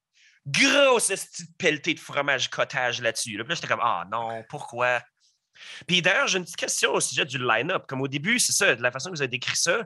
grosse 0.47 1.07
petite 1.07 1.57
pelletée 1.57 1.93
de 1.93 1.99
fromage 1.99 2.49
cottage 2.49 3.01
là-dessus. 3.01 3.37
là. 3.37 3.43
Puis 3.43 3.49
là, 3.49 3.55
j'étais 3.55 3.67
comme 3.67 3.81
ah 3.83 4.05
non, 4.11 4.43
pourquoi? 4.49 5.01
Puis 5.87 6.01
d'ailleurs, 6.01 6.27
j'ai 6.27 6.37
une 6.37 6.43
petite 6.43 6.57
question 6.57 6.93
au 6.93 6.99
sujet 6.99 7.25
du 7.25 7.37
line-up. 7.39 7.85
Comme 7.87 8.01
au 8.01 8.07
début, 8.07 8.39
c'est 8.39 8.53
ça, 8.53 8.75
de 8.75 8.81
la 8.81 8.91
façon 8.91 9.09
que 9.09 9.15
vous 9.15 9.21
avez 9.21 9.27
décrit 9.27 9.55
ça. 9.55 9.85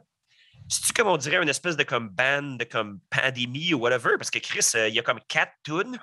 C'est-tu 0.70 0.94
comme 0.94 1.08
on 1.08 1.18
dirait 1.18 1.42
une 1.42 1.50
espèce 1.50 1.76
de 1.76 1.84
comme 1.84 2.10
band 2.10 2.58
de 2.58 2.64
comme 2.66 3.00
pandémie 3.10 3.74
ou 3.74 3.80
whatever? 3.80 4.12
Parce 4.18 4.30
que 4.30 4.40
Chris, 4.40 4.66
euh, 4.76 4.88
il 4.88 4.96
y 4.96 5.00
a 5.00 5.02
comme 5.02 5.20
quatre 5.28 5.54
tunes, 5.64 5.98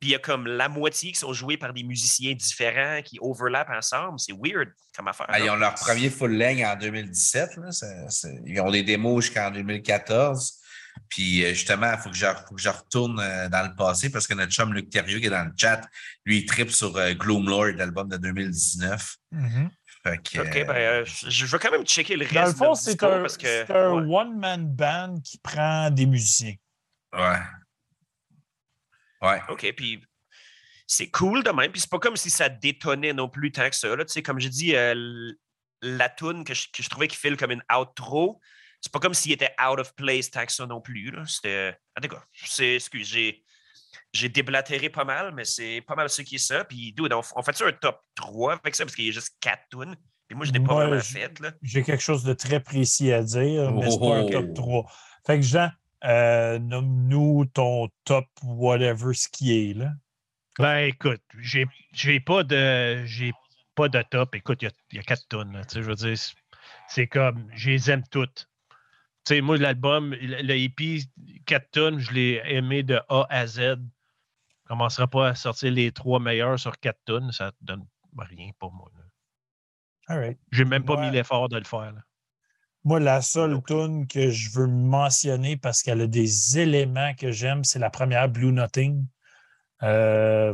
puis 0.00 0.10
il 0.10 0.12
y 0.12 0.14
a 0.14 0.18
comme 0.18 0.46
la 0.46 0.68
moitié 0.68 1.12
qui 1.12 1.18
sont 1.18 1.32
jouées 1.32 1.56
par 1.56 1.72
des 1.72 1.82
musiciens 1.82 2.34
différents 2.34 3.00
qui 3.02 3.18
overlappent 3.20 3.70
ensemble. 3.70 4.18
C'est 4.18 4.34
weird 4.34 4.72
comme 4.94 5.08
affaire. 5.08 5.26
Ah, 5.28 5.40
ils 5.40 5.48
ont 5.48 5.56
leur 5.56 5.74
premier 5.74 6.10
full 6.10 6.36
length 6.36 6.64
en 6.64 6.76
2017. 6.76 7.56
là. 7.56 7.70
Ils 8.44 8.60
ont 8.60 8.70
des 8.70 8.82
démos 8.82 9.24
jusqu'en 9.24 9.50
2014. 9.50 10.61
Puis 11.08 11.44
euh, 11.44 11.50
justement, 11.54 11.92
il 11.92 11.98
faut, 11.98 12.10
que 12.10 12.16
je- 12.16 12.26
faut 12.48 12.54
que 12.54 12.60
je 12.60 12.68
retourne 12.68 13.20
euh, 13.20 13.48
dans 13.48 13.68
le 13.68 13.74
passé 13.76 14.10
parce 14.10 14.26
que 14.26 14.34
notre 14.34 14.52
chum 14.52 14.72
Luc 14.72 14.88
Thérieux 14.90 15.18
qui 15.20 15.26
est 15.26 15.30
dans 15.30 15.44
le 15.44 15.52
chat, 15.56 15.80
lui, 16.24 16.38
il 16.38 16.46
tripe 16.46 16.70
sur 16.70 16.96
euh, 16.96 17.12
Gloom 17.14 17.48
Lord, 17.48 17.72
l'album 17.76 18.08
de 18.08 18.16
2019. 18.16 19.16
Mhm. 19.32 19.70
Fait 20.04 20.18
que, 20.18 20.40
OK, 20.40 20.66
ben, 20.66 20.70
euh, 20.74 21.04
je 21.04 21.30
je 21.30 21.46
veux 21.46 21.58
quand 21.58 21.70
même 21.70 21.84
checker 21.86 22.16
le 22.16 22.22
reste 22.26 22.34
Dans 22.34 22.46
le 22.46 22.52
de 22.52 22.56
fond, 22.56 22.74
c'est 22.74 23.02
un, 23.04 23.20
parce 23.20 23.36
que, 23.36 23.46
c'est 23.46 23.70
un 23.70 23.92
ouais. 23.92 24.16
one-man 24.16 24.66
band 24.66 25.20
qui 25.22 25.38
prend 25.38 25.90
des 25.90 26.06
musiciens. 26.06 26.54
ouais. 27.12 27.38
Ouais. 29.20 29.40
OK, 29.48 29.72
puis 29.76 30.04
c'est 30.86 31.08
cool 31.10 31.44
de 31.44 31.50
même. 31.50 31.70
Puis 31.70 31.80
c'est 31.80 31.90
pas 31.90 32.00
comme 32.00 32.16
si 32.16 32.28
ça 32.30 32.48
détonnait 32.48 33.12
non 33.12 33.28
plus 33.28 33.52
tant 33.52 33.68
que 33.70 33.76
ça. 33.76 33.94
Là. 33.94 34.04
Tu 34.04 34.12
sais, 34.12 34.22
comme 34.22 34.40
j'ai 34.40 34.48
dit, 34.48 34.74
euh, 34.74 35.32
la 35.80 36.08
tune 36.08 36.42
que 36.44 36.54
je, 36.54 36.66
que 36.72 36.82
je 36.82 36.88
trouvais 36.88 37.06
qui 37.08 37.16
file 37.16 37.36
comme 37.36 37.52
une 37.52 37.62
outro, 37.72 38.40
c'est 38.82 38.92
pas 38.92 38.98
comme 38.98 39.14
s'il 39.14 39.32
était 39.32 39.54
out 39.58 39.78
of 39.78 39.94
place 39.94 40.30
tant 40.30 40.44
que 40.44 40.52
ça 40.52 40.66
non 40.66 40.80
plus. 40.82 41.10
là. 41.10 41.24
C'était. 41.26 41.74
En 41.96 42.02
tout 42.02 42.08
cas, 42.08 42.22
c'est. 42.34 42.74
Excuse, 42.74 43.08
j'ai. 43.08 43.42
J'ai 44.12 44.28
déblatéré 44.28 44.90
pas 44.90 45.04
mal, 45.04 45.32
mais 45.34 45.46
c'est 45.46 45.80
pas 45.86 45.94
mal 45.94 46.10
ce 46.10 46.20
qui 46.20 46.34
est 46.34 46.38
ça. 46.38 46.64
Puis, 46.64 46.92
dude, 46.92 47.12
on, 47.14 47.22
on 47.34 47.42
fait-tu 47.42 47.62
un 47.64 47.72
top 47.72 47.98
3 48.14 48.58
avec 48.60 48.74
ça? 48.74 48.84
Parce 48.84 48.94
qu'il 48.94 49.06
y 49.06 49.08
a 49.08 49.12
juste 49.12 49.36
4 49.40 49.62
tunes. 49.70 49.96
Puis 50.28 50.36
moi, 50.36 50.44
je 50.44 50.52
n'ai 50.52 50.60
pas 50.60 50.74
Ouais, 50.74 50.86
vraiment 50.86 51.00
fait. 51.00 51.40
Là. 51.40 51.52
J'ai 51.62 51.82
quelque 51.82 52.02
chose 52.02 52.22
de 52.22 52.34
très 52.34 52.60
précis 52.60 53.10
à 53.10 53.22
dire, 53.22 53.72
mais 53.72 53.90
c'est 53.90 53.98
pas 53.98 54.16
un 54.16 54.26
top 54.26 54.54
3. 54.54 54.92
Fait 55.26 55.36
que 55.36 55.42
Jean, 55.46 55.70
euh, 56.04 56.58
nomme-nous 56.58 57.46
ton 57.54 57.88
top 58.04 58.26
whatever 58.42 59.14
ce 59.14 59.28
qui 59.28 59.70
est 59.70 59.72
là. 59.74 59.92
Ben, 60.58 60.78
écoute, 60.88 61.22
j'ai 61.38 61.64
j'ai 61.94 62.20
pas 62.20 62.42
de 62.44 63.02
j'ai 63.06 63.32
pas 63.74 63.88
de 63.88 64.02
top. 64.02 64.34
Écoute, 64.34 64.60
il 64.60 64.66
y 64.66 64.68
a, 64.68 64.72
il 64.90 64.96
y 64.96 65.00
a 65.00 65.02
quatre 65.02 65.26
tonnes. 65.28 65.52
là, 65.54 65.64
tu 65.64 65.74
sais, 65.76 65.82
Je 65.82 65.88
veux 65.88 65.94
dire, 65.94 66.18
c'est- 66.18 66.34
c'est 66.88 67.06
comme, 67.06 67.48
je 67.54 67.70
les 67.70 67.90
aime 67.90 68.02
toutes. 68.10 68.46
Tu 69.24 69.34
sais, 69.34 69.40
moi, 69.40 69.56
l'album, 69.56 70.14
le, 70.14 70.54
EP, 70.56 71.00
4 71.46 71.70
tonnes, 71.70 71.98
je 72.00 72.12
l'ai 72.12 72.42
aimé 72.46 72.82
de 72.82 73.00
A 73.08 73.26
à 73.30 73.46
Z. 73.46 73.58
Je 73.60 74.68
commencera 74.68 75.06
pas 75.06 75.28
à 75.28 75.34
sortir 75.34 75.70
les 75.72 75.92
trois 75.92 76.18
meilleurs 76.18 76.58
sur 76.58 76.78
4 76.78 76.98
tonnes. 77.04 77.30
Ça 77.32 77.52
donne 77.60 77.86
rien 78.18 78.50
pour 78.58 78.72
moi. 78.72 78.90
là. 78.96 79.02
All 80.08 80.18
right. 80.18 80.38
J'ai 80.50 80.64
même 80.64 80.84
pas 80.84 80.96
Ouais. 80.96 81.06
mis 81.06 81.12
l'effort 81.12 81.48
de 81.48 81.56
le 81.56 81.64
faire. 81.64 81.92
là. 81.92 82.02
Moi, 82.84 82.98
la 82.98 83.22
seule 83.22 83.62
tune 83.64 84.08
que 84.08 84.30
je 84.30 84.50
veux 84.58 84.66
mentionner 84.66 85.56
parce 85.56 85.82
qu'elle 85.82 86.00
a 86.00 86.08
des 86.08 86.58
éléments 86.58 87.14
que 87.14 87.30
j'aime, 87.30 87.62
c'est 87.62 87.78
la 87.78 87.90
première 87.90 88.28
Blue 88.28 88.50
Nothing. 88.50 89.06
Euh, 89.84 90.52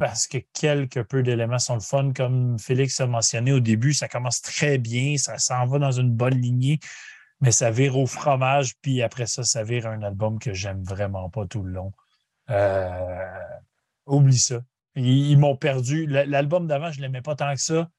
parce 0.00 0.26
que 0.26 0.38
quelques 0.54 1.04
peu 1.04 1.22
d'éléments 1.22 1.58
sont 1.58 1.74
le 1.74 1.80
fun. 1.80 2.12
Comme 2.14 2.58
Félix 2.58 2.98
a 3.00 3.06
mentionné 3.06 3.52
au 3.52 3.60
début, 3.60 3.92
ça 3.92 4.08
commence 4.08 4.40
très 4.40 4.78
bien, 4.78 5.18
ça 5.18 5.36
s'en 5.36 5.66
va 5.66 5.78
dans 5.78 5.92
une 5.92 6.10
bonne 6.10 6.40
lignée, 6.40 6.80
mais 7.42 7.52
ça 7.52 7.70
vire 7.70 7.98
au 7.98 8.06
fromage, 8.06 8.76
puis 8.80 9.02
après 9.02 9.26
ça, 9.26 9.44
ça 9.44 9.62
vire 9.62 9.86
un 9.86 10.02
album 10.02 10.38
que 10.38 10.54
j'aime 10.54 10.82
vraiment 10.82 11.28
pas 11.28 11.46
tout 11.46 11.62
le 11.62 11.72
long. 11.72 11.92
Euh, 12.48 13.28
oublie 14.06 14.38
ça. 14.38 14.62
Ils, 14.96 15.36
m'ont 15.36 15.54
perdu. 15.54 16.06
L'album 16.06 16.66
d'avant, 16.66 16.90
je 16.90 16.96
ne 16.96 17.02
l'aimais 17.02 17.22
pas 17.22 17.36
tant 17.36 17.52
que 17.54 17.60
ça. 17.60 17.90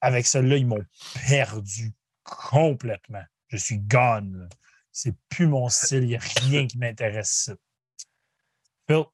Avec 0.00 0.26
celui-là, 0.26 0.56
ils 0.56 0.66
m'ont 0.66 0.84
perdu 1.28 1.92
complètement. 2.24 3.24
Je 3.46 3.56
suis 3.56 3.78
gone. 3.78 4.48
C'est 4.90 5.14
plus 5.28 5.46
mon 5.46 5.68
style. 5.68 6.02
Il 6.02 6.08
n'y 6.08 6.16
a 6.16 6.20
rien 6.20 6.66
qui 6.66 6.76
m'intéresse. 6.76 7.52
Phil, 8.88 9.04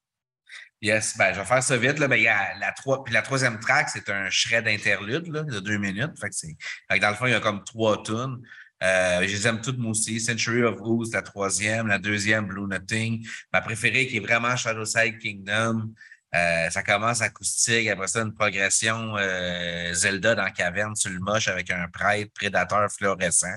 Yes, 0.83 1.17
ben, 1.17 1.33
je 1.33 1.39
vais 1.39 1.47
faire 1.47 1.63
ça 1.63 1.77
vite. 1.77 2.01
Là. 2.01 2.09
Ben, 2.09 2.17
il 2.17 2.25
y 2.25 2.29
a 2.29 2.57
la, 2.59 2.73
trois, 2.73 3.05
puis 3.05 3.15
la 3.15 3.23
troisième 3.23 3.61
track, 3.61 3.89
c'est 3.89 4.11
un 4.11 4.29
shred 4.31 4.67
interlude 4.67 5.29
là, 5.29 5.45
de 5.45 5.61
deux 5.61 5.79
minutes. 5.79 6.19
Fait 6.21 6.29
que 6.29 6.35
c'est, 6.35 6.57
fait 6.91 6.99
que 6.99 7.01
dans 7.01 7.11
le 7.11 7.15
fond, 7.15 7.27
il 7.27 7.31
y 7.31 7.35
a 7.35 7.41
comme 7.41 7.63
trois 7.63 8.03
tunes. 8.03 8.43
Euh, 8.83 9.21
je 9.21 9.27
les 9.27 9.47
aime 9.47 9.61
toutes, 9.61 9.79
moi 9.79 9.93
aussi. 9.93 10.21
Century 10.21 10.65
of 10.65 10.81
Ooze, 10.81 11.13
la 11.13 11.23
troisième. 11.23 11.87
La 11.87 11.99
deuxième, 11.99 12.47
Blue 12.47 12.67
Nothing. 12.67 13.25
Ma 13.53 13.61
préférée, 13.61 14.09
qui 14.09 14.17
est 14.17 14.21
vraiment 14.21 14.57
Shadowside 14.57 15.21
Kingdom. 15.21 15.95
Euh, 16.35 16.69
ça 16.71 16.83
commence 16.83 17.21
acoustique. 17.21 17.87
Après 17.87 18.09
ça, 18.09 18.23
une 18.23 18.35
progression 18.35 19.17
euh, 19.19 19.93
Zelda 19.93 20.35
dans 20.35 20.43
la 20.43 20.51
caverne 20.51 20.97
sur 20.97 21.11
le 21.11 21.21
moche 21.21 21.47
avec 21.47 21.71
un 21.71 21.87
prêtre 21.89 22.33
prédateur 22.35 22.91
fluorescent. 22.91 23.55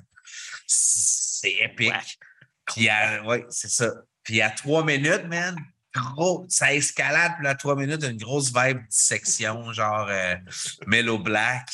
C'est 0.67 1.53
épique. 1.53 1.91
Ouais. 1.91 1.99
Puis, 2.67 2.89
à, 2.89 3.23
ouais, 3.23 3.45
c'est 3.49 3.71
ça. 3.71 3.91
Puis 4.23 4.41
à 4.41 4.51
trois 4.51 4.83
minutes, 4.85 5.25
man, 5.27 5.55
gros, 5.95 6.45
ça 6.49 6.73
escalade. 6.73 7.33
Puis 7.37 7.47
à 7.47 7.55
trois 7.55 7.75
minutes, 7.75 8.03
une 8.03 8.17
grosse 8.17 8.53
vibe 8.55 8.79
dissection, 8.89 9.71
genre 9.73 10.07
euh, 10.09 10.35
Mellow 10.87 11.19
Black. 11.19 11.69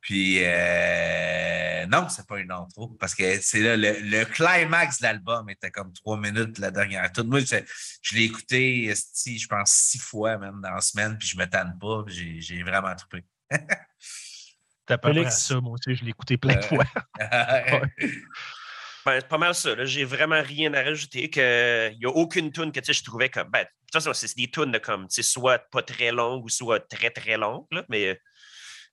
Puis 0.00 0.38
euh, 0.42 1.86
non, 1.86 2.08
c'est 2.08 2.26
pas 2.26 2.40
une 2.40 2.50
intro 2.50 2.88
parce 2.98 3.14
que 3.14 3.40
c'est 3.40 3.60
là 3.60 3.76
le, 3.76 4.00
le 4.00 4.24
climax 4.24 4.98
de 4.98 5.04
l'album 5.04 5.48
était 5.48 5.70
comme 5.70 5.92
trois 5.92 6.18
minutes 6.18 6.58
la 6.58 6.72
dernière. 6.72 7.12
Tout 7.12 7.22
moi, 7.22 7.38
je, 7.38 7.56
je 8.02 8.16
l'ai 8.16 8.24
écouté, 8.24 8.92
je 8.92 9.46
pense 9.46 9.70
six 9.70 9.98
fois 9.98 10.38
même 10.38 10.60
dans 10.60 10.72
la 10.72 10.80
semaine, 10.80 11.16
puis 11.16 11.28
je 11.28 11.36
me 11.36 11.44
tanne 11.46 11.78
pas. 11.80 12.02
puis 12.04 12.14
J'ai, 12.14 12.40
j'ai 12.40 12.62
vraiment 12.64 12.94
peu 13.10 13.20
près 13.20 15.14
Félix. 15.14 15.46
ça, 15.46 15.60
moi 15.60 15.74
aussi, 15.74 15.94
je 15.94 16.04
l'ai 16.04 16.10
écouté 16.10 16.36
plein 16.36 16.56
de 16.56 16.64
fois. 16.64 16.84
Ben, 19.04 19.18
c'est 19.20 19.28
pas 19.28 19.38
mal 19.38 19.54
ça. 19.54 19.74
là. 19.74 19.84
J'ai 19.84 20.04
vraiment 20.04 20.40
rien 20.42 20.72
à 20.74 20.82
rajouter. 20.82 21.28
Que... 21.30 21.90
Il 21.92 21.98
n'y 21.98 22.06
a 22.06 22.10
aucune 22.10 22.52
tune 22.52 22.70
que 22.72 22.80
tu 22.80 22.86
sais, 22.86 22.92
je 22.92 23.04
trouvais 23.04 23.28
comme. 23.28 23.48
Ben, 23.50 23.62
de 23.64 23.68
toute 23.92 23.92
façon, 24.02 24.12
c'est 24.14 24.36
des 24.36 24.50
tunes 24.50 24.78
comme, 24.80 25.06
soit 25.10 25.58
pas 25.70 25.82
très 25.82 26.12
longues 26.12 26.44
ou 26.44 26.48
soit 26.48 26.80
très, 26.80 27.10
très 27.10 27.36
longues. 27.36 27.66
là, 27.72 27.84
mais 27.88 28.06
euh, 28.08 28.14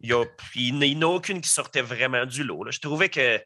il 0.02 0.10
y 0.10 0.14
a- 0.14 0.26
il 0.56 0.80
n'y 0.80 0.95
en 0.98 1.02
a 1.03 1.06
aucune 1.06 1.41
qui 1.41 1.49
sortait 1.49 1.81
vraiment 1.81 2.26
du 2.26 2.44
lot. 2.44 2.64
là. 2.64 2.72
Je 2.72 2.80
trouvais 2.80 3.10
que. 3.10 3.41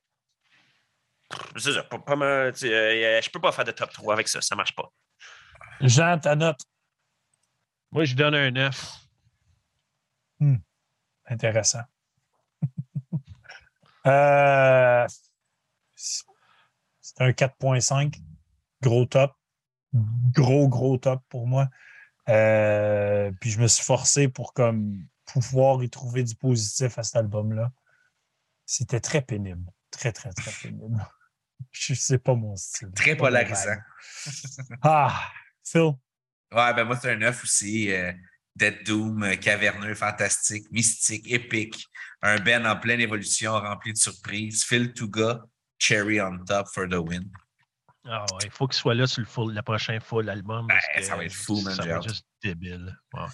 C'est 1.57 1.73
ça, 1.73 1.83
pas, 1.83 1.97
pas 1.99 2.15
mal, 2.15 2.53
tu 2.53 2.59
sais, 2.59 2.73
euh, 2.73 3.21
je 3.21 3.29
peux 3.29 3.41
pas 3.41 3.51
faire 3.51 3.65
de 3.65 3.71
top 3.71 3.91
3 3.91 4.13
avec 4.13 4.27
ça, 4.27 4.39
ça 4.39 4.55
marche 4.55 4.75
pas. 4.75 4.87
Jean, 5.81 6.19
ta 6.19 6.35
note? 6.35 6.59
Moi, 7.91 8.05
je 8.05 8.13
donne 8.15 8.35
un 8.35 8.51
9. 8.51 8.75
Intéressant. 11.25 11.83
Euh, 14.05 15.07
c'est 17.17 17.23
un 17.23 17.31
4.5. 17.31 18.15
Gros 18.81 19.05
top. 19.05 19.33
gros, 19.93 20.67
gros 20.67 20.97
top 20.97 21.21
pour 21.29 21.47
moi. 21.47 21.69
Euh, 22.29 23.31
puis 23.39 23.51
je 23.51 23.59
me 23.59 23.67
suis 23.67 23.83
forcé 23.83 24.27
pour 24.27 24.53
comme 24.53 25.05
pouvoir 25.25 25.83
y 25.83 25.89
trouver 25.89 26.23
du 26.23 26.35
positif 26.35 26.97
à 26.97 27.03
cet 27.03 27.15
album-là. 27.17 27.71
C'était 28.65 28.99
très 28.99 29.21
pénible. 29.21 29.71
Très, 29.91 30.11
très, 30.11 30.31
très 30.31 30.51
pénible. 30.61 31.05
Je 31.71 31.93
sais 31.93 32.17
pas 32.17 32.35
mon 32.35 32.55
style. 32.55 32.91
Très 32.91 33.15
polarisant. 33.15 33.77
Ah, 34.81 35.29
Phil? 35.63 35.91
Ouais, 36.51 36.73
ben 36.73 36.83
moi, 36.83 36.97
c'est 37.01 37.11
un 37.11 37.15
9 37.17 37.43
aussi. 37.43 37.91
euh, 37.91 38.11
Dead 38.55 38.83
Doom, 38.83 39.23
euh, 39.23 39.35
caverneux, 39.35 39.95
fantastique, 39.95 40.69
mystique, 40.71 41.29
épique. 41.31 41.87
Un 42.21 42.39
Ben 42.39 42.65
en 42.65 42.75
pleine 42.79 42.99
évolution, 43.01 43.53
rempli 43.53 43.93
de 43.93 43.97
surprises. 43.97 44.63
Phil 44.63 44.93
Touga, 44.93 45.43
Cherry 45.83 46.21
on 46.21 46.37
top 46.45 46.67
for 46.73 46.87
the 46.87 46.93
win. 46.95 47.29
Ah 48.05 48.25
ouais, 48.33 48.45
il 48.45 48.51
faut 48.51 48.67
qu'il 48.67 48.77
soit 48.77 48.93
là 48.93 49.05
sur 49.05 49.19
le 49.21 49.27
full, 49.27 49.53
le 49.53 49.61
prochain 49.61 49.99
full 49.99 50.29
album. 50.29 50.67
Ben, 50.67 51.03
ça 51.03 51.17
va 51.17 51.25
être 51.25 51.33
fou, 51.33 51.59
man, 51.61 51.73
Ça 51.75 51.83
va 51.85 51.95
être 51.97 52.07
juste 52.07 52.25
débile. 52.41 52.95
Ouais. 53.13 53.25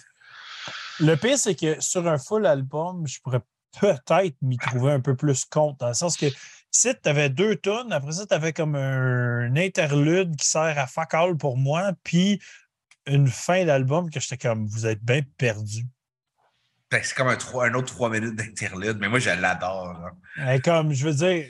Le 0.98 1.14
pire, 1.16 1.38
c'est 1.38 1.54
que 1.54 1.80
sur 1.80 2.06
un 2.08 2.18
full 2.18 2.46
album, 2.46 3.06
je 3.06 3.20
pourrais 3.20 3.40
peut-être 3.80 4.36
m'y 4.42 4.58
trouver 4.58 4.92
un 4.92 5.00
peu 5.00 5.14
plus 5.16 5.44
compte, 5.44 5.78
dans 5.78 5.88
le 5.88 5.94
sens 5.94 6.16
que 6.16 6.26
si 6.72 6.92
tu 7.00 7.08
avais 7.08 7.30
deux 7.30 7.54
tonnes, 7.54 7.92
après 7.92 8.12
ça, 8.12 8.26
tu 8.26 8.34
avais 8.34 8.52
comme 8.52 8.74
un 8.74 9.54
interlude 9.56 10.34
qui 10.36 10.46
sert 10.46 10.76
à 10.78 10.86
fuck 10.88 11.14
all 11.14 11.36
pour 11.36 11.56
moi, 11.56 11.92
puis 12.02 12.40
une 13.06 13.28
fin 13.28 13.64
d'album 13.64 14.10
que 14.10 14.18
j'étais 14.18 14.38
comme, 14.38 14.66
vous 14.66 14.86
êtes 14.86 15.02
bien 15.04 15.22
perdu. 15.38 15.84
Ben, 16.90 17.00
c'est 17.04 17.14
comme 17.16 17.28
un, 17.28 17.36
trois- 17.36 17.66
un 17.68 17.74
autre 17.74 17.92
trois 17.94 18.10
minutes 18.10 18.34
d'interlude, 18.34 18.98
mais 18.98 19.08
moi, 19.08 19.20
je 19.20 19.30
l'adore. 19.30 20.12
là. 20.36 20.58
Comme, 20.58 20.92
je 20.92 21.06
veux 21.08 21.14
dire, 21.14 21.48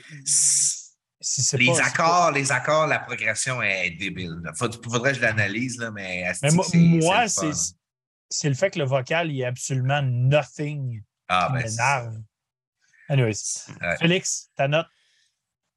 si 1.21 1.41
c'est 1.43 1.57
Les 1.57 1.67
pas. 1.67 1.75
c'est 1.75 1.81
accords, 1.83 2.31
les 2.31 2.51
accords, 2.51 2.87
la 2.87 2.99
progression 2.99 3.61
est 3.61 3.91
débile. 3.91 4.41
Faut- 4.57 4.71
faudrait 4.89 5.11
que 5.11 5.17
je 5.17 5.21
l'analyse, 5.21 5.77
là, 5.77 5.91
mais, 5.91 6.29
Mais 6.41 6.51
moi, 6.51 6.65
c'est- 6.69 6.77
moi, 6.77 7.23
le 7.23 7.29
c'est 7.29 7.51
fun. 7.51 7.57
c'est 8.29 8.49
le 8.49 8.55
fait 8.55 8.71
que 8.71 8.79
le 8.79 8.85
vocal, 8.85 9.31
il 9.31 9.41
est 9.41 9.45
absolument 9.45 10.01
nothing 10.01 11.01
Ah, 11.27 11.47
qui 11.47 11.53
ben, 11.53 11.67
c'est- 11.69 11.77
m'énerve. 11.77 12.17
Anyways, 13.09 13.65
Ouais. 13.81 13.97
Félix, 13.99 14.49
ta 14.55 14.67
note? 14.67 14.87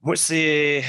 Moi, 0.01 0.17
c'est. 0.17 0.85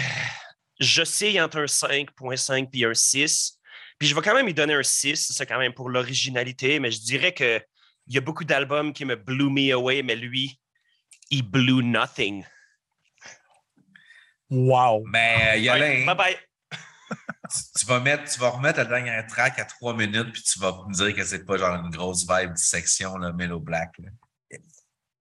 Je 0.80 1.04
sais 1.04 1.40
entre 1.42 1.60
un 1.60 1.68
5.5 1.68 2.70
puis 2.72 2.86
un 2.86 2.94
6. 2.94 3.58
Puis 3.98 4.08
je 4.10 4.16
vais 4.16 4.22
quand 4.22 4.36
même 4.36 4.46
lui 4.46 4.54
donner 4.54 4.74
un 4.74 4.84
6, 4.84 5.32
c'est 5.34 5.46
quand 5.46 5.58
même 5.58 5.74
pour 5.74 5.90
l'originalité, 5.90 6.80
mais 6.80 6.92
je 6.92 7.00
dirais 7.02 7.34
que 7.34 7.62
il 8.08 8.14
y 8.14 8.18
a 8.18 8.22
beaucoup 8.22 8.44
d'albums 8.44 8.94
qui 8.94 9.06
me 9.06 9.16
blew 9.16 9.50
me 9.50 9.72
away, 9.74 10.04
mais 10.04 10.16
lui, 10.16 10.60
il 11.32 11.44
blew 11.44 11.82
nothing. 11.82 12.44
Wow! 14.50 15.04
Mais 15.12 15.54
euh, 15.54 15.58
Yolin, 15.58 16.06
Bye 16.06 16.16
bye. 16.16 16.38
tu, 16.72 17.60
tu 17.80 17.86
vas 17.86 18.00
mettre, 18.00 18.32
tu 18.32 18.40
vas 18.40 18.50
remettre 18.50 18.78
la 18.80 18.86
dernière 18.86 19.26
track 19.28 19.60
à 19.60 19.66
trois 19.66 19.94
minutes, 19.96 20.32
puis 20.34 20.44
tu 20.44 20.60
vas 20.60 20.72
me 20.88 20.94
dire 20.94 21.16
que 21.16 21.24
c'est 21.24 21.46
pas 21.46 21.58
genre 21.58 21.76
une 21.84 21.90
grosse 21.90 22.26
vibe 22.30 22.54
dissection, 22.54 23.18
là, 23.18 23.32
Mellow 23.34 23.60
Black. 23.60 23.92
là. 24.00 24.10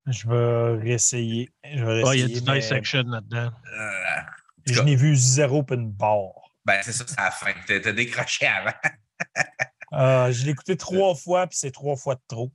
Je 0.06 0.28
vais 0.28 0.82
réessayer. 0.82 1.50
Je 1.64 1.82
vais 1.82 2.02
Ah, 2.06 2.14
il 2.14 2.20
y 2.20 2.24
a 2.24 2.26
du 2.40 2.44
mais 2.46 2.60
dissection 2.60 3.02
là-dedans. 3.04 3.50
Euh, 3.78 4.20
Je 4.66 4.82
n'ai 4.82 4.96
vu 4.96 5.16
zéro 5.16 5.62
pin 5.62 5.78
bar. 5.78 6.32
ben, 6.66 6.80
c'est 6.82 6.92
ça, 6.92 7.04
c'est 7.06 7.18
à 7.18 7.24
la 7.24 7.30
fin. 7.30 7.52
T'as 7.66 7.92
décroché 7.92 8.46
avant. 8.46 8.72
Euh, 9.92 10.32
je 10.32 10.44
l'ai 10.44 10.50
écouté 10.50 10.76
trois 10.76 11.14
fois, 11.14 11.46
puis 11.46 11.56
c'est 11.56 11.70
trois 11.70 11.94
fois 11.94 12.16
de 12.16 12.20
trop. 12.26 12.50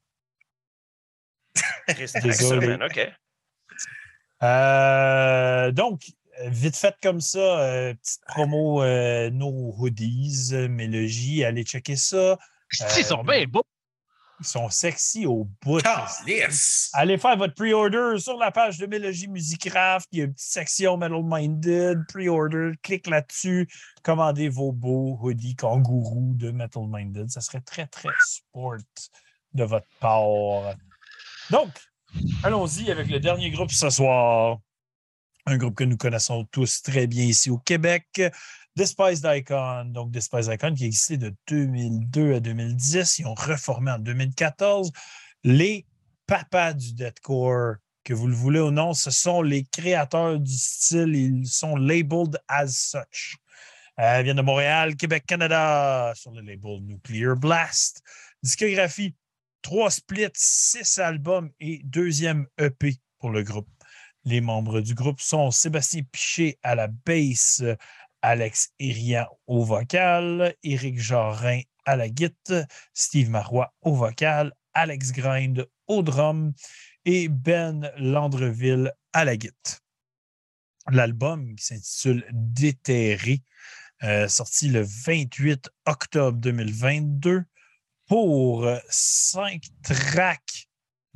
Désolé. 2.21 2.67
man. 2.67 2.83
OK. 2.83 2.99
Euh, 4.43 5.71
donc, 5.71 6.01
vite 6.47 6.75
fait 6.75 6.95
comme 7.01 7.21
ça, 7.21 7.59
euh, 7.59 7.93
petite 7.93 8.21
promo, 8.27 8.81
euh, 8.81 9.29
nos 9.29 9.73
hoodies, 9.77 10.49
euh, 10.53 10.67
Mélogie, 10.67 11.43
allez 11.43 11.63
checker 11.63 11.95
ça. 11.95 12.37
Ils 12.97 13.03
sont 13.03 13.23
bien 13.23 13.45
beaux. 13.45 13.63
Ils 14.41 14.45
sont 14.45 14.69
sexy 14.69 15.25
au 15.25 15.49
bout. 15.61 15.81
Yes! 16.25 16.89
Allez 16.93 17.17
faire 17.17 17.35
votre 17.35 17.55
pre-order 17.55 18.17
sur 18.19 18.37
la 18.37 18.51
page 18.51 18.77
de 18.77 18.85
Mélogie 18.85 19.27
Musicraft. 19.27 20.07
Il 20.13 20.19
y 20.19 20.21
a 20.21 20.25
une 20.25 20.33
petite 20.33 20.47
section 20.47 20.95
Metal 20.95 21.21
Minded, 21.21 21.99
pre-order. 22.07 22.71
Clique 22.81 23.07
là-dessus. 23.07 23.67
Commandez 24.01 24.47
vos 24.47 24.71
beaux 24.71 25.19
hoodies 25.21 25.57
kangourous 25.57 26.35
de 26.35 26.51
Metal 26.51 26.83
Minded. 26.87 27.29
Ça 27.29 27.41
serait 27.41 27.59
très, 27.59 27.87
très 27.87 28.07
sport 28.25 28.77
de 29.53 29.63
votre 29.65 29.87
part. 29.99 30.73
Donc, 31.49 31.71
allons-y 32.41 32.91
avec 32.91 33.09
le 33.09 33.19
dernier 33.19 33.51
groupe 33.51 33.71
ce 33.71 33.89
soir. 33.89 34.59
Un 35.49 35.57
groupe 35.57 35.73
que 35.73 35.83
nous 35.83 35.97
connaissons 35.97 36.45
tous 36.51 36.83
très 36.83 37.07
bien 37.07 37.23
ici 37.23 37.49
au 37.49 37.57
Québec. 37.57 38.21
Despised 38.75 39.25
Icon. 39.25 39.85
Donc, 39.85 40.11
Despised 40.11 40.53
Icon 40.53 40.75
qui 40.75 40.85
existait 40.85 41.17
de 41.17 41.33
2002 41.47 42.35
à 42.35 42.39
2010. 42.39 43.17
Ils 43.17 43.25
ont 43.25 43.33
reformé 43.33 43.89
en 43.89 43.97
2014. 43.97 44.91
Les 45.43 45.87
papas 46.27 46.73
du 46.73 46.93
deathcore, 46.93 47.77
que 48.03 48.13
vous 48.13 48.27
le 48.27 48.35
voulez 48.35 48.59
ou 48.59 48.69
non, 48.69 48.93
ce 48.93 49.09
sont 49.09 49.41
les 49.41 49.63
créateurs 49.63 50.39
du 50.39 50.55
style. 50.55 51.15
Ils 51.15 51.47
sont 51.47 51.75
labeled 51.75 52.39
as 52.47 52.91
such. 52.91 53.35
Euh, 53.99 54.21
viennent 54.21 54.37
de 54.37 54.43
Montréal, 54.43 54.95
Québec, 54.95 55.23
Canada, 55.25 56.13
sur 56.15 56.29
le 56.29 56.41
label 56.41 56.79
Nuclear 56.83 57.35
Blast. 57.35 58.03
Discographie, 58.43 59.15
trois 59.63 59.89
splits, 59.89 60.29
six 60.35 60.99
albums 60.99 61.49
et 61.59 61.81
deuxième 61.85 62.45
EP 62.59 62.97
pour 63.17 63.31
le 63.31 63.41
groupe. 63.41 63.67
Les 64.25 64.41
membres 64.41 64.81
du 64.81 64.93
groupe 64.93 65.21
sont 65.21 65.51
Sébastien 65.51 66.01
Piché 66.11 66.59
à 66.61 66.75
la 66.75 66.87
basse, 66.87 67.63
Alex 68.21 68.69
Irian 68.79 69.27
au 69.47 69.63
vocal, 69.63 70.53
Éric 70.63 70.99
Jarin 70.99 71.61
à 71.85 71.95
la 71.95 72.09
guitare, 72.09 72.65
Steve 72.93 73.29
Marois 73.29 73.73
au 73.81 73.95
vocal, 73.95 74.53
Alex 74.73 75.11
Grind 75.11 75.67
au 75.87 76.03
drum 76.03 76.53
et 77.05 77.27
Ben 77.29 77.91
Landreville 77.97 78.93
à 79.13 79.25
la 79.25 79.37
guitare. 79.37 79.79
L'album 80.91 81.55
qui 81.55 81.65
s'intitule 81.65 82.25
Déterré, 82.31 83.41
euh, 84.03 84.27
sorti 84.27 84.69
le 84.69 84.81
28 84.81 85.69
octobre 85.85 86.37
2022 86.37 87.43
pour 88.07 88.67
5 88.89 89.61
tracks, 89.83 90.68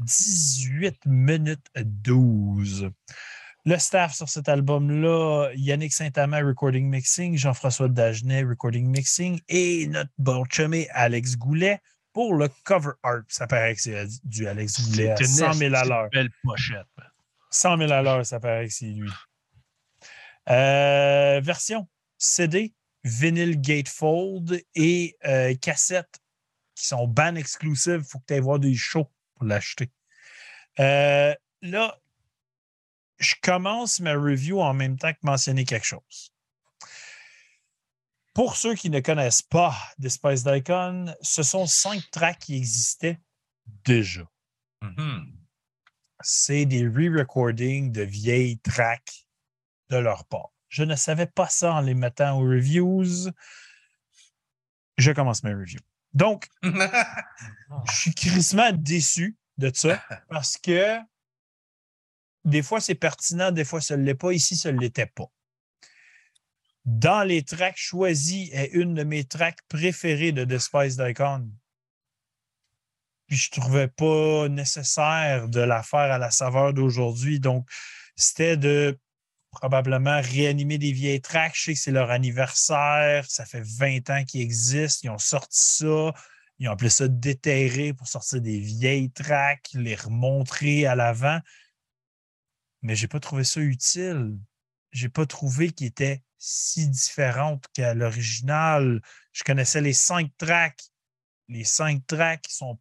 18 0.04 1.06
minutes 1.06 1.68
12. 1.76 2.90
Le 3.66 3.78
staff 3.78 4.14
sur 4.14 4.28
cet 4.28 4.50
album-là, 4.50 5.50
Yannick 5.56 5.94
Saint-Amand, 5.94 6.46
Recording 6.46 6.90
Mixing, 6.90 7.38
Jean-François 7.38 7.88
Dagenet, 7.88 8.44
Recording 8.44 8.90
Mixing, 8.90 9.40
et 9.48 9.88
notre 9.88 10.12
bon 10.18 10.44
chumé 10.52 10.88
Alex 10.92 11.38
Goulet 11.38 11.80
pour 12.12 12.36
le 12.36 12.50
cover 12.66 12.92
art. 13.04 13.22
Ça 13.30 13.48
paraît 13.48 13.76
que 13.76 13.82
c'est 13.82 14.06
du 14.24 14.48
Alex 14.48 14.90
Goulet 14.90 15.12
à 15.12 15.16
C'est 15.16 15.24
une 15.24 15.30
100 15.30 15.54
000 15.54 15.76
à 15.76 15.86
l'heure. 15.86 16.10
belle 16.12 16.30
pochette. 16.44 16.86
man. 16.98 17.08
100 17.52 17.78
000 17.78 17.92
à 17.92 18.02
l'heure, 18.02 18.26
ça 18.26 18.40
paraît 18.40 18.68
que 18.68 18.74
c'est 18.74 18.86
lui. 18.88 19.12
Euh, 20.50 21.40
version 21.42 21.88
CD, 22.18 22.74
vinyle 23.04 23.62
gatefold 23.62 24.62
et 24.76 25.16
euh, 25.26 25.56
cassette 25.56 26.20
qui 26.76 26.88
sont 26.88 27.08
ban 27.08 27.36
exclusives. 27.36 28.02
Il 28.04 28.10
faut 28.10 28.20
que 28.20 28.26
tu 28.28 28.34
ailles 28.34 28.40
voir 28.42 28.60
des 28.60 28.76
shows 28.76 29.10
pour 29.44 29.50
l'acheter. 29.50 29.92
Euh, 30.80 31.36
là, 31.62 32.00
je 33.20 33.36
commence 33.42 34.00
ma 34.00 34.14
review 34.14 34.62
en 34.62 34.74
même 34.74 34.98
temps 34.98 35.12
que 35.12 35.20
mentionner 35.24 35.66
quelque 35.66 35.86
chose. 35.86 36.34
Pour 38.34 38.56
ceux 38.56 38.74
qui 38.74 38.90
ne 38.90 39.00
connaissent 39.00 39.44
pas 39.44 39.76
Despised 40.00 40.48
Icon, 40.48 41.14
ce 41.22 41.44
sont 41.44 41.68
cinq 41.68 42.10
tracks 42.12 42.40
qui 42.40 42.56
existaient 42.56 43.20
déjà 43.86 44.24
Mhm. 44.82 45.34
c'est 46.22 46.66
des 46.66 46.86
re-recordings 46.86 47.90
de 47.94 48.02
vieilles 48.02 48.60
tracks 48.60 49.26
de 49.90 49.96
leur 49.96 50.26
part. 50.26 50.50
Je 50.68 50.84
ne 50.84 50.96
savais 50.98 51.28
pas 51.28 51.48
ça 51.48 51.76
en 51.76 51.80
les 51.82 51.94
mettant 51.94 52.38
aux 52.38 52.44
reviews. 52.44 53.32
Je 54.98 55.12
commence 55.14 55.42
mes 55.44 55.54
reviews. 55.54 55.80
Donc, 56.14 56.48
je 56.64 57.92
suis 57.92 58.14
crissement 58.14 58.72
déçu 58.72 59.38
de 59.58 59.72
ça 59.74 60.04
parce 60.30 60.58
que 60.58 61.00
des 62.46 62.62
fois, 62.62 62.82
c'est 62.82 62.96
pertinent, 62.96 63.52
des 63.52 63.64
fois, 63.64 63.82
ça 63.82 63.98
ne 63.98 64.04
l'est 64.04 64.16
pas. 64.16 64.34
Ici, 64.34 64.56
ça 64.56 64.72
ne 64.72 64.80
l'était 64.80 65.06
pas. 65.06 65.32
Dans 66.86 67.24
les 67.24 67.44
tracks 67.44 67.78
choisis 67.78 68.50
est 68.52 68.72
une 68.74 68.94
de 68.94 69.04
mes 69.04 69.24
tracks 69.24 69.62
préférées 69.70 70.34
de 70.34 70.44
Despised 70.44 71.00
Icon. 71.00 71.50
Puis 73.28 73.38
je 73.38 73.50
ne 73.56 73.62
trouvais 73.62 73.88
pas 73.88 74.50
nécessaire 74.50 75.48
de 75.48 75.62
la 75.62 75.82
faire 75.82 76.12
à 76.12 76.18
la 76.18 76.30
saveur 76.30 76.74
d'aujourd'hui. 76.74 77.40
Donc, 77.40 77.70
c'était 78.18 78.58
de 78.58 79.00
probablement 79.54 80.20
réanimer 80.22 80.78
des 80.78 80.92
vieilles 80.92 81.22
tracks. 81.22 81.56
Je 81.56 81.64
sais 81.64 81.74
que 81.74 81.80
c'est 81.80 81.92
leur 81.92 82.12
anniversaire. 82.12 83.26
Ça 83.30 83.46
fait 83.46 83.64
20 83.64 84.10
ans 84.10 84.24
qu'ils 84.26 84.42
existent. 84.42 85.02
Ils 85.04 85.10
ont 85.10 85.18
sorti 85.18 85.60
ça. 85.60 86.14
Ils 86.60 86.68
ont 86.68 86.72
appelé 86.72 86.90
ça 86.90 87.08
déterrer 87.08 87.94
pour 87.94 88.08
sortir 88.08 88.42
des 88.42 88.60
vieilles 88.60 89.12
tracks, 89.12 89.70
les 89.74 89.96
remontrer 89.96 90.86
à 90.86 90.96
l'avant. 90.96 91.40
Mais 92.82 92.96
je 92.96 93.04
n'ai 93.04 93.08
pas 93.08 93.20
trouvé 93.20 93.44
ça 93.44 93.62
utile. 93.62 94.38
j'ai 94.92 95.10
pas 95.10 95.26
trouvé 95.26 95.72
qu'il 95.72 95.88
était 95.88 96.22
si 96.38 96.88
différente 96.90 97.66
qu'à 97.74 97.94
l'original. 97.94 99.02
Je 99.32 99.44
connaissais 99.44 99.82
les 99.82 99.94
cinq 99.94 100.30
tracks. 100.38 100.84
Les 101.48 101.64
cinq 101.64 102.06
tracks 102.06 102.48
sont 102.50 102.80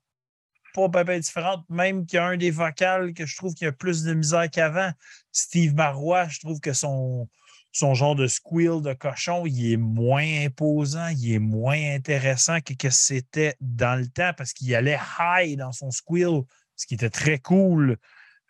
pas 0.72 1.04
bien 1.04 1.18
différentes, 1.18 1.64
même 1.68 2.06
qu'il 2.06 2.16
y 2.16 2.20
a 2.20 2.26
un 2.26 2.36
des 2.36 2.50
vocales 2.50 3.14
que 3.14 3.26
je 3.26 3.36
trouve 3.36 3.54
qu'il 3.54 3.66
y 3.66 3.68
a 3.68 3.72
plus 3.72 4.04
de 4.04 4.14
misère 4.14 4.50
qu'avant. 4.50 4.90
Steve 5.32 5.74
Marois, 5.74 6.28
je 6.28 6.40
trouve 6.40 6.60
que 6.60 6.72
son, 6.72 7.28
son 7.72 7.94
genre 7.94 8.14
de 8.14 8.26
squeal 8.26 8.82
de 8.82 8.92
cochon, 8.92 9.46
il 9.46 9.72
est 9.72 9.76
moins 9.76 10.44
imposant, 10.44 11.08
il 11.08 11.34
est 11.34 11.38
moins 11.38 11.94
intéressant 11.94 12.60
que, 12.60 12.74
que 12.74 12.90
c'était 12.90 13.56
dans 13.60 13.98
le 13.98 14.06
temps 14.06 14.32
parce 14.36 14.52
qu'il 14.52 14.74
allait 14.74 14.98
high 15.18 15.56
dans 15.56 15.72
son 15.72 15.90
squeal, 15.90 16.42
ce 16.76 16.86
qui 16.86 16.94
était 16.94 17.10
très 17.10 17.38
cool. 17.38 17.96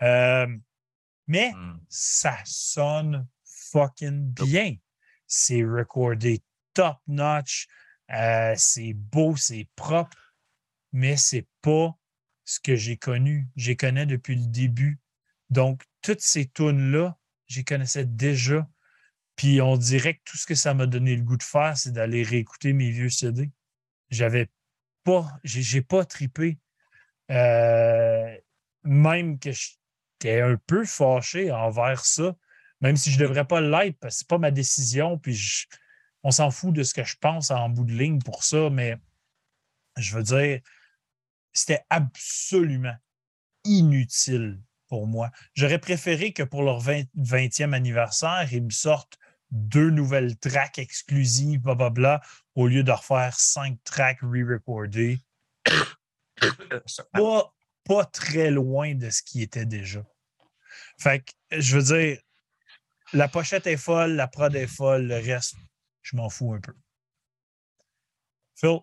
Euh, 0.03 0.47
mais 1.27 1.53
Hmm. 1.53 1.79
ça 1.89 2.37
sonne 2.45 3.27
fucking 3.45 4.33
bien. 4.35 4.77
C'est 5.27 5.65
recordé 5.65 6.43
top 6.75 6.99
notch, 7.07 7.69
euh, 8.11 8.55
c'est 8.57 8.93
beau, 8.93 9.37
c'est 9.37 9.69
propre, 9.77 10.17
mais 10.93 11.17
c'est 11.17 11.47
pas 11.63 11.97
ce 12.45 12.61
que 12.61 12.77
j'ai 12.77 12.97
connu. 12.97 13.49
J'ai 13.57 13.77
connais 13.77 14.07
depuis 14.07 14.37
le 14.37 14.47
début. 14.47 14.99
Donc, 15.51 15.83
toutes 16.01 16.21
ces 16.21 16.47
tunes-là, 16.47 17.17
j'y 17.47 17.65
connaissais 17.65 18.05
déjà. 18.05 18.69
Puis 19.37 19.61
on 19.61 19.77
dirait 19.77 20.15
que 20.15 20.21
tout 20.25 20.37
ce 20.37 20.47
que 20.47 20.55
ça 20.55 20.75
m'a 20.75 20.87
donné 20.87 21.17
le 21.17 21.23
goût 21.23 21.37
de 21.37 21.43
faire, 21.43 21.77
c'est 21.77 21.93
d'aller 21.93 22.23
réécouter 22.23 22.73
mes 22.73 22.91
vieux 22.91 23.09
CD. 23.09 23.51
J'avais 24.11 24.49
pas, 25.05 25.27
j'ai 25.45 25.83
pas 25.83 26.05
tripé. 26.05 26.59
Euh, 27.31 28.37
même 28.85 29.39
que 29.39 29.51
j'étais 29.53 30.41
un 30.41 30.57
peu 30.67 30.85
fâché 30.85 31.51
envers 31.51 32.05
ça, 32.05 32.37
même 32.81 32.97
si 32.97 33.11
je 33.11 33.19
ne 33.19 33.23
devrais 33.23 33.47
pas 33.47 33.61
l'être, 33.61 33.99
parce 34.01 34.15
que 34.15 34.19
c'est 34.21 34.29
pas 34.29 34.39
ma 34.39 34.51
décision, 34.51 35.19
puis 35.19 35.39
on 36.25 36.31
s'en 36.31 36.51
fout 36.51 36.75
de 36.75 36.83
ce 36.83 36.95
que 36.95 37.05
je 37.05 37.17
pense 37.17 37.51
en 37.51 37.69
bout 37.69 37.85
de 37.85 37.93
ligne 37.93 38.21
pour 38.21 38.45
ça, 38.45 38.71
mais 38.71 38.97
je 39.97 40.17
veux 40.17 40.23
dire, 40.23 40.61
c'était 41.53 41.85
absolument 41.91 42.97
inutile 43.65 44.61
pour 44.89 45.07
moi. 45.07 45.31
J'aurais 45.55 45.79
préféré 45.79 46.33
que 46.33 46.43
pour 46.43 46.63
leur 46.63 46.81
20 46.81 47.05
20e 47.17 47.73
anniversaire, 47.73 48.53
ils 48.53 48.65
me 48.65 48.71
sortent 48.71 49.19
deux 49.51 49.91
nouvelles 49.91 50.37
tracks 50.39 50.79
exclusives, 50.79 51.61
blablabla, 51.61 52.21
au 52.55 52.67
lieu 52.67 52.83
de 52.83 52.91
refaire 52.91 53.39
cinq 53.39 53.79
tracks 53.85 54.21
re-recordés. 54.21 55.21
Pas, 57.13 57.55
pas 57.85 58.05
très 58.07 58.51
loin 58.51 58.95
de 58.95 59.11
ce 59.11 59.23
qui 59.23 59.43
était 59.43 59.67
déjà. 59.67 60.05
Fait 60.99 61.21
que, 61.21 61.61
je 61.61 61.79
veux 61.79 61.97
dire, 61.97 62.21
la 63.13 63.29
pochette 63.29 63.67
est 63.67 63.77
folle, 63.77 64.13
la 64.13 64.27
prod 64.27 64.55
est 64.55 64.67
folle, 64.67 65.07
le 65.07 65.17
reste, 65.17 65.55
je 66.03 66.17
m'en 66.17 66.31
fous 66.31 66.55
un 66.55 66.61
peu. 66.61 66.75
Phil, 68.55 68.79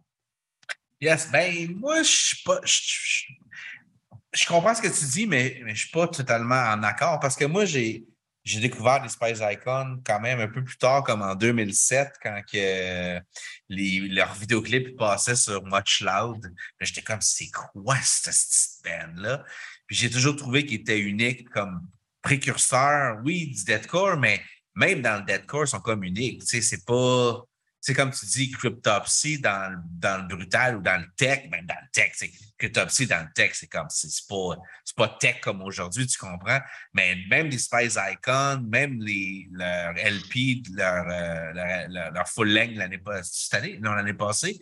Yes, 1.02 1.30
ben 1.32 1.76
moi, 1.78 2.04
je 2.04 2.10
suis 2.10 2.44
pas. 2.44 2.60
Je, 2.64 4.46
comprends 4.48 4.76
ce 4.76 4.82
que 4.82 4.88
tu 4.88 5.06
dis, 5.06 5.28
mais, 5.28 5.62
mais 5.64 5.74
je 5.74 5.82
suis 5.82 5.92
pas 5.92 6.08
totalement 6.08 6.56
en 6.56 6.84
accord 6.84 7.20
parce 7.20 7.36
que 7.36 7.46
moi, 7.46 7.66
j'ai. 7.66 8.06
J'ai 8.46 8.62
découvert 8.62 9.04
les 9.04 9.10
Spice 9.10 9.42
Icons 9.42 10.02
quand 10.04 10.20
même 10.22 10.40
un 10.40 10.48
peu 10.48 10.64
plus 10.64 10.78
tard, 10.78 11.04
comme 11.04 11.22
en 11.22 11.36
2007, 11.36 12.14
quand 12.24 12.42
que, 12.52 13.20
les, 13.68 14.00
leurs 14.08 14.34
vidéoclips 14.34 14.98
passaient 14.98 15.36
sur 15.36 15.64
Much 15.66 16.02
Loud. 16.02 16.52
J'étais 16.80 17.02
comme, 17.02 17.22
c'est 17.22 17.52
quoi 17.52 17.98
cette 18.02 18.34
petite 18.34 18.84
band-là? 18.84 19.44
Puis 19.86 19.98
j'ai 19.98 20.10
toujours 20.10 20.36
trouvé 20.36 20.66
qu'il 20.66 20.80
était 20.80 21.00
unique 21.00 21.50
comme 21.50 21.82
précurseur, 22.22 23.20
oui, 23.24 23.48
du 23.48 23.64
deathcore, 23.66 24.18
mais 24.18 24.42
même 24.76 25.02
dans 25.02 25.18
le 25.18 25.26
deathcore, 25.26 25.66
ils 25.66 25.68
sont 25.68 25.82
comme 25.82 26.04
uniques. 26.04 26.42
Tu 26.42 26.48
sais, 26.48 26.62
c'est 26.62 26.86
pas. 26.86 27.44
C'est 27.82 27.94
comme 27.94 28.12
tu 28.12 28.26
dis, 28.26 28.52
Cryptopsy 28.52 29.40
dans, 29.40 29.82
dans 29.90 30.22
le 30.22 30.28
brutal 30.36 30.78
ou 30.78 30.82
dans 30.82 31.00
le 31.00 31.08
tech, 31.16 31.50
même 31.50 31.66
dans 31.66 31.76
le 31.82 31.90
tech, 31.94 32.12
c'est 32.14 32.30
Cryptopsy 32.58 33.08
dans 33.08 33.22
le 33.26 33.32
tech, 33.34 33.52
c'est 33.54 33.68
comme, 33.68 33.88
c'est 33.90 34.10
pas, 34.28 34.58
pas 34.98 35.18
tech 35.20 35.40
comme 35.42 35.62
aujourd'hui, 35.62 36.06
tu 36.06 36.18
comprends? 36.18 36.60
Mais 36.94 37.16
même 37.30 37.48
les 37.48 37.58
Spice 37.58 37.98
Icons, 37.98 38.62
même 38.68 39.00
les, 39.02 39.48
leur 39.52 39.94
LP, 39.96 40.62
leur, 40.74 41.06
euh, 41.10 41.54
leur, 41.54 41.88
leur- 41.90 42.12
leur 42.12 42.28
full 42.28 42.54
length 42.54 42.76
l'année 42.76 42.98
pas- 42.98 43.24
cette 43.24 43.54
année, 43.54 43.80
non, 43.82 43.94
l'année 43.94 44.14
passée, 44.14 44.60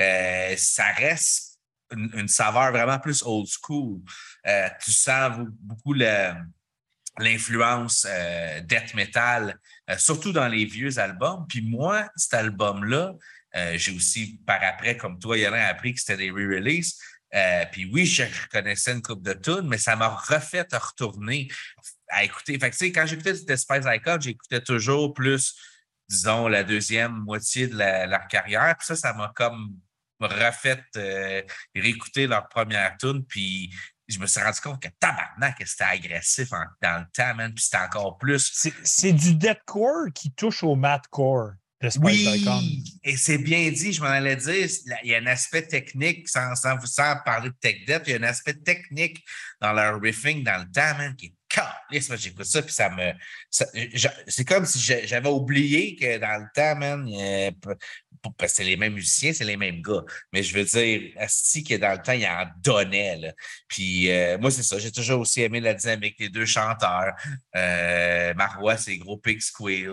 euh, 0.00 0.54
ça 0.56 0.86
reste 0.92 1.58
une, 1.92 2.28
saveur 2.28 2.72
vraiment 2.72 2.98
plus 2.98 3.22
old 3.24 3.46
school. 3.46 4.00
Euh, 4.46 4.68
tu 4.82 4.90
sens 4.90 5.36
beaucoup 5.60 5.92
le- 5.92 6.32
l'influence 7.18 8.06
euh, 8.08 8.60
death 8.60 8.94
metal, 8.94 9.58
euh, 9.90 9.96
surtout 9.98 10.32
dans 10.32 10.48
les 10.48 10.64
vieux 10.64 10.98
albums. 10.98 11.46
Puis 11.48 11.62
moi, 11.62 12.08
cet 12.16 12.34
album-là, 12.34 13.14
euh, 13.56 13.76
j'ai 13.76 13.94
aussi, 13.94 14.40
par 14.46 14.62
après, 14.62 14.96
comme 14.96 15.18
toi, 15.18 15.38
Yann, 15.38 15.54
appris 15.54 15.94
que 15.94 16.00
c'était 16.00 16.16
des 16.16 16.30
re-releases. 16.30 16.98
Puis 17.72 17.90
oui, 17.92 18.06
je 18.06 18.22
reconnaissais 18.22 18.92
une 18.92 19.02
coupe 19.02 19.22
de 19.22 19.32
tunes, 19.32 19.66
mais 19.66 19.78
ça 19.78 19.96
m'a 19.96 20.08
refait 20.08 20.66
retourner 20.72 21.48
à 22.08 22.22
écouter. 22.22 22.56
Fait 22.60 22.70
que, 22.70 22.84
quand 22.94 23.06
j'écoutais 23.06 23.34
The 23.34 23.56
Spice 23.56 23.84
Icon, 23.86 24.18
j'écoutais 24.20 24.60
toujours 24.60 25.12
plus, 25.12 25.52
disons, 26.08 26.46
la 26.46 26.62
deuxième 26.62 27.12
moitié 27.12 27.66
de 27.66 27.76
leur 27.76 28.28
carrière. 28.28 28.76
Puis 28.78 28.86
ça, 28.86 28.94
ça 28.94 29.12
m'a 29.14 29.32
comme 29.34 29.76
refait 30.20 30.80
réécouter 31.74 32.28
leur 32.28 32.48
première 32.48 32.96
tune. 32.98 33.24
Puis 33.26 33.74
je 34.08 34.18
me 34.18 34.26
suis 34.26 34.40
rendu 34.40 34.60
compte 34.60 34.82
que 34.82 34.88
tabarnak, 35.00 35.56
c'était 35.66 35.84
agressif 35.84 36.52
en- 36.52 36.66
dans 36.82 37.00
le 37.00 37.06
temps, 37.12 37.34
man. 37.34 37.52
Puis 37.54 37.64
c'était 37.64 37.78
encore 37.78 38.18
plus. 38.18 38.52
c'est 38.82 39.12
du 39.12 39.34
deathcore 39.34 40.12
qui 40.14 40.32
touche 40.32 40.62
au 40.62 40.74
mathcore 40.76 41.52
de 41.80 41.90
Spice 41.90 42.40
Icon. 42.40 42.58
Oui, 42.58 42.84
et 43.02 43.16
c'est 43.16 43.38
bien 43.38 43.70
dit, 43.70 43.92
je 43.92 44.00
m'en 44.00 44.08
allais 44.08 44.36
dire, 44.36 44.68
il 45.02 45.10
y 45.10 45.14
a 45.14 45.18
un 45.18 45.26
aspect 45.26 45.66
technique, 45.66 46.28
sans, 46.28 46.54
sans, 46.54 46.78
sans 46.86 47.16
parler 47.24 47.50
de 47.50 47.54
tech 47.60 47.84
debt, 47.86 48.02
il 48.06 48.12
y 48.12 48.14
a 48.14 48.18
un 48.18 48.22
aspect 48.22 48.54
technique 48.54 49.24
dans 49.60 49.72
leur 49.72 50.00
riffing 50.00 50.42
dans 50.44 50.58
le 50.62 50.70
temps, 50.70 50.96
man, 50.96 51.14
qui 51.16 51.26
est 51.26 51.34
calisse. 51.48 52.08
Moi, 52.08 52.16
j'écoute 52.16 52.44
ça, 52.46 52.62
puis 52.62 52.72
ça 52.72 52.90
me. 52.90 53.12
c'est 53.50 54.44
comme 54.44 54.66
si 54.66 54.78
j'avais 54.80 55.28
oublié 55.28 55.96
que 55.96 56.18
dans 56.18 56.42
le 56.42 56.46
temps, 56.54 56.76
man, 56.76 57.08
euh, 57.12 57.50
parce 58.38 58.52
que 58.52 58.56
c'est 58.58 58.64
les 58.64 58.76
mêmes 58.76 58.94
musiciens, 58.94 59.32
c'est 59.32 59.44
les 59.44 59.56
mêmes 59.56 59.82
gars. 59.82 60.02
Mais 60.32 60.42
je 60.42 60.54
veux 60.56 60.64
dire, 60.64 61.12
Asti, 61.18 61.64
que 61.64 61.74
dans 61.74 61.92
le 61.92 61.98
temps, 61.98 62.12
il 62.12 62.26
en 62.26 62.46
donnait, 62.62 63.16
là. 63.18 63.32
Puis 63.68 64.10
euh, 64.10 64.38
moi, 64.38 64.50
c'est 64.50 64.62
ça, 64.62 64.78
j'ai 64.78 64.90
toujours 64.92 65.20
aussi 65.20 65.42
aimé 65.42 65.60
la 65.60 65.74
dynamique 65.74 66.18
des 66.18 66.28
deux 66.28 66.46
chanteurs. 66.46 67.14
Euh, 67.56 68.32
Marois, 68.34 68.76
c'est 68.76 68.96
gros 68.98 69.16
pig 69.18 69.40
squeal. 69.40 69.92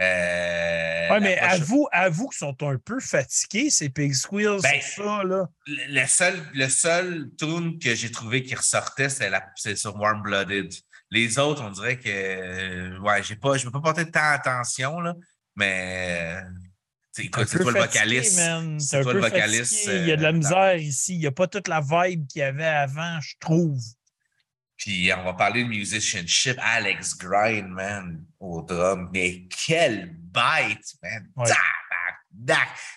Euh, 0.00 1.08
la 1.08 1.20
mais 1.20 1.36
prochaine- 1.36 1.60
avoue, 1.62 1.88
avoue 1.92 2.28
qu'ils 2.28 2.38
sont 2.38 2.56
un 2.62 2.76
peu 2.78 3.00
fatigués, 3.00 3.70
ces 3.70 3.88
Pig 3.90 4.12
Squeals, 4.14 4.60
Ben, 4.62 4.80
sur 4.80 5.04
ça, 5.04 5.24
là. 5.24 5.48
le 5.66 6.06
seul, 6.06 6.42
le 6.54 6.68
seul 6.68 7.28
tune 7.38 7.78
que 7.78 7.94
j'ai 7.94 8.10
trouvé 8.10 8.42
qui 8.42 8.54
ressortait, 8.54 9.08
c'est 9.08 9.30
la- 9.30 9.46
c'est 9.56 9.76
sur 9.76 9.96
Warm 9.96 10.22
Blooded. 10.22 10.72
Les 11.10 11.38
autres, 11.38 11.62
on 11.62 11.70
dirait 11.70 11.98
que 11.98 12.98
ouais, 13.00 13.22
j'ai 13.22 13.36
pas, 13.36 13.56
je 13.58 13.66
ne 13.66 13.70
peux 13.70 13.80
pas 13.80 13.92
porter 13.92 14.10
tant 14.10 14.30
attention, 14.32 14.98
là, 15.00 15.14
mais 15.56 16.36
écoute, 17.18 17.48
c'est 17.48 17.58
toi 17.58 17.72
le 17.72 17.80
vocaliste. 17.80 18.40
C'est 18.78 19.02
toi 19.02 19.12
le 19.14 19.20
vocaliste. 19.20 19.86
Il 19.86 20.06
y 20.06 20.12
a 20.12 20.16
de 20.16 20.22
la 20.22 20.28
euh, 20.28 20.32
misère 20.32 20.76
ici. 20.76 21.14
Il 21.14 21.20
n'y 21.20 21.26
a 21.26 21.32
pas 21.32 21.46
toute 21.46 21.68
la 21.68 21.80
vibe 21.80 22.26
qu'il 22.26 22.40
y 22.40 22.42
avait 22.42 22.64
avant, 22.64 23.20
je 23.20 23.34
trouve. 23.40 23.80
Puis 24.76 25.12
on 25.16 25.22
va 25.22 25.34
parler 25.34 25.62
de 25.62 25.68
musicianship. 25.68 26.58
Alex 26.60 27.16
Grind, 27.16 27.68
man, 27.68 28.24
au 28.40 28.62
drum. 28.62 29.10
Mais 29.12 29.46
quelle 29.66 30.12
bête, 30.12 30.94
man. 31.02 31.28
Ouais. 31.36 31.50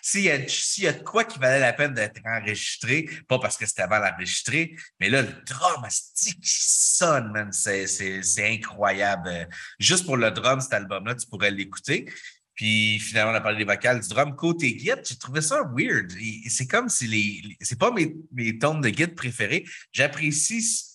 S'il 0.01 0.21
y, 0.21 0.81
y 0.81 0.87
a 0.87 0.93
de 0.93 1.03
quoi 1.03 1.25
qui 1.25 1.37
valait 1.39 1.59
la 1.59 1.73
peine 1.73 1.93
d'être 1.93 2.21
enregistré, 2.25 3.09
pas 3.27 3.37
parce 3.37 3.57
que 3.57 3.65
c'était 3.65 3.81
avant 3.81 3.99
l'enregistrer, 3.99 4.75
mais 4.99 5.09
là, 5.09 5.21
le 5.21 5.43
drum, 5.45 5.85
c'est 5.89 6.31
qui 6.31 6.59
sonne, 6.59 7.31
man. 7.31 7.51
C'est 7.51 8.25
incroyable. 8.39 9.27
Euh, 9.27 9.45
Juste 9.79 10.05
pour 10.05 10.17
le 10.17 10.31
drum, 10.31 10.61
cet 10.61 10.73
album-là, 10.73 11.15
tu 11.15 11.27
pourrais 11.27 11.51
l'écouter. 11.51 12.11
Puis 12.55 12.99
finalement, 12.99 13.31
on 13.33 13.35
a 13.35 13.41
parlé 13.41 13.57
des 13.57 13.65
vocales 13.65 13.99
du 13.99 14.07
drum. 14.09 14.35
Côté 14.35 14.73
guide, 14.75 15.01
j'ai 15.07 15.17
trouvé 15.17 15.41
ça 15.41 15.61
weird. 15.75 16.11
C'est 16.47 16.67
comme 16.67 16.89
si 16.89 17.07
les. 17.07 17.41
les- 17.43 17.57
c'est 17.61 17.77
pas 17.79 17.91
mes, 17.91 18.15
mes 18.31 18.57
tones 18.57 18.81
de 18.81 18.89
guide 18.89 19.13
préférés. 19.15 19.65
J'apprécie 19.91 20.91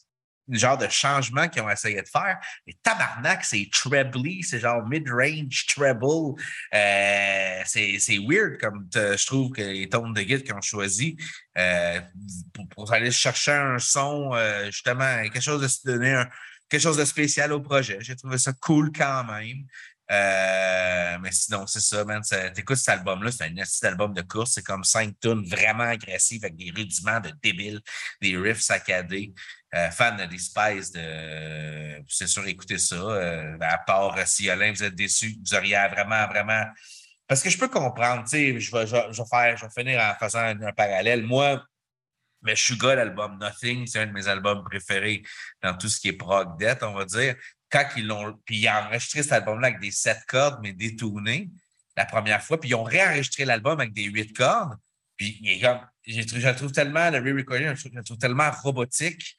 le 0.49 0.59
genre 0.59 0.77
de 0.79 0.89
changement 0.89 1.49
qu'ils 1.49 1.63
ont 1.63 1.71
essayé 1.71 2.03
de 2.03 2.09
faire. 2.09 2.39
Mais 2.67 2.75
tabarnak, 2.83 3.45
c'est 3.45 3.69
trebly, 3.71 4.43
c'est 4.43 4.59
genre 4.59 4.85
mid-range 4.85 5.67
treble. 5.67 6.35
Euh, 6.75 7.61
c'est, 7.67 8.19
weird 8.19 8.59
comme 8.59 8.89
je 8.93 9.27
trouve 9.27 9.53
que 9.53 9.61
les 9.63 9.89
tones 9.89 10.13
de 10.13 10.23
guide 10.23 10.43
qu'ils 10.43 10.55
ont 10.55 10.61
choisi 10.61 11.17
euh, 11.57 12.01
pour, 12.53 12.69
pour 12.69 12.93
aller 12.93 13.11
chercher 13.13 13.53
un 13.53 13.79
son, 13.79 14.31
euh, 14.35 14.67
justement, 14.67 15.23
quelque 15.23 15.41
chose 15.41 15.63
de 15.63 15.69
se 15.69 15.87
donner 15.87 16.13
un- 16.15 16.29
quelque 16.69 16.83
chose 16.83 16.97
de 16.97 17.05
spécial 17.05 17.53
au 17.53 17.61
projet. 17.61 17.99
J'ai 18.01 18.17
trouvé 18.17 18.39
ça 18.39 18.53
cool 18.55 18.91
quand 18.93 19.25
même. 19.25 19.65
Euh, 20.11 21.19
mais 21.21 21.31
sinon, 21.31 21.67
c'est 21.67 21.81
ça, 21.81 22.05
man. 22.05 22.21
T'écoutes 22.55 22.79
cet 22.79 22.89
album-là, 22.89 23.31
c'est 23.31 23.45
un 23.45 23.55
petit 23.55 23.87
album 23.87 24.13
de 24.13 24.23
course. 24.23 24.53
C'est 24.55 24.63
comme 24.65 24.83
cinq 24.83 25.15
tunes 25.21 25.47
vraiment 25.47 25.85
agressives 25.85 26.45
avec 26.45 26.57
des 26.57 26.73
rudiments 26.75 27.21
de 27.21 27.33
débiles, 27.43 27.81
des 28.21 28.37
riffs 28.37 28.61
saccadés. 28.61 29.33
Euh, 29.73 29.89
fan 29.91 30.17
de 30.17 30.25
des 30.25 30.39
Spice, 30.39 30.91
de... 30.91 32.03
c'est 32.09 32.27
sûr, 32.27 32.45
écoutez 32.47 32.79
ça. 32.79 32.97
Euh, 32.97 33.57
à 33.61 33.79
part 33.79 34.17
euh, 34.19 34.23
si 34.27 34.51
Alain, 34.51 34.73
vous 34.73 34.83
êtes 34.83 34.97
déçu, 34.97 35.37
vous 35.47 35.55
auriez 35.55 35.77
vraiment, 35.91 36.27
vraiment. 36.27 36.65
Parce 37.29 37.41
que 37.43 37.51
je 37.51 37.57
peux 37.57 37.69
comprendre, 37.69 38.25
tu 38.25 38.31
sais, 38.31 38.59
je 38.61 38.73
vais, 38.77 38.87
je, 38.89 38.97
vais- 38.97 39.13
je 39.13 39.23
vais 39.23 39.57
je 39.57 39.67
finir 39.79 40.01
en 40.01 40.15
faisant 40.19 40.41
un, 40.41 40.73
parallèle. 40.73 41.23
Moi, 41.23 41.63
mais 42.43 42.57
Suga, 42.57 42.97
l'album 42.97 43.39
Nothing, 43.39 43.87
c'est 43.87 44.01
un 44.01 44.07
de 44.07 44.13
mes 44.13 44.27
albums 44.27 44.65
préférés 44.65 45.23
dans 45.63 45.77
tout 45.77 45.89
ce 45.89 46.01
qui 46.01 46.09
est 46.09 46.15
prog 46.15 46.59
death, 46.59 46.83
on 46.83 46.95
va 46.95 47.05
dire. 47.05 47.37
Quand 47.71 47.85
ils 47.97 48.07
l'ont. 48.07 48.39
Puis 48.45 48.57
ils 48.59 48.69
ont 48.69 48.73
enregistré 48.73 49.23
cet 49.23 49.33
album-là 49.33 49.69
avec 49.69 49.81
des 49.81 49.91
sept 49.91 50.19
cordes, 50.27 50.59
mais 50.63 50.73
détournées 50.73 51.49
la 51.97 52.05
première 52.07 52.43
fois. 52.43 52.59
Puis 52.61 52.71
ils 52.71 52.75
ont 52.75 52.83
réenregistré 52.85 53.45
l'album 53.45 53.79
avec 53.81 53.93
des 53.93 54.05
huit 54.05 54.33
cordes. 54.37 54.77
Puis 55.17 55.39
il 55.43 55.51
est 55.51 55.61
comme. 55.61 55.81
Je 56.07 56.49
le 56.49 56.55
trouve 56.57 56.73
tellement, 56.73 57.11
le 57.11 57.19
re-recording, 57.19 57.75
je, 57.77 57.89
le 57.93 58.03
trouve 58.03 58.19
tellement 58.19 58.51
robotique 58.51 59.37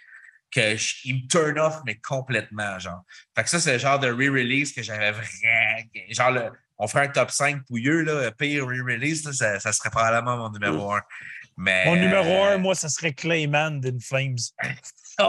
que 0.52 0.76
je- 0.78 0.96
il 1.06 1.16
me 1.24 1.28
turn 1.28 1.58
off, 1.60 1.80
mais 1.86 1.96
complètement, 1.96 2.78
genre. 2.78 3.04
Fait 3.36 3.44
que 3.44 3.50
ça, 3.50 3.60
c'est 3.60 3.74
le 3.74 3.80
genre 3.80 4.00
de 4.00 4.08
re-release 4.10 4.74
que 4.74 4.84
j'avais 4.84 5.12
vraiment. 5.12 5.84
Genre, 6.10 6.32
le- 6.32 6.52
on 6.78 6.88
ferait 6.88 7.06
un 7.08 7.10
top 7.10 7.32
5 7.32 7.64
pouilleux, 7.66 8.02
là, 8.04 8.32
pire 8.32 8.66
re-release, 8.66 9.32
ça, 9.32 9.60
ça 9.60 9.74
serait 9.74 9.90
probablement 9.90 10.38
mon 10.38 10.50
numéro 10.52 10.92
1. 10.94 11.02
Mais, 11.58 11.86
Mon 11.86 11.96
numéro 11.96 12.44
un, 12.44 12.58
moi, 12.58 12.76
ça 12.76 12.90
serait 12.90 13.14
Clayman 13.14 13.80
d'In 13.82 14.00
Flames. 14.00 14.36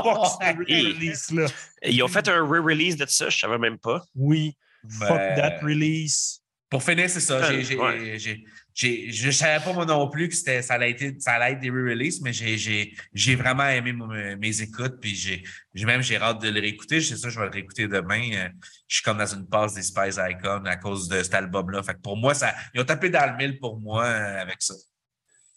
Fuck 0.02 0.26
ce 0.40 0.56
release-là. 0.56 1.46
Ils 1.84 2.02
ont 2.02 2.08
fait 2.08 2.26
un 2.28 2.44
re-release 2.44 2.96
de 2.96 3.06
ça, 3.06 3.28
je 3.28 3.38
savais 3.38 3.58
même 3.58 3.78
pas. 3.78 4.02
Oui. 4.14 4.56
Fuck 4.88 5.10
Mais- 5.10 5.36
that 5.36 5.58
release. 5.62 6.38
Pour 6.70 6.82
finir, 6.82 7.10
c'est 7.10 7.20
ça. 7.20 7.52
J'ai, 7.52 7.62
j'ai, 7.64 7.76
Ouais. 7.76 8.18
j'ai- 8.18 8.44
j'ai- 8.74 9.12
je 9.12 9.26
ne 9.26 9.30
savais 9.32 9.62
pas 9.62 9.74
moi 9.74 9.84
non 9.84 10.08
plus 10.08 10.30
que 10.30 10.34
c'était, 10.34 10.62
ça, 10.62 10.74
allait 10.74 10.92
être, 10.92 11.20
ça 11.20 11.32
allait 11.32 11.52
être 11.52 11.60
des 11.60 11.68
re-releases, 11.68 12.22
mais 12.22 12.32
j'ai, 12.32 12.56
j'ai, 12.56 12.94
j'ai 13.12 13.34
vraiment 13.36 13.66
aimé 13.68 13.92
mon- 13.92 14.08
mes 14.38 14.62
écoutes. 14.62 14.98
Puis 14.98 15.14
j'ai, 15.14 15.42
j'ai 15.74 15.84
même 15.84 16.00
j'ai 16.02 16.16
hâte 16.16 16.40
de 16.40 16.48
le 16.48 16.58
réécouter. 16.60 17.02
C'est 17.02 17.18
ça, 17.18 17.28
je 17.28 17.38
vais 17.38 17.44
le 17.44 17.50
réécouter 17.52 17.88
demain. 17.88 18.22
Euh, 18.32 18.48
Je 18.88 18.96
suis 18.96 19.04
comme 19.04 19.18
dans 19.18 19.26
une 19.26 19.46
passe 19.46 19.74
des 19.74 19.82
Spice 19.82 20.18
Icons 20.18 20.64
à 20.64 20.76
cause 20.76 21.08
de 21.08 21.22
cet 21.22 21.34
album-là. 21.34 21.82
Fait 21.82 21.92
que 21.94 22.00
pour 22.00 22.16
moi, 22.16 22.32
ça, 22.32 22.54
ils 22.74 22.80
ont 22.80 22.84
tapé 22.84 23.10
dans 23.10 23.30
le 23.30 23.36
mille 23.36 23.58
pour 23.60 23.78
moi 23.78 24.04
euh, 24.06 24.40
avec 24.40 24.56
ça. 24.62 24.74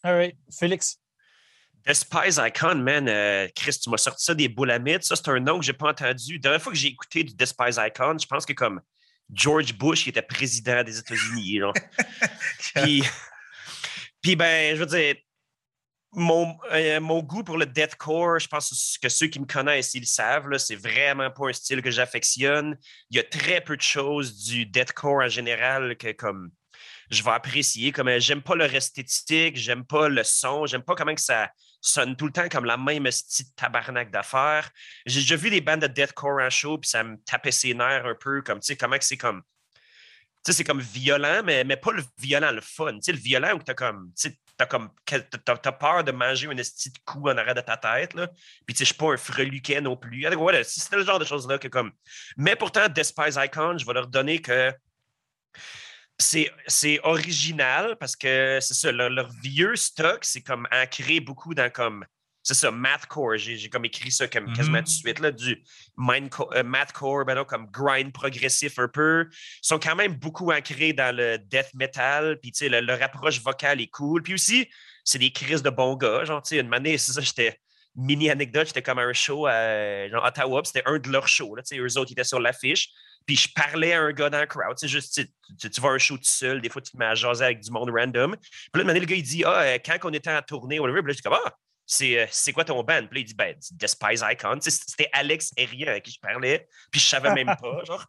All 0.04 0.16
right. 0.18 0.36
Félix. 0.52 0.98
Despise 1.86 2.42
Icon, 2.44 2.76
man, 2.76 3.08
euh, 3.08 3.48
Chris, 3.56 3.78
tu 3.82 3.90
m'as 3.92 3.98
sorti 3.98 4.24
ça 4.24 4.34
des 4.34 4.48
boules 4.48 4.72
à. 4.72 4.80
Ça, 5.02 5.16
c'est 5.16 5.30
un 5.30 5.40
nom 5.40 5.60
que 5.60 5.66
j'ai 5.66 5.74
pas 5.74 5.90
entendu. 5.90 6.34
La 6.34 6.40
dernière 6.40 6.62
fois 6.62 6.74
que 6.74 6.78
j'ai 6.78 6.88
écouté 6.88 7.24
du 7.24 7.36
Despise 7.36 7.80
Icon, 7.80 8.18
je 8.20 8.26
pense 8.26 8.46
que 8.46 8.54
comme 8.54 8.82
George 9.32 9.74
Bush, 9.74 10.04
qui 10.04 10.10
était 10.10 10.24
président 10.24 10.84
des 10.84 10.98
États-Unis. 10.98 11.62
puis, 12.76 13.04
puis, 14.20 14.36
ben, 14.36 14.76
je 14.76 14.80
veux 14.80 14.88
dire, 14.88 15.16
mon, 16.12 16.58
euh, 16.72 17.00
mon 17.00 17.22
goût 17.22 17.44
pour 17.44 17.58
le 17.58 17.68
deathcore, 17.68 18.40
je 18.40 18.48
pense 18.48 18.98
que 19.00 19.10
ceux 19.10 19.28
qui 19.28 19.40
me 19.40 19.46
connaissent, 19.46 19.94
ils 19.94 20.02
le 20.02 20.06
savent, 20.06 20.50
là, 20.50 20.58
c'est 20.58 20.76
vraiment 20.76 21.30
pas 21.30 21.50
un 21.50 21.54
style 21.54 21.84
que 21.84 21.92
j'affectionne. 21.92 22.78
Il 23.12 23.18
y 23.18 23.20
a 23.20 23.24
très 23.24 23.62
peu 23.62 23.78
de 23.78 23.82
choses 23.82 24.44
du 24.44 24.66
deathcore 24.66 25.24
en 25.24 25.28
général 25.28 25.98
que 25.98 26.14
comme 26.14 26.52
je 27.10 27.24
vais 27.24 27.32
apprécier. 27.32 27.92
Comme 27.92 28.08
euh, 28.08 28.20
j'aime 28.20 28.42
pas 28.42 28.56
leur 28.56 28.74
esthétique, 28.74 29.58
j'aime 29.58 29.86
pas 29.86 30.10
le 30.10 30.24
son, 30.24 30.66
j'aime 30.66 30.84
pas 30.84 30.96
comment 30.96 31.14
que 31.14 31.22
ça 31.22 31.52
sonne 31.86 32.16
tout 32.16 32.26
le 32.26 32.32
temps 32.32 32.50
comme 32.50 32.66
la 32.66 32.78
même 32.78 33.04
petite 33.04 33.56
tabarnak 33.56 34.12
d'affaires. 34.12 34.70
J'ai 35.06 35.22
déjà 35.22 35.36
vu 35.36 35.50
des 35.50 35.62
bandes 35.62 35.82
de 35.82 35.88
deathcore 35.88 36.42
en 36.42 36.50
show, 36.50 36.78
puis 36.78 36.90
ça 36.90 37.04
me 37.04 37.18
tapait 37.18 37.52
ses 37.52 37.74
nerfs 37.74 38.06
un 38.06 38.16
peu, 38.16 38.42
comme 38.42 38.60
tu 38.60 38.68
sais, 38.68 38.76
comment 38.76 38.98
c'est 39.00 39.18
comme. 39.18 39.44
Tu 40.44 40.52
sais, 40.52 40.58
c'est 40.58 40.64
comme 40.64 40.82
violent, 40.82 41.42
mais, 41.44 41.64
mais 41.64 41.78
pas 41.78 41.92
le 41.92 42.04
violent, 42.18 42.52
le 42.52 42.62
fun. 42.62 42.94
Tu 42.94 43.02
sais, 43.02 43.12
le 43.12 43.18
violent 43.18 43.54
où 43.54 43.60
t'as 43.60 43.74
comme. 43.74 44.12
T'as 44.58 44.66
comme. 44.66 44.90
T'as, 45.06 45.72
peur 45.72 46.04
de 46.04 46.12
manger 46.12 46.48
un 46.48 46.58
esti 46.58 46.90
de 46.90 46.98
coup 47.06 47.30
en 47.30 47.38
arrière 47.38 47.56
de 47.56 47.62
ta 47.62 47.78
tête, 47.78 48.14
là. 48.14 48.28
Puis 48.66 48.74
tu 48.74 48.78
sais, 48.78 48.86
je 48.86 48.86
suis 48.86 48.96
pas 48.96 49.14
un 49.14 49.18
freluquet 49.18 49.82
non 49.82 49.96
plus. 49.96 50.28
Voilà, 50.36 50.64
c'était 50.64 50.98
le 50.98 51.04
genre 51.04 51.20
de 51.20 51.26
choses-là 51.26 51.58
que 51.60 51.68
comme. 51.68 51.92
Mais 52.38 52.56
pourtant, 52.56 52.88
Despise 52.90 53.40
Icon, 53.44 53.78
je 53.78 53.86
vais 53.86 53.94
leur 53.94 54.08
donner 54.08 54.42
que 54.42 54.74
c'est, 56.18 57.00
original 57.04 57.98
parce 58.00 58.16
que 58.16 58.60
c'est 58.62 58.74
ça, 58.74 58.92
leur, 58.92 59.10
leur 59.10 59.30
vieux 59.44 59.76
stock, 59.76 60.24
c'est 60.24 60.42
comme 60.42 60.68
ancré 60.72 61.20
beaucoup 61.20 61.54
dans 61.54 61.70
comme. 61.70 62.06
C'est 62.48 62.54
ça, 62.54 62.70
mathcore. 62.70 63.38
J'ai, 63.38 63.58
j'ai 63.58 63.70
comme 63.70 63.86
écrit 63.86 64.12
ça 64.12 64.28
comme 64.28 64.54
quasiment 64.54 64.78
tout 64.78 64.84
de 64.84 64.90
suite, 64.90 65.18
là, 65.20 65.32
du 65.32 65.64
euh, 65.98 66.64
mathcore, 66.64 67.26
ben 67.26 67.34
non, 67.34 67.44
comme 67.44 67.66
grind 67.72 68.14
progressif 68.14 68.78
un 68.78 68.88
peu. 68.88 69.28
Ils 69.32 69.58
sont 69.64 69.80
quand 69.80 69.96
même 69.96 70.14
beaucoup 70.14 70.52
ancrés 70.52 70.94
dans 70.94 71.16
le 71.16 71.40
death 71.40 71.74
metal, 71.74 72.40
puis 72.40 72.52
tu 72.52 72.60
sais, 72.60 72.70
le- 72.70 72.82
leur 72.82 73.02
approche 73.02 73.42
vocale 73.42 73.82
est 73.82 73.88
cool. 73.88 74.22
Puis 74.22 74.36
aussi, 74.36 74.70
c'est 75.04 75.18
des 75.18 75.32
crises 75.32 75.64
de 75.64 75.72
bons 75.72 75.96
gars. 75.96 76.24
Genre, 76.24 76.40
tu 76.44 76.50
sais, 76.50 76.62
une 76.62 76.72
année, 76.72 77.00
c'est 77.00 77.14
ça, 77.14 77.22
j'étais. 77.22 77.60
Mini 77.96 78.30
anecdote, 78.30 78.68
j'étais 78.68 78.82
comme 78.82 79.00
à 79.00 79.04
un 79.04 79.14
show 79.14 79.46
à 79.48 80.06
Ottawa, 80.24 80.62
c'était 80.66 80.84
un 80.86 81.00
de 81.00 81.10
leurs 81.10 81.28
shows. 81.28 81.56
Là, 81.56 81.64
eux 81.74 81.98
autres, 81.98 82.12
ils 82.12 82.14
étaient 82.14 82.24
sur 82.24 82.40
l'affiche. 82.40 82.90
Puis 83.26 83.38
je 83.38 83.50
parlais 83.54 83.94
à 83.94 84.02
un 84.02 84.12
gars 84.12 84.30
dans 84.30 84.40
le 84.40 84.46
crowd. 84.46 84.78
Sais, 84.78 84.88
juste, 84.88 85.28
tu, 85.60 85.70
tu, 85.70 85.82
vas 85.82 85.90
un 85.90 85.98
show 85.98 86.16
tout 86.16 86.24
seul, 86.24 86.62
des 86.62 86.70
fois, 86.70 86.82
tu 86.82 86.92
te 86.92 86.98
mets 86.98 87.06
à 87.06 87.16
jaser 87.16 87.46
avec 87.46 87.60
du 87.60 87.72
monde 87.72 87.90
random. 87.90 88.36
Puis 88.72 88.84
là, 88.84 88.90
année, 88.90 89.00
le 89.00 89.06
gars, 89.06 89.16
il 89.16 89.24
dit 89.24 89.44
Ah, 89.46 89.62
euh, 89.62 89.78
quand 89.84 89.98
on 90.04 90.14
était 90.14 90.32
en 90.32 90.42
tournée, 90.42 90.80
whatever, 90.80 91.02
puis 91.02 91.08
là, 91.08 91.14
je 91.14 91.18
dis 91.18 91.24
comme 91.24 91.38
Ah, 91.44 91.56
c'est, 91.88 92.20
euh, 92.20 92.26
c'est 92.30 92.54
quoi 92.54 92.66
ton 92.66 92.84
band? 92.84 93.08
Puis 93.08 93.20
là, 93.20 93.20
il 93.22 93.26
dit 93.26 93.34
Ben, 93.34 93.56
c'est 93.60 93.78
Despise 93.78 94.24
Icon. 94.30 94.60
C'était 94.62 95.10
Alex 95.12 95.52
Herrier 95.58 95.88
avec 95.88 96.04
qui 96.04 96.12
je 96.12 96.20
parlais, 96.20 96.68
puis 96.92 97.02
je 97.02 97.08
savais 97.08 97.34
même 97.34 97.56
pas, 97.62 97.84
genre. 97.86 98.06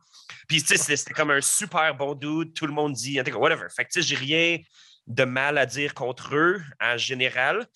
Puis 0.49 0.61
c'était, 0.61 1.13
comme 1.15 1.31
un 1.31 1.41
super 1.41 1.95
bon 1.95 2.15
dude, 2.15 2.53
tout 2.55 2.67
le 2.67 2.73
monde 2.73 2.93
dit, 2.93 3.21
whatever. 3.21 3.69
Fait 3.75 3.85
que 3.85 3.91
tu 3.91 4.03
sais, 4.03 4.09
j'ai 4.09 4.17
rien 4.17 4.59
de 5.07 5.25
mal 5.25 5.57
à 5.57 5.67
dire 5.67 5.95
contre 5.95 6.35
eux 6.35 6.63
en 6.81 6.97
général. 6.97 7.67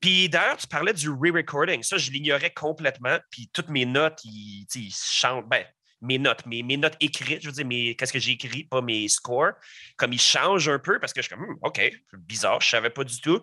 Puis 0.00 0.28
d'ailleurs, 0.28 0.56
tu 0.56 0.66
parlais 0.66 0.92
du 0.92 1.08
re-recording. 1.10 1.82
Ça, 1.82 1.96
je 1.98 2.10
l'ignorais 2.10 2.50
complètement. 2.50 3.18
Puis 3.30 3.50
toutes 3.52 3.68
mes 3.68 3.84
notes, 3.86 4.20
ils, 4.24 4.66
ils 4.74 4.94
chantent. 4.94 5.48
Ben, 5.48 5.64
mes 6.02 6.18
notes, 6.18 6.44
mes, 6.46 6.62
mes 6.62 6.76
notes 6.76 6.96
écrites, 7.00 7.40
je 7.42 7.46
veux 7.46 7.52
dire, 7.52 7.66
mes, 7.66 7.96
qu'est-ce 7.96 8.12
que 8.12 8.18
j'ai 8.18 8.32
écrit, 8.32 8.64
pas 8.64 8.82
mes 8.82 9.08
scores, 9.08 9.52
comme 9.96 10.12
ils 10.12 10.20
changent 10.20 10.68
un 10.68 10.78
peu 10.78 10.98
parce 11.00 11.12
que 11.12 11.22
je 11.22 11.26
suis 11.28 11.34
comme, 11.34 11.46
Hmm, 11.46 11.56
OK, 11.62 11.80
bizarre, 12.18 12.60
je 12.60 12.68
savais 12.68 12.90
pas 12.90 13.02
du 13.04 13.20
tout. 13.20 13.40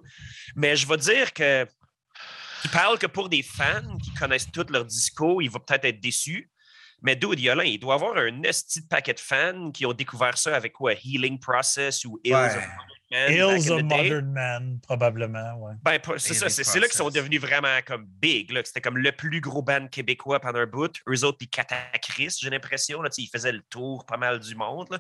Mais 0.56 0.76
je 0.76 0.88
vais 0.88 0.98
dire 0.98 1.34
que 1.34 1.66
tu 2.62 2.70
parles 2.70 2.98
que 3.00 3.08
pour 3.08 3.28
des 3.28 3.42
fans 3.44 3.98
qui 3.98 4.14
connaissent 4.14 4.50
tout 4.52 4.66
leur 4.70 4.86
disco, 4.86 5.42
ils 5.42 5.50
vont 5.50 5.60
peut-être 5.60 5.86
être 5.86 6.00
déçus. 6.00 6.50
Mais 7.02 7.16
dude, 7.18 7.40
Yolin, 7.40 7.64
il 7.66 7.80
doit 7.80 7.96
avoir 7.96 8.16
un 8.18 8.44
esti 8.44 8.82
de 8.82 8.88
paquet 8.88 9.14
de 9.14 9.20
fans 9.20 9.72
qui 9.72 9.86
ont 9.86 9.92
découvert 9.92 10.38
ça 10.38 10.56
avec 10.56 10.72
quoi? 10.72 10.94
Healing 10.94 11.38
Process 11.40 12.06
ou 12.06 12.18
Hills 12.24 12.34
Ouais. 12.34 12.56
of 12.58 12.64
Hills 13.30 13.72
of. 13.72 13.84
Modern 13.84 14.32
Man, 14.34 14.80
probablement, 14.88 15.54
ouais. 15.60 15.74
Ben, 15.84 16.00
c'est 16.18 16.34
ça, 16.34 16.50
c'est 16.50 16.80
là 16.80 16.88
qu'ils 16.88 16.98
sont 16.98 17.10
devenus 17.10 17.40
vraiment 17.40 17.80
comme 17.86 18.06
big. 18.08 18.52
C'était 18.66 18.82
comme 18.82 18.98
le 18.98 19.12
plus 19.12 19.40
gros 19.42 19.62
band 19.62 19.88
québécois 19.88 20.40
pendant 20.40 20.60
un 20.60 20.66
bout. 20.66 20.92
Eux 21.08 21.24
autres, 21.24 21.38
puis 21.38 21.48
Catacris, 21.50 22.36
j'ai 22.42 22.50
l'impression. 22.50 23.02
là, 23.02 23.10
tu 23.10 23.16
sais, 23.16 23.22
Ils 23.24 23.30
faisaient 23.30 23.52
le 23.52 23.62
tour 23.70 24.06
pas 24.06 24.18
mal 24.18 24.40
du 24.40 24.56
monde. 24.56 24.88
là. 24.92 25.00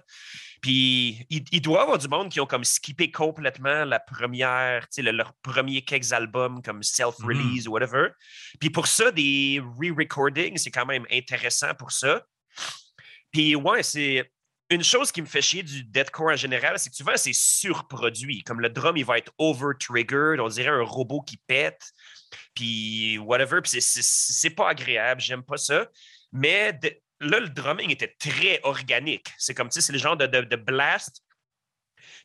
Puis 0.61 1.25
il, 1.29 1.43
il 1.51 1.61
doit 1.61 1.79
y 1.79 1.81
avoir 1.81 1.97
du 1.97 2.07
monde 2.07 2.29
qui 2.29 2.39
ont 2.39 2.45
comme 2.45 2.63
skippé 2.63 3.11
complètement 3.11 3.85
la 3.85 3.99
première, 3.99 4.81
tu 4.83 4.87
sais, 4.95 5.01
le- 5.01 5.11
leur 5.11 5.33
premier 5.41 5.81
quelques 5.83 6.13
albums 6.13 6.61
comme 6.61 6.83
self-release 6.83 7.67
ou 7.67 7.71
whatever. 7.71 8.09
Puis 8.59 8.69
pour 8.69 8.87
ça, 8.87 9.11
des 9.11 9.61
re-recordings, 9.79 10.57
c'est 10.57 10.71
quand 10.71 10.85
même 10.85 11.05
intéressant 11.11 11.73
pour 11.73 11.91
ça. 11.91 12.23
Puis 13.31 13.55
ouais, 13.55 13.81
c'est 13.83 14.31
une 14.69 14.83
chose 14.83 15.11
qui 15.11 15.21
me 15.21 15.27
fait 15.27 15.41
chier 15.41 15.63
du 15.63 15.83
deathcore 15.83 16.31
en 16.31 16.35
général, 16.35 16.79
c'est 16.79 16.89
que 16.89 16.95
souvent 16.95 17.17
c'est 17.17 17.33
surproduit. 17.33 18.43
Comme 18.43 18.59
le 18.59 18.69
drum, 18.69 18.97
il 18.97 19.05
va 19.05 19.17
être 19.17 19.31
over-triggered, 19.37 20.39
on 20.39 20.47
dirait 20.47 20.69
un 20.69 20.83
robot 20.83 21.21
qui 21.21 21.37
pète, 21.37 21.81
puis 22.53 23.17
whatever. 23.19 23.61
Puis 23.61 23.81
c'est- 23.81 24.49
pas 24.51 24.69
agréable, 24.69 25.21
j'aime 25.21 25.43
pas 25.43 25.57
ça. 25.57 25.87
Mais 26.31 26.79
là, 27.19 27.39
le 27.39 27.49
drumming 27.49 27.91
était 27.91 28.15
très 28.19 28.59
organique. 28.63 29.27
C'est 29.37 29.53
comme, 29.53 29.69
tu 29.69 29.81
c'est 29.81 29.93
le 29.93 29.99
genre 29.99 30.17
de, 30.17 30.55
blast 30.55 31.21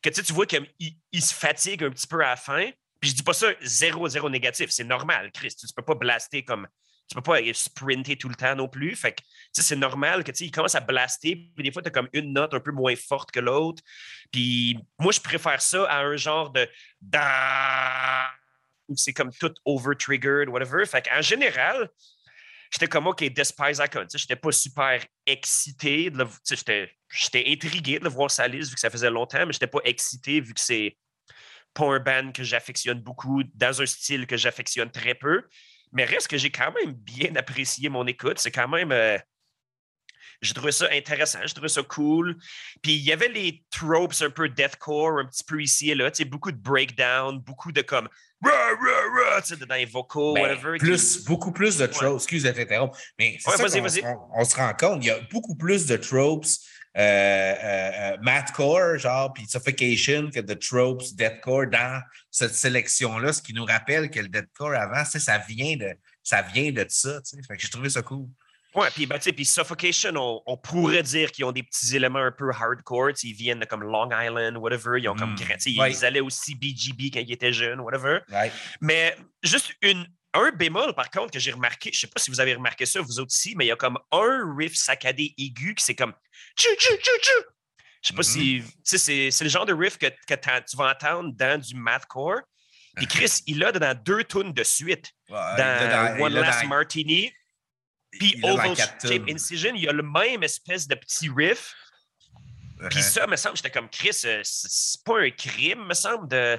que 0.03 0.11
tu 0.11 0.33
vois 0.33 0.47
qu'il 0.47 0.67
il 1.13 1.23
se 1.23 1.35
fatigue 1.35 1.85
un 1.85 1.91
petit 1.91 2.07
peu 2.07 2.23
à 2.25 2.31
la 2.31 2.37
fin. 2.37 2.71
Puis 3.01 3.11
je 3.11 3.17
dis 3.17 3.23
pas 3.23 3.33
ça 3.33 3.49
zéro, 3.63 4.09
zéro 4.09 4.29
négatif. 4.29 4.71
C'est 4.71 4.85
normal, 4.85 5.31
Chris. 5.33 5.55
Tu 5.55 5.67
peux 5.75 5.85
pas 5.85 5.95
blaster 5.95 6.45
comme. 6.45 6.67
Tu 7.09 7.15
peux 7.15 7.23
pas 7.23 7.39
sprinter 7.55 8.17
tout 8.17 8.29
le 8.29 8.35
temps 8.35 8.55
non 8.55 8.69
plus. 8.69 8.95
Fait 8.95 9.13
que, 9.13 9.23
c'est 9.53 9.77
normal 9.77 10.25
que, 10.25 10.33
il 10.41 10.51
commence 10.51 10.75
à 10.75 10.81
blaster. 10.81 11.51
Puis 11.55 11.65
des 11.65 11.73
fois, 11.73 11.81
tu 11.81 11.89
as 11.89 11.91
comme 11.91 12.09
une 12.13 12.35
note 12.35 12.53
un 12.53 12.61
peu 12.61 12.71
moins 12.71 12.95
forte 12.97 13.31
que 13.31 13.41
l'autre. 13.41 13.83
Puis 14.31 14.79
moi, 14.99 15.11
je 15.13 15.21
préfère 15.21 15.63
ça 15.63 15.85
à 15.85 16.01
un 16.03 16.17
genre 16.17 16.51
de. 16.51 16.69
où 18.89 18.97
c'est 18.97 19.15
comme 19.15 19.33
tout 19.33 19.55
over-triggered, 19.65 20.51
whatever. 20.51 20.85
Fait 20.85 21.09
qu'en 21.09 21.23
général, 21.23 21.89
j'étais 22.71 22.89
comme, 22.89 23.07
OK, 23.07 23.25
Despise 23.25 23.81
Icon. 23.83 24.07
J'étais 24.15 24.37
pas 24.37 24.53
super 24.53 25.03
excité. 25.25 26.13
J'étais 26.45 27.45
intrigué 27.47 27.99
de 28.01 28.05
le 28.05 28.11
voir 28.11 28.31
sa 28.31 28.47
liste 28.47 28.69
vu 28.69 28.75
que 28.75 28.81
ça 28.81 28.91
faisait 28.91 29.11
longtemps, 29.11 29.47
mais 29.47 29.55
j'étais 29.55 29.67
pas 29.67 29.81
excité 29.85 30.41
vu 30.41 30.53
que 30.53 30.61
c'est 30.61 30.99
pas 31.73 31.87
un 31.87 32.01
band 32.01 32.33
que 32.33 32.43
j'affectionne 32.43 33.01
beaucoup, 33.01 33.43
dans 33.55 33.81
un 33.81 33.87
style 33.87 34.27
que 34.27 34.37
j'affectionne 34.37 34.91
très 34.91 35.15
peu. 35.15 35.43
Mais 35.93 36.05
reste 36.05 36.29
que 36.29 36.37
j'ai 36.37 36.51
quand 36.51 36.73
même 36.73 36.93
bien 36.93 37.35
apprécié 37.37 37.89
mon 37.89 38.07
écoute. 38.07 38.39
C'est 38.39 38.51
quand 38.51 38.69
même. 38.69 38.93
euh, 38.93 39.19
J'ai 40.41 40.55
trouvé 40.55 40.71
ça 40.71 40.87
intéressant, 40.93 41.41
j'ai 41.45 41.53
trouvé 41.55 41.69
ça 41.69 41.83
cool. 41.83 42.37
Puis 42.83 42.93
il 42.95 43.03
y 43.03 43.13
avait 43.13 43.29
les 43.29 43.65
tropes 43.71 44.15
un 44.21 44.31
peu 44.31 44.49
deathcore, 44.49 45.19
un 45.19 45.25
petit 45.27 45.43
peu 45.45 45.61
ici 45.61 45.91
et 45.91 45.95
là, 45.97 46.11
tu 46.13 46.19
sais, 46.19 46.25
beaucoup 46.25 46.53
de 46.53 46.57
breakdown, 46.61 47.41
beaucoup 47.41 47.73
de 47.73 47.83
comme 47.83 48.09
rah, 48.41 48.51
rah, 48.53 49.33
rah, 49.35 49.43
tu 49.43 49.57
sais, 49.57 49.67
dans 49.67 49.75
les 49.75 49.85
vocaux, 49.85 50.35
Ben, 50.35 50.43
whatever. 50.43 50.79
qui- 50.79 50.85
plus, 50.85 51.25
beaucoup 51.25 51.51
plus 51.51 51.77
de 51.79 51.87
tropes. 51.87 52.17
Excuse 52.19 52.45
de 52.45 52.51
t'interrompre, 52.53 52.97
mais 53.19 53.33
Ouais, 53.47 53.57
ça 53.57 53.65
on, 54.35 54.45
se 54.45 54.55
rend 54.57 54.73
compte. 54.75 55.03
Il 55.05 55.09
y 55.09 55.11
a 55.11 55.19
beaucoup 55.33 55.57
plus 55.57 55.87
de 55.87 55.97
tropes 55.97 56.47
euh, 56.97 57.01
euh, 57.01 58.17
euh, 58.17 58.99
genre, 58.99 59.33
puis 59.33 59.47
suffocation 59.47 60.31
que 60.31 60.41
de 60.41 60.55
tropes 60.55 61.03
deathcore 61.15 61.67
dans 61.67 62.03
cette 62.31 62.55
sélection-là, 62.55 63.33
ce 63.33 63.43
qui 63.43 63.53
nous 63.53 63.65
rappelle 63.65 64.11
que 64.11 64.21
le 64.21 64.29
deathcore 64.29 64.75
avant, 64.75 65.05
ça 65.05 65.39
vient 65.39 65.77
de 65.77 65.95
ça 66.23 66.43
vient 66.43 66.73
de 66.73 66.85
ça. 66.89 67.21
Fait 67.47 67.57
que 67.57 67.63
j'ai 67.63 67.69
trouvé 67.69 67.89
ça 67.89 68.03
cool. 68.03 68.27
Ouais, 68.75 68.89
puis, 68.95 69.07
ben, 69.07 69.19
Suffocation, 69.45 70.13
on, 70.17 70.43
on 70.47 70.57
pourrait 70.57 71.03
dire 71.03 71.33
qu'ils 71.33 71.45
ont 71.45 71.53
des 71.53 71.63
petits 71.63 71.97
éléments 71.97 72.19
un 72.19 72.31
peu 72.31 72.51
hardcore. 72.51 73.11
Ils 73.23 73.33
viennent 73.33 73.61
de 73.61 73.65
comme 73.65 73.83
Long 73.83 74.11
Island, 74.13 74.59
whatever. 74.59 75.01
Ils 75.01 75.09
ont 75.09 75.17
comme 75.17 75.35
Mm. 75.35 75.79
Ouais. 75.79 75.93
Ils 75.93 76.05
allaient 76.05 76.21
aussi 76.21 76.55
BGB 76.55 77.11
quand 77.11 77.21
ils 77.21 77.33
étaient 77.33 77.53
jeunes, 77.53 77.81
whatever. 77.81 78.21
Right? 78.29 78.53
Mais 78.81 79.17
juste 79.43 79.75
une, 79.83 80.07
un 80.35 80.51
bémol, 80.51 80.95
par 80.95 81.11
contre, 81.11 81.33
que 81.33 81.39
j'ai 81.39 81.53
remarqué, 81.53 81.91
je 81.93 81.99
sais 82.01 82.07
pas 82.07 82.21
si 82.21 82.31
vous 82.31 82.41
avez 82.41 82.55
remarqué 82.55 82.85
ça, 82.87 83.01
vous 83.01 83.19
autres 83.19 83.31
aussi, 83.33 83.55
mais 83.57 83.65
il 83.65 83.69
y 83.69 83.73
a 83.73 83.77
comme 83.77 83.99
un 84.13 84.55
riff 84.57 84.75
saccadé 84.77 85.35
aigu 85.39 85.75
qui 85.75 85.85
c'est 85.85 85.95
comme 85.95 86.13
tchou 86.57 86.69
tchou 86.77 86.97
tchou 86.97 87.19
tchou. 87.21 87.45
Je 88.03 88.09
sais 88.09 88.15
pas 88.15 88.23
si. 88.23 88.63
Sais, 88.85 88.99
c'est, 88.99 89.31
c'est 89.31 89.45
le 89.45 89.51
genre 89.51 89.67
de 89.67 89.73
riff 89.75 89.99
que, 89.99 90.07
tu 90.07 90.77
vas 90.77 90.91
entendre 90.93 91.33
dans 91.35 91.61
du 91.61 91.75
mathcore. 91.75 92.41
Puis 92.97 93.07
Chris, 93.09 93.43
il 93.47 93.59
l'a 93.59 93.73
dans 93.73 93.99
deux 94.03 94.23
tunes 94.25 94.53
de 94.53 94.63
suite. 94.63 95.11
Ouais, 95.29 95.37
Dans 95.57 96.17
One 96.21 96.33
Last 96.33 96.63
dans- 96.63 96.69
Martini. 96.69 97.33
Puis 98.13 98.39
Oval 98.43 98.75
Shape. 98.77 99.29
Incision, 99.29 99.73
il 99.75 99.83
y 99.83 99.89
a 99.89 99.93
le 99.93 100.03
même 100.03 100.43
espèce 100.43 100.87
de 100.87 100.95
petit 100.95 101.29
riff. 101.29 101.75
Puis 102.91 103.01
Uh-huh. 103.01 103.03
ça, 103.03 103.27
me 103.27 103.35
semble, 103.35 103.57
j'étais 103.57 103.73
comme 103.73 103.89
Chris, 103.91 104.17
euh, 104.25 104.41
c'est 104.45 105.03
pas 105.05 105.19
un 105.21 105.31
crime, 105.31 105.85
me 105.87 105.95
semble, 105.95 106.29
de 106.29 106.59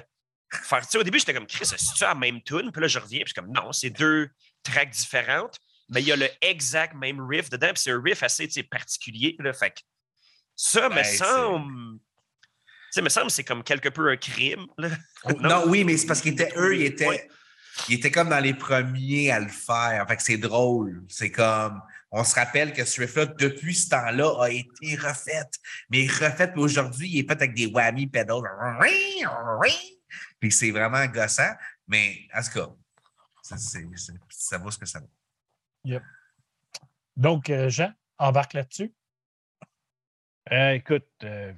faire. 0.52 0.80
Tu 0.82 0.92
sais, 0.92 0.98
au 0.98 1.02
début, 1.02 1.18
j'étais 1.18 1.34
comme 1.34 1.46
Chris, 1.46 1.64
c'est-tu 1.66 2.02
la 2.04 2.14
même 2.14 2.42
tune? 2.42 2.70
Puis 2.72 2.80
là, 2.82 2.88
je 2.88 2.98
reviens, 2.98 3.20
puis 3.20 3.32
je 3.34 3.40
suis 3.40 3.42
comme 3.42 3.52
non, 3.52 3.72
c'est 3.72 3.90
deux 3.90 4.28
tracks 4.62 4.90
différentes, 4.90 5.58
mais 5.88 6.00
il 6.02 6.08
y 6.08 6.12
a 6.12 6.16
le 6.16 6.28
exact 6.40 6.94
même 6.94 7.20
riff 7.26 7.50
dedans, 7.50 7.68
puis 7.68 7.82
c'est 7.82 7.90
un 7.92 8.00
riff 8.02 8.22
assez 8.22 8.48
particulier. 8.64 9.36
Là, 9.38 9.52
fait 9.52 9.70
que 9.70 9.80
ça 10.56 10.88
me 10.88 10.94
Ben, 10.96 11.04
semble. 11.04 11.98
Tu 12.92 13.02
me 13.02 13.08
semble 13.08 13.26
que 13.28 13.32
c'est 13.32 13.44
comme 13.44 13.62
quelque 13.62 13.88
peu 13.88 14.10
un 14.10 14.16
crime. 14.16 14.66
là. 14.76 14.88
Non, 15.40 15.64
oui, 15.68 15.84
mais 15.84 15.96
c'est 15.96 16.06
parce 16.06 16.20
qu'ils 16.20 16.32
étaient, 16.32 16.52
eux, 16.56 16.76
ils 16.76 16.86
étaient, 16.86 17.06
Ouais. 17.06 17.28
ils 17.88 17.94
étaient 17.94 18.10
comme 18.10 18.28
dans 18.30 18.40
les 18.40 18.54
premiers 18.54 19.30
à 19.30 19.38
le 19.38 19.48
faire. 19.48 20.04
Fait 20.08 20.16
que 20.16 20.22
c'est 20.22 20.38
drôle. 20.38 21.04
C'est 21.08 21.30
comme, 21.30 21.80
on 22.10 22.24
se 22.24 22.34
rappelle 22.34 22.72
que 22.72 22.84
ce 22.84 23.00
riff-là, 23.00 23.26
depuis 23.26 23.76
ce 23.76 23.90
temps-là, 23.90 24.42
a 24.44 24.50
été 24.50 24.96
refait. 24.96 25.44
Mais 25.90 26.06
refait, 26.08 26.52
aujourd'hui, 26.56 27.08
il 27.08 27.18
est 27.20 27.28
fait 27.28 27.36
avec 27.36 27.54
des 27.54 27.66
whammy 27.66 28.08
pedals. 28.08 28.42
Puis 30.40 30.50
c'est 30.50 30.70
vraiment 30.70 31.04
gossant. 31.06 31.52
Mais, 31.86 32.26
en 32.34 32.42
tout 32.42 32.50
cas, 32.58 32.68
c'est- 33.42 33.58
c'est- 33.58 33.86
c'est- 33.96 34.12
ça 34.30 34.58
vaut 34.58 34.70
ce 34.70 34.78
que 34.78 34.86
ça 34.86 35.00
vaut. 35.00 35.10
Donc, 37.16 37.50
euh, 37.50 37.68
Jean, 37.68 37.92
embarque 38.18 38.54
là-dessus. 38.54 38.92
Euh, 40.52 40.72
écoute, 40.72 41.06
euh, 41.22 41.52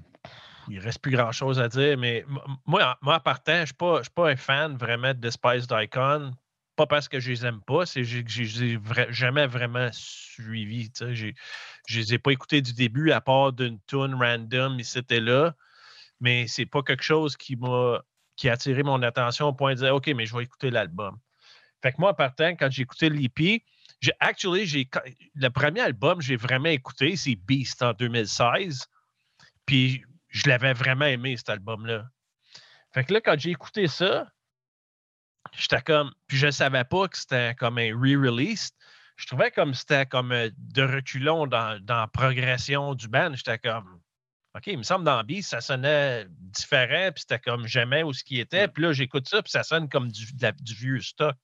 il 0.68 0.78
reste 0.80 1.00
plus 1.00 1.12
grand-chose 1.12 1.60
à 1.60 1.68
dire, 1.68 1.96
mais 1.98 2.18
m- 2.20 2.38
moi, 2.66 2.92
en, 2.92 2.94
moi, 3.04 3.16
en 3.16 3.20
partant, 3.20 3.54
je 3.54 3.60
ne 3.60 3.66
suis, 4.02 4.10
pas- 4.14 4.30
un 4.30 4.36
fan 4.36 4.76
vraiment 4.76 5.14
de 5.14 5.30
Spice 5.30 5.66
Icon. 5.70 6.32
Pas 6.74 6.86
parce 6.86 7.08
que 7.08 7.20
je 7.20 7.30
les 7.30 7.44
aime 7.46 7.60
pas, 7.62 7.84
c'est 7.84 8.00
que 8.00 8.06
j'ai- 8.06 8.24
j'ai- 8.26 8.78
vra- 8.78 9.10
jamais 9.10 9.46
vraiment 9.46 9.90
suivi. 9.92 10.90
J'ai- 11.10 11.34
Je 11.86 11.98
les 11.98 12.14
ai 12.14 12.18
pas 12.18 12.30
écoutés 12.30 12.62
du 12.62 12.72
début, 12.74 13.10
à 13.12 13.20
part 13.20 13.52
d'une 13.52 13.78
tune 13.86 14.14
random, 14.14 14.78
ici 14.78 15.00
et 15.10 15.20
là. 15.20 15.54
Mais 16.20 16.46
c'est 16.46 16.64
pas 16.66 16.82
quelque 16.82 17.02
chose 17.02 17.36
qui 17.36 17.56
m'a 17.56 18.00
qui 18.36 18.48
a 18.48 18.52
attiré 18.52 18.82
mon 18.82 19.02
attention 19.02 19.48
au 19.48 19.52
point 19.52 19.74
de 19.74 19.80
dire 19.80 19.94
OK, 19.94 20.08
mais 20.08 20.26
je 20.26 20.36
vais 20.36 20.44
écouter 20.44 20.70
l'album. 20.70 21.18
Fait 21.82 21.92
que 21.92 21.96
moi, 21.98 22.10
en 22.10 22.14
partant, 22.14 22.50
quand 22.50 22.70
j'ai 22.70 22.82
écouté 22.82 23.10
l'EP, 23.10 23.64
j'ai 24.00 24.12
actually, 24.20 24.66
j'ai 24.66 24.88
le 25.34 25.48
premier 25.50 25.80
album 25.80 26.18
que 26.18 26.24
j'ai 26.24 26.36
vraiment 26.36 26.68
écouté, 26.68 27.16
c'est 27.16 27.36
Beast 27.36 27.82
en 27.82 27.92
2016. 27.92 28.86
Puis 29.66 30.02
je 30.28 30.48
l'avais 30.48 30.72
vraiment 30.72 31.04
aimé, 31.04 31.36
cet 31.36 31.50
album-là. 31.50 32.04
Fait 32.92 33.04
que 33.04 33.12
là, 33.14 33.20
quand 33.20 33.38
j'ai 33.38 33.50
écouté 33.50 33.86
ça, 33.86 34.28
j'étais 35.52 35.82
comme. 35.82 36.12
Puis 36.26 36.36
je 36.36 36.46
ne 36.46 36.50
savais 36.50 36.84
pas 36.84 37.08
que 37.08 37.16
c'était 37.16 37.54
comme 37.54 37.78
un 37.78 37.92
re-release. 37.94 38.70
Je 39.16 39.26
trouvais 39.26 39.50
comme 39.50 39.74
c'était 39.74 40.06
comme 40.06 40.32
euh, 40.32 40.50
de 40.56 40.82
reculons 40.82 41.46
dans, 41.46 41.80
dans 41.82 42.00
la 42.00 42.08
progression 42.08 42.94
du 42.94 43.08
band. 43.08 43.34
J'étais 43.34 43.58
comme. 43.58 44.01
OK, 44.54 44.66
il 44.66 44.78
me 44.78 44.82
semble 44.82 45.04
dans 45.04 45.24
ça 45.40 45.60
sonnait 45.62 46.26
différent, 46.28 47.10
puis 47.12 47.22
c'était 47.22 47.38
comme 47.38 47.66
jamais 47.66 48.02
où 48.02 48.12
ce 48.12 48.22
qui 48.22 48.38
était. 48.38 48.68
Puis 48.68 48.82
là, 48.82 48.92
j'écoute 48.92 49.26
ça, 49.28 49.42
puis 49.42 49.50
ça 49.50 49.62
sonne 49.62 49.88
comme 49.88 50.10
du, 50.10 50.32
de 50.34 50.42
la- 50.42 50.52
du 50.52 50.74
vieux 50.74 51.00
stock. 51.00 51.36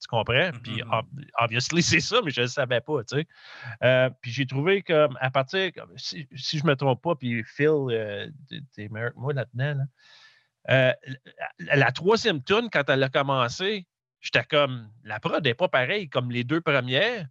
Tu 0.00 0.06
comprends? 0.08 0.50
Puis, 0.62 0.82
Mhm. 0.82 0.92
ob- 0.92 1.24
obviously, 1.38 1.82
c'est 2.00 2.00
ça, 2.00 2.20
mais 2.24 2.30
je 2.30 2.40
ne 2.40 2.44
le 2.46 2.48
savais 2.50 2.80
pas, 2.80 3.04
tu 3.04 3.16
sais. 3.16 3.26
Euh, 3.84 4.10
puis 4.20 4.30
j'ai 4.32 4.46
trouvé 4.46 4.82
comme, 4.82 5.16
à 5.20 5.30
partir, 5.30 5.70
si, 5.96 6.28
si 6.34 6.58
je 6.58 6.64
ne 6.64 6.70
me 6.70 6.76
trompe 6.76 7.02
pas, 7.02 7.14
puis 7.16 7.42
Phil, 7.44 7.68
euh, 7.90 8.28
t'es- 8.48 8.62
t'es 8.74 8.88
meilleur 8.88 9.12
que 9.12 9.18
moi 9.18 9.32
là-dedans, 9.32 9.74
là. 9.78 9.84
Euh, 10.70 10.92
la, 11.58 11.76
la 11.76 11.92
troisième 11.92 12.42
tune, 12.42 12.68
quand 12.72 12.88
elle 12.88 13.02
a 13.02 13.08
commencé, 13.08 13.86
j'étais 14.20 14.44
comme, 14.44 14.88
la 15.02 15.18
prod 15.18 15.42
n'est 15.42 15.54
pas 15.54 15.68
pareille 15.68 16.08
comme 16.08 16.30
les 16.30 16.44
deux 16.44 16.60
premières, 16.60 17.26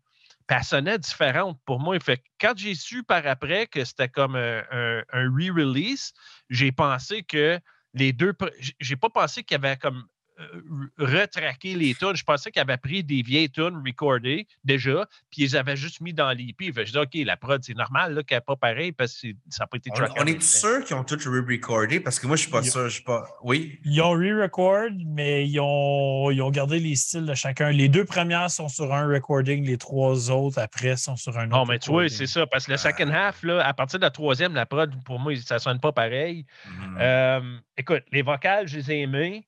elle 0.52 0.64
sonnait 0.64 0.98
différente 1.00 1.60
pour 1.66 1.80
moi. 1.80 1.98
Quand 2.40 2.54
j'ai 2.58 2.76
su 2.76 3.04
par 3.04 3.26
après 3.28 3.68
que 3.68 3.84
c'était 3.86 4.10
comme 4.10 4.36
un, 4.36 4.64
un- 4.72 5.04
un 5.14 5.30
re-release, 5.30 6.14
j'ai 6.50 6.72
pensé 6.72 7.24
que 7.24 7.60
les 7.94 8.14
deux. 8.14 8.34
J'ai 8.80 8.96
pas 8.96 9.10
pensé 9.10 9.44
qu'il 9.44 9.56
y 9.56 9.60
avait 9.66 9.78
comme 9.78 10.06
euh, 10.42 10.88
retraqué 10.98 11.76
les 11.76 11.94
tunes. 11.96 12.16
Je 12.16 12.24
pensais 12.24 12.52
qu'ils 12.52 12.62
avaient 12.62 12.78
pris 12.78 13.04
des 13.04 13.22
vieilles 13.22 13.50
tunes 13.50 13.82
recordées 13.86 14.48
déjà, 14.64 15.06
puis 15.32 15.44
ils 15.44 15.58
avaient 15.58 15.76
juste 15.78 16.02
mis 16.02 16.14
dans 16.14 16.32
que 16.32 16.86
Je 16.86 16.92
dis, 16.92 16.98
OK, 16.98 17.10
la 17.26 17.38
prod, 17.38 17.64
c'est 17.64 17.76
normal 17.76 18.14
là, 18.14 18.24
qu'elle 18.24 18.38
n'est 18.38 18.42
pas 18.42 18.56
pareille 18.56 18.92
parce 18.92 19.20
que 19.22 19.28
ça 19.50 19.64
n'a 19.64 19.68
pas 19.68 19.78
été 19.78 19.90
On, 19.92 19.96
tracké. 19.96 20.14
on 20.18 20.24
en 20.24 20.26
est 20.28 20.42
sûr 20.42 20.84
qu'ils 20.84 20.96
ont 20.96 21.04
tous 21.04 21.28
re-recordé? 21.28 22.00
Parce 22.00 22.20
que 22.20 22.28
moi, 22.28 22.36
je 22.36 22.44
suis 22.44 22.52
pas 22.52 22.62
Ils- 22.62 22.72
sûr. 22.72 22.86
Je 22.90 22.96
suis 22.96 23.04
pas. 23.04 23.28
Oui? 23.44 23.80
Ils 23.86 24.02
ont 24.02 24.12
re-record, 24.12 24.90
mais 25.06 25.48
ils 25.48 25.60
ont, 25.60 26.32
ils 26.32 26.42
ont 26.42 26.52
gardé 26.52 26.80
les 26.80 26.96
styles 26.96 27.26
de 27.26 27.34
chacun. 27.34 27.72
Les 27.72 27.90
deux 27.90 28.06
premières 28.06 28.50
sont 28.50 28.70
sur 28.70 28.94
un 28.94 29.08
recording, 29.08 29.66
les 29.66 29.78
trois 29.78 30.30
autres 30.32 30.60
après 30.60 30.98
sont 30.98 31.16
sur 31.16 31.38
un 31.38 31.48
autre. 31.48 31.58
Non, 31.58 31.66
mais 31.66 31.80
tu 31.80 31.92
vois, 31.92 32.10
c'est 32.10 32.28
ça. 32.28 32.48
Parce 32.48 32.66
que 32.66 32.72
le 32.72 32.78
second 32.78 33.10
Ah. 33.14 33.28
half, 33.28 33.44
là, 33.44 33.66
à 33.66 33.74
partir 33.74 34.00
de 34.00 34.06
la 34.06 34.12
troisième, 34.12 34.54
la 34.54 34.66
prod, 34.66 34.92
pour 35.04 35.20
moi, 35.20 35.36
ça 35.38 35.56
ne 35.56 35.60
sonne 35.60 35.80
pas 35.80 35.92
pareil. 35.92 36.46
Mhm. 36.68 36.98
Euh, 37.00 37.58
écoute, 37.78 38.04
les 38.12 38.22
vocales, 38.22 38.68
je 38.68 38.78
les 38.78 38.92
ai 38.92 39.02
aimés. 39.02 39.46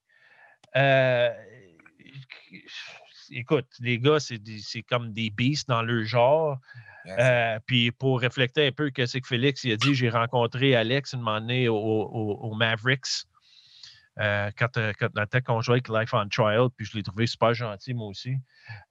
Euh, 0.75 1.29
écoute, 3.31 3.67
les 3.79 3.99
gars, 3.99 4.17
c'est 4.19 4.83
comme 4.83 5.13
des 5.13 5.29
beasts 5.29 5.67
dans 5.67 5.81
leur 5.81 6.05
genre. 6.05 6.57
Yes. 7.05 7.15
Euh, 7.19 7.59
puis 7.65 7.91
pour 7.91 8.21
refléter 8.21 8.67
un 8.67 8.71
peu 8.71 8.89
que 8.89 9.05
c'est 9.05 9.19
que 9.19 9.27
Félix 9.27 9.63
il 9.65 9.73
a 9.73 9.75
dit, 9.77 9.93
j'ai 9.93 10.09
rencontré 10.09 10.73
Alex 10.75 11.13
une 11.13 11.19
moment 11.19 11.41
donné 11.41 11.67
au, 11.67 11.75
au- 11.75 12.37
au 12.49 12.55
Mavericks. 12.55 13.25
euh, 14.19 14.51
quand, 14.57 14.77
euh, 14.77 14.93
quand, 14.97 15.11
dans 15.13 15.21
le 15.21 15.27
temps 15.27 15.41
qu'on 15.41 15.61
jouait 15.61 15.73
avec 15.75 15.89
Life 15.89 16.13
on 16.13 16.27
Trial, 16.29 16.67
puis 16.77 16.85
je 16.85 16.95
l'ai 16.95 17.03
trouvé 17.03 17.25
super 17.27 17.53
gentil, 17.53 17.93
moi 17.93 18.07
aussi. 18.07 18.35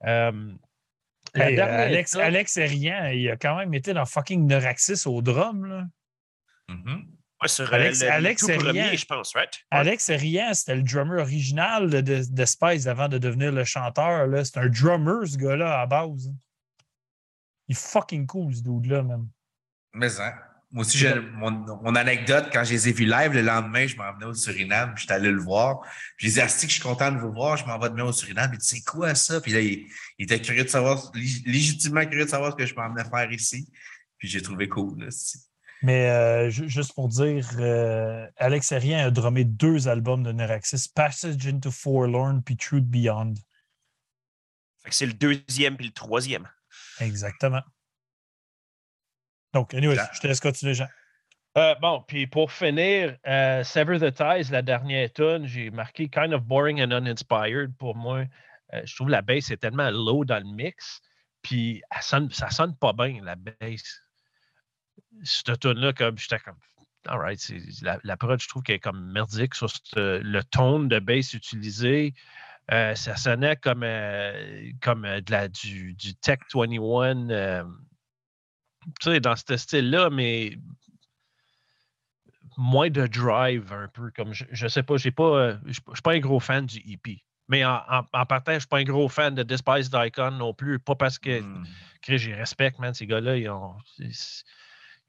Euh, 0.06 0.52
Hey, 1.34 1.58
euh, 1.58 1.64
Alex, 1.86 2.10
tune- 2.10 2.20
Alex 2.20 2.56
est 2.58 2.66
rien. 2.66 3.10
Il 3.12 3.30
a 3.30 3.36
quand 3.38 3.56
même 3.56 3.72
été 3.72 3.94
dans 3.94 4.04
fucking 4.04 4.46
Neuraxis 4.46 5.06
au 5.06 5.22
drum. 5.22 5.64
Là. 5.64 5.86
Mhm. 6.68 7.06
Ouais, 7.42 7.48
sur 7.48 7.64
euh, 7.72 7.76
Alex- 7.76 8.00
le, 8.00 8.06
le 8.06 8.12
Alex, 8.12 8.40
tout 8.42 8.52
premier, 8.58 8.82
rien. 8.82 8.94
je 8.96 9.04
pense, 9.04 9.34
right? 9.34 9.50
Ouais. 9.72 9.78
Alex 9.78 10.10
Rian, 10.10 10.54
c'était 10.54 10.76
le 10.76 10.82
drummer 10.82 11.20
original 11.20 11.90
de, 11.90 12.00
de, 12.00 12.22
de 12.28 12.44
Spice 12.44 12.86
avant 12.86 13.08
de 13.08 13.18
devenir 13.18 13.52
le 13.52 13.64
chanteur. 13.64 14.26
là. 14.28 14.44
C'est 14.44 14.58
un 14.58 14.68
drummer, 14.68 15.26
ce 15.26 15.36
gars-là, 15.36 15.80
à 15.80 15.86
base. 15.86 16.32
Il 17.68 17.72
est 17.72 17.78
fucking 17.78 18.26
cool, 18.26 18.54
ce 18.54 18.62
dude-là, 18.62 19.02
même. 19.02 19.28
Mais 19.94 20.20
hein. 20.20 20.32
Moi 20.74 20.86
aussi, 20.86 20.96
j'ai 20.96 21.14
mon, 21.20 21.50
mon 21.50 21.94
anecdote, 21.96 22.48
quand 22.50 22.64
je 22.64 22.72
les 22.72 22.88
ai 22.88 22.92
vus 22.92 23.04
live, 23.04 23.32
le 23.32 23.42
lendemain, 23.42 23.86
je 23.86 23.94
m'en 23.96 24.10
venais 24.14 24.24
au 24.24 24.32
Suriname, 24.32 24.94
puis 24.94 25.02
j'étais 25.02 25.12
allé 25.12 25.30
le 25.30 25.38
voir. 25.38 25.80
Puis 26.16 26.28
j'ai 26.28 26.32
dit, 26.32 26.40
Asti, 26.40 26.64
que 26.66 26.72
je 26.72 26.76
suis 26.80 26.82
content 26.82 27.12
de 27.12 27.18
vous 27.18 27.30
voir, 27.30 27.58
je 27.58 27.66
m'en 27.66 27.78
vais 27.78 27.90
demain 27.90 28.04
au 28.04 28.12
Suriname. 28.12 28.50
Puis 28.52 28.58
c'est 28.62 28.80
quoi 28.82 29.14
ça? 29.14 29.42
Puis 29.42 29.52
là, 29.52 29.60
il, 29.60 29.86
il 30.18 30.24
était 30.24 30.40
curieux 30.40 30.64
de 30.64 30.70
savoir, 30.70 30.96
lég- 31.14 31.42
légitimement 31.46 32.06
curieux 32.06 32.24
de 32.24 32.30
savoir 32.30 32.52
ce 32.52 32.56
que 32.56 32.64
je 32.64 32.74
m'en 32.74 32.88
venais 32.88 33.04
faire 33.04 33.30
ici. 33.30 33.68
Puis 34.16 34.28
j'ai 34.28 34.40
trouvé 34.40 34.66
cool. 34.66 34.98
Là, 35.04 35.08
Mais 35.82 36.08
euh, 36.10 36.48
ju- 36.48 36.68
juste 36.68 36.94
pour 36.94 37.08
dire, 37.08 37.48
euh, 37.58 38.28
Alex 38.36 38.72
Rian 38.72 39.06
a 39.06 39.10
drummé 39.10 39.44
deux 39.44 39.88
albums 39.88 40.22
de 40.22 40.30
Neuraxis, 40.30 40.88
Passage 40.94 41.46
into 41.46 41.70
Forlorn 41.70 42.42
puis 42.42 42.56
Truth 42.56 42.84
Beyond. 42.84 43.34
Fait 44.82 44.90
que 44.90 44.94
c'est 44.94 45.06
le 45.06 45.12
deuxième 45.12 45.76
puis 45.76 45.86
le 45.86 45.92
troisième. 45.92 46.48
Exactement. 47.00 47.62
Donc, 49.52 49.74
anyway, 49.74 49.96
je 50.14 50.20
te 50.20 50.26
laisse 50.26 50.40
continuer, 50.40 50.74
Jean. 50.74 50.88
Euh, 51.58 51.74
bon, 51.82 52.02
puis 52.06 52.26
pour 52.26 52.50
finir, 52.50 53.18
euh, 53.26 53.62
Sever 53.62 53.98
the 53.98 54.14
Ties, 54.14 54.50
la 54.50 54.62
dernière 54.62 55.12
tune, 55.12 55.46
j'ai 55.46 55.70
marqué 55.70 56.08
kind 56.08 56.32
of 56.32 56.42
boring 56.42 56.80
and 56.80 56.96
uninspired 56.96 57.76
pour 57.76 57.94
moi. 57.94 58.24
Euh, 58.72 58.80
je 58.84 58.94
trouve 58.94 59.10
la 59.10 59.20
bass 59.20 59.50
est 59.50 59.58
tellement 59.58 59.90
low 59.90 60.24
dans 60.24 60.38
le 60.38 60.50
mix, 60.54 61.00
puis 61.42 61.82
elle 61.90 62.02
sonne, 62.02 62.30
ça 62.30 62.48
sonne 62.48 62.74
pas 62.76 62.94
bien, 62.94 63.20
la 63.22 63.36
bass. 63.36 64.01
Cette 65.24 65.60
tune-là, 65.60 65.92
comme 65.92 66.18
j'étais 66.18 66.38
comme. 66.38 66.56
Alright, 67.06 67.52
la, 67.82 67.98
la 68.04 68.16
prod, 68.16 68.40
je 68.40 68.48
trouve 68.48 68.62
qu'elle 68.62 68.76
est 68.76 68.80
comme 68.80 69.10
merdique 69.10 69.56
sur 69.56 69.68
le 69.96 70.40
tone 70.42 70.88
de 70.88 71.00
bass 71.00 71.34
utilisé. 71.34 72.14
Euh, 72.70 72.94
ça 72.94 73.16
sonnait 73.16 73.56
comme, 73.56 73.82
euh, 73.82 74.70
comme 74.80 75.04
euh, 75.04 75.20
de 75.20 75.32
la, 75.32 75.48
du, 75.48 75.94
du 75.94 76.14
Tech 76.14 76.38
21. 76.54 77.64
tu 79.00 79.10
sais, 79.10 79.20
dans 79.20 79.34
ce 79.34 79.56
style-là, 79.56 80.10
mais 80.10 80.56
moins 82.56 82.88
de 82.88 83.06
drive 83.06 83.72
un 83.72 83.88
peu. 83.88 84.10
Comme 84.14 84.32
je, 84.32 84.44
je 84.50 84.68
sais 84.68 84.82
pas, 84.82 84.96
j'ai 84.96 85.10
pas, 85.10 85.58
je 85.64 85.68
ne 85.68 85.72
suis 85.72 86.02
pas 86.02 86.12
un 86.12 86.20
gros 86.20 86.40
fan 86.40 86.66
du 86.66 86.78
EP. 86.78 87.22
Mais 87.48 87.64
en, 87.64 87.80
en, 88.12 88.26
partant, 88.26 88.52
je 88.52 88.56
ne 88.56 88.60
suis 88.60 88.68
pas 88.68 88.78
un 88.78 88.84
gros 88.84 89.08
fan 89.08 89.34
de 89.34 89.42
Despised 89.42 89.92
Icon 89.92 90.30
non 90.30 90.54
plus. 90.54 90.78
Pas 90.78 90.94
parce 90.94 91.18
que, 91.18 91.40
mmh. 91.40 91.66
j'y 92.08 92.32
respecte, 92.32 92.78
man. 92.78 92.94
Ces 92.94 93.06
gars-là, 93.06 93.36
ils 93.36 93.50
ont, 93.50 93.74
ils 93.98 94.14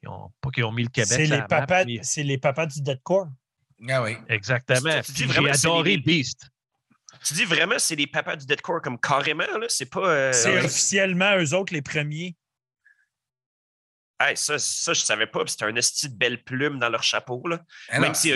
ont 0.08 0.30
pas 0.40 0.50
qu'ils 0.50 0.64
ont 0.64 0.72
mis 0.72 0.84
le 0.84 0.88
Québec. 0.88 1.12
C'est 1.12 1.26
les, 1.26 1.42
papas, 1.42 1.84
c'est 2.02 2.22
les 2.22 2.38
papas 2.38 2.66
du 2.66 2.82
deadcore. 2.82 3.28
Ah 3.88 4.02
oui. 4.02 4.16
Exactement. 4.28 5.00
J'ai 5.14 5.50
adoré 5.50 5.96
Beast. 5.98 6.48
Tu 7.24 7.34
dis 7.34 7.44
vraiment 7.44 7.78
c'est 7.78 7.96
les 7.96 8.06
papas 8.06 8.36
du 8.36 8.46
deadcore 8.46 8.82
comme 8.82 8.98
carrément, 8.98 9.44
là? 9.58 9.66
C'est 9.68 9.90
pas. 9.90 10.06
Euh, 10.06 10.32
c'est 10.32 10.58
officiellement 10.58 11.36
eux 11.38 11.54
autres 11.54 11.72
les 11.72 11.82
premiers. 11.82 12.36
Hey, 14.20 14.36
ça, 14.36 14.58
ça, 14.58 14.92
je 14.92 15.00
savais 15.00 15.26
pas. 15.26 15.40
C'était 15.46 15.64
un 15.64 15.80
style 15.80 16.12
de 16.12 16.16
belle 16.16 16.42
plume 16.44 16.78
dans 16.78 16.88
leur 16.88 17.02
chapeau. 17.02 17.42
Là. 17.48 17.60
Ah 17.88 17.98
même, 17.98 18.14
si 18.14 18.32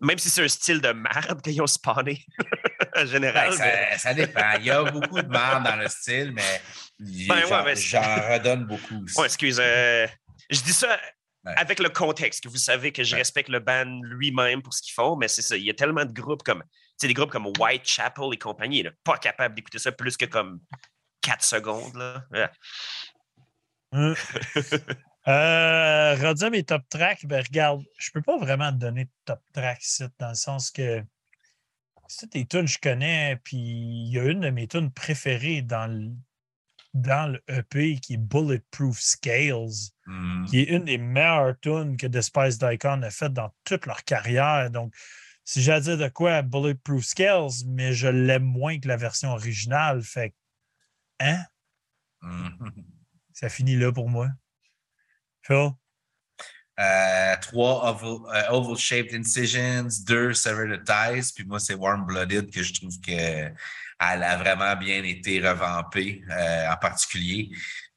même 0.00 0.18
si 0.18 0.30
c'est 0.30 0.44
un 0.44 0.48
style 0.48 0.80
de 0.80 0.92
merde 0.92 1.40
qu'ils 1.42 1.60
ont 1.62 1.66
spawné. 1.66 2.24
en 2.96 3.06
général. 3.06 3.54
Ben, 3.58 3.98
ça, 3.98 4.14
dépend. 4.14 4.52
Il 4.58 4.66
y 4.66 4.70
a 4.70 4.82
beaucoup 4.90 5.20
de 5.20 5.28
merde 5.28 5.64
dans 5.64 5.76
le 5.76 5.88
style, 5.88 6.32
mais 6.32 6.60
ben, 6.98 7.74
j'en 7.74 8.32
redonne 8.32 8.64
beaucoup. 8.64 9.04
Ouais, 9.16 9.26
excuse. 9.26 9.58
Euh, 9.60 10.06
je 10.50 10.62
dis 10.62 10.72
ça 10.72 10.98
avec 11.44 11.80
le 11.80 11.88
contexte, 11.88 12.44
que 12.44 12.48
vous 12.48 12.56
savez 12.56 12.92
que 12.92 13.02
je 13.02 13.16
respecte 13.16 13.48
le 13.48 13.58
band 13.58 14.00
lui-même 14.02 14.62
pour 14.62 14.74
ce 14.74 14.82
qu'ils 14.82 14.94
font, 14.94 15.16
mais 15.16 15.28
c'est 15.28 15.42
ça. 15.42 15.56
Il 15.56 15.64
y 15.64 15.70
a 15.70 15.74
tellement 15.74 16.04
de 16.04 16.12
groupes 16.12 16.42
comme. 16.42 16.62
Tu 17.00 17.08
des 17.08 17.14
groupes 17.14 17.30
comme 17.30 17.46
Whitechapel 17.58 18.24
et 18.32 18.38
compagnie, 18.38 18.82
là, 18.82 18.90
pas 19.02 19.18
capable 19.18 19.56
d'écouter 19.56 19.78
ça 19.78 19.90
plus 19.90 20.16
que 20.16 20.26
comme 20.26 20.60
4 21.22 21.42
secondes. 21.42 21.94
Là. 21.96 22.52
Hum. 23.90 24.14
euh, 25.28 26.48
mes 26.50 26.62
top 26.62 26.82
tracks, 26.88 27.26
ben 27.26 27.42
regarde, 27.42 27.82
je 27.98 28.10
peux 28.12 28.22
pas 28.22 28.38
vraiment 28.38 28.70
te 28.70 28.76
donner 28.76 29.06
de 29.06 29.10
top 29.24 29.40
tracks 29.52 29.82
ici, 29.82 30.04
dans 30.18 30.28
le 30.28 30.34
sens 30.34 30.70
que 30.70 31.02
c'est 32.06 32.30
tes 32.30 32.44
tunes 32.44 32.68
je 32.68 32.78
connais, 32.78 33.36
puis 33.42 33.56
il 33.56 34.12
y 34.12 34.18
a 34.18 34.24
une 34.24 34.40
de 34.40 34.50
mes 34.50 34.68
tunes 34.68 34.92
préférées 34.92 35.62
dans 35.62 35.90
le, 35.90 36.12
dans 36.94 37.32
le 37.32 37.42
EP 37.48 37.98
qui 38.00 38.14
est 38.14 38.18
Bulletproof 38.18 39.00
Scales, 39.00 39.90
mmh. 40.06 40.46
qui 40.46 40.60
est 40.60 40.64
une 40.64 40.84
des 40.84 40.98
meilleures 40.98 41.58
tunes 41.60 41.96
que 41.96 42.06
Despised 42.06 42.62
Icon 42.62 43.02
a 43.02 43.10
faites 43.10 43.32
dans 43.32 43.52
toute 43.64 43.86
leur 43.86 44.04
carrière. 44.04 44.70
Donc, 44.70 44.94
si 45.44 45.62
j'ai 45.62 45.72
à 45.72 45.80
dire 45.80 45.98
de 45.98 46.08
quoi 46.08 46.42
Bulletproof 46.42 47.04
Scales, 47.04 47.64
mais 47.66 47.92
je 47.92 48.08
l'aime 48.08 48.44
moins 48.44 48.78
que 48.78 48.88
la 48.88 48.96
version 48.96 49.30
originale, 49.30 50.02
fait 50.02 50.34
hein? 51.20 51.44
Mmh. 52.20 52.68
Ça 53.32 53.48
finit 53.48 53.76
là 53.76 53.90
pour 53.90 54.08
moi. 54.08 54.28
Phil? 55.42 55.70
Euh, 56.80 57.36
trois 57.42 57.90
oval, 57.90 58.34
euh, 58.34 58.50
oval, 58.50 58.76
shaped 58.76 59.14
incisions, 59.14 59.88
deux 60.06 60.32
severed 60.32 60.84
ties, 60.84 61.32
puis 61.34 61.44
moi 61.44 61.60
c'est 61.60 61.74
warm 61.74 62.06
blooded 62.06 62.50
que 62.50 62.62
je 62.62 62.72
trouve 62.72 62.98
que 63.00 63.52
elle 64.10 64.22
a 64.22 64.36
vraiment 64.36 64.76
bien 64.76 65.02
été 65.04 65.40
revampée 65.46 66.22
euh, 66.30 66.70
en 66.70 66.76
particulier. 66.76 67.50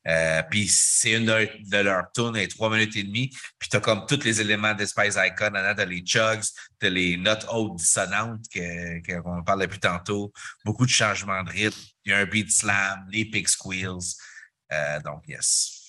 Euh, 0.08 0.44
puis 0.52 0.68
c'est 0.68 1.14
une 1.14 1.26
de, 1.26 1.78
leurs 1.78 2.12
tunes, 2.14 2.36
et 2.36 2.48
trois 2.48 2.70
minutes 2.70 2.96
et 2.96 3.04
demie. 3.04 3.30
Puis 3.58 3.70
tu 3.70 3.78
as 3.78 3.80
comme 3.80 4.06
tous 4.06 4.24
les 4.24 4.40
éléments 4.40 4.76
de 4.76 4.86
Spice 4.86 5.18
Icon, 5.18 5.52
tu 5.52 5.58
as 5.58 5.86
les 5.86 6.06
chugs, 6.06 6.44
tu 6.80 6.86
as 6.86 6.90
les 6.90 7.18
notes 7.18 7.46
hautes 7.52 7.78
dissonantes 7.78 8.46
qu'on 8.54 9.44
parle 9.44 9.62
depuis 9.62 9.80
tantôt, 9.80 10.32
beaucoup 10.64 10.86
de 10.86 10.92
changements 10.92 11.42
de 11.44 11.50
rythme, 11.50 11.82
il 12.06 12.12
y 12.12 12.14
a 12.14 12.20
un 12.20 12.26
beat 12.26 12.52
slam, 12.52 13.08
les 13.10 13.26
pick 13.26 13.50
squeals. 13.50 14.14
Euh, 14.72 15.00
donc, 15.02 15.24
yes. 15.28 15.82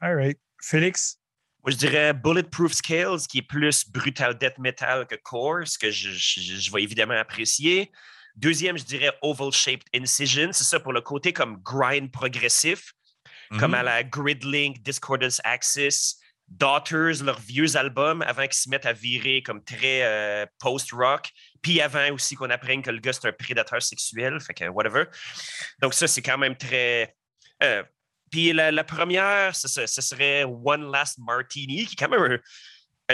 All 0.00 0.14
right. 0.16 0.38
Félix? 0.62 1.18
Moi, 1.64 1.70
je 1.72 1.78
dirais 1.78 2.12
Bulletproof 2.12 2.74
Scales, 2.74 3.20
qui 3.28 3.38
est 3.38 3.42
plus 3.42 3.88
brutal 3.88 4.36
death 4.36 4.58
metal 4.58 5.06
que 5.06 5.16
core, 5.16 5.66
ce 5.66 5.78
que 5.78 5.90
je, 5.90 6.10
je 6.10 6.72
vais 6.72 6.82
évidemment 6.82 7.18
apprécier. 7.18 7.90
Deuxième, 8.36 8.76
je 8.76 8.84
dirais 8.84 9.10
Oval 9.22 9.50
Shaped 9.50 9.84
Incision. 9.94 10.50
C'est 10.52 10.64
ça 10.64 10.78
pour 10.78 10.92
le 10.92 11.00
côté 11.00 11.32
comme 11.32 11.60
grind 11.62 12.10
progressif, 12.10 12.92
comme 13.58 13.74
à 13.74 13.78
mhm. 13.78 13.84
la 13.84 14.04
Gridlink, 14.04 14.82
Discordance 14.82 15.40
Axis, 15.44 16.18
Daughters, 16.48 17.22
leurs 17.24 17.40
vieux 17.40 17.76
albums, 17.76 18.22
avant 18.22 18.42
qu'ils 18.42 18.54
se 18.54 18.68
mettent 18.68 18.86
à 18.86 18.92
virer 18.92 19.42
comme 19.42 19.64
très 19.64 20.02
euh, 20.04 20.46
post-rock. 20.60 21.30
Puis 21.62 21.80
avant 21.80 22.12
aussi 22.12 22.36
qu'on 22.36 22.50
apprenne 22.50 22.82
que 22.82 22.90
le 22.90 23.00
gars, 23.00 23.12
c'est 23.12 23.26
un 23.26 23.32
prédateur 23.32 23.82
sexuel. 23.82 24.38
Fait 24.40 24.54
que 24.54 24.68
whatever. 24.68 25.04
Donc, 25.80 25.94
ça, 25.94 26.06
c'est 26.06 26.22
quand 26.22 26.38
même 26.38 26.56
très. 26.56 27.14
Euh, 27.62 27.82
puis 28.30 28.52
la, 28.52 28.84
première, 28.84 29.56
ce, 29.56 29.86
serait 29.86 30.44
One 30.44 30.90
Last 30.90 31.18
Martini, 31.18 31.86
qui 31.86 31.94
est 31.94 31.96
quand 31.96 32.10
même 32.10 32.32
un, 32.32 32.38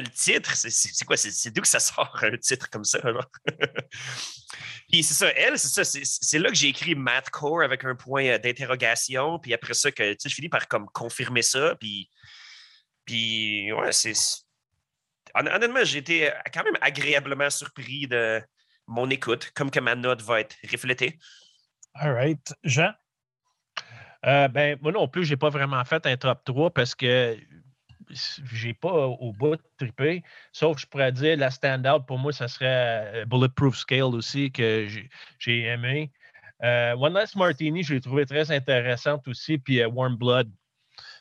le 0.01 0.09
titre, 0.09 0.55
c'est 0.55 1.05
quoi? 1.05 1.17
C'est 1.17 1.51
d'où 1.51 1.61
que 1.61 1.69
ça 1.69 1.81
sort 1.81 2.19
un 2.23 2.37
titre 2.39 2.71
comme 2.71 2.85
ça? 2.85 2.99
puis 4.89 5.03
c'est 5.03 5.15
ça, 5.15 5.29
elle, 5.37 5.59
c'est 5.59 5.85
ça, 5.85 6.01
c'est 6.05 6.39
là 6.39 6.49
que 6.49 6.55
j'ai 6.55 6.69
écrit 6.69 6.95
Mathcore 6.95 7.63
avec 7.63 7.85
un 7.85 7.95
point 7.95 8.25
euh, 8.27 8.39
d'interrogation, 8.39 9.39
puis 9.39 9.53
après 9.53 9.75
ça, 9.75 9.93
que 9.93 10.17
je 10.25 10.35
finis 10.35 10.49
par 10.49 10.67
comme 10.69 10.87
confirmer 10.87 11.43
ça, 11.43 11.75
puis, 11.77 12.09
puis 13.05 13.73
ouais, 13.73 13.93
c'est. 13.93 14.15
Honnêtement, 15.35 15.85
j'ai 15.85 15.99
été 15.99 16.31
euh, 16.31 16.35
quand 16.53 16.65
même 16.65 16.77
agréablement 16.81 17.51
surpris 17.51 18.07
de 18.07 18.43
mon 18.87 19.09
écoute, 19.11 19.51
comme 19.55 19.71
que 19.71 19.81
ma 19.81 19.95
note 19.95 20.23
va 20.23 20.41
être 20.41 20.57
reflétée. 20.71 21.19
All 21.95 22.13
right. 22.13 22.55
Jean? 22.65 22.95
Euh, 24.25 24.49
ben, 24.49 24.79
moi 24.81 24.93
non 24.93 25.09
plus, 25.09 25.25
je 25.25 25.31
n'ai 25.31 25.37
pas 25.37 25.49
vraiment 25.49 25.85
fait 25.85 26.07
un 26.07 26.17
top 26.17 26.45
3 26.45 26.71
parce 26.71 26.95
que 26.95 27.37
j'ai 28.53 28.75
pas 28.75 29.07
au 29.07 29.33
bout 29.33 29.57
de 29.57 29.63
triper. 29.79 30.23
Sauf 30.53 30.79
je 30.79 30.87
pourrais 30.87 31.13
dire 31.13 31.37
la 31.37 31.51
standout 31.51 32.05
pour 32.07 32.19
moi, 32.19 32.33
ça 32.33 32.49
serait 32.49 33.23
euh, 33.23 33.25
Bulletproof 33.25 33.77
Scale 33.77 34.15
aussi 34.15 34.51
que 34.51 34.89
j'ai 35.39 35.63
aimé. 35.63 36.11
Euh, 36.63 36.95
One 36.97 37.15
Last 37.15 37.37
Martini, 37.37 37.83
je 37.83 37.95
l'ai 37.95 38.01
trouvé 38.01 38.25
très 38.25 38.51
intéressante 38.51 39.27
aussi, 39.27 39.59
puis 39.59 39.81
euh, 39.81 39.89
Warm 39.89 40.17
Blood. 40.17 40.51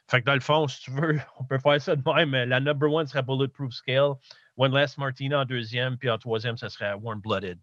Fait 0.10 0.22
que 0.22 0.26
dans 0.26 0.34
le 0.34 0.42
fond, 0.42 0.68
si 0.68 0.82
tu 0.82 0.92
veux, 0.92 1.20
on 1.40 1.46
peut 1.46 1.58
faire 1.58 1.82
ça 1.82 1.96
de 1.96 2.04
même. 2.14 2.32
La 2.32 2.60
number 2.60 2.92
one 2.92 3.08
serait 3.08 3.24
Bulletproof 3.24 3.74
Scale, 3.74 4.14
One 4.58 4.74
Last 4.74 4.98
Martini 4.98 5.34
en 5.34 5.46
deuxième, 5.46 5.98
puis 5.98 6.10
en 6.10 6.18
troisième, 6.18 6.58
ça 6.58 6.70
serait 6.70 6.94
Warm 6.94 7.22
Blooded. 7.22 7.60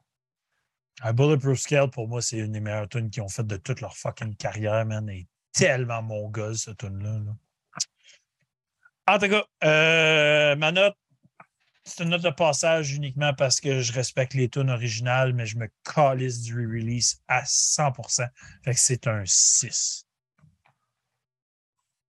Un 1.02 1.12
Bulletproof 1.12 1.58
Scale, 1.58 1.90
pour 1.90 2.08
moi, 2.08 2.20
c'est 2.20 2.38
une 2.38 2.52
des 2.52 2.60
meilleures 2.60 2.88
tunes 2.88 3.10
qu'ils 3.10 3.22
ont 3.22 3.28
faites 3.28 3.46
de 3.46 3.56
toute 3.56 3.80
leur 3.80 3.96
fucking 3.96 4.34
carrière, 4.34 4.84
man. 4.84 5.08
Et 5.08 5.28
tellement 5.52 6.02
mon 6.02 6.28
gars, 6.30 6.54
ce 6.54 6.72
tune-là. 6.72 7.18
là 7.24 7.32
en 9.08 9.18
tout 9.18 9.28
cas, 9.28 9.44
euh, 9.64 10.56
ma 10.56 10.72
note, 10.72 10.94
c'est 11.84 12.02
une 12.02 12.10
note 12.10 12.22
de 12.22 12.30
passage 12.30 12.92
uniquement 12.92 13.32
parce 13.34 13.60
que 13.60 13.80
je 13.80 13.92
respecte 13.92 14.34
les 14.34 14.48
tunes 14.48 14.70
originales, 14.70 15.32
mais 15.32 15.46
je 15.46 15.56
me 15.56 15.68
calisse 15.82 16.42
du 16.42 16.54
re-release 16.54 17.22
à 17.28 17.42
100%. 17.44 18.28
Fait 18.64 18.74
que 18.74 18.78
c'est 18.80 19.06
un 19.06 19.22
6. 19.24 20.04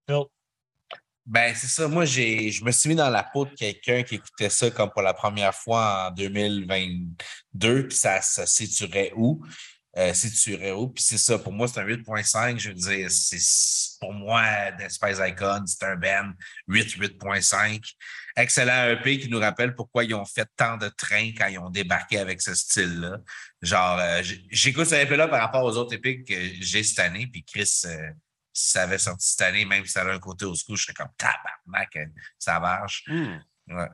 Phil? 0.07 0.23
Ben, 1.25 1.53
c'est 1.55 1.67
ça. 1.67 1.87
Moi, 1.87 2.05
j'ai, 2.05 2.49
je 2.49 2.65
me 2.65 2.71
suis 2.71 2.89
mis 2.89 2.95
dans 2.95 3.09
la 3.09 3.23
peau 3.23 3.45
de 3.45 3.51
quelqu'un 3.51 4.03
qui 4.03 4.15
écoutait 4.15 4.49
ça 4.49 4.69
comme 4.71 4.89
pour 4.89 5.03
la 5.03 5.13
première 5.13 5.53
fois 5.53 6.07
en 6.07 6.11
2022, 6.11 7.87
puis 7.87 7.97
ça, 7.97 8.19
ça 8.21 8.45
situerait 8.47 9.13
où? 9.15 9.39
Euh, 9.99 10.13
situerait 10.13 10.71
où? 10.71 10.87
Puis 10.87 11.03
c'est 11.03 11.17
ça, 11.17 11.37
pour 11.37 11.51
moi, 11.51 11.67
c'est 11.67 11.81
un 11.81 11.85
8.5. 11.85 12.57
Je 12.57 12.69
veux 12.69 12.75
dire, 12.75 13.11
c'est 13.11 13.37
pour 13.99 14.13
moi, 14.13 14.71
The 14.71 14.89
Spice 14.89 15.17
Icon, 15.19 15.65
c'est 15.65 15.83
un 15.83 15.97
Ben 15.97 16.33
8, 16.67 16.95
8.5. 16.95 17.83
Excellent 18.37 18.91
EP 18.91 19.19
qui 19.19 19.27
nous 19.27 19.39
rappelle 19.39 19.75
pourquoi 19.75 20.05
ils 20.05 20.13
ont 20.13 20.23
fait 20.23 20.47
tant 20.55 20.77
de 20.77 20.87
trains 20.87 21.31
quand 21.37 21.47
ils 21.47 21.59
ont 21.59 21.69
débarqué 21.69 22.17
avec 22.17 22.41
ce 22.41 22.55
style-là. 22.55 23.17
Genre, 23.61 23.99
euh, 23.99 24.21
j'écoute 24.49 24.85
ce 24.85 24.95
EP-là 24.95 25.27
par 25.27 25.41
rapport 25.41 25.65
aux 25.65 25.75
autres 25.75 25.93
EP 25.95 26.23
que 26.23 26.33
j'ai 26.61 26.83
cette 26.83 26.99
année, 26.99 27.27
puis 27.27 27.43
Chris, 27.43 27.81
euh, 27.83 28.11
si 28.53 28.71
ça 28.71 28.83
avait 28.83 28.99
sorti 28.99 29.27
cette 29.27 29.41
année, 29.41 29.65
même 29.65 29.85
si 29.85 29.91
ça 29.91 30.01
avait 30.01 30.13
un 30.13 30.19
côté 30.19 30.45
au 30.45 30.55
school, 30.55 30.77
je 30.77 30.83
serais 30.83 30.93
comme 30.93 31.11
tabarnak, 31.17 31.93
euh, 31.97 32.05
ça 32.37 32.57
marche. 32.61 33.03
Hmm. 33.07 33.39
Ouais. 33.67 33.89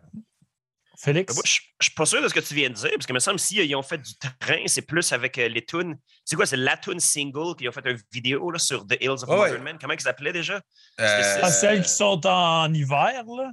Félix? 0.97 1.33
je, 1.33 1.39
ne 1.39 1.43
suis 1.83 1.93
pas 1.95 2.05
sûr 2.05 2.21
de 2.21 2.27
ce 2.27 2.33
que 2.33 2.39
tu 2.39 2.53
viens 2.53 2.69
de 2.69 2.75
dire, 2.75 2.91
parce 2.93 3.05
que 3.05 3.13
me 3.13 3.19
semble 3.19 3.39
si 3.39 3.55
ils 3.55 3.75
ont 3.75 3.83
fait 3.83 3.97
du 3.97 4.11
train, 4.39 4.63
c'est 4.67 4.81
plus 4.83 5.11
avec 5.11 5.37
euh, 5.37 5.47
les 5.47 5.65
tunes. 5.65 5.97
C'est 6.23 6.35
quoi? 6.35 6.45
C'est 6.45 6.57
la 6.57 6.77
tune 6.77 6.99
single, 6.99 7.55
puis 7.55 7.65
ils 7.65 7.69
ont 7.69 7.71
fait 7.71 7.85
une 7.85 7.99
vidéo 8.11 8.51
là, 8.51 8.59
sur 8.59 8.85
The 8.85 8.97
Hills 9.01 9.23
of 9.23 9.29
oh, 9.29 9.35
Modern 9.37 9.63
Man. 9.63 9.77
Comment 9.79 9.93
ils 9.93 10.01
s'appelaient 10.01 10.33
déjà? 10.33 10.61
Euh, 10.99 11.49
celles 11.49 11.83
qui 11.83 11.89
sont 11.89 12.25
en 12.25 12.73
hiver, 12.73 13.23
là? 13.25 13.51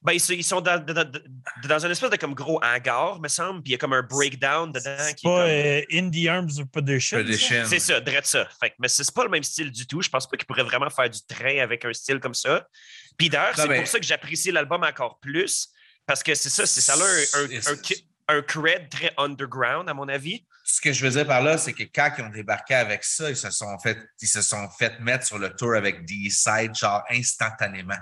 Ben, 0.00 0.12
ils, 0.12 0.20
sont- 0.20 0.32
ils 0.32 0.44
sont 0.44 0.60
dans, 0.60 0.78
dans, 0.78 1.10
dans 1.64 1.84
une 1.84 1.90
espèce 1.90 2.10
de 2.10 2.16
comme 2.16 2.32
gros 2.34 2.60
hangar, 2.62 3.20
me 3.20 3.26
semble, 3.26 3.62
puis 3.62 3.70
il 3.70 3.72
y 3.72 3.74
a 3.74 3.78
comme 3.78 3.92
un 3.92 4.02
breakdown 4.02 4.70
dedans. 4.70 4.96
C'est 5.00 5.22
pas 5.22 5.42
comme- 5.42 5.50
euh, 5.50 5.82
Indie 5.92 6.28
Arms 6.28 6.50
of 6.60 6.66
Perdition. 6.70 7.18
C'est 7.66 7.80
ça, 7.80 8.00
drette 8.00 8.26
ça. 8.26 8.46
Fait 8.60 8.74
mais 8.78 8.86
c'est 8.86 9.12
pas 9.12 9.24
le 9.24 9.30
même 9.30 9.42
style 9.42 9.72
du 9.72 9.88
tout. 9.88 10.00
Je 10.00 10.08
pense 10.08 10.28
pas 10.28 10.36
qu'il 10.36 10.46
pourrait 10.46 10.62
vraiment 10.62 10.88
faire 10.88 11.10
du 11.10 11.18
train 11.26 11.58
avec 11.58 11.84
un 11.84 11.92
style 11.92 12.20
comme 12.20 12.34
ça. 12.34 12.64
Puis 13.16 13.28
d'ailleurs, 13.28 13.56
c'est 13.56 13.66
mais- 13.66 13.78
pour 13.78 13.88
ça 13.88 13.98
que 13.98 14.06
j'apprécie 14.06 14.52
l'album 14.52 14.84
encore 14.84 15.18
plus. 15.18 15.68
Parce 16.08 16.22
que 16.24 16.34
c'est 16.34 16.48
ça, 16.50 16.66
c'est 16.66 16.80
ça 16.80 16.96
là 16.96 17.04
un, 17.34 17.44
un, 18.34 18.38
un 18.38 18.42
cred 18.42 18.88
très 18.88 19.12
underground, 19.18 19.88
à 19.88 19.94
mon 19.94 20.08
avis. 20.08 20.44
Ce 20.64 20.80
que 20.80 20.92
je 20.92 21.04
veux 21.04 21.12
dire 21.12 21.26
par 21.26 21.42
là, 21.42 21.56
c'est 21.58 21.72
que 21.74 21.84
quand 21.84 22.10
ils 22.18 22.24
ont 22.24 22.30
débarqué 22.30 22.74
avec 22.74 23.04
ça, 23.04 23.30
ils 23.30 23.36
se 23.36 23.50
sont 23.50 23.78
fait, 23.78 23.98
ils 24.20 24.26
se 24.28 24.42
sont 24.42 24.68
fait 24.70 24.98
mettre 25.00 25.26
sur 25.26 25.38
le 25.38 25.54
tour 25.54 25.74
avec 25.76 26.04
D-Side, 26.06 26.74
genre 26.74 27.04
instantanément. 27.10 27.98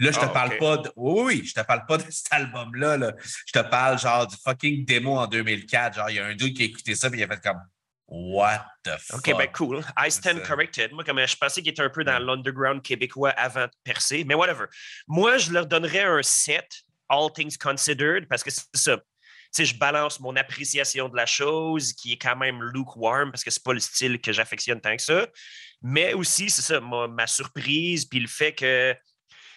Là, 0.00 0.10
je 0.10 0.18
te 0.18 0.24
Ah, 0.24 0.28
parle 0.28 0.56
pas 0.58 0.76
de. 0.78 0.90
Oui, 0.96 1.22
oui, 1.24 1.46
je 1.46 1.54
te 1.54 1.60
parle 1.64 1.86
pas 1.86 1.98
de 1.98 2.10
cet 2.10 2.26
album-là. 2.32 2.96
là. 2.96 3.12
Je 3.46 3.52
te 3.52 3.60
parle 3.60 3.98
genre 3.98 4.26
du 4.26 4.36
fucking 4.44 4.84
démo 4.84 5.16
en 5.16 5.28
2004. 5.28 5.94
Genre, 5.94 6.10
il 6.10 6.16
y 6.16 6.18
a 6.18 6.26
un 6.26 6.34
dude 6.34 6.56
qui 6.56 6.62
a 6.62 6.66
écouté 6.66 6.96
ça, 6.96 7.08
puis 7.08 7.20
il 7.20 7.22
a 7.22 7.28
fait 7.28 7.40
comme 7.40 7.60
What 8.06 8.66
the 8.84 8.90
fuck? 8.98 9.18
OK, 9.18 9.38
ben 9.38 9.48
cool. 9.52 9.84
I 9.96 10.10
stand 10.10 10.42
corrected. 10.42 10.92
Moi, 10.92 11.04
comme 11.04 11.24
je 11.26 11.36
pensais 11.36 11.62
qu'il 11.62 11.70
était 11.70 11.82
un 11.82 11.88
peu 11.90 12.04
dans 12.04 12.18
l'underground 12.18 12.82
québécois 12.82 13.30
avant 13.30 13.64
de 13.64 13.70
percer, 13.82 14.24
mais 14.24 14.34
whatever. 14.34 14.66
Moi, 15.08 15.38
je 15.38 15.52
leur 15.52 15.66
donnerais 15.66 16.02
un 16.02 16.22
7, 16.22 16.83
all 17.08 17.30
things 17.32 17.56
considered, 17.56 18.26
parce 18.28 18.42
que 18.42 18.50
c'est 18.50 18.64
ça. 18.74 18.96
Tu 18.96 19.02
sais, 19.52 19.64
je 19.66 19.78
balance 19.78 20.18
mon 20.20 20.34
appréciation 20.36 21.08
de 21.08 21.16
la 21.16 21.26
chose, 21.26 21.92
qui 21.92 22.12
est 22.12 22.18
quand 22.18 22.34
même 22.36 22.60
lukewarm, 22.62 23.30
parce 23.30 23.44
que 23.44 23.50
c'est 23.50 23.62
pas 23.62 23.72
le 23.72 23.80
style 23.80 24.20
que 24.20 24.32
j'affectionne 24.32 24.80
tant 24.80 24.96
que 24.96 25.02
ça. 25.02 25.28
Mais 25.82 26.12
aussi, 26.14 26.50
c'est 26.50 26.62
ça, 26.62 26.80
ma, 26.80 27.06
ma 27.06 27.26
surprise, 27.26 28.04
puis 28.04 28.18
le 28.18 28.26
fait 28.26 28.52
que 28.52 28.96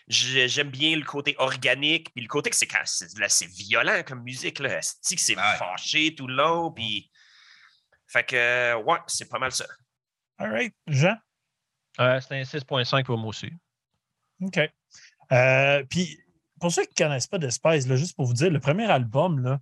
j'ai- 0.08 0.48
j'aime 0.48 0.70
bien 0.70 0.96
le 0.96 1.04
côté 1.04 1.36
organique, 1.40 2.14
puis 2.14 2.22
le 2.24 2.28
côté 2.30 2.50
que 2.50 2.56
c'est 2.56 2.68
quand 2.68 2.82
c'est 2.86 3.18
là, 3.18 3.28
c'est 3.28 3.48
violent 3.48 4.04
comme 4.06 4.22
musique, 4.24 4.60
là. 4.60 4.80
C'est 5.02 5.16
que 5.16 5.22
c'est 5.22 5.36
Ouais. 5.36 5.58
fâché 5.58 6.14
tout 6.16 6.28
le 6.28 6.36
long, 6.36 6.72
puis. 6.72 7.10
Fait 8.10 8.24
que, 8.24 8.76
ouais, 8.84 9.00
c'est 9.08 9.28
pas 9.28 9.38
mal 9.40 9.52
ça. 9.52 9.66
All 10.38 10.50
right. 10.52 10.74
Jean? 10.88 11.18
Euh, 12.00 12.22
c'est 12.22 12.40
un 12.40 12.44
6.5 12.46 13.06
pour 13.06 13.18
moi 13.18 13.30
aussi. 13.30 13.52
OK. 14.42 14.60
Euh, 15.32 15.84
puis, 15.90 16.18
pour 16.60 16.72
ceux 16.72 16.84
qui 16.84 17.02
ne 17.04 17.08
connaissent 17.08 17.28
pas 17.28 17.38
d'Espèce, 17.38 17.88
là, 17.88 17.96
juste 17.96 18.16
pour 18.16 18.26
vous 18.26 18.34
dire, 18.34 18.50
le 18.50 18.60
premier 18.60 18.90
album, 18.90 19.42
là, 19.44 19.60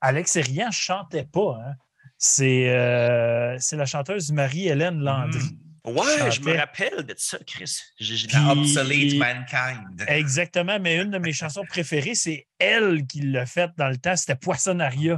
Alex 0.00 0.36
et 0.36 0.40
Rien 0.42 0.68
ne 0.68 0.72
chantait 0.72 1.24
pas. 1.24 1.58
hein. 1.64 1.74
C'est 2.16 2.68
euh, 2.70 3.56
c'est 3.60 3.76
la 3.76 3.86
chanteuse 3.86 4.32
Marie-Hélène 4.32 4.98
Landry. 5.00 5.38
Mm. 5.38 5.90
Ouais, 5.96 6.30
je 6.32 6.40
me 6.42 6.54
rappelle 6.56 7.04
de 7.06 7.14
ça, 7.16 7.38
Chris. 7.46 7.78
J'ai- 7.98 8.26
Obsolete 8.50 9.16
Mankind. 9.18 10.04
Exactement, 10.08 10.78
mais 10.80 10.96
une 10.96 11.10
de 11.10 11.18
mes 11.18 11.32
chansons 11.32 11.64
préférées, 11.66 12.14
c'est 12.16 12.46
elle 12.58 13.06
qui 13.06 13.20
l'a 13.20 13.46
faite 13.46 13.70
dans 13.78 13.88
le 13.88 13.96
temps. 13.96 14.14
C'était 14.16 14.34
Poissonnaria. 14.36 15.16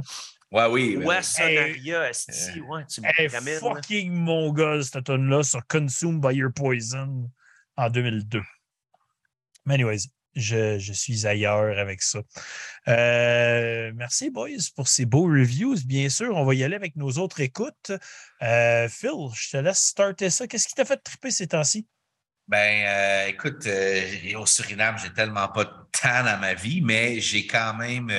Ouais, 0.51 0.65
oui. 0.67 0.95
oui. 0.97 1.05
Wassonaria, 1.05 2.09
esti, 2.09 2.61
ouais, 2.61 2.85
tu 2.85 3.01
me 3.01 3.07
est 3.07 3.27
là. 3.33 3.59
fucking 3.59 4.11
mongole, 4.13 4.83
cette 4.83 5.03
tune-là, 5.05 5.43
sur 5.43 5.65
Consumed 5.67 6.21
by 6.21 6.35
Your 6.35 6.53
Poison 6.53 7.29
en 7.77 7.89
2002. 7.89 8.41
Mais 9.65 9.73
anyways, 9.73 10.07
je, 10.35 10.91
suis 10.93 11.27
ailleurs 11.27 11.77
avec 11.77 12.01
ça. 12.01 12.19
Euh, 12.87 13.91
merci, 13.95 14.29
boys, 14.29 14.49
pour 14.75 14.87
ces 14.87 15.05
beaux 15.05 15.25
reviews. 15.25 15.75
Bien 15.85 16.09
sûr, 16.09 16.35
on 16.35 16.45
va 16.45 16.53
y 16.53 16.63
aller 16.63 16.75
avec 16.75 16.95
nos 16.95 17.11
autres 17.13 17.41
écoutes. 17.41 17.91
Euh, 18.41 18.87
Phil, 18.89 19.29
je 19.33 19.51
te 19.51 19.57
laisse 19.57 19.79
starter 19.79 20.29
ça. 20.29 20.47
Qu'est-ce 20.47 20.67
qui 20.67 20.75
t'a 20.75 20.85
fait 20.85 20.97
triper 20.97 21.31
ces 21.31 21.47
temps-ci? 21.47 21.87
Ben, 22.47 22.85
euh, 22.85 23.27
écoute, 23.27 23.67
au 24.35 24.45
Suriname, 24.45 24.97
j'ai 24.97 25.13
tellement 25.13 25.47
pas 25.47 25.63
de 25.63 25.71
temps 25.91 26.23
dans 26.23 26.39
ma 26.39 26.53
vie, 26.53 26.81
mais 26.81 27.19
j'ai 27.21 27.47
quand 27.47 27.75
même, 27.75 28.11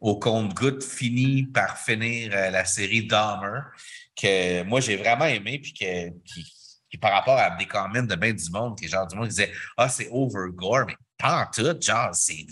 au 0.00 0.18
compte-goutte, 0.18 0.84
fini 0.84 1.44
par 1.44 1.78
finir 1.78 2.30
la 2.30 2.64
série 2.64 3.06
Dahmer, 3.06 3.60
que 4.14 4.62
moi, 4.62 4.80
j'ai 4.80 4.96
vraiment 4.96 5.24
aimé, 5.24 5.58
puis 5.58 5.72
que, 5.72 6.10
qui, 6.24 6.44
par 7.00 7.12
rapport 7.12 7.38
à 7.38 7.50
des 7.50 7.66
comments 7.66 8.02
de 8.02 8.14
bien 8.14 8.32
du 8.32 8.50
monde, 8.50 8.78
que 8.78 8.86
genre 8.88 9.06
du 9.06 9.16
monde 9.16 9.28
disait 9.28 9.52
Ah, 9.76 9.88
c'est 9.88 10.08
over 10.10 10.50
gore, 10.52 10.86
mais 10.86 10.96
pas 11.18 11.42
en 11.42 11.46
tout, 11.50 11.80
genre, 11.80 12.14
c'est. 12.14 12.46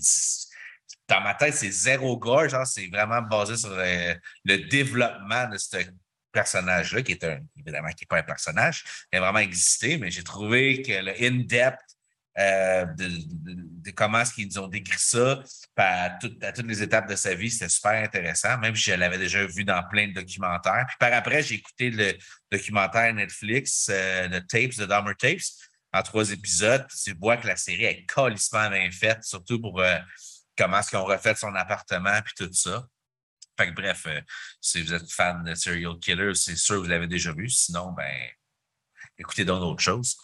Dans 1.06 1.20
ma 1.20 1.34
tête, 1.34 1.54
c'est 1.54 1.70
zéro 1.70 2.16
gore, 2.16 2.48
genre, 2.48 2.66
c'est 2.66 2.86
vraiment 2.86 3.20
basé 3.20 3.56
sur 3.58 3.70
euh, 3.72 4.14
le 4.44 4.56
développement 4.68 5.46
de 5.48 5.58
ce 5.58 5.76
personnage-là, 6.32 7.02
qui 7.02 7.12
est 7.12 7.24
un, 7.24 7.40
évidemment, 7.58 7.90
qui 7.90 8.04
n'est 8.04 8.06
pas 8.08 8.18
un 8.18 8.22
personnage, 8.22 8.84
il 9.12 9.18
a 9.18 9.20
vraiment 9.20 9.38
existé, 9.40 9.98
mais 9.98 10.10
j'ai 10.10 10.24
trouvé 10.24 10.80
que 10.82 10.92
le 10.92 11.12
in-depth 11.22 11.78
euh, 12.36 12.86
de, 12.86 13.90
comment 13.92 14.20
est-ce 14.20 14.32
qu'ils 14.34 14.58
ont 14.58 14.66
décrit 14.66 14.98
ça 14.98 15.40
à, 15.76 16.10
tout- 16.20 16.36
à 16.42 16.50
toutes 16.52 16.66
les 16.66 16.82
étapes 16.82 17.08
de 17.08 17.14
sa 17.14 17.34
vie, 17.34 17.50
c'était 17.50 17.68
super 17.68 17.92
intéressant, 17.92 18.58
même 18.58 18.74
si 18.74 18.90
je 18.90 18.94
l'avais 18.96 19.18
déjà 19.18 19.46
vu 19.46 19.62
dans 19.62 19.82
plein 19.88 20.08
de 20.08 20.14
documentaires. 20.14 20.84
Puis 20.88 20.96
par 20.98 21.12
après, 21.12 21.42
j'ai 21.42 21.56
écouté 21.56 21.90
le 21.90 22.12
documentaire 22.50 23.14
Netflix 23.14 23.88
euh, 23.90 24.26
de 24.28 24.38
Tapes, 24.40 24.74
de 24.76 24.86
Dahmer 24.86 25.14
Tapes, 25.16 25.38
en 25.94 26.02
trois 26.02 26.30
épisodes. 26.32 26.86
Tu 27.02 27.14
vois 27.14 27.36
que 27.36 27.46
la 27.46 27.56
série 27.56 27.84
est 27.84 28.04
colissement 28.06 28.68
bien 28.68 28.90
faite, 28.90 29.22
surtout 29.22 29.60
pour 29.60 29.80
euh, 29.80 29.96
comment 30.58 30.80
est-ce 30.80 30.90
qu'ils 30.90 30.98
ont 30.98 31.04
refait 31.04 31.34
son 31.36 31.54
appartement, 31.54 32.20
puis 32.22 32.34
tout 32.36 32.52
ça. 32.52 32.86
Fait 33.56 33.68
que 33.68 33.74
bref, 33.74 34.06
euh, 34.08 34.20
si 34.60 34.82
vous 34.82 34.92
êtes 34.92 35.10
fan 35.10 35.44
de 35.44 35.54
Serial 35.54 35.96
Killer, 36.00 36.34
c'est 36.34 36.56
sûr 36.56 36.76
que 36.76 36.80
vous 36.80 36.88
l'avez 36.88 37.06
déjà 37.06 37.32
vu. 37.32 37.48
Sinon, 37.48 37.92
ben, 37.92 38.28
écoutez 39.16 39.44
donc 39.44 39.60
d'autres 39.60 39.82
choses. 39.82 40.16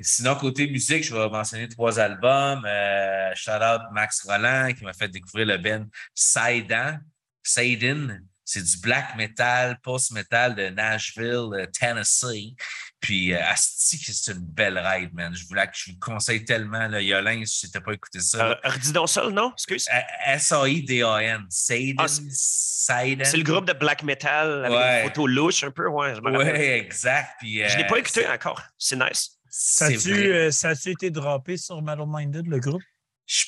Sinon, 0.00 0.34
côté 0.34 0.68
musique, 0.68 1.04
je 1.04 1.14
vais 1.14 1.28
mentionner 1.28 1.68
trois 1.68 2.00
albums. 2.00 2.64
Euh, 2.66 3.32
shout 3.36 3.52
out 3.52 3.82
Max 3.92 4.22
Roland 4.24 4.72
qui 4.76 4.82
m'a 4.84 4.92
fait 4.92 5.08
découvrir 5.08 5.46
le 5.46 5.58
band 5.58 5.86
Saidan. 6.14 6.98
Saiden. 7.44 8.26
C'est 8.44 8.62
du 8.62 8.78
black 8.78 9.16
metal, 9.16 9.78
post-metal 9.82 10.56
de 10.56 10.68
Nashville, 10.68 11.68
Tennessee. 11.72 12.56
Puis, 13.02 13.34
euh, 13.34 13.44
Asti, 13.48 13.98
c'est 13.98 14.32
une 14.32 14.38
belle 14.46 14.78
ride, 14.78 15.12
man. 15.12 15.34
Je, 15.34 15.44
voulais, 15.48 15.68
je 15.74 15.90
vous 15.90 15.96
le 16.00 16.04
conseille 16.04 16.44
tellement. 16.44 16.86
Là, 16.86 17.02
Yolin, 17.02 17.42
si 17.44 17.68
tu 17.70 17.76
n'as 17.76 17.82
pas 17.82 17.92
écouté 17.92 18.20
ça. 18.20 18.50
Euh, 18.52 18.54
redis 18.62 18.92
donc 18.92 19.08
ça, 19.08 19.24
le 19.24 19.32
nom, 19.32 19.52
excuse. 19.52 19.88
Euh, 19.92 19.98
S-A-I-D-A-N. 20.34 21.44
Saiden. 21.50 21.96
Ah, 21.98 22.06
c'est- 22.08 23.36
le 23.36 23.42
groupe 23.42 23.66
de 23.66 23.72
black 23.72 24.04
metal 24.04 24.64
avec 24.64 24.78
Ouais. 24.78 25.02
une 25.02 25.08
photo 25.08 25.26
louche 25.26 25.64
un 25.64 25.70
peu, 25.72 25.88
ouais, 25.88 26.14
je 26.14 26.20
me 26.20 26.30
rappelle. 26.30 26.54
Oui, 26.56 26.64
exact. 26.64 27.30
Puis, 27.40 27.58
Je 27.68 27.76
l'ai 27.76 27.84
euh, 27.84 27.88
pas 27.88 27.98
écouté 27.98 28.26
encore. 28.28 28.62
C'est 28.78 28.96
nice. 28.96 29.36
Ça 29.50 29.86
a-tu 29.86 30.32
euh, 30.32 30.50
été 30.86 31.10
droppé 31.10 31.56
sur 31.56 31.82
Metal 31.82 32.06
Minded, 32.06 32.46
le 32.46 32.58
groupe? 32.60 32.82
Je- 33.26 33.44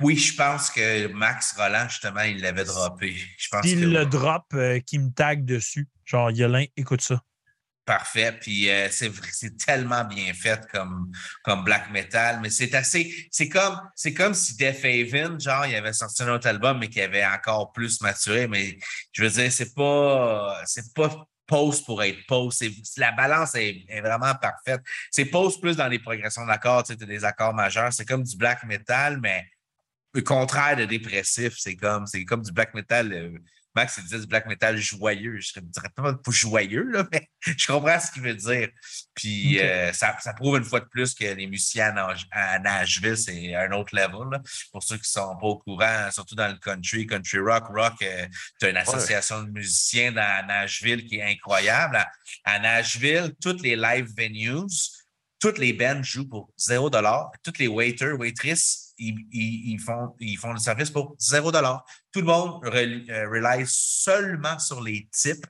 Oui, 0.00 0.16
je 0.16 0.34
pense 0.34 0.70
que 0.70 1.06
Max 1.08 1.54
Roland, 1.56 1.88
justement, 1.88 2.22
il 2.22 2.40
l'avait 2.40 2.64
droppé. 2.64 3.14
Je 3.38 3.48
pense 3.50 3.62
que 3.64 3.76
le 3.76 4.04
drop 4.06 4.44
euh, 4.54 4.80
qui 4.80 4.98
me 4.98 5.10
tag 5.12 5.44
dessus. 5.44 5.88
Genre, 6.04 6.30
Yolin, 6.30 6.64
écoute 6.76 7.00
ça. 7.02 7.20
Parfait. 7.84 8.32
Puis 8.40 8.70
euh, 8.70 8.88
c'est 8.90 9.10
c'est 9.32 9.56
tellement 9.56 10.04
bien 10.04 10.32
fait 10.34 10.60
comme, 10.72 11.10
comme 11.42 11.64
black 11.64 11.90
metal, 11.90 12.40
mais 12.42 12.50
c'est 12.50 12.74
assez. 12.74 13.28
C'est 13.30 13.48
comme, 13.48 13.80
c'est 13.94 14.14
comme 14.14 14.34
si 14.34 14.56
Def 14.56 14.84
Haven, 14.84 15.38
genre, 15.40 15.66
il 15.66 15.74
avait 15.76 15.92
sorti 15.92 16.22
un 16.22 16.34
autre 16.34 16.48
album, 16.48 16.78
mais 16.78 16.88
qui 16.88 17.00
avait 17.00 17.24
encore 17.24 17.72
plus 17.72 18.00
maturé. 18.00 18.46
Mais 18.48 18.78
je 19.12 19.22
veux 19.24 19.30
dire, 19.30 19.52
c'est 19.52 19.74
pas. 19.74 20.62
C'est 20.66 20.92
pas 20.94 21.26
post 21.46 21.84
pour 21.84 22.02
être 22.02 22.24
post. 22.26 22.58
C'est- 22.58 22.96
La 22.98 23.12
balance 23.12 23.54
est, 23.54 23.84
vraiment 24.00 24.34
parfaite. 24.34 24.80
C'est 25.10 25.26
post 25.26 25.60
plus 25.60 25.76
dans 25.76 25.88
les 25.88 25.98
progressions 25.98 26.46
d'accords, 26.46 26.84
tu 26.84 26.94
sais, 26.94 27.06
des 27.06 27.24
accords 27.24 27.52
majeurs. 27.54 27.92
C'est 27.92 28.06
comme 28.06 28.22
du 28.22 28.36
black 28.36 28.64
metal, 28.64 29.20
mais 29.20 29.44
le 30.14 30.22
contraire 30.22 30.76
de 30.76 30.84
dépressif. 30.86 31.54
C'est 31.58 31.76
comme, 31.76 32.06
c'est 32.06 32.24
comme 32.24 32.42
du 32.42 32.52
black 32.52 32.72
metal. 32.74 33.12
euh, 33.12 33.38
Max, 33.74 33.96
il 33.98 34.04
disait 34.04 34.20
du 34.20 34.26
black 34.26 34.46
metal 34.46 34.76
joyeux. 34.76 35.38
Je 35.40 35.60
ne 35.60 35.66
dirais 35.66 35.88
pas 35.96 36.14
joyeux, 36.28 36.84
là, 36.84 37.04
mais 37.12 37.28
je 37.40 37.66
comprends 37.66 37.98
ce 37.98 38.12
qu'il 38.12 38.22
veut 38.22 38.34
dire. 38.34 38.68
Puis 39.14 39.60
euh, 39.60 39.92
ça, 39.92 40.16
ça 40.20 40.32
prouve 40.32 40.56
une 40.56 40.64
fois 40.64 40.80
de 40.80 40.86
plus 40.86 41.14
que 41.14 41.24
les 41.24 41.46
musiciens 41.46 41.94
à 42.30 42.58
Nashville, 42.58 43.16
c'est 43.16 43.54
un 43.54 43.72
autre 43.72 43.94
level. 43.94 44.30
là. 44.30 44.40
Pour 44.72 44.82
ceux 44.82 44.96
qui 44.96 45.02
ne 45.02 45.22
sont 45.22 45.36
pas 45.36 45.46
au 45.46 45.58
courant, 45.58 46.10
surtout 46.10 46.34
dans 46.34 46.48
le 46.48 46.58
country, 46.58 47.06
country 47.06 47.38
rock, 47.38 47.64
rock, 47.68 47.94
tu 47.98 48.66
as 48.66 48.68
une 48.68 48.76
association 48.76 49.42
de 49.42 49.50
musiciens 49.50 50.12
dans 50.12 50.46
Nashville 50.46 51.04
qui 51.04 51.16
est 51.16 51.22
incroyable. 51.22 51.96
À, 51.96 52.08
à 52.44 52.58
Nashville, 52.58 53.34
toutes 53.40 53.62
les 53.62 53.76
live 53.76 54.08
venues, 54.16 54.68
toutes 55.44 55.58
les 55.58 55.72
bands 55.72 56.02
jouent 56.02 56.28
pour 56.28 56.50
0 56.56 56.90
Toutes 57.42 57.58
les 57.58 57.68
waiters, 57.68 58.18
waitresses, 58.18 58.83
ils, 59.08 59.26
ils- 59.32 59.72
ils 59.74 59.80
font, 59.80 60.14
ils 60.20 60.36
font 60.36 60.52
le 60.52 60.58
service 60.58 60.90
pour 60.90 61.14
0 61.18 61.52
Tout 61.52 62.20
le 62.20 62.22
monde 62.26 62.64
euh, 62.64 63.28
rely 63.28 63.64
seulement 63.66 64.58
sur 64.58 64.80
les 64.82 65.08
tips 65.12 65.40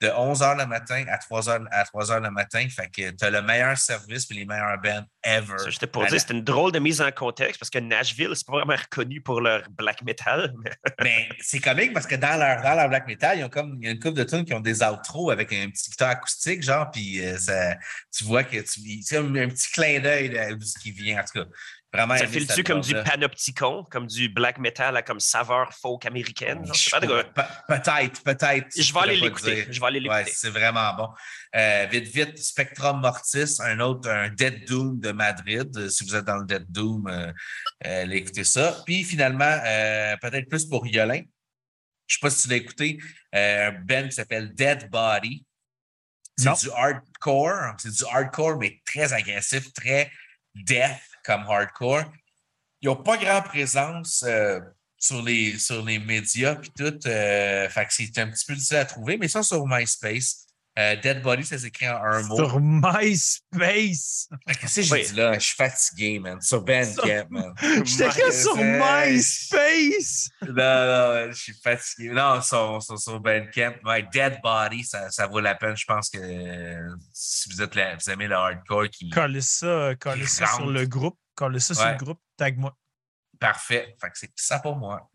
de 0.00 0.08
11 0.10 0.40
h 0.42 0.58
le 0.58 0.66
matin 0.66 1.04
à 1.08 1.16
3 1.18 1.42
h, 1.42 1.66
à 1.70 1.84
3 1.84 2.10
heures 2.10 2.20
le 2.20 2.30
matin. 2.30 2.66
Fait 2.68 2.88
que 2.90 3.10
tu 3.12 3.24
as 3.24 3.30
le 3.30 3.40
meilleur 3.40 3.78
service 3.78 4.28
et 4.30 4.34
les 4.34 4.44
meilleurs 4.44 4.78
bands 4.82 5.04
ever. 5.22 5.56
Ça, 5.56 5.70
J'étais 5.70 5.86
pour 5.86 6.02
dire, 6.02 6.12
la- 6.12 6.18
c'était 6.18 6.34
une 6.34 6.42
drôle 6.42 6.72
de 6.72 6.78
mise 6.80 7.00
en 7.00 7.10
contexte 7.12 7.58
parce 7.60 7.70
que 7.70 7.78
Nashville, 7.78 8.32
c'est 8.34 8.44
pas 8.46 8.54
vraiment 8.54 8.74
reconnu 8.76 9.20
pour 9.22 9.40
leur 9.40 9.62
black 9.70 10.02
metal. 10.02 10.52
mais- 10.64 10.72
Mais 11.00 11.28
c'est 11.40 11.60
comique 11.60 11.92
parce 11.94 12.06
que 12.06 12.16
dans 12.16 12.36
leur, 12.38 12.60
dans 12.62 12.74
leur 12.74 12.88
black 12.88 13.06
metal, 13.06 13.38
ils 13.38 13.44
ont 13.44 13.48
comme 13.48 13.78
il 13.80 13.84
y 13.86 13.88
a 13.88 13.92
une 13.92 14.00
couple 14.00 14.18
de 14.18 14.24
tunes 14.24 14.44
qui 14.44 14.52
ont 14.52 14.60
des 14.60 14.82
outros 14.82 15.30
avec 15.30 15.52
un 15.52 15.70
petit 15.70 15.88
guitare 15.90 16.10
acoustique, 16.10 16.62
genre, 16.62 16.90
puis 16.90 17.24
euh, 17.24 17.38
ça, 17.38 17.76
tu 18.14 18.24
vois 18.24 18.42
que 18.44 18.56
tu 18.58 19.02
c'est 19.02 19.16
comme 19.16 19.34
un 19.36 19.48
petit 19.48 19.70
clin 19.70 20.00
d'œil 20.00 20.28
de, 20.28 20.54
de 20.56 20.64
ce 20.64 20.78
qui 20.78 20.90
vient, 20.90 21.20
en 21.20 21.24
tout 21.24 21.44
cas. 21.44 21.48
Vraiment 21.94 22.16
Ça 22.16 22.26
file-tu 22.26 22.64
comme 22.64 22.80
du 22.80 22.92
panopticon, 22.92 23.84
comme 23.84 24.08
du 24.08 24.28
black 24.28 24.58
metal 24.58 24.96
à 24.96 25.02
comme 25.02 25.20
saveur 25.20 25.72
folk 25.72 26.04
américaine? 26.06 26.64
Peut-être, 27.68 28.22
peut-être. 28.24 28.66
Je 28.76 28.92
vais 28.92 29.00
aller 29.00 29.16
l'écouter. 29.16 29.66
Je 29.70 29.80
vais 29.80 29.86
aller 29.86 30.00
Ouais, 30.08 30.18
l'écouter. 30.18 30.36
c'est 30.36 30.50
vraiment 30.50 30.92
bon. 30.94 31.08
Euh, 31.54 31.86
vite, 31.88 32.08
vite, 32.12 32.36
Spectrum 32.38 33.00
Mortis, 33.00 33.58
un 33.60 33.78
autre, 33.78 34.10
un 34.10 34.28
Dead 34.28 34.66
Doom 34.66 34.98
de 34.98 35.12
Madrid. 35.12 35.70
Euh, 35.76 35.88
Si 35.88 36.04
vous 36.04 36.16
êtes 36.16 36.24
dans 36.24 36.38
le 36.38 36.46
Dead 36.46 36.66
Doom, 36.68 37.06
euh, 37.06 37.32
euh, 37.86 38.02
allez 38.02 38.16
écouter 38.16 38.42
ça. 38.42 38.76
Puis 38.84 39.04
finalement, 39.04 39.56
peut-être 40.20 40.48
plus 40.48 40.66
pour 40.66 40.84
Yolin. 40.88 41.22
Je 42.08 42.14
sais 42.16 42.20
pas 42.20 42.30
si 42.30 42.42
tu 42.42 42.48
l'as 42.48 42.56
écouté, 42.56 42.98
un 43.32 43.70
band 43.70 44.08
qui 44.08 44.12
s'appelle 44.16 44.52
Dead 44.52 44.90
Body. 44.90 45.46
C'est 46.36 46.52
du 46.60 46.70
hardcore. 46.74 47.74
C'est 47.78 47.92
du 47.92 48.04
hardcore, 48.12 48.58
mais 48.58 48.82
très 48.84 49.12
agressif, 49.12 49.72
très 49.72 50.10
death 50.56 51.00
comme 51.24 51.42
hardcore. 51.48 52.04
Ils 52.80 52.86
n'ont 52.86 53.02
pas 53.02 53.16
grand 53.16 53.42
présence 53.42 54.22
euh, 54.26 54.60
sur, 54.98 55.22
les, 55.22 55.58
sur 55.58 55.82
les 55.84 55.98
médias 55.98 56.56
puis 56.56 56.70
tout. 56.76 56.98
euh, 57.06 57.68
fait 57.68 57.86
que 57.86 57.92
c'est 57.92 58.18
un 58.18 58.30
petit 58.30 58.44
peu 58.46 58.54
difficile 58.54 58.76
à 58.76 58.84
trouver, 58.84 59.16
mais 59.16 59.28
ça 59.28 59.42
sur 59.42 59.66
MySpace. 59.66 60.43
Euh, 60.76 60.96
Dead 60.96 61.22
Body, 61.22 61.44
ça 61.44 61.56
s'écrit 61.56 61.88
en 61.88 62.02
un 62.02 62.22
mot. 62.24 62.36
Sur 62.36 62.58
MySpace. 62.60 64.28
Qu'est-ce 64.60 64.74
que 64.76 64.82
j'ai 64.82 64.92
Oui. 64.92 65.06
dit 65.06 65.14
là? 65.14 65.34
Je 65.34 65.38
suis 65.46 65.54
fatigué, 65.54 66.18
man. 66.18 66.40
Sur 66.40 66.62
Bandcamp, 66.62 67.26
man. 67.30 67.54
J'étais 67.84 68.08
que 68.08 68.32
sur. 68.32 68.56
MySpace. 68.56 70.30
Non, 70.42 70.52
non, 70.54 71.26
je 71.30 71.38
suis 71.38 71.54
fatigué. 71.54 72.10
Non, 72.10 72.40
sur, 72.42 72.82
sur, 72.82 72.98
sur 72.98 73.20
Bandcamp. 73.20 73.74
Ouais, 73.84 74.02
Dead 74.12 74.40
Body, 74.42 74.82
ça, 74.84 75.10
ça 75.10 75.26
vaut 75.26 75.40
la 75.40 75.54
peine. 75.54 75.76
Je 75.76 75.84
pense 75.84 76.10
que 76.10 76.78
si 77.12 77.48
vous, 77.52 77.62
êtes 77.62 77.74
la- 77.74 77.94
vous 77.96 78.10
aimez 78.10 78.26
le 78.26 78.34
hardcore, 78.34 78.88
qui 78.90 79.10
Collez 79.10 79.40
ça, 79.42 79.94
collez 80.00 80.26
ça 80.26 80.46
sur 80.46 80.66
le 80.66 80.86
groupe. 80.86 81.18
Collez 81.34 81.60
ça 81.60 81.74
sur 81.74 81.86
le 81.86 81.96
groupe. 81.96 82.20
Tag-moi. 82.36 82.76
parfait. 83.38 83.94
Fait 84.00 84.08
que 84.10 84.18
c'est 84.18 84.32
ça 84.34 84.58
pour 84.58 84.76
moi. 84.76 85.08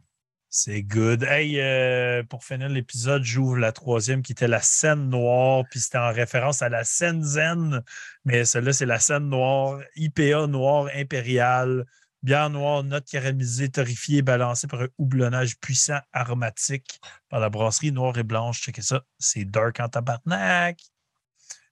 C'est 0.52 0.82
good. 0.82 1.22
Hey, 1.24 1.60
euh, 1.60 2.24
pour 2.24 2.44
finir 2.44 2.70
l'épisode, 2.70 3.24
j'ouvre 3.24 3.58
la 3.58 3.72
troisième 3.72 4.24
qui 4.24 4.32
était 4.32 4.48
la 4.48 4.62
scène 4.62 5.08
noire, 5.08 5.64
puis 5.70 5.80
c'était 5.80 6.00
en 6.00 6.12
référence 6.12 6.64
à 6.64 6.70
la 6.70 6.84
scène 6.84 7.24
zen, 7.24 7.84
mais 8.26 8.46
celle-là, 8.46 8.74
c'est 8.74 8.88
la 8.88 8.98
scène 8.98 9.30
noire, 9.30 9.80
IPA 9.96 10.48
noir 10.48 10.90
impérial, 10.96 11.86
bière 12.24 12.50
noire, 12.50 12.84
note 12.84 13.06
caramélisée, 13.06 13.70
torréfiée, 13.70 14.24
balancée 14.24 14.66
par 14.66 14.82
un 14.82 14.88
houblonnage 14.98 15.60
puissant, 15.60 16.00
aromatique 16.14 17.00
par 17.30 17.40
la 17.40 17.50
brasserie 17.50 17.92
noire 17.92 18.18
et 18.18 18.24
blanche. 18.24 18.60
Checkez 18.62 18.82
ça, 18.82 19.04
c'est 19.20 19.46
dark 19.46 19.80
en 19.80 19.88
tabarnak. 19.88 20.80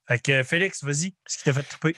Fait 0.08 0.20
que 0.20 0.44
Félix, 0.44 0.84
vas-y, 0.84 1.16
ce 1.26 1.40
qui 1.40 1.44
t'a 1.45 1.54
fait 1.54 1.64
triper? 1.64 1.95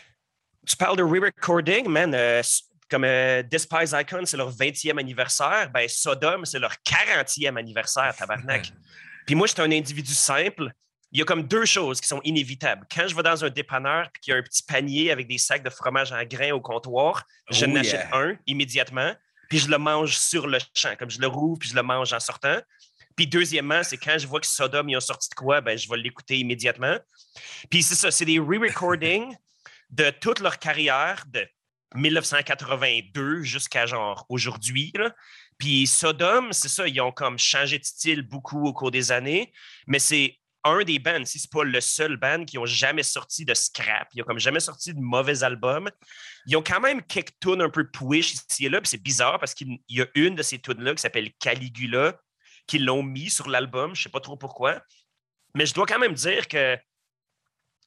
Tu 0.65 0.77
parles 0.77 0.95
de 0.95 1.03
re-recording, 1.03 1.89
man. 1.89 2.13
euh, 2.13 2.41
comme 2.89 3.03
euh, 3.03 3.43
Despise 3.43 3.95
Icon, 3.97 4.25
c'est 4.25 4.37
leur 4.37 4.51
20e 4.51 4.99
anniversaire. 4.99 5.69
Ben, 5.71 5.87
Sodom, 5.87 6.45
c'est 6.45 6.59
leur 6.59 6.73
40e 6.85 7.57
anniversaire, 7.57 8.15
tabarnak. 8.15 8.71
Puis 9.25 9.35
moi, 9.35 9.47
j'étais 9.47 9.61
un 9.61 9.71
individu 9.71 10.13
simple. 10.13 10.71
Il 11.11 11.19
y 11.19 11.21
a 11.21 11.25
comme 11.25 11.43
deux 11.43 11.65
choses 11.65 12.01
qui 12.01 12.07
sont 12.07 12.21
inévitables. 12.23 12.85
Quand 12.93 13.07
je 13.07 13.15
vais 13.15 13.23
dans 13.23 13.43
un 13.43 13.49
dépanneur 13.49 14.05
et 14.05 14.19
qu'il 14.19 14.31
y 14.31 14.35
a 14.35 14.39
un 14.39 14.43
petit 14.43 14.63
panier 14.63 15.11
avec 15.11 15.27
des 15.27 15.37
sacs 15.37 15.63
de 15.63 15.69
fromage 15.69 16.11
en 16.11 16.23
grains 16.23 16.51
au 16.51 16.61
comptoir, 16.61 17.23
je 17.49 17.65
Oh, 17.65 17.69
n'achète 17.69 18.07
yeah. 18.11 18.17
un 18.17 18.37
immédiatement, 18.45 19.13
puis 19.49 19.59
je 19.59 19.69
le 19.69 19.77
mange 19.77 20.17
sur 20.17 20.47
le 20.47 20.59
champ. 20.75 20.95
Comme 20.97 21.09
je 21.09 21.19
le 21.19 21.27
rouvre, 21.27 21.59
puis 21.59 21.69
je 21.69 21.75
le 21.75 21.81
mange 21.83 22.13
en 22.13 22.19
sortant. 22.19 22.59
Puis 23.15 23.27
deuxièmement, 23.27 23.83
c'est 23.83 23.97
quand 23.97 24.17
je 24.17 24.27
vois 24.27 24.39
que 24.39 24.47
Sodom, 24.47 24.87
ils 24.87 24.95
ont 24.95 25.01
sorti 25.01 25.29
de 25.29 25.35
quoi, 25.35 25.61
ben, 25.61 25.77
je 25.77 25.89
vais 25.89 25.97
l'écouter 25.97 26.37
immédiatement. 26.37 26.97
Puis 27.69 27.83
c'est 27.83 27.95
ça, 27.95 28.11
c'est 28.11 28.25
des 28.25 28.39
re-recordings 28.39 29.35
de 29.89 30.09
toute 30.11 30.39
leur 30.39 30.59
carrière, 30.59 31.23
de 31.27 31.47
1982 31.95 33.41
jusqu'à 33.41 33.85
genre 33.85 34.25
aujourd'hui. 34.29 34.93
Puis 35.57 35.87
Sodom, 35.87 36.51
c'est 36.51 36.69
ça, 36.69 36.87
ils 36.87 37.01
ont 37.01 37.11
comme 37.11 37.37
changé 37.37 37.79
de 37.79 37.85
style 37.85 38.21
beaucoup 38.21 38.65
au 38.65 38.73
cours 38.73 38.91
des 38.91 39.11
années, 39.11 39.51
mais 39.87 39.99
c'est 39.99 40.39
un 40.63 40.83
des 40.83 40.99
bands, 40.99 41.25
si 41.25 41.39
c'est 41.39 41.51
pas 41.51 41.63
le 41.63 41.79
seul 41.81 42.17
band 42.17 42.43
qui 42.43 42.57
ont 42.57 42.65
jamais 42.65 43.03
sorti 43.03 43.45
de 43.45 43.53
scrap, 43.53 44.09
ils 44.13 44.21
ont 44.21 44.25
comme 44.25 44.39
jamais 44.39 44.59
sorti 44.59 44.93
de 44.93 44.99
mauvais 44.99 45.43
albums. 45.43 45.89
Ils 46.45 46.57
ont 46.57 46.63
quand 46.63 46.81
même 46.81 47.01
quelques 47.01 47.39
tunes 47.39 47.61
un 47.61 47.69
peu 47.69 47.89
push 47.89 48.33
ici 48.33 48.65
et 48.65 48.69
là, 48.69 48.81
puis 48.81 48.89
c'est 48.89 49.01
bizarre 49.01 49.39
parce 49.39 49.53
qu'il 49.53 49.79
y 49.87 50.01
a 50.01 50.07
une 50.15 50.35
de 50.35 50.43
ces 50.43 50.59
tunes 50.59 50.83
là 50.83 50.93
qui 50.93 51.01
s'appelle 51.01 51.31
Caligula 51.39 52.19
qui 52.67 52.77
l'ont 52.77 53.03
mis 53.03 53.29
sur 53.29 53.49
l'album, 53.49 53.95
je 53.95 54.03
sais 54.03 54.09
pas 54.09 54.19
trop 54.19 54.37
pourquoi. 54.37 54.81
Mais 55.55 55.65
je 55.65 55.73
dois 55.73 55.85
quand 55.85 55.97
même 55.97 56.13
dire 56.13 56.47
que 56.47 56.77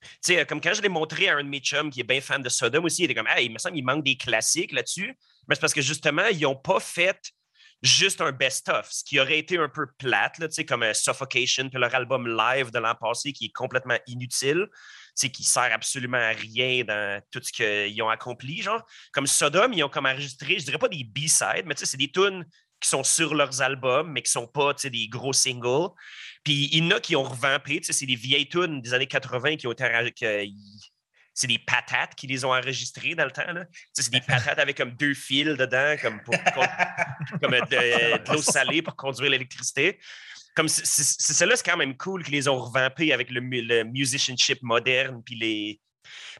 tu 0.02 0.34
sais, 0.34 0.46
comme 0.46 0.60
quand 0.60 0.74
je 0.74 0.82
l'ai 0.82 0.88
montré 0.88 1.28
à 1.28 1.36
un 1.36 1.44
de 1.44 1.48
mes 1.48 1.60
chums 1.60 1.90
qui 1.90 2.00
est 2.00 2.04
bien 2.04 2.20
fan 2.20 2.42
de 2.42 2.48
Sodom 2.48 2.84
aussi, 2.84 3.02
il 3.02 3.04
était 3.06 3.14
comme, 3.14 3.28
hey, 3.28 3.46
il 3.46 3.52
me 3.52 3.58
semble 3.58 3.74
qu'il 3.74 3.84
manque 3.84 4.04
des 4.04 4.16
classiques 4.16 4.72
là-dessus. 4.72 5.16
Mais 5.48 5.54
c'est 5.54 5.60
parce 5.60 5.74
que 5.74 5.82
justement, 5.82 6.26
ils 6.26 6.40
n'ont 6.40 6.56
pas 6.56 6.80
fait 6.80 7.18
juste 7.82 8.20
un 8.20 8.30
best-of, 8.30 8.88
ce 8.90 9.02
qui 9.02 9.18
aurait 9.18 9.38
été 9.38 9.58
un 9.58 9.68
peu 9.68 9.86
plate, 9.98 10.38
là, 10.38 10.46
comme 10.66 10.84
euh, 10.84 10.94
Suffocation, 10.94 11.68
puis 11.68 11.80
leur 11.80 11.94
album 11.94 12.28
live 12.28 12.70
de 12.70 12.78
l'an 12.78 12.94
passé 12.94 13.32
qui 13.32 13.46
est 13.46 13.52
complètement 13.52 13.98
inutile, 14.06 14.68
qui 15.16 15.44
sert 15.44 15.72
absolument 15.72 16.18
à 16.18 16.30
rien 16.30 16.84
dans 16.84 17.20
tout 17.30 17.40
ce 17.42 17.52
qu'ils 17.52 18.00
ont 18.02 18.08
accompli. 18.08 18.62
Genre, 18.62 18.82
comme 19.12 19.26
Sodom, 19.26 19.72
ils 19.72 19.82
ont 19.82 19.88
comme 19.88 20.06
enregistré, 20.06 20.58
je 20.58 20.64
dirais 20.64 20.78
pas 20.78 20.88
des 20.88 21.04
B-sides, 21.04 21.66
mais 21.66 21.74
c'est 21.76 21.96
des 21.96 22.10
tunes 22.10 22.46
qui 22.82 22.88
sont 22.88 23.04
sur 23.04 23.34
leurs 23.34 23.62
albums, 23.62 24.10
mais 24.12 24.22
qui 24.22 24.30
sont 24.30 24.46
pas 24.46 24.74
des 24.74 25.08
gros 25.08 25.32
singles. 25.32 25.88
Puis 26.44 26.68
il 26.72 26.84
y 26.84 26.86
en 26.86 26.96
a 26.96 27.00
qui 27.00 27.16
ont 27.16 27.22
revampé, 27.22 27.80
c'est 27.82 28.06
des 28.06 28.16
vieilles 28.16 28.48
tunes 28.48 28.82
des 28.82 28.92
années 28.92 29.06
80 29.06 29.56
qui 29.56 29.66
ont 29.66 29.72
été 29.72 29.84
C'est 31.34 31.46
des 31.46 31.58
patates 31.58 32.14
qui 32.14 32.26
les 32.26 32.44
ont 32.44 32.52
enregistrées 32.52 33.14
dans 33.14 33.24
le 33.24 33.30
temps. 33.30 33.50
là. 33.52 33.64
C'est 33.94 34.10
des 34.10 34.20
patates 34.20 34.58
avec 34.58 34.76
comme 34.76 34.90
deux 34.96 35.14
fils 35.14 35.56
dedans, 35.56 35.96
comme, 36.02 36.20
pour, 36.22 36.34
comme 37.40 37.52
de, 37.52 38.30
l'eau 38.32 38.42
salée 38.42 38.82
pour 38.82 38.94
conduire 38.96 39.30
l'électricité. 39.30 39.98
Comme 40.54 40.68
c'est- 40.68 40.84
c'est 40.84 41.04
c'est- 41.04 41.32
quand 41.62 41.78
même 41.78 41.96
cool 41.96 42.22
qu'ils 42.22 42.34
les 42.34 42.48
ont 42.48 42.58
revampées 42.60 43.14
avec 43.14 43.30
le, 43.30 43.40
le 43.40 43.84
musicianship 43.84 44.58
moderne, 44.62 45.22
puis 45.24 45.36
les. 45.36 45.80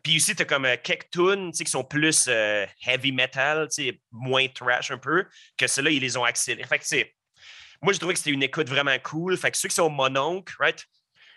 Puis 0.03 0.17
aussi, 0.17 0.35
tu 0.35 0.43
as 0.43 0.45
comme 0.45 0.65
euh, 0.65 0.77
quelques 0.83 1.11
tunes 1.11 1.51
tu 1.53 1.59
sais, 1.59 1.65
qui 1.65 1.71
sont 1.71 1.85
plus 1.85 2.27
euh, 2.29 2.67
heavy 2.87 3.13
metal, 3.13 3.69
tu 3.69 3.85
sais, 3.85 4.01
moins 4.11 4.47
trash 4.49 4.91
un 4.91 4.99
peu, 4.99 5.27
que 5.57 5.67
ceux-là, 5.67 5.91
ils 5.91 6.01
les 6.01 6.17
ont 6.17 6.25
accélérés. 6.25 6.69
Fait 6.69 6.79
que, 6.79 7.11
moi, 7.83 7.93
je 7.93 7.99
trouvais 7.99 8.15
que 8.15 8.19
c'était 8.19 8.31
une 8.31 8.43
écoute 8.43 8.69
vraiment 8.69 8.97
cool. 9.01 9.37
Fait 9.37 9.51
que 9.51 9.57
ceux 9.57 9.69
qui 9.69 9.75
sont 9.75 9.91
mononcle, 9.91 10.55
right? 10.61 10.85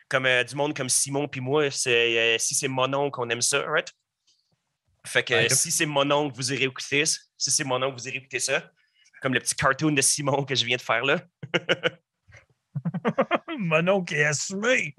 Comme 0.07 0.28
euh, 0.28 0.44
du 0.44 0.56
monde 0.56 0.76
comme 0.76 0.90
Simon 0.90 1.28
puis 1.28 1.41
moi, 1.41 1.72
c'est, 1.72 2.36
euh, 2.36 2.38
si 2.38 2.53
c'est 2.53 2.68
mononcle, 2.68 3.20
on 3.20 3.28
aime 3.30 3.41
ça, 3.41 3.64
right? 3.66 3.91
Fait 5.07 5.24
que 5.24 5.34
Ouais. 5.34 5.49
si 5.49 5.72
c'est 5.72 5.86
mononcle, 5.88 6.36
vous 6.36 6.53
irez 6.53 6.66
écouter 6.66 7.06
ça. 7.06 7.20
Si 7.38 7.52
c'est 7.52 7.64
mononcle, 7.64 7.98
vous 7.99 8.07
irez 8.07 8.18
écouter 8.18 8.40
ça. 8.40 8.72
Comme 9.22 9.34
le 9.34 9.40
petit 9.40 9.56
cartoon 9.56 9.91
de 9.91 10.02
Simon 10.02 10.44
que 10.45 10.56
je 10.56 10.66
viens 10.66 10.78
de 10.78 10.82
faire 10.82 11.03
là. 11.03 11.22
Mon 13.57 13.88
oncle 13.88 14.14
est 14.14 14.26
assumé. 14.26 14.95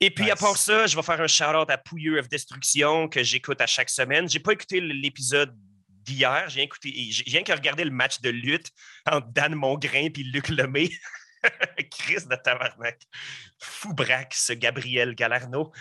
Et 0.00 0.10
puis, 0.10 0.30
à 0.30 0.36
part 0.36 0.56
ça, 0.56 0.86
je 0.86 0.94
vais 0.94 1.02
faire 1.02 1.20
un 1.20 1.26
shout-out 1.26 1.70
à 1.70 1.78
Pouilleux 1.78 2.18
of 2.18 2.28
Destruction 2.28 3.08
que 3.08 3.22
j'écoute 3.22 3.60
à 3.60 3.66
chaque 3.66 3.88
semaine. 3.88 4.28
J'ai 4.28 4.40
pas 4.40 4.52
écouté 4.52 4.80
l'épisode 4.80 5.56
d'hier. 5.88 6.44
J'ai 6.48 6.62
écouté, 6.62 6.92
j'ai 7.10 7.24
rien 7.26 7.42
que 7.42 7.52
regardé 7.52 7.82
le 7.84 7.90
match 7.90 8.20
de 8.20 8.28
lutte 8.28 8.70
entre 9.10 9.28
Dan 9.28 9.54
Mongrain 9.54 10.08
et 10.14 10.22
Luc 10.22 10.48
Lemay. 10.48 10.90
Chris 11.90 12.26
de 12.28 12.36
tabarnak. 12.36 13.00
Fou 13.58 13.94
braque, 13.94 14.34
ce 14.34 14.52
Gabriel 14.52 15.14
Galarno. 15.14 15.72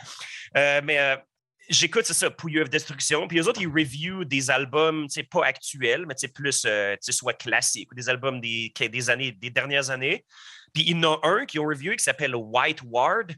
Euh, 0.56 0.80
mais 0.84 0.98
euh, 0.98 1.18
j'écoute, 1.70 2.06
c'est 2.06 2.14
ça, 2.14 2.30
Pouilleux 2.30 2.62
of 2.62 2.70
Destruction. 2.70 3.28
Puis 3.28 3.38
les 3.38 3.48
autres, 3.50 3.62
ils 3.62 3.68
review 3.68 4.24
des 4.24 4.50
albums, 4.50 5.08
tu 5.08 5.16
sais, 5.16 5.24
pas 5.24 5.46
actuels, 5.46 6.06
mais 6.08 6.16
tu 6.16 6.22
sais, 6.22 6.28
plus, 6.30 6.64
euh, 6.66 6.94
tu 6.94 7.00
sais, 7.02 7.12
soit 7.12 7.34
classiques 7.34 7.92
ou 7.92 7.96
des 7.96 8.08
albums 8.08 8.40
des 8.40 9.10
années, 9.10 9.34
des 9.34 9.50
dernières 9.50 9.90
années. 9.90 10.26
Puis 10.74 10.84
il 10.84 10.98
y 10.98 11.06
en 11.06 11.14
a 11.14 11.20
un 11.24 11.46
qui 11.46 11.60
ont 11.60 11.66
reviewé 11.66 11.96
qui 11.96 12.04
s'appelle 12.04 12.36
White 12.36 12.82
Ward 12.86 13.36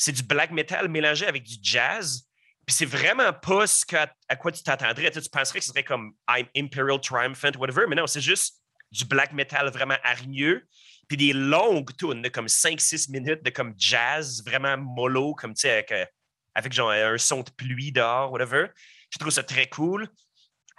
c'est 0.00 0.12
du 0.12 0.22
black 0.22 0.50
metal 0.50 0.88
mélangé 0.88 1.26
avec 1.26 1.42
du 1.42 1.56
jazz. 1.62 2.26
Puis 2.66 2.74
c'est 2.74 2.86
vraiment 2.86 3.34
pas 3.34 3.66
ce 3.66 3.84
que- 3.84 3.96
à 4.28 4.36
quoi 4.36 4.50
tu 4.50 4.62
t'attendrais. 4.62 5.10
Tu, 5.10 5.20
penserais 5.28 5.58
que 5.58 5.64
ce 5.64 5.72
serait 5.72 5.84
comme 5.84 6.14
I'm 6.26 6.46
Imperial 6.56 6.98
Triumphant, 6.98 7.52
whatever, 7.58 7.82
mais 7.86 7.96
non, 7.96 8.06
c'est 8.06 8.22
juste 8.22 8.62
du 8.90 9.04
black 9.04 9.34
metal 9.34 9.70
vraiment 9.70 9.98
hargneux. 10.02 10.66
Puis 11.06 11.18
des 11.18 11.34
longues 11.34 11.94
tunes 11.98 12.22
de 12.22 12.30
comme 12.30 12.46
5-6 12.46 13.10
minutes 13.10 13.44
de 13.44 13.50
comme 13.50 13.74
jazz, 13.76 14.42
vraiment 14.42 14.78
mollo, 14.78 15.34
comme 15.34 15.52
tu 15.52 15.62
sais, 15.62 15.70
avec, 15.72 15.92
euh, 15.92 16.06
avec 16.54 16.72
genre 16.72 16.92
un 16.92 17.18
son 17.18 17.42
de 17.42 17.50
pluie 17.50 17.92
dehors, 17.92 18.32
whatever. 18.32 18.68
Je 19.10 19.18
trouve 19.18 19.32
ça 19.32 19.42
très 19.42 19.68
cool. 19.68 20.08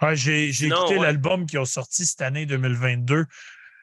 Ouais, 0.00 0.16
j'ai 0.16 0.48
écouté 0.48 0.96
ouais. 0.96 0.98
l'album 0.98 1.46
qui 1.46 1.58
ont 1.58 1.64
sorti 1.64 2.04
cette 2.04 2.22
année 2.22 2.44
2022. 2.44 3.26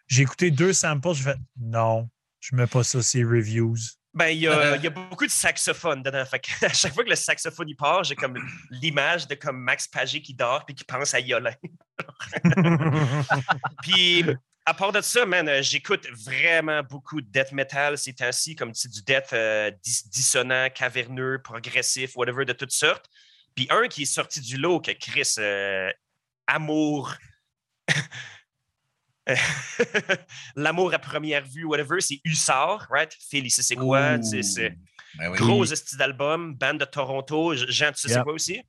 J'ai 0.07 0.23
écouté 0.23 0.51
deux 0.51 0.73
samples. 0.73 1.13
J'ai 1.13 1.23
fait 1.23 1.37
non, 1.61 2.09
je 2.41 2.57
mets 2.57 2.67
pas 2.67 2.83
ça, 2.83 3.01
c'est 3.01 3.23
reviews. 3.23 3.77
Ben, 4.13 4.29
il 4.29 4.39
y 4.39 4.47
a, 4.47 4.75
il 4.75 4.83
y 4.83 4.87
a 4.87 4.89
beaucoup 4.89 5.25
de 5.25 5.31
saxophones 5.31 6.01
dedans. 6.01 6.25
Fait 6.25 6.41
à 6.65 6.73
chaque 6.73 6.93
fois 6.93 7.03
que 7.03 7.09
le 7.09 7.15
saxophone 7.15 7.69
il 7.69 7.75
part, 7.75 8.03
j'ai 8.03 8.15
comme 8.15 8.37
l'image 8.71 9.27
de 9.27 9.35
comme 9.35 9.59
Max 9.59 9.87
Pagé 9.87 10.21
qui 10.21 10.33
dort 10.33 10.65
puis 10.65 10.73
qui 10.73 10.83
pense 10.83 11.13
à 11.13 11.19
Yolin. 11.19 11.53
Puis, 13.83 14.25
à 14.65 14.73
part 14.73 14.91
de 14.91 15.01
ça, 15.01 15.25
man, 15.25 15.47
euh, 15.47 15.61
j'écoute 15.61 16.07
vraiment 16.25 16.83
beaucoup 16.83 17.21
de 17.21 17.27
death 17.27 17.51
metal 17.51 17.97
ces 17.97 18.13
temps-ci, 18.13 18.55
comme 18.55 18.71
tu 18.71 18.87
du 18.87 19.01
death 19.01 19.33
euh, 19.33 19.71
dis- 19.83 20.09
dissonant, 20.09 20.69
caverneux, 20.69 21.41
progressif, 21.43 22.15
whatever, 22.15 22.45
de 22.45 22.53
toutes 22.53 22.71
sortes. 22.71 23.09
Puis 23.55 23.67
un 23.69 23.87
qui 23.87 24.03
est 24.03 24.13
sorti 24.13 24.41
du 24.41 24.57
lot, 24.57 24.79
que 24.79 24.91
Chris, 24.91 25.33
euh, 25.39 25.91
amour 26.47 27.13
L'amour 30.55 30.93
à 30.93 30.99
première 30.99 31.45
vue, 31.45 31.65
whatever, 31.65 31.99
c'est 32.01 32.19
Hussard, 32.23 32.87
right? 32.89 33.11
Phil, 33.29 33.49
c'est 33.51 33.75
quoi? 33.75 34.21
C'est- 34.21 34.43
C'est 34.43 34.75
Ben 35.17 35.29
oui. 35.31 35.37
gros 35.37 35.65
esti 35.65 35.97
d'album, 35.97 36.55
band 36.55 36.75
de 36.75 36.85
Toronto. 36.85 37.53
Jean, 37.55 37.91
tu 37.91 37.99
sais 38.01 38.07
c'est 38.09 38.13
Yeah. 38.15 38.23
quoi 38.23 38.33
aussi? 38.33 38.61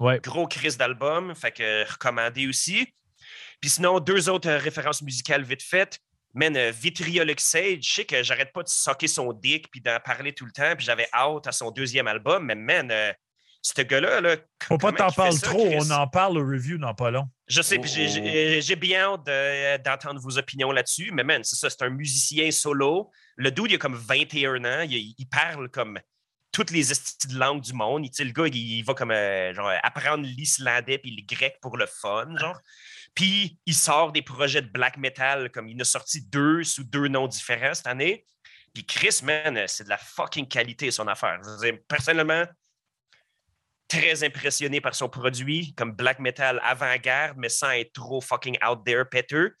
Ouais. 0.00 0.18
Gros 0.20 0.46
crise 0.46 0.76
d'album, 0.76 1.34
fait 1.34 1.52
que 1.52 1.90
recommandé 1.90 2.46
aussi. 2.48 2.86
Puis 3.60 3.70
sinon, 3.70 4.00
deux 4.00 4.28
autres 4.28 4.48
euh, 4.48 4.58
références 4.58 5.02
musicales 5.02 5.42
vite 5.44 5.62
faites. 5.62 5.98
Man, 6.34 6.56
euh, 6.56 6.70
Vitriolic 6.74 7.40
Sage, 7.40 7.78
je 7.82 7.92
sais 7.94 8.04
que 8.06 8.22
j'arrête 8.22 8.52
pas 8.52 8.62
de 8.62 8.68
socker 8.68 9.06
son 9.06 9.32
dick 9.32 9.70
puis 9.70 9.80
d'en 9.82 9.98
parler 10.00 10.32
tout 10.32 10.46
le 10.46 10.50
temps, 10.50 10.74
puis 10.76 10.84
j'avais 10.86 11.06
hâte 11.12 11.46
à 11.46 11.52
son 11.52 11.70
deuxième 11.70 12.06
album, 12.08 12.46
mais 12.46 12.54
man, 12.54 12.90
euh, 12.90 13.12
ce 13.60 13.82
gars-là, 13.82 14.20
là, 14.20 14.36
Faut 14.64 14.78
pas 14.78 14.90
t'en 14.92 15.10
ça, 15.10 15.30
trop, 15.46 15.66
Chris? 15.66 15.76
on 15.78 15.90
en 15.90 16.08
parle 16.08 16.38
au 16.38 16.44
review 16.44 16.78
dans 16.78 16.94
pas 16.94 17.10
long. 17.12 17.28
Je 17.52 17.60
sais, 17.62 17.78
j'ai- 17.84 18.06
Oh, 18.08 18.56
oh. 18.58 18.60
j'ai 18.62 18.76
bien 18.76 19.00
hâte 19.12 19.26
de- 19.26 19.76
d'entendre 19.82 20.20
vos 20.20 20.38
opinions 20.38 20.72
là-dessus, 20.72 21.10
mais 21.12 21.22
man, 21.22 21.44
c'est 21.44 21.56
ça, 21.56 21.68
c'est 21.68 21.82
un 21.82 21.90
musicien 21.90 22.50
solo. 22.50 23.10
Le 23.36 23.50
dude, 23.50 23.70
il 23.70 23.74
a 23.74 23.78
comme 23.78 23.94
21 23.94 24.64
ans, 24.64 24.80
il, 24.88 25.14
il 25.18 25.28
parle 25.28 25.68
comme 25.68 25.98
toutes 26.50 26.70
les 26.70 26.82
de 26.88 27.38
langue 27.38 27.60
du 27.60 27.72
monde. 27.74 28.06
Il, 28.06 28.26
le 28.26 28.32
gars, 28.32 28.46
il, 28.46 28.56
il 28.56 28.82
va 28.84 28.94
comme 28.94 29.10
euh, 29.10 29.52
genre, 29.52 29.70
apprendre 29.82 30.24
l'islandais 30.24 30.98
puis 30.98 31.14
le 31.14 31.22
grec 31.26 31.58
pour 31.60 31.76
le 31.76 31.86
fun, 31.86 32.34
genre. 32.38 32.58
Puis 33.14 33.58
il 33.66 33.74
sort 33.74 34.12
des 34.12 34.22
projets 34.22 34.62
de 34.62 34.68
black 34.70 34.96
metal, 34.96 35.50
comme 35.50 35.68
il 35.68 35.76
en 35.76 35.80
a 35.80 35.84
sorti 35.84 36.22
deux 36.22 36.64
sous 36.64 36.84
deux 36.84 37.08
noms 37.08 37.26
différents 37.28 37.74
cette 37.74 37.86
année. 37.86 38.24
Puis 38.72 38.86
Chris, 38.86 39.20
man, 39.22 39.64
c'est 39.66 39.84
de 39.84 39.90
la 39.90 39.98
fucking 39.98 40.48
qualité 40.48 40.90
son 40.90 41.06
affaire. 41.06 41.38
Personnellement, 41.86 42.46
très 44.00 44.24
impressionné 44.24 44.80
par 44.80 44.94
son 44.94 45.08
produit, 45.08 45.74
comme 45.74 45.92
black 45.92 46.18
metal 46.18 46.60
avant-garde, 46.64 47.36
mais 47.36 47.48
sans 47.48 47.70
être 47.72 47.92
trop 47.92 48.20
fucking 48.20 48.56
out 48.66 48.84
there, 48.84 49.04
péteux. 49.10 49.54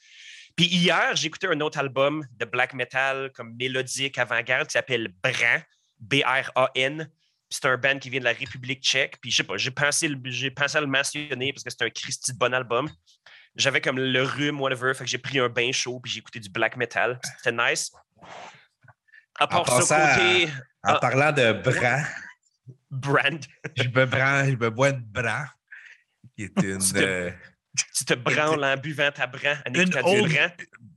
Puis 0.56 0.66
hier, 0.66 1.14
j'ai 1.14 1.26
écouté 1.26 1.46
un 1.48 1.60
autre 1.60 1.78
album 1.78 2.24
de 2.38 2.44
black 2.44 2.74
metal 2.74 3.30
comme 3.34 3.54
mélodique 3.56 4.18
avant-garde 4.18 4.66
qui 4.66 4.72
s'appelle 4.72 5.08
Bran, 5.22 5.60
B-R-A-N. 5.98 7.10
C'est 7.50 7.66
un 7.66 7.76
band 7.76 7.98
qui 7.98 8.08
vient 8.10 8.20
de 8.20 8.24
la 8.24 8.32
République 8.32 8.82
tchèque. 8.82 9.18
Puis 9.20 9.30
je 9.30 9.36
sais 9.36 9.44
pas, 9.44 9.56
j'ai 9.58 9.70
pensé, 9.70 10.08
j'ai 10.24 10.50
pensé 10.50 10.78
à 10.78 10.80
le 10.80 10.86
mentionner 10.86 11.52
parce 11.52 11.62
que 11.64 11.70
c'est 11.70 11.82
un 11.82 11.90
Christy 11.90 12.32
de 12.32 12.38
bon 12.38 12.52
album. 12.54 12.88
J'avais 13.56 13.80
comme 13.82 13.98
le 13.98 14.22
rhume, 14.22 14.60
whatever, 14.60 14.94
fait 14.94 15.04
que 15.04 15.10
j'ai 15.10 15.18
pris 15.18 15.38
un 15.38 15.48
bain 15.50 15.70
chaud 15.72 16.00
puis 16.00 16.10
j'ai 16.12 16.18
écouté 16.20 16.40
du 16.40 16.48
black 16.48 16.76
metal. 16.76 17.20
C'était 17.38 17.52
nice. 17.52 17.92
À 19.38 19.46
part 19.46 19.60
à- 19.70 19.80
côté 19.80 20.48
En 20.84 20.94
Ah. 20.94 20.98
parlant 20.98 21.32
de 21.32 21.52
bras, 21.52 22.00
brand, 22.92 23.44
je 23.76 23.88
me, 23.88 24.06
prends, 24.06 24.44
je 24.44 24.56
me 24.56 24.70
bois 24.70 24.90
une 24.90 25.00
bras, 25.00 25.46
qui 26.36 26.44
est 26.44 26.62
une. 26.62 26.78
Tu 26.78 26.92
te- 26.92 26.98
euh, 26.98 27.30
tu 27.96 28.04
te 28.04 28.14
branles 28.14 28.62
en 28.64 28.76
buvant 28.76 29.10
ta 29.10 29.26
bran, 29.26 29.54
en 29.66 29.72
Une 29.74 29.94
rang. 29.96 30.14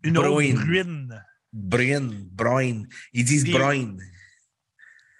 Une 0.03 0.17
autre 0.17 0.29
Bruine. 0.29 0.55
bruine. 0.55 1.25
Brune, 1.53 2.27
Brune. 2.31 2.87
Ils 3.13 3.23
disent 3.25 3.43
Puis- 3.45 3.53
Brune. 3.53 3.99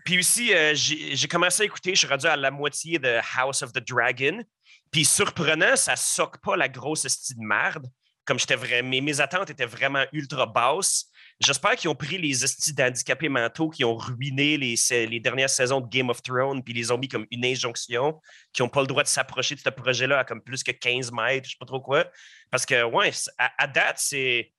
Puis 0.04 0.20
aussi, 0.20 0.54
euh, 0.54 0.74
j'ai 0.76 1.28
commencé 1.28 1.64
à 1.64 1.66
écouter, 1.66 1.96
je 1.96 2.00
suis 2.00 2.08
rendu 2.08 2.28
à 2.28 2.36
la 2.36 2.52
moitié 2.52 3.00
de 3.00 3.20
House 3.38 3.64
of 3.64 3.72
the 3.74 3.80
Dragon. 3.88 4.44
Puis 4.92 5.04
surprenant, 5.04 5.76
ça 5.76 5.96
soque 5.96 6.38
pas 6.44 6.56
la 6.56 6.70
grosse 6.70 7.06
esti 7.06 7.34
de 7.34 7.42
merde. 7.42 7.88
Comme 8.24 8.38
j'étais 8.38 8.56
vraiment, 8.56 8.90
mes, 8.90 9.02
mes 9.02 9.20
attentes 9.22 9.50
étaient 9.50 9.66
vraiment 9.66 10.06
ultra 10.14 10.46
basses. 10.46 11.06
J'espère 11.42 11.76
qu'ils 11.76 11.90
ont 11.90 11.96
pris 11.96 12.18
les 12.18 12.44
estis 12.46 12.74
d'handicapés 12.74 13.28
mentaux 13.28 13.70
qui 13.70 13.84
ont 13.84 13.96
ruiné 13.96 14.58
les, 14.58 15.20
dernières 15.20 15.50
saisons 15.50 15.82
de 15.82 15.88
Game 15.90 16.10
of 16.10 16.22
Thrones, 16.22 16.64
puis 16.64 16.74
les 16.74 16.92
ont 16.92 16.98
mis 16.98 17.10
comme 17.10 17.28
une 17.30 17.44
injonction, 17.46 18.22
qui 18.54 18.62
n'ont 18.62 18.70
pas 18.70 18.82
le 18.82 18.88
droit 18.88 19.04
de 19.04 19.08
s'approcher 19.10 19.56
de 19.56 19.60
ce 19.60 19.70
projet-là 19.70 20.20
à 20.20 20.24
comme 20.24 20.42
plus 20.42 20.64
que 20.64 20.72
15 20.72 21.12
mètres, 21.12 21.46
je 21.46 21.52
sais 21.52 21.58
pas 21.60 21.66
trop 21.66 21.82
quoi. 21.82 22.06
Parce 22.50 22.66
que, 22.66 22.84
ouais, 22.84 23.12
à, 23.38 23.52
à 23.64 23.68
date, 23.68 23.98
c'est 24.00 24.54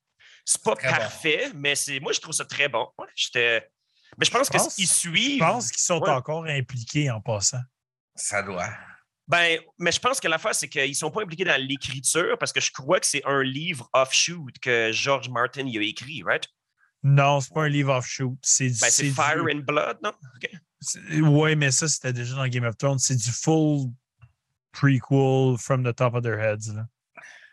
c'est 0.44 0.62
pas 0.62 0.76
Très 0.76 0.88
bon. 0.90 0.96
parfait, 0.96 1.50
mais 1.54 1.74
c'est 1.74 1.98
moi, 1.98 2.12
je 2.12 2.20
trouve 2.20 2.34
ça 2.34 2.44
très 2.44 2.68
bon. 2.68 2.86
Ouais, 2.98 3.08
j'étais- 3.16 3.68
mais 4.16 4.24
je 4.26 4.30
pense 4.30 4.48
qu'ils 4.48 4.86
suivent. 4.86 5.38
Je 5.40 5.44
pense 5.44 5.72
qu'ils 5.72 5.82
sont 5.82 5.98
Ouais. 6.00 6.10
encore 6.10 6.44
impliqués 6.44 7.10
en 7.10 7.20
passant. 7.20 7.60
Ça 8.14 8.42
doit. 8.42 8.68
Ben, 9.26 9.58
mais 9.78 9.90
je 9.90 9.98
pense 9.98 10.20
que 10.20 10.28
l'affaire, 10.28 10.54
c'est 10.54 10.68
qu'ils 10.68 10.88
ne 10.90 10.94
sont 10.94 11.10
pas 11.10 11.22
impliqués 11.22 11.44
dans 11.44 11.60
l'écriture 11.60 12.38
parce 12.38 12.52
que 12.52 12.60
je 12.60 12.70
crois 12.70 13.00
que 13.00 13.06
c'est 13.06 13.24
un 13.24 13.42
livre 13.42 13.88
offshoot 13.92 14.52
que 14.62 14.92
George 14.92 15.28
Martin 15.30 15.66
y 15.66 15.78
a 15.78 15.82
écrit, 15.82 16.22
right? 16.24 16.46
Non, 17.08 17.40
c'est 17.40 17.52
pas 17.54 17.62
un 17.64 17.68
livre 17.68 17.94
offshoot. 17.94 18.36
C'est 18.42 18.68
du. 18.68 18.78
Ben, 18.80 18.88
c'est 18.90 19.04
du- 19.04 19.12
Fire 19.12 19.44
and 19.52 19.60
Blood, 19.66 19.98
non? 20.02 20.12
C'est- 20.80 21.20
Ouais, 21.20 21.54
mais 21.54 21.70
ça, 21.70 21.86
c'était 21.88 22.12
déjà 22.12 22.34
dans 22.34 22.48
Game 22.48 22.64
of 22.64 22.76
Thrones. 22.76 22.98
C'est 22.98 23.14
du 23.16 23.30
full 23.30 23.90
prequel 24.72 25.56
from 25.58 25.84
the 25.84 25.94
top 25.94 26.14
of 26.14 26.22
their 26.22 26.38
heads. 26.40 26.74
là. 26.74 26.86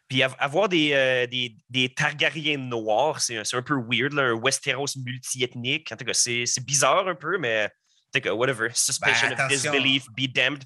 Puis 0.10 0.22
av- 0.24 0.36
avoir 0.40 0.70
des, 0.70 0.92
euh, 0.94 1.28
des, 1.28 1.56
des 1.70 1.90
Targaryens 1.94 2.58
noirs, 2.58 3.22
c'est 3.22 3.38
un, 3.38 3.44
c'est 3.44 3.56
un 3.56 3.62
peu 3.62 3.76
weird, 3.76 4.14
là, 4.14 4.24
un 4.24 4.34
Westeros 4.34 4.88
multiethnique. 4.98 5.92
En 5.92 5.96
tout 5.98 6.06
cas, 6.06 6.14
c'est 6.14 6.46
c'est 6.46 6.66
bizarre 6.66 7.08
un 7.08 7.16
peu, 7.16 7.38
mais 7.38 7.66
en 7.66 7.70
tout 8.20 8.22
cas, 8.22 8.34
whatever. 8.34 8.70
Suspension 8.74 9.30
Ben, 9.30 9.40
of 9.46 9.50
disbelief, 9.50 10.06
be 10.18 10.28
damned. 10.34 10.64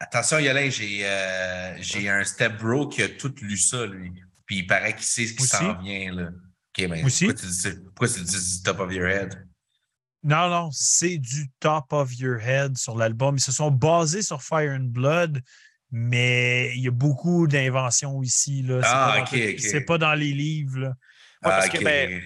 Attention, 0.00 0.38
Yolin, 0.40 0.68
j'ai 0.70 1.06
euh, 1.06 1.76
j'ai 1.80 2.08
un 2.08 2.24
step 2.24 2.56
bro 2.58 2.88
qui 2.88 3.02
a 3.02 3.08
tout 3.08 3.34
lu 3.42 3.56
ça, 3.56 3.86
lui. 3.86 4.12
Puis 4.46 4.58
il 4.58 4.66
paraît 4.66 4.94
qu'il 4.94 5.04
sait 5.04 5.26
ce 5.26 5.34
qui 5.34 5.44
s'en 5.46 5.74
vient, 5.80 6.12
là. 6.12 6.30
OK, 6.78 6.88
mais 6.88 7.02
Aussi? 7.04 7.26
pourquoi 7.26 7.40
tu 7.42 7.46
dis 7.46 7.54
ça? 7.54 7.70
Pourquoi 7.84 8.08
tu 8.08 8.20
dis 8.20 8.56
du 8.56 8.62
top 8.62 8.80
of 8.80 8.92
your 8.92 9.06
head? 9.06 9.46
Non, 10.24 10.48
non, 10.48 10.70
c'est 10.70 11.18
du 11.18 11.48
top 11.58 11.92
of 11.92 12.14
your 12.16 12.38
head 12.40 12.78
sur 12.78 12.96
l'album. 12.96 13.36
Ils 13.36 13.40
se 13.40 13.52
sont 13.52 13.70
basés 13.70 14.22
sur 14.22 14.42
Fire 14.42 14.70
and 14.72 14.90
Blood, 14.92 15.42
mais 15.90 16.72
il 16.76 16.82
y 16.82 16.88
a 16.88 16.92
beaucoup 16.92 17.48
d'inventions 17.48 18.22
ici. 18.22 18.62
Là. 18.62 18.82
C'est 18.82 18.92
Ah, 18.94 19.24
pas 19.24 19.32
dans 19.32 19.38
ok. 19.38 19.58
C'est 19.58 19.84
pas 19.84 19.98
dans 19.98 20.14
les 20.14 20.32
livres. 20.32 20.78
là. 20.78 20.88
Ouais, 20.88 20.94
parce 21.42 21.68
que, 21.68 21.78
ok. 21.78 21.84
ben, 21.84 22.22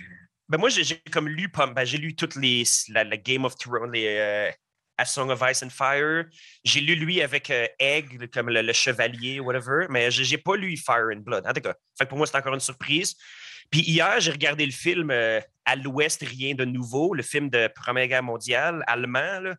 Ben 0.48 0.59
moi, 0.59 0.68
j'ai 0.68 0.85
j'ai 0.85 1.01
comme 1.10 1.28
lu, 1.28 1.48
pas- 1.48 1.66
ben, 1.66 1.85
j'ai 1.85 1.98
lu 1.98 2.14
toutes 2.14 2.36
les 2.36 2.64
la, 2.90 3.02
la 3.02 3.16
Game 3.16 3.44
of 3.44 3.56
Thrones, 3.56 3.90
les 3.93 4.06
euh, 4.06 4.51
A 4.98 5.05
Song 5.05 5.31
of 5.31 5.43
Ice 5.51 5.62
and 5.62 5.70
Fire. 5.70 6.27
J'ai 6.64 6.81
lu 6.82 6.94
lui 6.97 7.20
avec 7.23 7.51
euh, 7.51 7.66
Egg, 7.81 8.12
le- 8.20 8.27
comme 8.28 8.51
le, 8.51 8.62
le 8.62 8.73
chevalier, 8.73 9.40
whatever, 9.40 9.86
mais 9.90 10.10
j'ai 10.10 10.23
j'ai 10.24 10.39
pas 10.39 10.55
lu 10.56 10.77
Fire 10.77 11.09
and 11.12 11.20
Blood. 11.20 11.47
En 11.47 11.52
tout 11.52 11.62
cas, 11.62 11.74
fait 11.98 12.05
que 12.05 12.10
pour 12.10 12.18
moi, 12.18 12.27
c'est 12.27 12.36
encore 12.36 12.55
une 12.55 12.60
surprise. 12.60 13.16
Puis 13.70 13.80
hier, 13.80 14.20
j'ai 14.20 14.30
regardé 14.30 14.64
le 14.66 14.72
film 14.72 15.10
euh, 15.10 15.40
À 15.64 15.76
l'Ouest, 15.76 16.22
rien 16.22 16.55
de 16.55 16.64
nouveau, 16.64 17.14
le 17.14 17.22
film 17.22 17.51
de 17.51 17.68
Première 17.74 18.06
Guerre 18.06 18.22
mondiale, 18.22 18.82
allemand. 18.86 19.40
Là. 19.40 19.56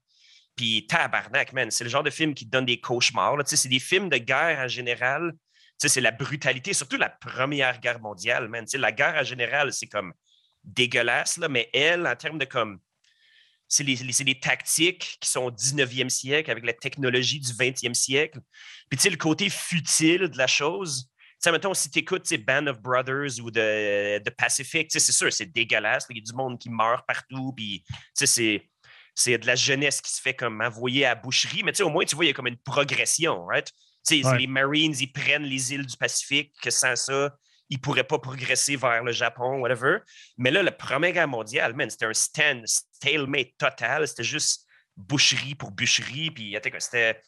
Puis 0.55 0.87
tabarnak, 0.87 1.53
man, 1.53 1.69
c'est 1.71 1.83
le 1.83 1.89
genre 1.89 2.03
de 2.03 2.09
film 2.09 2.33
qui 2.33 2.45
donne 2.45 2.65
des 2.65 2.79
cauchemars. 2.79 3.35
C'est 3.45 3.69
des 3.69 3.79
films 3.79 4.09
de 4.09 4.17
guerre 4.17 4.59
en 4.59 4.67
général. 4.67 5.33
C'est 5.77 6.01
la 6.01 6.11
brutalité, 6.11 6.73
surtout 6.73 6.97
la 6.97 7.09
Première 7.09 7.79
Guerre 7.79 7.99
mondiale, 7.99 8.47
man. 8.47 8.65
La 8.73 8.91
guerre 8.91 9.15
en 9.15 9.23
général, 9.23 9.71
c'est 9.71 9.85
comme 9.87 10.11
dégueulasse, 10.63 11.37
là, 11.37 11.47
mais 11.49 11.69
elle, 11.73 12.07
en 12.07 12.15
termes 12.15 12.39
de 12.39 12.45
comme. 12.45 12.79
C'est 13.69 13.83
les, 13.83 13.95
les- 13.97 14.13
c'est 14.13 14.23
les 14.23 14.39
tactiques 14.39 15.17
qui 15.19 15.29
sont 15.29 15.41
au 15.41 15.51
19e 15.51 16.09
siècle 16.09 16.49
avec 16.49 16.65
la 16.65 16.73
technologie 16.73 17.39
du 17.39 17.51
20e 17.51 17.93
siècle. 17.93 18.39
Puis, 18.89 18.97
tu 18.97 19.03
sais, 19.03 19.09
le 19.09 19.17
côté 19.17 19.49
futile 19.49 20.29
de 20.29 20.37
la 20.37 20.47
chose. 20.47 21.09
Sais, 21.47 21.51
mettons, 21.53 21.73
si 21.73 21.89
tu 21.89 21.99
écoutes 21.99 22.27
Band 22.45 22.67
of 22.67 22.81
Brothers 22.81 23.39
ou 23.41 23.49
de, 23.49 24.19
de 24.19 24.29
Pacific, 24.31 24.89
c'est 24.91 24.99
sûr, 24.99 25.31
c'est 25.31 25.45
dégueulasse. 25.45 26.05
Il 26.09 26.17
y 26.17 26.19
a 26.19 26.23
du 26.23 26.33
monde 26.33 26.59
qui 26.59 26.69
meurt 26.69 27.07
partout. 27.07 27.53
Puis, 27.55 27.85
c'est. 28.13 28.69
C'est 29.15 29.37
de 29.39 29.47
la 29.47 29.55
jeunesse 29.55 29.99
qui 30.01 30.11
se 30.11 30.21
fait 30.21 30.35
comme 30.35 30.61
envoyer 30.61 31.05
à 31.05 31.09
la 31.09 31.15
boucherie, 31.15 31.63
mais 31.63 31.81
au 31.81 31.89
moins, 31.89 32.05
tu 32.05 32.15
vois, 32.15 32.25
il 32.25 32.27
y 32.27 32.31
a 32.31 32.33
comme 32.33 32.47
une 32.47 32.57
progression, 32.57 33.45
right? 33.45 33.71
Ouais. 34.11 34.37
les 34.37 34.45
Marines, 34.45 34.93
ils 34.99 35.11
prennent 35.11 35.43
les 35.43 35.73
îles 35.73 35.87
du 35.87 35.97
Pacifique, 35.97 36.53
que 36.61 36.69
sans 36.69 36.95
ça, 36.95 37.35
ils 37.69 37.77
ne 37.77 37.81
pourraient 37.81 38.03
pas 38.03 38.19
progresser 38.19 38.75
vers 38.75 39.03
le 39.03 39.11
Japon, 39.13 39.59
whatever. 39.59 39.99
Mais 40.37 40.51
là, 40.51 40.61
la 40.61 40.71
Première 40.71 41.13
Guerre 41.13 41.27
mondiale, 41.27 41.73
man, 41.73 41.89
c'était 41.89 42.05
un 42.05 42.13
stand, 42.13 42.67
stalemate 42.67 43.57
total. 43.57 44.07
C'était 44.07 44.23
juste 44.23 44.67
boucherie 44.97 45.55
pour 45.55 45.71
bûcherie. 45.71 46.29
Puis, 46.29 46.55
c'était. 46.77 47.21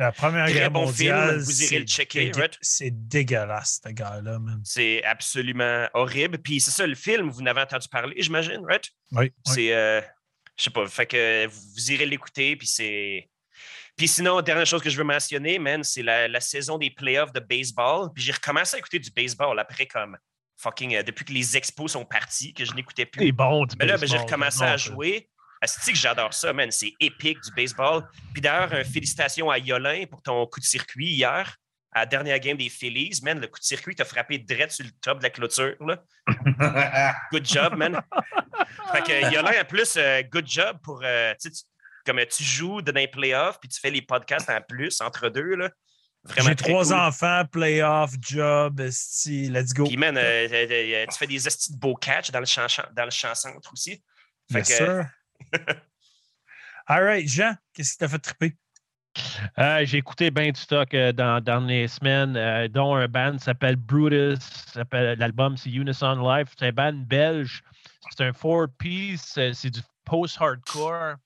La 0.00 0.12
première 0.12 0.46
Très 0.46 0.54
guerre 0.54 0.70
bon 0.70 0.90
film, 0.90 1.14
vous 1.36 1.62
irez 1.62 1.68
c'est 1.68 1.78
le 1.78 1.84
checker, 1.84 2.32
right? 2.34 2.56
C'est 2.62 2.90
dégueulasse, 2.90 3.82
ce 3.84 3.90
gars-là, 3.90 4.38
man. 4.38 4.58
C'est 4.64 5.04
absolument 5.04 5.86
horrible. 5.92 6.38
Puis, 6.38 6.58
c'est 6.58 6.70
ça, 6.70 6.86
le 6.86 6.94
film, 6.94 7.28
vous 7.28 7.42
n'avez 7.42 7.60
entendu 7.60 7.86
parler, 7.86 8.14
j'imagine, 8.16 8.64
right? 8.66 8.88
Oui. 9.12 9.24
oui. 9.24 9.32
C'est. 9.44 9.74
euh, 9.74 10.00
je 10.56 10.64
sais 10.64 10.70
pas. 10.70 10.86
Fait 10.86 11.04
que 11.04 11.46
vous 11.46 11.92
irez 11.92 12.06
l'écouter, 12.06 12.56
puis 12.56 12.66
c'est. 12.66 13.28
Puis 13.94 14.08
sinon, 14.08 14.40
dernière 14.40 14.64
chose 14.64 14.80
que 14.80 14.88
je 14.88 14.96
veux 14.96 15.04
mentionner, 15.04 15.58
man, 15.58 15.84
c'est 15.84 16.02
la, 16.02 16.28
la 16.28 16.40
saison 16.40 16.78
des 16.78 16.88
playoffs 16.88 17.32
de 17.34 17.40
baseball. 17.40 18.08
Puis 18.14 18.24
j'ai 18.24 18.32
recommencé 18.32 18.76
à 18.76 18.78
écouter 18.78 18.98
du 18.98 19.10
baseball 19.10 19.58
après 19.58 19.84
comme 19.84 20.16
fucking 20.56 20.94
euh, 20.94 21.02
depuis 21.02 21.26
que 21.26 21.32
les 21.34 21.58
expos 21.58 21.92
sont 21.92 22.06
partis, 22.06 22.54
que 22.54 22.64
je 22.64 22.72
n'écoutais 22.72 23.04
plus. 23.04 23.26
C'est 23.26 23.32
bon, 23.32 23.66
du 23.66 23.76
Mais 23.78 23.84
là, 23.84 23.98
ben, 23.98 24.08
j'ai 24.08 24.16
recommencé 24.16 24.62
à 24.62 24.78
jouer. 24.78 25.28
Asti 25.60 25.92
que 25.92 25.98
j'adore 25.98 26.32
ça, 26.32 26.52
man. 26.52 26.70
C'est 26.70 26.92
épique 27.00 27.38
du 27.42 27.50
baseball. 27.54 28.02
Puis 28.32 28.40
d'ailleurs, 28.40 28.72
euh, 28.72 28.84
félicitations 28.84 29.50
à 29.50 29.58
Yolin 29.58 30.04
pour 30.06 30.22
ton 30.22 30.46
coup 30.46 30.60
de 30.60 30.64
circuit 30.64 31.08
hier. 31.10 31.56
À 31.92 32.00
la 32.00 32.06
dernière 32.06 32.38
game 32.38 32.56
des 32.56 32.68
Phillies, 32.68 33.18
man, 33.24 33.40
le 33.40 33.48
coup 33.48 33.58
de 33.58 33.64
circuit 33.64 33.96
t'a 33.96 34.04
frappé 34.04 34.38
direct 34.38 34.70
sur 34.72 34.84
le 34.84 34.92
top 35.00 35.18
de 35.18 35.24
la 35.24 35.30
clôture. 35.30 35.74
Là. 35.80 36.00
Good 37.32 37.44
job, 37.46 37.74
man. 37.76 38.00
fait 38.92 39.02
que 39.02 39.32
Yolin, 39.34 39.60
en 39.60 39.64
plus, 39.64 39.94
euh, 39.96 40.22
good 40.22 40.46
job 40.48 40.78
pour. 40.82 41.00
euh, 41.04 41.34
tu 41.40 41.50
comme 42.06 42.18
euh, 42.18 42.24
tu 42.26 42.42
joues 42.44 42.80
dans 42.80 42.94
les 42.94 43.08
playoffs, 43.08 43.58
puis 43.60 43.68
tu 43.68 43.78
fais 43.80 43.90
les 43.90 44.02
podcasts 44.02 44.48
en 44.48 44.60
plus, 44.62 45.00
entre 45.00 45.28
deux. 45.28 45.56
Là. 45.56 45.70
Vraiment 46.24 46.50
J'ai 46.50 46.56
trois 46.56 46.84
cool. 46.84 46.94
enfants, 46.94 47.42
playoff, 47.50 48.12
job, 48.20 48.78
esti, 48.80 49.48
let's 49.50 49.72
go. 49.74 49.84
Puis, 49.84 49.96
man, 49.96 50.16
euh, 50.16 50.48
euh, 50.50 50.66
euh, 50.70 51.06
tu 51.10 51.18
fais 51.18 51.26
des 51.26 51.46
estis 51.46 51.72
de 51.72 51.78
beaux 51.78 51.94
catch 51.96 52.30
dans 52.30 52.40
le 52.40 52.46
champ, 52.46 52.68
champ- 52.68 52.88
dans 52.92 53.04
le 53.04 53.10
champ 53.10 53.34
centre 53.34 53.70
aussi. 53.72 54.02
Fait 54.52 54.60
que- 54.62 54.66
sir. 54.68 55.06
All 56.86 57.02
right, 57.04 57.28
Jean, 57.28 57.54
qu'est-ce 57.72 57.92
qui 57.92 57.98
t'a 57.98 58.08
fait 58.08 58.18
triper? 58.18 58.56
Euh, 59.58 59.84
J'ai 59.84 59.98
écouté 59.98 60.30
bien 60.30 60.50
du 60.50 60.60
stock 60.60 60.92
euh, 60.94 61.12
dans, 61.12 61.42
dans 61.42 61.60
les 61.60 61.88
semaines, 61.88 62.36
euh, 62.36 62.68
dont 62.68 62.94
un 62.94 63.08
band 63.08 63.38
s'appelle 63.38 63.76
Brutus. 63.76 64.74
L'album, 64.92 65.56
c'est 65.56 65.70
Unison 65.70 66.14
Life. 66.34 66.48
C'est 66.58 66.66
un 66.68 66.72
band 66.72 66.92
belge. 67.06 67.62
C'est 68.10 68.24
un 68.24 68.32
four-piece. 68.32 69.38
C'est 69.52 69.70
du 69.70 69.80
post-hardcore 70.04 71.16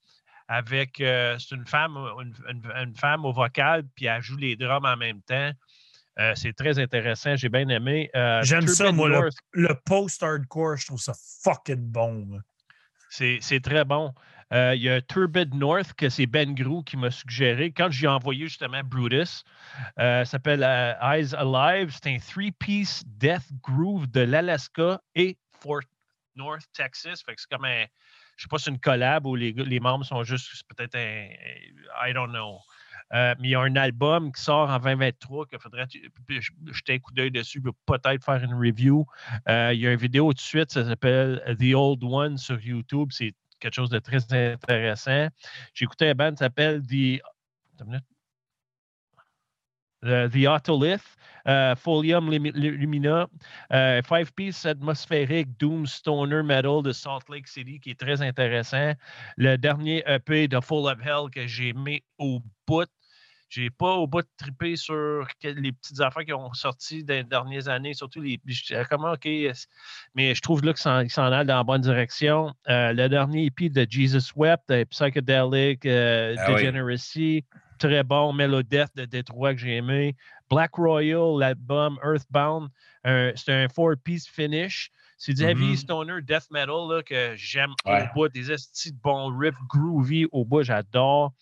avec. 0.49 0.95
c'est 0.99 1.51
une 1.53 1.67
femme, 1.67 1.97
une, 2.21 2.35
une- 2.51 2.73
une 2.89 2.97
femme 2.97 3.25
au 3.25 3.33
vocal, 3.33 3.85
puis 3.95 4.07
elle 4.07 4.21
joue 4.23 4.37
les 4.37 4.57
drums 4.57 4.85
en 4.85 4.97
même 4.97 5.23
temps. 5.23 5.51
C'est 6.35 6.53
très 6.55 6.79
intéressant. 6.79 7.37
J'ai 7.37 7.49
bien 7.49 7.69
aimé. 7.69 8.11
J'aime 8.43 8.67
ça, 8.67 8.93
moi, 8.93 9.09
le, 9.09 9.31
le 9.53 9.75
post-hardcore, 9.87 10.77
je 10.77 10.87
trouve 10.87 11.01
ça 11.01 11.13
fucking 11.43 11.77
bon. 11.91 12.25
moi. 12.27 12.41
C'est 13.41 13.61
très 13.63 13.85
bon. 13.85 14.13
Euh, 14.53 14.75
Il 14.75 14.83
y 14.83 14.91
a 14.91 15.01
Turbid 15.01 15.55
North, 15.55 15.93
que 15.95 16.09
c'est 16.09 16.27
Ben 16.27 16.55
Grou 16.55 16.83
qui 16.83 16.97
m'a 16.97 17.11
suggéré. 17.11 17.73
Quand 17.73 17.91
j'ai 17.91 18.09
envoyé 18.09 18.47
justement 18.47 18.83
Brutus, 18.85 19.45
euh, 19.99 20.25
ça 20.25 20.25
s'appelle 20.25 20.63
euh, 20.63 20.95
Eyes 21.01 21.35
Alive. 21.35 21.91
C'est 21.93 22.11
un 22.11 22.19
three-piece 22.19 23.05
death 23.07 23.47
groove 23.63 24.11
de 24.11 24.21
l'Alaska 24.21 25.01
et 25.15 25.39
Fort 25.61 25.81
North, 26.37 26.65
Texas. 26.73 27.23
Fait 27.23 27.35
que 27.35 27.41
c'est 27.41 27.51
comme 27.51 27.65
un. 27.65 27.85
Je 28.37 28.43
sais 28.43 28.49
pas 28.49 28.59
si 28.59 28.65
c'est 28.65 28.71
une 28.71 28.81
collab 28.81 29.27
ou 29.27 29.37
les, 29.37 29.53
les 29.53 29.81
membres 29.81 30.05
sont 30.05 30.23
juste. 30.25 30.51
C'est 30.53 30.67
peut-être 30.67 30.97
un. 30.97 31.29
I 32.07 32.13
don't 32.13 32.31
know. 32.31 32.59
Euh, 33.13 33.35
mais 33.39 33.49
il 33.49 33.51
y 33.51 33.55
a 33.55 33.61
un 33.61 33.77
album 33.77 34.33
qui 34.33 34.43
sort 34.43 34.71
en 34.71 34.79
2023 34.79 35.47
qu'il 35.47 35.59
faudrait 35.59 35.87
jeter 36.73 36.95
un 36.95 36.99
coup 36.99 37.13
d'œil 37.13 37.31
dessus 37.31 37.61
pour 37.61 37.75
peut-être 37.87 38.25
faire 38.25 38.43
une 38.43 38.55
review. 38.55 39.07
Euh, 39.49 39.73
il 39.75 39.81
y 39.81 39.87
a 39.87 39.93
une 39.93 39.99
vidéo 39.99 40.29
tout 40.29 40.35
de 40.35 40.41
suite, 40.41 40.73
ça 40.73 40.85
s'appelle 40.85 41.43
The 41.59 41.75
Old 41.75 42.03
One 42.03 42.39
sur 42.39 42.61
YouTube. 42.61 43.11
C'est 43.13 43.35
quelque 43.61 43.75
chose 43.75 43.91
de 43.91 43.99
très 43.99 44.23
intéressant. 44.33 45.29
J'ai 45.75 45.85
écouté 45.85 46.09
un 46.09 46.15
band 46.15 46.33
qui 46.33 46.39
s'appelle 46.39 46.83
The. 46.83 47.21
Minute. 50.05 50.31
The, 50.31 50.33
The 50.33 50.47
Autolith, 50.47 51.17
euh, 51.47 51.75
Folium 51.77 52.31
Lumi- 52.31 52.53
Lumina, 52.55 53.27
euh, 53.73 54.01
Five 54.03 54.33
Piece 54.35 54.65
atmosphérique 54.67 55.49
Doom 55.59 55.87
Stoner 55.87 56.43
Metal 56.43 56.83
de 56.83 56.93
Salt 56.93 57.29
Lake 57.31 57.49
City 57.49 57.81
qui 57.81 57.91
est 57.91 57.99
très 58.01 58.23
intéressant. 58.23 58.93
Le 59.37 59.57
dernier 59.57 60.03
EP 60.07 60.49
de 60.49 60.61
Full 60.61 60.87
of 60.91 60.99
Hell 61.05 61.31
que 61.35 61.47
j'ai 61.47 61.69
aimé 61.69 62.03
au 62.19 62.41
bout. 62.67 62.89
J'ai 63.51 63.71
pas 63.71 63.93
au 63.93 64.09
bout 64.09 64.23
de 64.23 64.29
triper 64.37 64.75
sur 64.75 65.29
les 65.45 65.71
petites 65.71 66.01
affaires 66.01 66.25
qui 66.25 66.33
ont 66.33 66.53
sorti 66.55 67.05
les 67.07 67.23
dernières 67.23 67.69
années, 67.69 67.95
surtout 67.95 68.21
les. 68.21 68.41
Comment, 68.91 69.13
OK, 69.13 69.29
mais 70.15 70.35
je 70.35 70.41
trouve 70.41 70.65
là 70.65 70.73
qu'ils 70.73 71.11
s'en 71.11 71.23
allent 71.31 71.47
dans 71.47 71.59
la 71.59 71.63
bonne 71.63 71.83
direction. 71.83 72.53
Euh, 72.69 72.93
le 72.93 73.09
dernier 73.09 73.45
EP 73.47 73.69
de 73.69 73.87
Jesus 73.89 74.33
Wept, 74.35 74.63
de 74.69 74.83
Psychedelic, 74.85 75.87
euh, 75.87 76.35
Ah 76.39 76.47
oui. 76.55 76.63
Très 77.79 78.03
bon. 78.03 78.33
Melodeath 78.33 78.95
de 78.97 79.05
Détroit 79.05 79.55
que 79.55 79.61
j'ai 79.61 79.77
aimé. 79.77 80.17
Black 80.51 80.75
Royal, 80.75 81.39
l'album 81.39 81.99
Earthbound, 82.05 82.69
un- 83.05 83.33
c'est 83.35 83.53
un 83.53 83.69
four-piece 83.69 84.29
finish. 84.29 84.91
C'est 85.17 85.33
du 85.33 85.43
heavy 85.45 85.71
Mhm. 85.71 85.77
stoner 85.77 86.23
death 86.23 86.51
metal 86.51 86.89
là, 86.89 87.03
que 87.03 87.35
j'aime 87.37 87.73
Ouais. 87.87 88.03
au 88.03 88.15
bout. 88.15 88.29
Des 88.29 88.51
estis 88.53 88.93
de 88.93 88.99
bons 89.01 89.37
riffs 89.37 89.55
groovy 89.69 90.27
au 90.33 90.45
bout, 90.45 90.63
j'adore. 90.65 91.33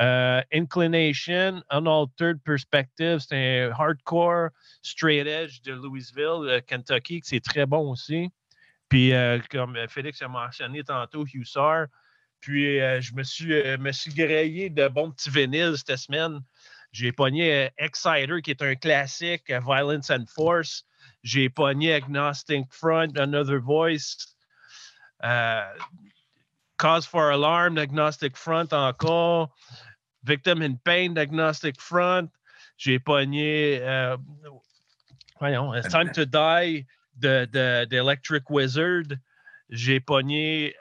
Euh, 0.00 0.40
Inclination, 0.52 1.62
Unaltered 1.70 2.40
Perspective, 2.44 3.18
c'est 3.18 3.64
un 3.64 3.72
hardcore 3.72 4.50
straight 4.82 5.26
edge 5.26 5.60
de 5.62 5.72
Louisville, 5.72 6.44
euh, 6.48 6.60
Kentucky, 6.66 7.20
que 7.20 7.26
c'est 7.26 7.40
très 7.40 7.66
bon 7.66 7.90
aussi. 7.90 8.30
Puis, 8.88 9.12
euh, 9.12 9.38
comme 9.50 9.76
euh, 9.76 9.88
Félix 9.88 10.22
a 10.22 10.28
mentionné 10.28 10.82
tantôt, 10.84 11.24
Hussar. 11.32 11.86
Puis, 12.40 12.80
euh, 12.80 13.00
je 13.00 13.14
me 13.14 13.22
suis, 13.22 13.52
euh, 13.52 13.76
grillé 14.14 14.70
de 14.70 14.88
bons 14.88 15.10
petits 15.10 15.30
vinyles 15.30 15.76
cette 15.76 15.98
semaine. 15.98 16.40
J'ai 16.92 17.12
pogné 17.12 17.66
euh, 17.66 17.68
Exciter, 17.78 18.40
qui 18.42 18.50
est 18.50 18.62
un 18.62 18.74
classique, 18.74 19.50
euh, 19.50 19.60
Violence 19.60 20.10
and 20.10 20.26
Force. 20.28 20.84
J'ai 21.22 21.48
pogné 21.48 21.94
Agnostic 21.94 22.72
Front, 22.72 23.16
Another 23.16 23.60
Voice. 23.60 24.34
Cause 26.78 27.06
for 27.06 27.30
Alarm, 27.30 27.78
Agnostic 27.78 28.36
Front 28.36 28.72
encore. 28.72 29.50
Victim 30.24 30.62
in 30.62 30.76
Pain, 30.84 31.16
Agnostic 31.16 31.80
Front. 31.80 32.30
J'ai 32.76 32.98
pogné. 32.98 33.80
voyons, 35.40 35.72
It's 35.74 35.88
Time 35.88 36.12
to 36.12 36.26
Die 36.26 36.84
de, 37.18 37.46
de, 37.46 37.86
de 37.86 37.96
Electric 37.96 38.50
Wizard. 38.50 39.18
J'ai 39.70 40.00
pogné. 40.00 40.74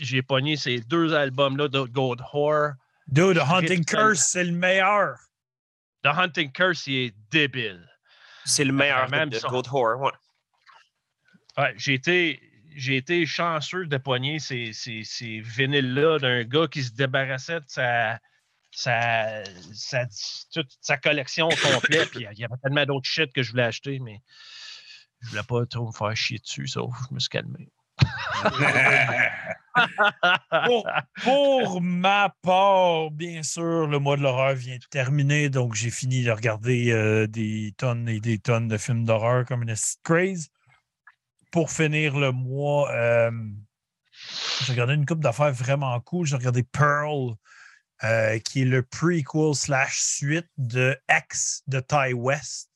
J'ai 0.00 0.22
pogné 0.22 0.56
ces 0.56 0.80
deux 0.80 1.14
albums-là 1.14 1.68
de 1.68 1.80
Gold 1.80 2.20
Horror. 2.32 2.72
Dude, 3.08 3.36
The 3.36 3.50
Hunting 3.50 3.84
Curse, 3.84 4.20
c'est 4.20 4.44
le 4.44 4.52
meilleur. 4.52 5.16
The 6.04 6.08
Hunting 6.08 6.52
Curse, 6.52 6.86
il 6.86 6.94
est 6.96 7.14
débile. 7.30 7.88
C'est 8.44 8.64
le 8.64 8.72
meilleur 8.72 9.10
même 9.10 9.30
de. 9.30 9.38
Gold 9.38 9.66
Horror. 9.70 10.00
ouais. 10.00 10.12
Ouais, 11.56 11.74
j'ai 11.76 11.94
été, 11.94 12.40
j'ai 12.76 12.96
été 12.96 13.26
chanceux 13.26 13.86
de 13.86 13.96
pogner 13.96 14.38
ces, 14.38 14.72
ces, 14.72 15.02
ces 15.02 15.40
vinyles-là 15.40 16.18
d'un 16.20 16.44
gars 16.44 16.68
qui 16.68 16.84
se 16.84 16.92
débarrassait 16.92 17.60
de 17.60 17.64
sa, 17.66 18.20
sa, 18.70 19.42
sa, 19.72 20.06
toute 20.52 20.70
sa 20.80 20.96
collection 20.96 21.48
complète. 21.48 22.10
Puis 22.10 22.26
il 22.30 22.38
y 22.38 22.44
avait 22.44 22.54
tellement 22.62 22.86
d'autres 22.86 23.08
shit 23.08 23.32
que 23.32 23.42
je 23.42 23.50
voulais 23.50 23.64
acheter, 23.64 23.98
mais 23.98 24.22
je 25.20 25.30
voulais 25.30 25.42
pas 25.42 25.66
trop 25.66 25.88
me 25.88 25.92
faire 25.92 26.16
chier 26.16 26.38
dessus, 26.38 26.68
sauf 26.68 26.96
que 26.96 27.04
je 27.08 27.14
me 27.14 27.18
suis 27.18 27.28
calmé. 27.28 27.68
Pour, 31.22 31.80
ma 31.80 32.34
part, 32.42 33.10
bien 33.10 33.42
sûr, 33.42 33.86
le 33.86 33.98
mois 33.98 34.16
de 34.16 34.22
l'horreur 34.22 34.54
vient 34.54 34.76
de 34.76 34.86
terminer, 34.90 35.48
donc 35.50 35.74
j'ai 35.74 35.90
fini 35.90 36.22
de 36.22 36.30
regarder 36.30 36.90
euh, 36.90 37.26
des 37.26 37.74
tonnes 37.76 38.08
et 38.08 38.20
des 38.20 38.38
tonnes 38.38 38.68
de 38.68 38.78
films 38.78 39.04
d'horreur 39.04 39.44
comme 39.44 39.62
une 39.62 39.74
craze. 40.02 40.48
Pour 41.50 41.70
finir 41.70 42.18
le 42.18 42.32
mois, 42.32 42.90
euh, 42.92 43.30
j'ai 44.64 44.72
regardé 44.72 44.94
une 44.94 45.06
coupe 45.06 45.20
d'affaires 45.20 45.52
vraiment 45.52 45.98
cool. 46.00 46.26
J'ai 46.26 46.36
regardé 46.36 46.62
Pearl, 46.62 47.34
euh, 48.04 48.38
qui 48.38 48.62
est 48.62 48.66
le 48.66 48.82
prequel 48.82 49.54
slash 49.54 50.00
suite 50.00 50.48
de 50.56 50.96
X 51.10 51.62
de 51.66 51.80
Ty 51.80 52.12
West, 52.12 52.70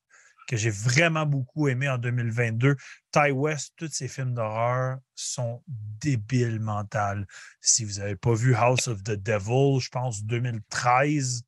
que 0.49 0.57
j'ai 0.57 0.71
vraiment 0.71 1.27
beaucoup 1.27 1.69
aimé 1.69 1.89
en 1.89 1.99
2022. 1.99 2.77
Ty 3.13 3.31
West, 3.31 3.75
tous 3.77 3.93
ses 3.93 4.09
films 4.09 4.35
d'horreur 4.35 4.99
sont 5.15 5.63
débiles 5.69 6.61
mentales. 6.61 7.27
Si 7.61 7.85
vous 7.85 7.99
n'avez 7.99 8.17
pas 8.17 8.35
vu 8.35 8.55
House 8.55 8.89
of 8.89 9.03
the 9.03 9.13
Devil, 9.13 9.81
je 9.81 9.91
pense 9.91 10.25
2013, 10.25 11.43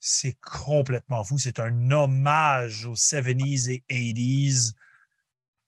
c'est 0.00 0.36
complètement 0.40 1.22
fou. 1.22 1.38
C'est 1.38 1.60
un 1.60 1.90
hommage 1.90 2.86
aux 2.86 2.94
70s 2.94 3.70
et 3.70 3.84
80s. 3.88 4.72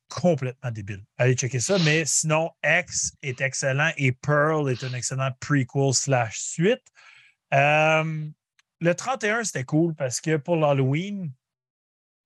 Complètement 0.09 0.70
débile. 0.70 1.05
Allez 1.18 1.35
checker 1.35 1.60
ça. 1.60 1.78
Mais 1.81 2.05
sinon, 2.05 2.51
X 2.64 3.12
est 3.22 3.40
excellent 3.40 3.93
et 3.97 4.12
Pearl 4.12 4.70
est 4.70 4.82
un 4.85 4.94
excellent 4.94 5.31
prequel 5.39 5.93
slash 5.93 6.40
suite. 6.40 6.82
Euh, 7.52 8.26
le 8.81 8.94
31, 8.94 9.44
c'était 9.44 9.64
cool 9.64 9.94
parce 9.94 10.20
que 10.20 10.36
pour 10.36 10.56
l'Halloween, 10.56 11.31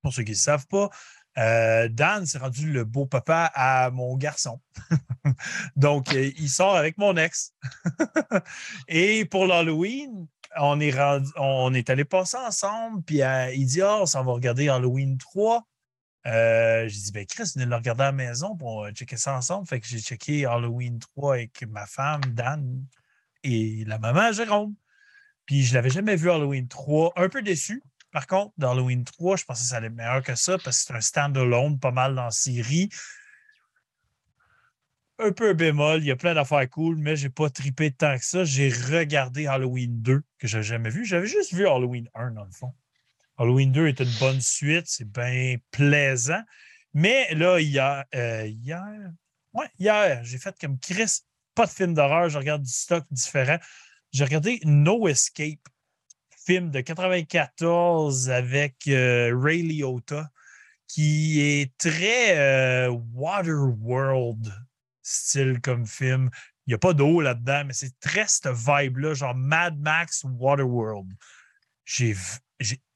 pour 0.01 0.13
ceux 0.13 0.23
qui 0.23 0.31
ne 0.31 0.35
savent 0.35 0.67
pas, 0.67 0.89
euh, 1.37 1.87
Dan 1.89 2.25
s'est 2.25 2.37
rendu 2.37 2.71
le 2.71 2.83
beau 2.83 3.05
papa 3.05 3.51
à 3.53 3.91
mon 3.91 4.17
garçon. 4.17 4.59
Donc, 5.75 6.13
euh, 6.13 6.31
il 6.37 6.49
sort 6.49 6.75
avec 6.75 6.97
mon 6.97 7.15
ex. 7.17 7.53
Et 8.87 9.25
pour 9.25 9.45
l'Halloween, 9.45 10.27
on 10.57 10.79
est, 10.79 10.93
on 11.37 11.73
allé 11.73 12.05
passer 12.05 12.37
ensemble. 12.37 13.03
Puis 13.03 13.21
euh, 13.21 13.53
il 13.53 13.65
dit 13.65 13.81
Ah, 13.81 13.99
on 14.01 14.05
s'en 14.05 14.23
va 14.23 14.33
regarder 14.33 14.69
Halloween 14.69 15.17
3. 15.17 15.65
Euh, 16.27 16.87
j'ai 16.87 16.99
dit, 16.99 17.11
ben 17.13 17.25
Chris, 17.25 17.51
venez 17.55 17.65
le 17.65 17.75
regarder 17.75 18.03
à 18.03 18.07
la 18.07 18.11
maison 18.11 18.55
pour 18.55 18.89
checker 18.89 19.15
ça 19.17 19.35
ensemble. 19.35 19.67
Fait 19.67 19.79
que 19.79 19.87
j'ai 19.87 19.99
checké 19.99 20.45
Halloween 20.45 20.99
3 20.99 21.35
avec 21.35 21.63
ma 21.69 21.85
femme, 21.85 22.21
Dan, 22.33 22.83
et 23.43 23.85
la 23.85 23.99
maman, 23.99 24.33
Jérôme. 24.33 24.75
Puis 25.45 25.63
je 25.63 25.73
l'avais 25.73 25.89
jamais 25.89 26.15
vu 26.15 26.29
Halloween 26.29 26.67
3. 26.67 27.13
Un 27.15 27.29
peu 27.29 27.41
déçu. 27.41 27.81
Par 28.11 28.25
contre, 28.27 28.53
dans 28.57 28.71
Halloween 28.71 29.03
3, 29.03 29.37
je 29.37 29.45
pensais 29.45 29.63
que 29.63 29.69
ça 29.69 29.77
allait 29.77 29.87
être 29.87 29.93
meilleur 29.93 30.23
que 30.23 30.35
ça 30.35 30.57
parce 30.57 30.79
que 30.79 30.87
c'est 30.87 30.93
un 30.95 31.01
stand-alone, 31.01 31.79
pas 31.79 31.91
mal 31.91 32.15
dans 32.15 32.25
la 32.25 32.31
série. 32.31 32.89
Un 35.19 35.31
peu 35.31 35.53
bémol, 35.53 35.99
il 35.99 36.05
y 36.05 36.11
a 36.11 36.15
plein 36.15 36.33
d'affaires 36.33 36.67
cool, 36.69 36.95
mais 36.95 37.15
j'ai 37.15 37.29
pas 37.29 37.49
tripé 37.49 37.91
tant 37.91 38.17
que 38.17 38.25
ça. 38.25 38.45
J'ai 38.45 38.69
regardé 38.69 39.47
Halloween 39.47 40.01
2, 40.01 40.23
que 40.37 40.47
je 40.47 40.57
n'avais 40.57 40.67
jamais 40.67 40.89
vu. 40.89 41.05
J'avais 41.05 41.27
juste 41.27 41.53
vu 41.53 41.67
Halloween 41.67 42.09
1, 42.15 42.31
dans 42.31 42.45
le 42.45 42.51
fond. 42.51 42.73
Halloween 43.37 43.71
2 43.71 43.87
est 43.87 43.99
une 43.99 44.19
bonne 44.19 44.41
suite, 44.41 44.87
c'est 44.87 45.09
bien 45.09 45.57
plaisant. 45.71 46.41
Mais 46.93 47.33
là, 47.35 47.59
hier, 47.59 48.03
euh, 48.15 48.47
hier, 48.47 48.83
ouais, 49.53 49.67
hier, 49.77 50.23
j'ai 50.23 50.37
fait 50.37 50.55
comme 50.59 50.79
Chris, 50.79 51.19
pas 51.53 51.65
de 51.65 51.71
film 51.71 51.93
d'horreur, 51.93 52.29
je 52.29 52.37
regarde 52.37 52.63
du 52.63 52.71
stock 52.71 53.05
différent. 53.11 53.57
J'ai 54.11 54.23
regardé 54.23 54.59
No 54.63 55.07
Escape, 55.07 55.59
film 56.49 56.71
de 56.71 56.81
94 56.81 58.31
avec 58.31 58.87
euh, 58.87 59.39
Ray 59.39 59.61
Liotta 59.61 60.31
qui 60.87 61.41
est 61.41 61.77
très 61.77 62.39
euh, 62.39 62.89
Waterworld 63.13 64.51
style 65.03 65.61
comme 65.61 65.85
film. 65.85 66.31
Il 66.65 66.71
n'y 66.71 66.73
a 66.73 66.79
pas 66.79 66.93
d'eau 66.93 67.21
là-dedans, 67.21 67.65
mais 67.67 67.73
c'est 67.73 67.99
très 67.99 68.25
cette 68.27 68.47
vibe-là, 68.47 69.13
genre 69.13 69.35
Mad 69.35 69.79
Max 69.79 70.25
Waterworld. 70.25 71.13
J'ai 71.85 72.15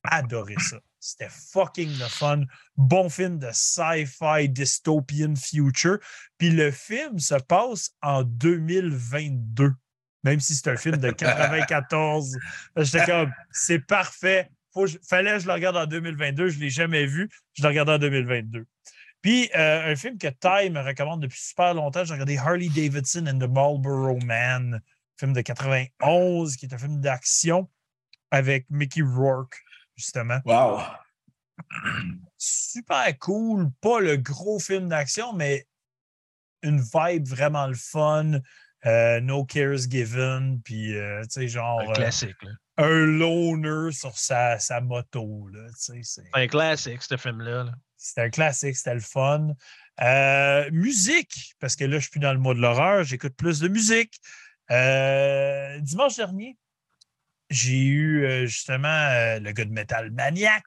adoré 0.03 0.55
ça. 0.57 0.79
C'était 0.99 1.29
fucking 1.29 1.91
the 1.99 2.09
fun. 2.09 2.45
Bon 2.75 3.07
film 3.07 3.37
de 3.37 3.51
sci-fi 3.51 4.49
dystopian 4.49 5.35
future. 5.35 5.99
Puis 6.39 6.49
le 6.49 6.71
film 6.71 7.19
se 7.19 7.35
passe 7.35 7.91
en 8.01 8.23
2022, 8.23 9.73
même 10.23 10.39
si 10.39 10.55
c'est 10.55 10.69
un 10.69 10.77
film 10.77 10.97
de 10.97 11.11
94. 11.11 12.37
J'étais 12.77 13.05
comme, 13.05 13.31
c'est 13.51 13.79
parfait. 13.79 14.49
Faut, 14.73 14.87
fallait 15.07 15.33
que 15.33 15.39
je 15.39 15.47
le 15.47 15.53
regarde 15.53 15.77
en 15.77 15.85
2022. 15.85 16.49
Je 16.49 16.57
ne 16.57 16.63
l'ai 16.63 16.69
jamais 16.69 17.05
vu. 17.05 17.29
Je 17.53 17.63
le 17.63 17.69
regarde 17.69 17.89
en 17.89 17.97
2022. 17.97 18.65
Puis 19.21 19.49
euh, 19.55 19.91
un 19.91 19.95
film 19.95 20.17
que 20.17 20.27
Ty 20.27 20.69
me 20.69 20.81
recommande 20.81 21.21
depuis 21.21 21.39
super 21.39 21.73
longtemps, 21.73 22.03
j'ai 22.03 22.13
regardé 22.13 22.37
Harley 22.37 22.67
Davidson 22.67 23.25
and 23.25 23.39
the 23.39 23.49
Marlboro 23.49 24.19
Man, 24.25 24.81
film 25.17 25.31
de 25.31 25.41
91, 25.41 26.57
qui 26.57 26.65
est 26.65 26.73
un 26.73 26.77
film 26.77 26.99
d'action 26.99 27.69
avec 28.31 28.65
Mickey 28.69 29.01
Rourke, 29.01 29.63
justement. 29.95 30.39
Wow! 30.45 30.81
Super 32.37 33.17
cool. 33.19 33.71
Pas 33.79 34.01
le 34.01 34.17
gros 34.17 34.59
film 34.59 34.89
d'action, 34.89 35.31
mais 35.31 35.67
une 36.61 36.81
vibe 36.81 37.27
vraiment 37.27 37.67
le 37.67 37.75
fun. 37.75 38.39
Euh, 38.85 39.21
no 39.21 39.45
cares 39.45 39.89
given. 39.89 40.61
Puis, 40.63 40.95
euh, 40.95 41.21
tu 41.23 41.29
sais, 41.29 41.47
genre. 41.47 41.81
Un 41.81 41.93
classique. 41.93 42.35
Là. 42.41 42.51
un 42.77 43.05
loner 43.05 43.91
sur 43.91 44.17
sa, 44.17 44.59
sa 44.59 44.81
moto. 44.81 45.47
Là, 45.49 45.67
c'est 45.75 46.21
un 46.33 46.47
classique, 46.47 47.01
ce 47.01 47.17
film-là. 47.17 47.71
C'était 47.97 48.21
un 48.21 48.29
classique, 48.29 48.75
c'était 48.75 48.95
le 48.95 48.99
fun. 48.99 49.49
Euh, 50.01 50.69
musique, 50.71 51.55
parce 51.59 51.75
que 51.75 51.85
là, 51.85 51.97
je 51.97 52.01
suis 52.01 52.11
plus 52.11 52.19
dans 52.19 52.33
le 52.33 52.39
mot 52.39 52.53
de 52.53 52.59
l'horreur, 52.59 53.03
j'écoute 53.03 53.35
plus 53.37 53.59
de 53.59 53.67
musique. 53.69 54.19
dimanche 54.69 56.17
dernier, 56.17 56.57
j'ai 57.49 57.79
eu 57.79 58.47
justement 58.47 59.37
le 59.39 59.51
gars 59.51 59.65
de 59.65 59.71
Metal 59.71 60.11
Maniac, 60.11 60.65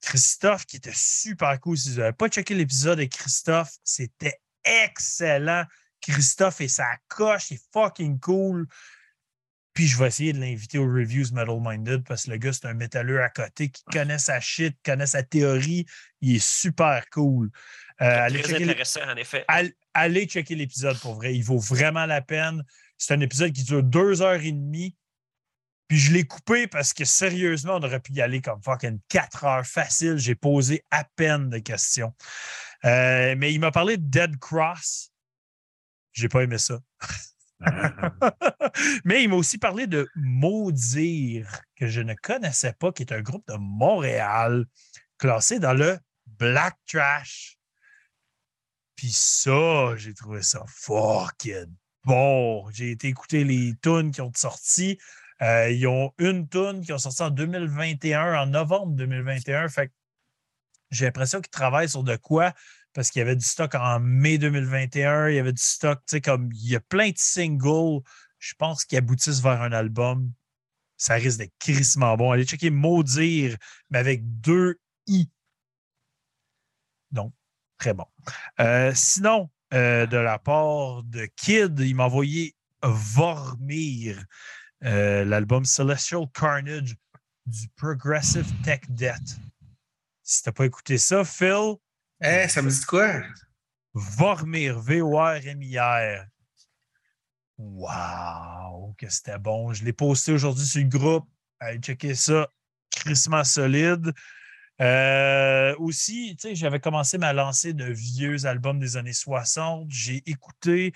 Christophe, 0.00 0.66
qui 0.66 0.76
était 0.76 0.92
super 0.94 1.58
cool. 1.58 1.76
Si 1.76 1.90
vous 1.90 2.00
n'avez 2.00 2.12
pas 2.12 2.28
checké 2.28 2.54
l'épisode 2.54 2.98
de 2.98 3.04
Christophe, 3.04 3.72
c'était 3.82 4.38
excellent. 4.64 5.64
Christophe 6.00 6.60
et 6.60 6.68
sa 6.68 6.96
coche, 7.08 7.50
il 7.50 7.54
est 7.54 7.62
fucking 7.72 8.18
cool. 8.20 8.66
Puis 9.72 9.86
je 9.86 9.96
vais 9.98 10.08
essayer 10.08 10.32
de 10.32 10.40
l'inviter 10.40 10.78
aux 10.78 10.86
reviews 10.86 11.32
Metal 11.32 11.58
Minded 11.60 12.04
parce 12.04 12.24
que 12.24 12.32
le 12.32 12.36
gars, 12.38 12.52
c'est 12.52 12.66
un 12.66 12.74
métalleux 12.74 13.22
à 13.22 13.28
côté 13.28 13.68
qui 13.68 13.84
connaît 13.84 14.18
sa 14.18 14.40
shit, 14.40 14.76
connaît 14.84 15.06
sa 15.06 15.22
théorie. 15.22 15.86
Il 16.20 16.36
est 16.36 16.44
super 16.44 17.08
cool. 17.10 17.50
Euh, 18.02 18.24
allez 18.24 18.42
très 18.42 18.62
intéressant, 18.62 19.00
en 19.08 19.16
effet. 19.16 19.44
allez 19.94 20.26
checker 20.26 20.54
l'épisode 20.54 20.98
pour 20.98 21.14
vrai. 21.14 21.34
Il 21.34 21.44
vaut 21.44 21.58
vraiment 21.58 22.06
la 22.06 22.20
peine. 22.20 22.64
C'est 22.98 23.14
un 23.14 23.20
épisode 23.20 23.52
qui 23.52 23.62
dure 23.62 23.82
deux 23.82 24.22
heures 24.22 24.42
et 24.42 24.52
demie. 24.52 24.96
Puis 25.86 25.98
je 25.98 26.12
l'ai 26.12 26.24
coupé 26.24 26.66
parce 26.66 26.92
que 26.92 27.04
sérieusement, 27.04 27.76
on 27.76 27.82
aurait 27.82 28.00
pu 28.00 28.12
y 28.12 28.20
aller 28.20 28.40
comme 28.40 28.62
fucking 28.62 29.00
quatre 29.08 29.44
heures 29.44 29.66
facile. 29.66 30.18
J'ai 30.18 30.34
posé 30.34 30.84
à 30.90 31.04
peine 31.16 31.48
de 31.50 31.58
questions. 31.58 32.14
Euh, 32.84 33.34
mais 33.36 33.52
il 33.52 33.60
m'a 33.60 33.70
parlé 33.70 33.96
de 33.96 34.04
Dead 34.04 34.38
Cross. 34.38 35.09
J'ai 36.12 36.28
pas 36.28 36.42
aimé 36.42 36.58
ça. 36.58 36.80
mais 39.04 39.22
il 39.22 39.28
m'a 39.28 39.36
aussi 39.36 39.58
parlé 39.58 39.86
de 39.86 40.08
Maudire, 40.16 41.62
que 41.76 41.86
je 41.86 42.00
ne 42.00 42.14
connaissais 42.14 42.72
pas, 42.72 42.92
qui 42.92 43.02
est 43.02 43.12
un 43.12 43.20
groupe 43.20 43.46
de 43.48 43.56
Montréal 43.58 44.66
classé 45.18 45.58
dans 45.58 45.74
le 45.74 45.98
Black 46.26 46.76
Trash. 46.86 47.58
Puis 48.96 49.12
ça, 49.12 49.96
j'ai 49.96 50.14
trouvé 50.14 50.42
ça 50.42 50.64
fucking 50.66 51.74
bon. 52.04 52.70
J'ai 52.70 52.92
été 52.92 53.08
écouter 53.08 53.44
les 53.44 53.74
tunes 53.82 54.10
qui 54.10 54.20
ont 54.20 54.32
sorti. 54.34 54.98
Euh, 55.42 55.70
ils 55.70 55.86
ont 55.86 56.12
une 56.18 56.48
tune 56.48 56.82
qui 56.84 56.92
ont 56.92 56.98
sorti 56.98 57.22
en 57.22 57.30
2021, 57.30 58.42
en 58.42 58.46
novembre 58.46 58.92
2021. 58.94 59.68
Fait 59.68 59.90
j'ai 60.90 61.04
l'impression 61.04 61.40
qu'ils 61.40 61.50
travaillent 61.50 61.88
sur 61.88 62.02
de 62.02 62.16
quoi 62.16 62.52
parce 62.92 63.10
qu'il 63.10 63.20
y 63.20 63.22
avait 63.22 63.36
du 63.36 63.44
stock 63.44 63.74
en 63.74 64.00
mai 64.00 64.38
2021, 64.38 65.28
il 65.28 65.36
y 65.36 65.38
avait 65.38 65.52
du 65.52 65.62
stock, 65.62 66.00
tu 66.06 66.16
sais, 66.16 66.20
comme 66.20 66.50
il 66.52 66.70
y 66.70 66.76
a 66.76 66.80
plein 66.80 67.10
de 67.10 67.18
singles, 67.18 68.02
je 68.38 68.54
pense, 68.54 68.84
qui 68.84 68.96
aboutissent 68.96 69.42
vers 69.42 69.62
un 69.62 69.72
album. 69.72 70.32
Ça 70.96 71.14
risque 71.14 71.38
d'être 71.38 71.54
crissement 71.58 72.16
bon. 72.16 72.32
Allez 72.32 72.44
checker 72.44 72.70
Maudire, 72.70 73.56
mais 73.90 73.98
avec 73.98 74.22
deux 74.40 74.78
I. 75.06 75.30
Donc, 77.10 77.32
très 77.78 77.94
bon. 77.94 78.06
Euh, 78.60 78.92
sinon, 78.94 79.50
euh, 79.72 80.06
de 80.06 80.16
la 80.16 80.38
part 80.38 81.02
de 81.04 81.26
Kid, 81.36 81.78
il 81.80 81.94
m'a 81.94 82.04
envoyé 82.04 82.54
Vormir. 82.82 84.24
Euh, 84.84 85.24
l'album 85.24 85.64
Celestial 85.64 86.26
Carnage 86.32 86.96
du 87.46 87.68
Progressive 87.76 88.50
Tech 88.62 88.80
Debt. 88.88 89.20
Si 90.22 90.42
t'as 90.42 90.52
pas 90.52 90.64
écouté 90.64 90.96
ça, 90.96 91.24
Phil. 91.24 91.76
Eh, 92.22 92.48
ça 92.48 92.60
me 92.60 92.70
dit 92.70 92.84
quoi? 92.84 93.22
Vormir, 93.94 94.78
V-O-R-M-I-R. 94.80 96.26
Wow, 97.58 98.94
que 98.98 99.08
c'était 99.08 99.38
bon. 99.38 99.72
Je 99.72 99.84
l'ai 99.84 99.92
posté 99.92 100.32
aujourd'hui 100.32 100.66
sur 100.66 100.80
le 100.80 100.88
groupe. 100.88 101.28
Allez 101.58 101.78
checker 101.78 102.14
ça. 102.14 102.48
Crissement 102.90 103.44
solide. 103.44 104.12
Euh, 104.80 105.74
aussi, 105.78 106.36
tu 106.40 106.48
sais, 106.48 106.54
j'avais 106.54 106.80
commencé 106.80 107.18
ma 107.18 107.32
lancée 107.32 107.74
de 107.74 107.84
vieux 107.84 108.46
albums 108.46 108.78
des 108.78 108.96
années 108.96 109.12
60. 109.12 109.86
J'ai 109.90 110.22
écouté 110.26 110.92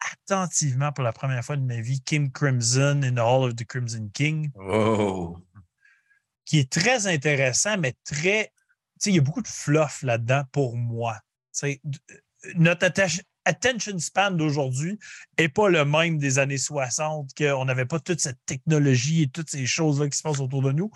attentivement 0.00 0.92
pour 0.92 1.02
la 1.02 1.12
première 1.12 1.44
fois 1.44 1.56
de 1.56 1.62
ma 1.62 1.80
vie 1.80 2.00
Kim 2.02 2.30
Crimson 2.30 3.00
in 3.02 3.14
the 3.14 3.18
Hall 3.18 3.48
of 3.48 3.56
the 3.56 3.64
Crimson 3.66 4.10
King. 4.12 4.50
Oh. 4.56 5.38
Qui 6.44 6.58
est 6.58 6.70
très 6.70 7.06
intéressant, 7.06 7.78
mais 7.78 7.94
très. 8.04 8.52
Il 9.04 9.14
y 9.14 9.18
a 9.18 9.22
beaucoup 9.22 9.42
de 9.42 9.48
fluff 9.48 10.02
là-dedans 10.02 10.44
pour 10.52 10.76
moi. 10.76 11.18
Sais, 11.52 11.80
notre 12.54 12.86
attention 13.44 13.98
span 13.98 14.30
d'aujourd'hui 14.30 14.98
n'est 15.38 15.48
pas 15.48 15.68
le 15.68 15.84
même 15.84 16.18
des 16.18 16.38
années 16.38 16.58
60, 16.58 17.30
qu'on 17.36 17.64
n'avait 17.64 17.86
pas 17.86 18.00
toute 18.00 18.20
cette 18.20 18.38
technologie 18.46 19.22
et 19.22 19.28
toutes 19.28 19.50
ces 19.50 19.66
choses-là 19.66 20.08
qui 20.08 20.18
se 20.18 20.22
passent 20.22 20.40
autour 20.40 20.62
de 20.62 20.72
nous. 20.72 20.90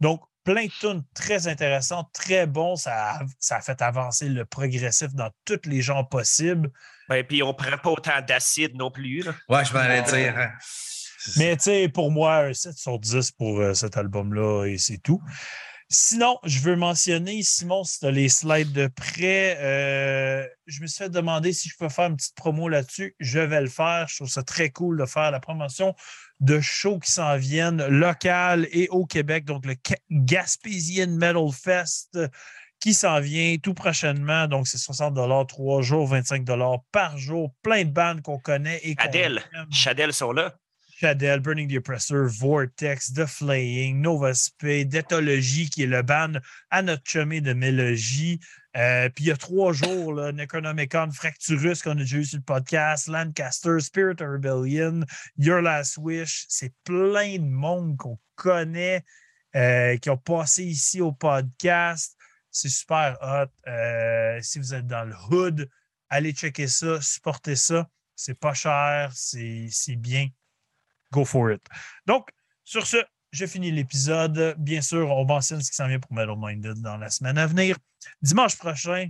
Donc, 0.00 0.22
plein 0.44 0.66
de 0.66 0.70
tunes 0.78 1.02
très 1.14 1.48
intéressantes, 1.48 2.08
très 2.12 2.46
bons. 2.46 2.76
Ça 2.76 3.20
ça 3.40 3.56
a 3.56 3.60
fait 3.60 3.82
avancer 3.82 4.28
le 4.28 4.44
progressif 4.44 5.12
dans 5.12 5.30
tous 5.44 5.60
les 5.64 5.82
genres 5.82 6.08
possibles. 6.08 6.70
Ben, 7.08 7.24
puis 7.24 7.42
on 7.42 7.52
prend 7.52 7.76
pas 7.76 7.90
autant 7.90 8.20
d'acide 8.26 8.74
non 8.76 8.90
plus. 8.90 9.22
Là. 9.22 9.34
Ouais, 9.48 9.64
je 9.64 9.72
m'en 9.72 9.80
allais 9.80 10.02
dire. 10.02 10.38
Hein. 10.38 10.52
Mais 11.36 11.56
tu 11.56 11.64
sais, 11.64 11.88
pour 11.88 12.12
moi, 12.12 12.46
un 12.46 12.52
7 12.52 12.76
sur 12.76 12.98
10 12.98 13.32
pour 13.32 13.58
euh, 13.58 13.74
cet 13.74 13.96
album-là 13.96 14.66
et 14.66 14.78
c'est 14.78 14.98
tout. 14.98 15.20
Sinon, 15.88 16.38
je 16.42 16.58
veux 16.60 16.74
mentionner, 16.74 17.42
Simon, 17.44 17.84
si 17.84 18.00
tu 18.00 18.06
as 18.06 18.10
les 18.10 18.28
slides 18.28 18.72
de 18.72 18.88
près, 18.88 19.56
euh, 19.60 20.44
je 20.66 20.80
me 20.80 20.86
suis 20.88 21.04
fait 21.04 21.10
demander 21.10 21.52
si 21.52 21.68
je 21.68 21.76
peux 21.78 21.88
faire 21.88 22.06
une 22.06 22.16
petite 22.16 22.34
promo 22.34 22.68
là-dessus. 22.68 23.14
Je 23.20 23.38
vais 23.38 23.60
le 23.60 23.68
faire. 23.68 24.06
Je 24.08 24.16
trouve 24.16 24.28
ça 24.28 24.42
très 24.42 24.70
cool 24.70 24.98
de 24.98 25.06
faire 25.06 25.30
la 25.30 25.38
promotion 25.38 25.94
de 26.40 26.60
shows 26.60 26.98
qui 26.98 27.12
s'en 27.12 27.36
viennent 27.36 27.86
local 27.86 28.66
et 28.72 28.88
au 28.88 29.06
Québec. 29.06 29.44
Donc, 29.44 29.64
le 29.64 29.74
Gaspésian 30.10 31.08
Metal 31.08 31.52
Fest 31.52 32.18
qui 32.80 32.92
s'en 32.92 33.20
vient 33.20 33.56
tout 33.62 33.74
prochainement. 33.74 34.48
Donc, 34.48 34.66
c'est 34.66 34.78
60 34.78 35.48
trois 35.48 35.82
jours, 35.82 36.08
25 36.08 36.44
par 36.90 37.16
jour. 37.16 37.52
Plein 37.62 37.84
de 37.84 37.90
bandes 37.90 38.22
qu'on 38.22 38.38
connaît 38.38 38.80
et 38.82 38.94
Adèle. 38.98 39.42
Chadel 39.70 40.12
sont 40.12 40.32
là. 40.32 40.56
Chadel, 40.98 41.40
Burning 41.40 41.68
the 41.68 41.76
Oppressor, 41.76 42.26
Vortex, 42.26 43.12
The 43.12 43.26
Flaying, 43.26 44.00
Nova 44.00 44.32
Spade, 44.32 44.88
Détologie, 44.88 45.68
qui 45.68 45.82
est 45.82 45.86
le 45.86 46.00
band 46.00 46.40
à 46.70 46.80
notre 46.80 47.02
chemin 47.04 47.42
de 47.42 47.52
Mélogie. 47.52 48.40
Euh, 48.78 49.10
puis 49.10 49.24
il 49.24 49.28
y 49.28 49.30
a 49.30 49.36
trois 49.36 49.74
jours, 49.74 50.14
là, 50.14 50.32
Necronomicon, 50.32 51.10
Fracturus, 51.10 51.82
qu'on 51.82 51.90
a 51.90 51.94
déjà 51.96 52.16
eu 52.16 52.24
sur 52.24 52.38
le 52.38 52.44
podcast, 52.44 53.08
Lancaster, 53.08 53.78
Spirit 53.78 54.22
of 54.22 54.28
Rebellion, 54.28 55.04
Your 55.36 55.60
Last 55.60 55.98
Wish. 55.98 56.46
C'est 56.48 56.72
plein 56.84 57.36
de 57.36 57.44
monde 57.44 57.98
qu'on 57.98 58.18
connaît, 58.34 59.04
euh, 59.54 59.98
qui 59.98 60.08
ont 60.08 60.16
passé 60.16 60.64
ici 60.64 61.02
au 61.02 61.12
podcast. 61.12 62.16
C'est 62.50 62.70
super 62.70 63.18
hot. 63.20 63.52
Euh, 63.68 64.38
si 64.40 64.58
vous 64.58 64.72
êtes 64.72 64.86
dans 64.86 65.04
le 65.04 65.14
hood, 65.30 65.68
allez 66.08 66.32
checker 66.32 66.68
ça, 66.68 67.02
supportez 67.02 67.56
ça. 67.56 67.86
C'est 68.14 68.38
pas 68.38 68.54
cher, 68.54 69.12
c'est 69.12 69.96
bien. 69.96 70.28
Go 71.12 71.24
for 71.24 71.52
it. 71.52 71.62
Donc, 72.06 72.30
sur 72.64 72.86
ce, 72.86 72.98
je 73.32 73.46
finis 73.46 73.70
l'épisode. 73.70 74.54
Bien 74.58 74.80
sûr, 74.80 75.10
on 75.10 75.24
mentionne 75.24 75.60
ce 75.60 75.70
qui 75.70 75.76
s'en 75.76 75.88
vient 75.88 76.00
pour 76.00 76.12
Metal 76.12 76.36
Minded 76.36 76.80
dans 76.80 76.96
la 76.96 77.10
semaine 77.10 77.38
à 77.38 77.46
venir. 77.46 77.76
Dimanche 78.22 78.56
prochain, 78.56 79.08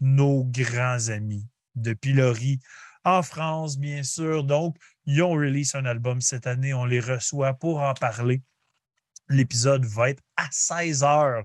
nos 0.00 0.44
grands 0.44 1.08
amis 1.08 1.46
de 1.74 1.94
Pilori 1.94 2.60
en 3.04 3.22
France, 3.22 3.78
bien 3.78 4.02
sûr. 4.02 4.44
Donc, 4.44 4.76
ils 5.06 5.22
ont 5.22 5.32
release 5.32 5.74
un 5.74 5.84
album 5.84 6.20
cette 6.20 6.46
année. 6.46 6.74
On 6.74 6.84
les 6.84 7.00
reçoit 7.00 7.54
pour 7.54 7.80
en 7.80 7.94
parler. 7.94 8.42
L'épisode 9.28 9.84
va 9.84 10.10
être 10.10 10.22
à 10.36 10.48
16 10.50 11.02
heures. 11.02 11.44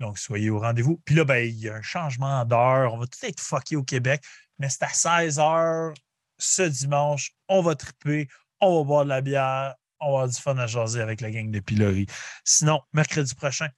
Donc, 0.00 0.18
soyez 0.18 0.50
au 0.50 0.58
rendez-vous. 0.58 1.00
Puis 1.04 1.14
là, 1.14 1.24
ben, 1.24 1.48
il 1.48 1.58
y 1.58 1.68
a 1.68 1.76
un 1.76 1.82
changement 1.82 2.44
d'heure. 2.44 2.92
On 2.92 2.98
va 2.98 3.06
tout 3.06 3.24
être 3.24 3.40
fucké 3.40 3.76
au 3.76 3.84
Québec, 3.84 4.22
mais 4.58 4.68
c'est 4.68 4.82
à 4.82 4.88
16 4.88 5.38
heures 5.38 5.94
ce 6.38 6.62
dimanche. 6.62 7.32
On 7.48 7.62
va 7.62 7.74
triper, 7.74 8.28
on 8.62 8.78
va 8.78 8.84
boire 8.84 9.04
de 9.04 9.08
la 9.10 9.20
bière, 9.20 9.74
on 10.00 10.06
va 10.06 10.10
avoir 10.12 10.28
du 10.28 10.40
fun 10.40 10.56
à 10.56 10.66
jaser 10.66 11.00
avec 11.00 11.20
la 11.20 11.30
gang 11.30 11.50
de 11.50 11.60
Pilori. 11.60 12.06
Sinon, 12.44 12.80
mercredi 12.92 13.34
prochain, 13.34 13.68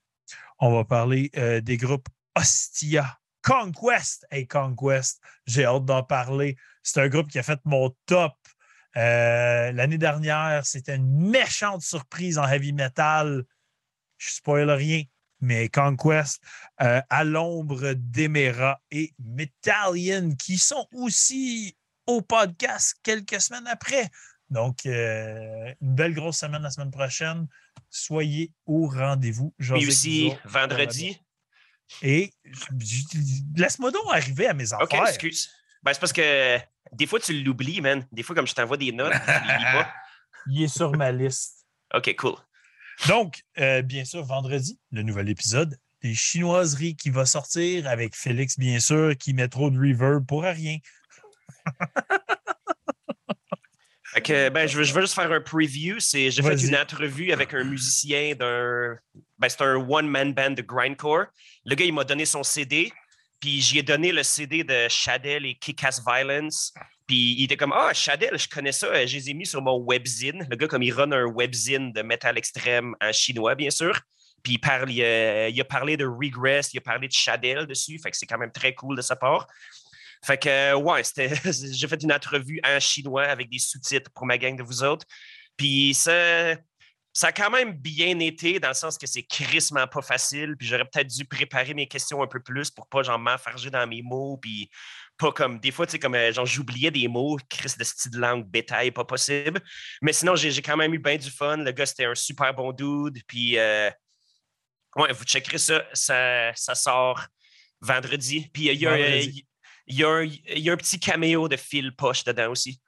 on 0.59 0.71
va 0.71 0.85
parler 0.85 1.31
euh, 1.35 1.59
des 1.59 1.77
groupes 1.77 2.07
Ostia, 2.35 3.17
Conquest. 3.41 4.25
Hey, 4.31 4.47
Conquest, 4.47 5.21
j'ai 5.45 5.65
hâte 5.65 5.85
d'en 5.85 6.03
parler. 6.03 6.55
C'est 6.83 7.01
un 7.01 7.09
groupe 7.09 7.29
qui 7.29 7.39
a 7.39 7.43
fait 7.43 7.59
mon 7.65 7.95
top 8.05 8.33
euh, 8.95 9.71
l'année 9.71 9.97
dernière. 9.97 10.65
C'était 10.65 10.95
une 10.95 11.29
méchante 11.29 11.81
surprise 11.81 12.37
en 12.37 12.47
heavy 12.47 12.71
metal. 12.71 13.43
Je 14.17 14.31
spoil 14.31 14.69
rien, 14.69 15.03
mais 15.41 15.67
Conquest, 15.67 16.41
euh, 16.81 17.01
à 17.09 17.23
l'ombre 17.23 17.93
d'Emera 17.93 18.79
et 18.91 19.13
Metallion, 19.19 20.35
qui 20.35 20.57
sont 20.57 20.87
aussi 20.93 21.75
au 22.05 22.21
podcast 22.21 22.95
quelques 23.03 23.41
semaines 23.41 23.67
après. 23.67 24.09
Donc, 24.49 24.85
euh, 24.85 25.73
une 25.81 25.95
belle 25.95 26.13
grosse 26.13 26.37
semaine 26.37 26.61
la 26.61 26.69
semaine 26.69 26.91
prochaine. 26.91 27.47
Soyez 27.89 28.51
au 28.65 28.87
rendez-vous. 28.87 29.53
Puis 29.57 29.87
aussi, 29.87 30.33
vendredi. 30.45 31.19
Et 32.01 32.31
laisse-moi 33.55 33.91
donc 33.91 34.03
arriver 34.11 34.47
à 34.47 34.53
mes 34.53 34.73
affaires. 34.73 35.01
OK, 35.01 35.07
excuse. 35.07 35.49
Ben, 35.83 35.93
c'est 35.93 35.99
parce 35.99 36.13
que 36.13 36.59
des 36.91 37.05
fois, 37.05 37.19
tu 37.19 37.43
l'oublies, 37.43 37.81
man. 37.81 38.05
Des 38.11 38.23
fois, 38.23 38.35
comme 38.35 38.47
je 38.47 38.53
t'envoie 38.53 38.77
des 38.77 38.91
notes, 38.91 39.13
tu 39.13 39.31
les 39.47 39.57
lis 39.57 39.63
pas. 39.63 39.93
Il 40.47 40.63
est 40.63 40.67
sur 40.67 40.91
ma 40.91 41.11
liste. 41.11 41.65
OK, 41.93 42.15
cool. 42.17 42.35
Donc, 43.07 43.43
euh, 43.57 43.81
bien 43.81 44.05
sûr, 44.05 44.23
vendredi, 44.23 44.79
le 44.91 45.01
nouvel 45.01 45.29
épisode 45.29 45.77
des 46.01 46.13
chinoiseries 46.13 46.95
qui 46.95 47.09
va 47.09 47.25
sortir 47.25 47.87
avec 47.87 48.15
Félix, 48.15 48.59
bien 48.59 48.79
sûr, 48.79 49.17
qui 49.17 49.33
met 49.33 49.47
trop 49.47 49.71
de 49.71 49.79
reverb 49.79 50.25
pour 50.25 50.43
rien. 50.43 50.77
Ben, 54.15 54.67
je, 54.67 54.77
veux, 54.77 54.83
je 54.83 54.93
veux 54.93 55.01
juste 55.01 55.13
faire 55.13 55.31
un 55.31 55.41
preview. 55.41 55.97
J'ai 55.99 56.31
fait 56.31 56.63
une 56.63 56.75
entrevue 56.75 57.31
avec 57.31 57.53
un 57.53 57.63
musicien 57.63 58.33
d'un. 58.35 58.97
Ben, 59.37 59.49
c'est 59.49 59.61
un 59.61 59.75
one-man 59.75 60.33
band 60.33 60.51
de 60.51 60.61
grindcore. 60.61 61.25
Le 61.65 61.75
gars, 61.75 61.85
il 61.85 61.93
m'a 61.93 62.05
donné 62.05 62.25
son 62.25 62.41
CD, 62.43 62.93
puis 63.41 63.61
j'y 63.61 63.79
ai 63.79 63.83
donné 63.83 64.13
le 64.13 64.23
CD 64.23 64.63
de 64.63 64.87
Shadell 64.87 65.45
et 65.45 65.55
Kick-Ass 65.55 66.01
Violence. 66.05 66.73
Puis 67.07 67.35
il 67.37 67.43
était 67.43 67.57
comme 67.57 67.73
Ah, 67.73 67.93
Shadell, 67.93 68.37
je 68.39 68.47
connais 68.47 68.71
ça, 68.71 69.05
je 69.05 69.17
les 69.17 69.29
ai 69.29 69.33
mis 69.33 69.45
sur 69.45 69.61
mon 69.61 69.77
webzine. 69.77 70.47
Le 70.49 70.55
gars, 70.55 70.67
comme 70.67 70.83
il 70.83 70.93
run 70.93 71.11
un 71.11 71.25
webzine 71.25 71.91
de 71.91 72.01
métal 72.01 72.37
extrême 72.37 72.95
en 73.01 73.11
chinois, 73.11 73.55
bien 73.55 73.69
sûr. 73.69 73.99
Puis 74.43 74.53
il, 74.53 74.59
parle, 74.59 74.91
il, 74.91 75.03
a, 75.03 75.49
il 75.49 75.59
a 75.59 75.65
parlé 75.65 75.97
de 75.97 76.05
Regress, 76.05 76.71
il 76.73 76.77
a 76.77 76.81
parlé 76.81 77.07
de 77.07 77.13
Shadell 77.13 77.65
dessus. 77.65 77.99
Fait 77.99 78.11
que 78.11 78.17
c'est 78.17 78.27
quand 78.27 78.37
même 78.37 78.51
très 78.51 78.73
cool 78.73 78.95
de 78.95 79.01
sa 79.01 79.15
part. 79.15 79.47
Fait 80.25 80.37
que, 80.37 80.73
ouais, 80.73 81.03
j'ai 81.73 81.87
fait 81.87 82.01
une 82.01 82.11
entrevue 82.11 82.59
en 82.65 82.79
chinois 82.79 83.25
avec 83.25 83.49
des 83.49 83.59
sous-titres 83.59 84.09
pour 84.13 84.25
ma 84.25 84.37
gang 84.37 84.55
de 84.55 84.63
vous 84.63 84.83
autres. 84.83 85.05
Puis 85.55 85.93
ça, 85.93 86.55
ça 87.13 87.27
a 87.27 87.31
quand 87.31 87.51
même 87.51 87.73
bien 87.73 88.19
été 88.19 88.59
dans 88.59 88.69
le 88.69 88.73
sens 88.73 88.97
que 88.97 89.07
c'est 89.07 89.23
crissement 89.23 89.87
pas 89.87 90.01
facile. 90.01 90.55
Puis 90.57 90.67
j'aurais 90.67 90.85
peut-être 90.85 91.07
dû 91.07 91.25
préparer 91.25 91.73
mes 91.73 91.87
questions 91.87 92.23
un 92.23 92.27
peu 92.27 92.41
plus 92.41 92.71
pour 92.71 92.87
pas 92.87 93.03
genre 93.03 93.19
m'enfarger 93.19 93.69
dans 93.69 93.85
mes 93.87 94.01
mots. 94.01 94.37
Puis 94.41 94.69
pas 95.17 95.31
comme 95.31 95.59
des 95.59 95.71
fois, 95.71 95.85
tu 95.85 95.93
sais, 95.93 95.99
comme 95.99 96.15
euh, 96.15 96.33
genre 96.33 96.45
j'oubliais 96.45 96.91
des 96.91 97.07
mots, 97.07 97.37
Chris 97.47 97.73
de 97.77 97.83
style 97.83 98.17
langue, 98.17 98.45
bétail, 98.45 98.91
pas 98.91 99.05
possible. 99.05 99.61
Mais 100.01 100.11
sinon, 100.11 100.35
j'ai 100.35 100.61
quand 100.61 100.75
même 100.75 100.93
eu 100.93 100.99
bien 100.99 101.17
du 101.17 101.29
fun. 101.29 101.57
Le 101.57 101.71
gars, 101.71 101.85
c'était 101.85 102.05
un 102.05 102.15
super 102.15 102.53
bon 102.53 102.71
dude. 102.73 103.21
Puis 103.27 103.57
euh, 103.57 103.89
ouais, 104.95 105.13
vous 105.13 105.23
checkerez 105.23 105.59
ça, 105.59 105.85
ça, 105.93 106.51
ça 106.55 106.75
sort 106.75 107.25
vendredi. 107.79 108.49
Puis 108.51 108.69
il 108.69 108.81
y 108.81 108.87
a, 108.87 108.97
il 109.87 109.99
y, 109.99 110.03
a 110.03 110.09
un, 110.09 110.23
il 110.23 110.59
y, 110.59 110.69
a 110.69 110.73
un, 110.73 110.77
petit 110.77 110.99
caméo 110.99 111.47
de 111.47 111.57
Phil 111.57 111.95
Poche 111.95 112.23
dedans 112.23 112.49
aussi. 112.49 112.81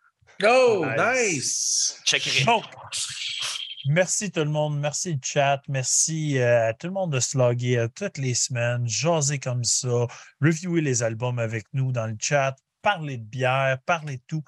Oh, 0.43 0.85
nice! 0.97 2.01
nice. 2.05 2.31
merci 3.87 4.31
tout 4.31 4.39
le 4.39 4.49
monde. 4.49 4.79
Merci 4.79 5.13
le 5.13 5.19
chat. 5.23 5.61
Merci 5.67 6.39
euh, 6.39 6.69
à 6.69 6.73
tout 6.73 6.87
le 6.87 6.93
monde 6.93 7.13
de 7.13 7.19
se 7.19 7.37
loguer 7.37 7.77
euh, 7.77 7.87
toutes 7.87 8.17
les 8.17 8.33
semaines, 8.33 8.87
jaser 8.87 9.39
comme 9.39 9.63
ça, 9.63 10.07
reviewer 10.41 10.81
les 10.81 11.03
albums 11.03 11.39
avec 11.39 11.65
nous 11.73 11.91
dans 11.91 12.07
le 12.07 12.17
chat, 12.19 12.55
parler 12.81 13.17
de 13.17 13.25
bière, 13.25 13.77
parler 13.85 14.17
de 14.17 14.23
tout. 14.27 14.43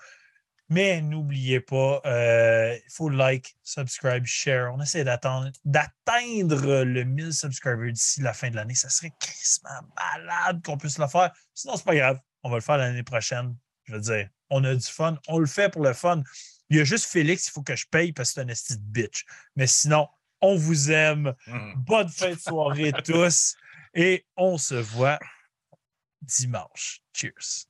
Mais 0.72 1.02
n'oubliez 1.02 1.62
pas, 1.62 2.00
euh, 2.06 2.76
il 2.76 2.92
faut 2.94 3.10
like, 3.10 3.56
subscribe, 3.64 4.26
share. 4.26 4.72
On 4.72 4.80
essaie 4.80 5.04
d'atteindre 5.04 6.84
le 6.84 7.04
1000 7.04 7.34
subscribers 7.34 7.92
d'ici 7.92 8.22
la 8.22 8.34
fin 8.34 8.52
de 8.52 8.56
l'année. 8.56 8.76
Ça 8.76 8.90
serait 8.90 9.12
crissement 9.20 9.82
malade 9.96 10.62
qu'on 10.64 10.78
puisse 10.78 11.00
le 11.00 11.08
faire. 11.08 11.32
Sinon, 11.56 11.76
c'est 11.76 11.86
pas 11.86 11.96
grave 11.96 12.20
on 12.44 12.50
va 12.50 12.56
le 12.56 12.62
faire 12.62 12.78
l'année 12.78 13.04
prochaine. 13.04 13.56
Je 13.86 13.94
veux 13.94 14.02
dire, 14.02 14.30
on 14.50 14.64
a 14.64 14.76
du 14.76 14.86
fun, 14.86 15.18
on 15.28 15.40
le 15.40 15.48
fait 15.48 15.72
pour 15.72 15.84
le 15.84 15.94
fun. 15.94 16.24
Il 16.70 16.78
y 16.78 16.80
a 16.80 16.84
juste 16.84 17.06
Félix, 17.06 17.48
il 17.48 17.52
faut 17.52 17.64
que 17.64 17.76
je 17.76 17.86
paye 17.90 18.14
parce 18.14 18.30
que 18.30 18.36
c'est 18.36 18.42
un 18.42 18.48
esti 18.48 18.78
de 18.78 18.84
bitch. 18.84 19.26
Mais 19.56 19.68
sinon, 19.68 20.08
on 20.42 20.56
vous 20.56 20.92
aime. 20.92 21.34
Mm. 21.48 21.74
Bonne 21.78 22.10
fin 22.10 22.32
de 22.32 22.40
soirée 22.40 22.92
tous. 23.04 23.56
Et 23.94 24.26
on 24.38 24.58
se 24.58 24.76
voit 24.76 25.20
dimanche. 26.22 27.02
Cheers. 27.14 27.66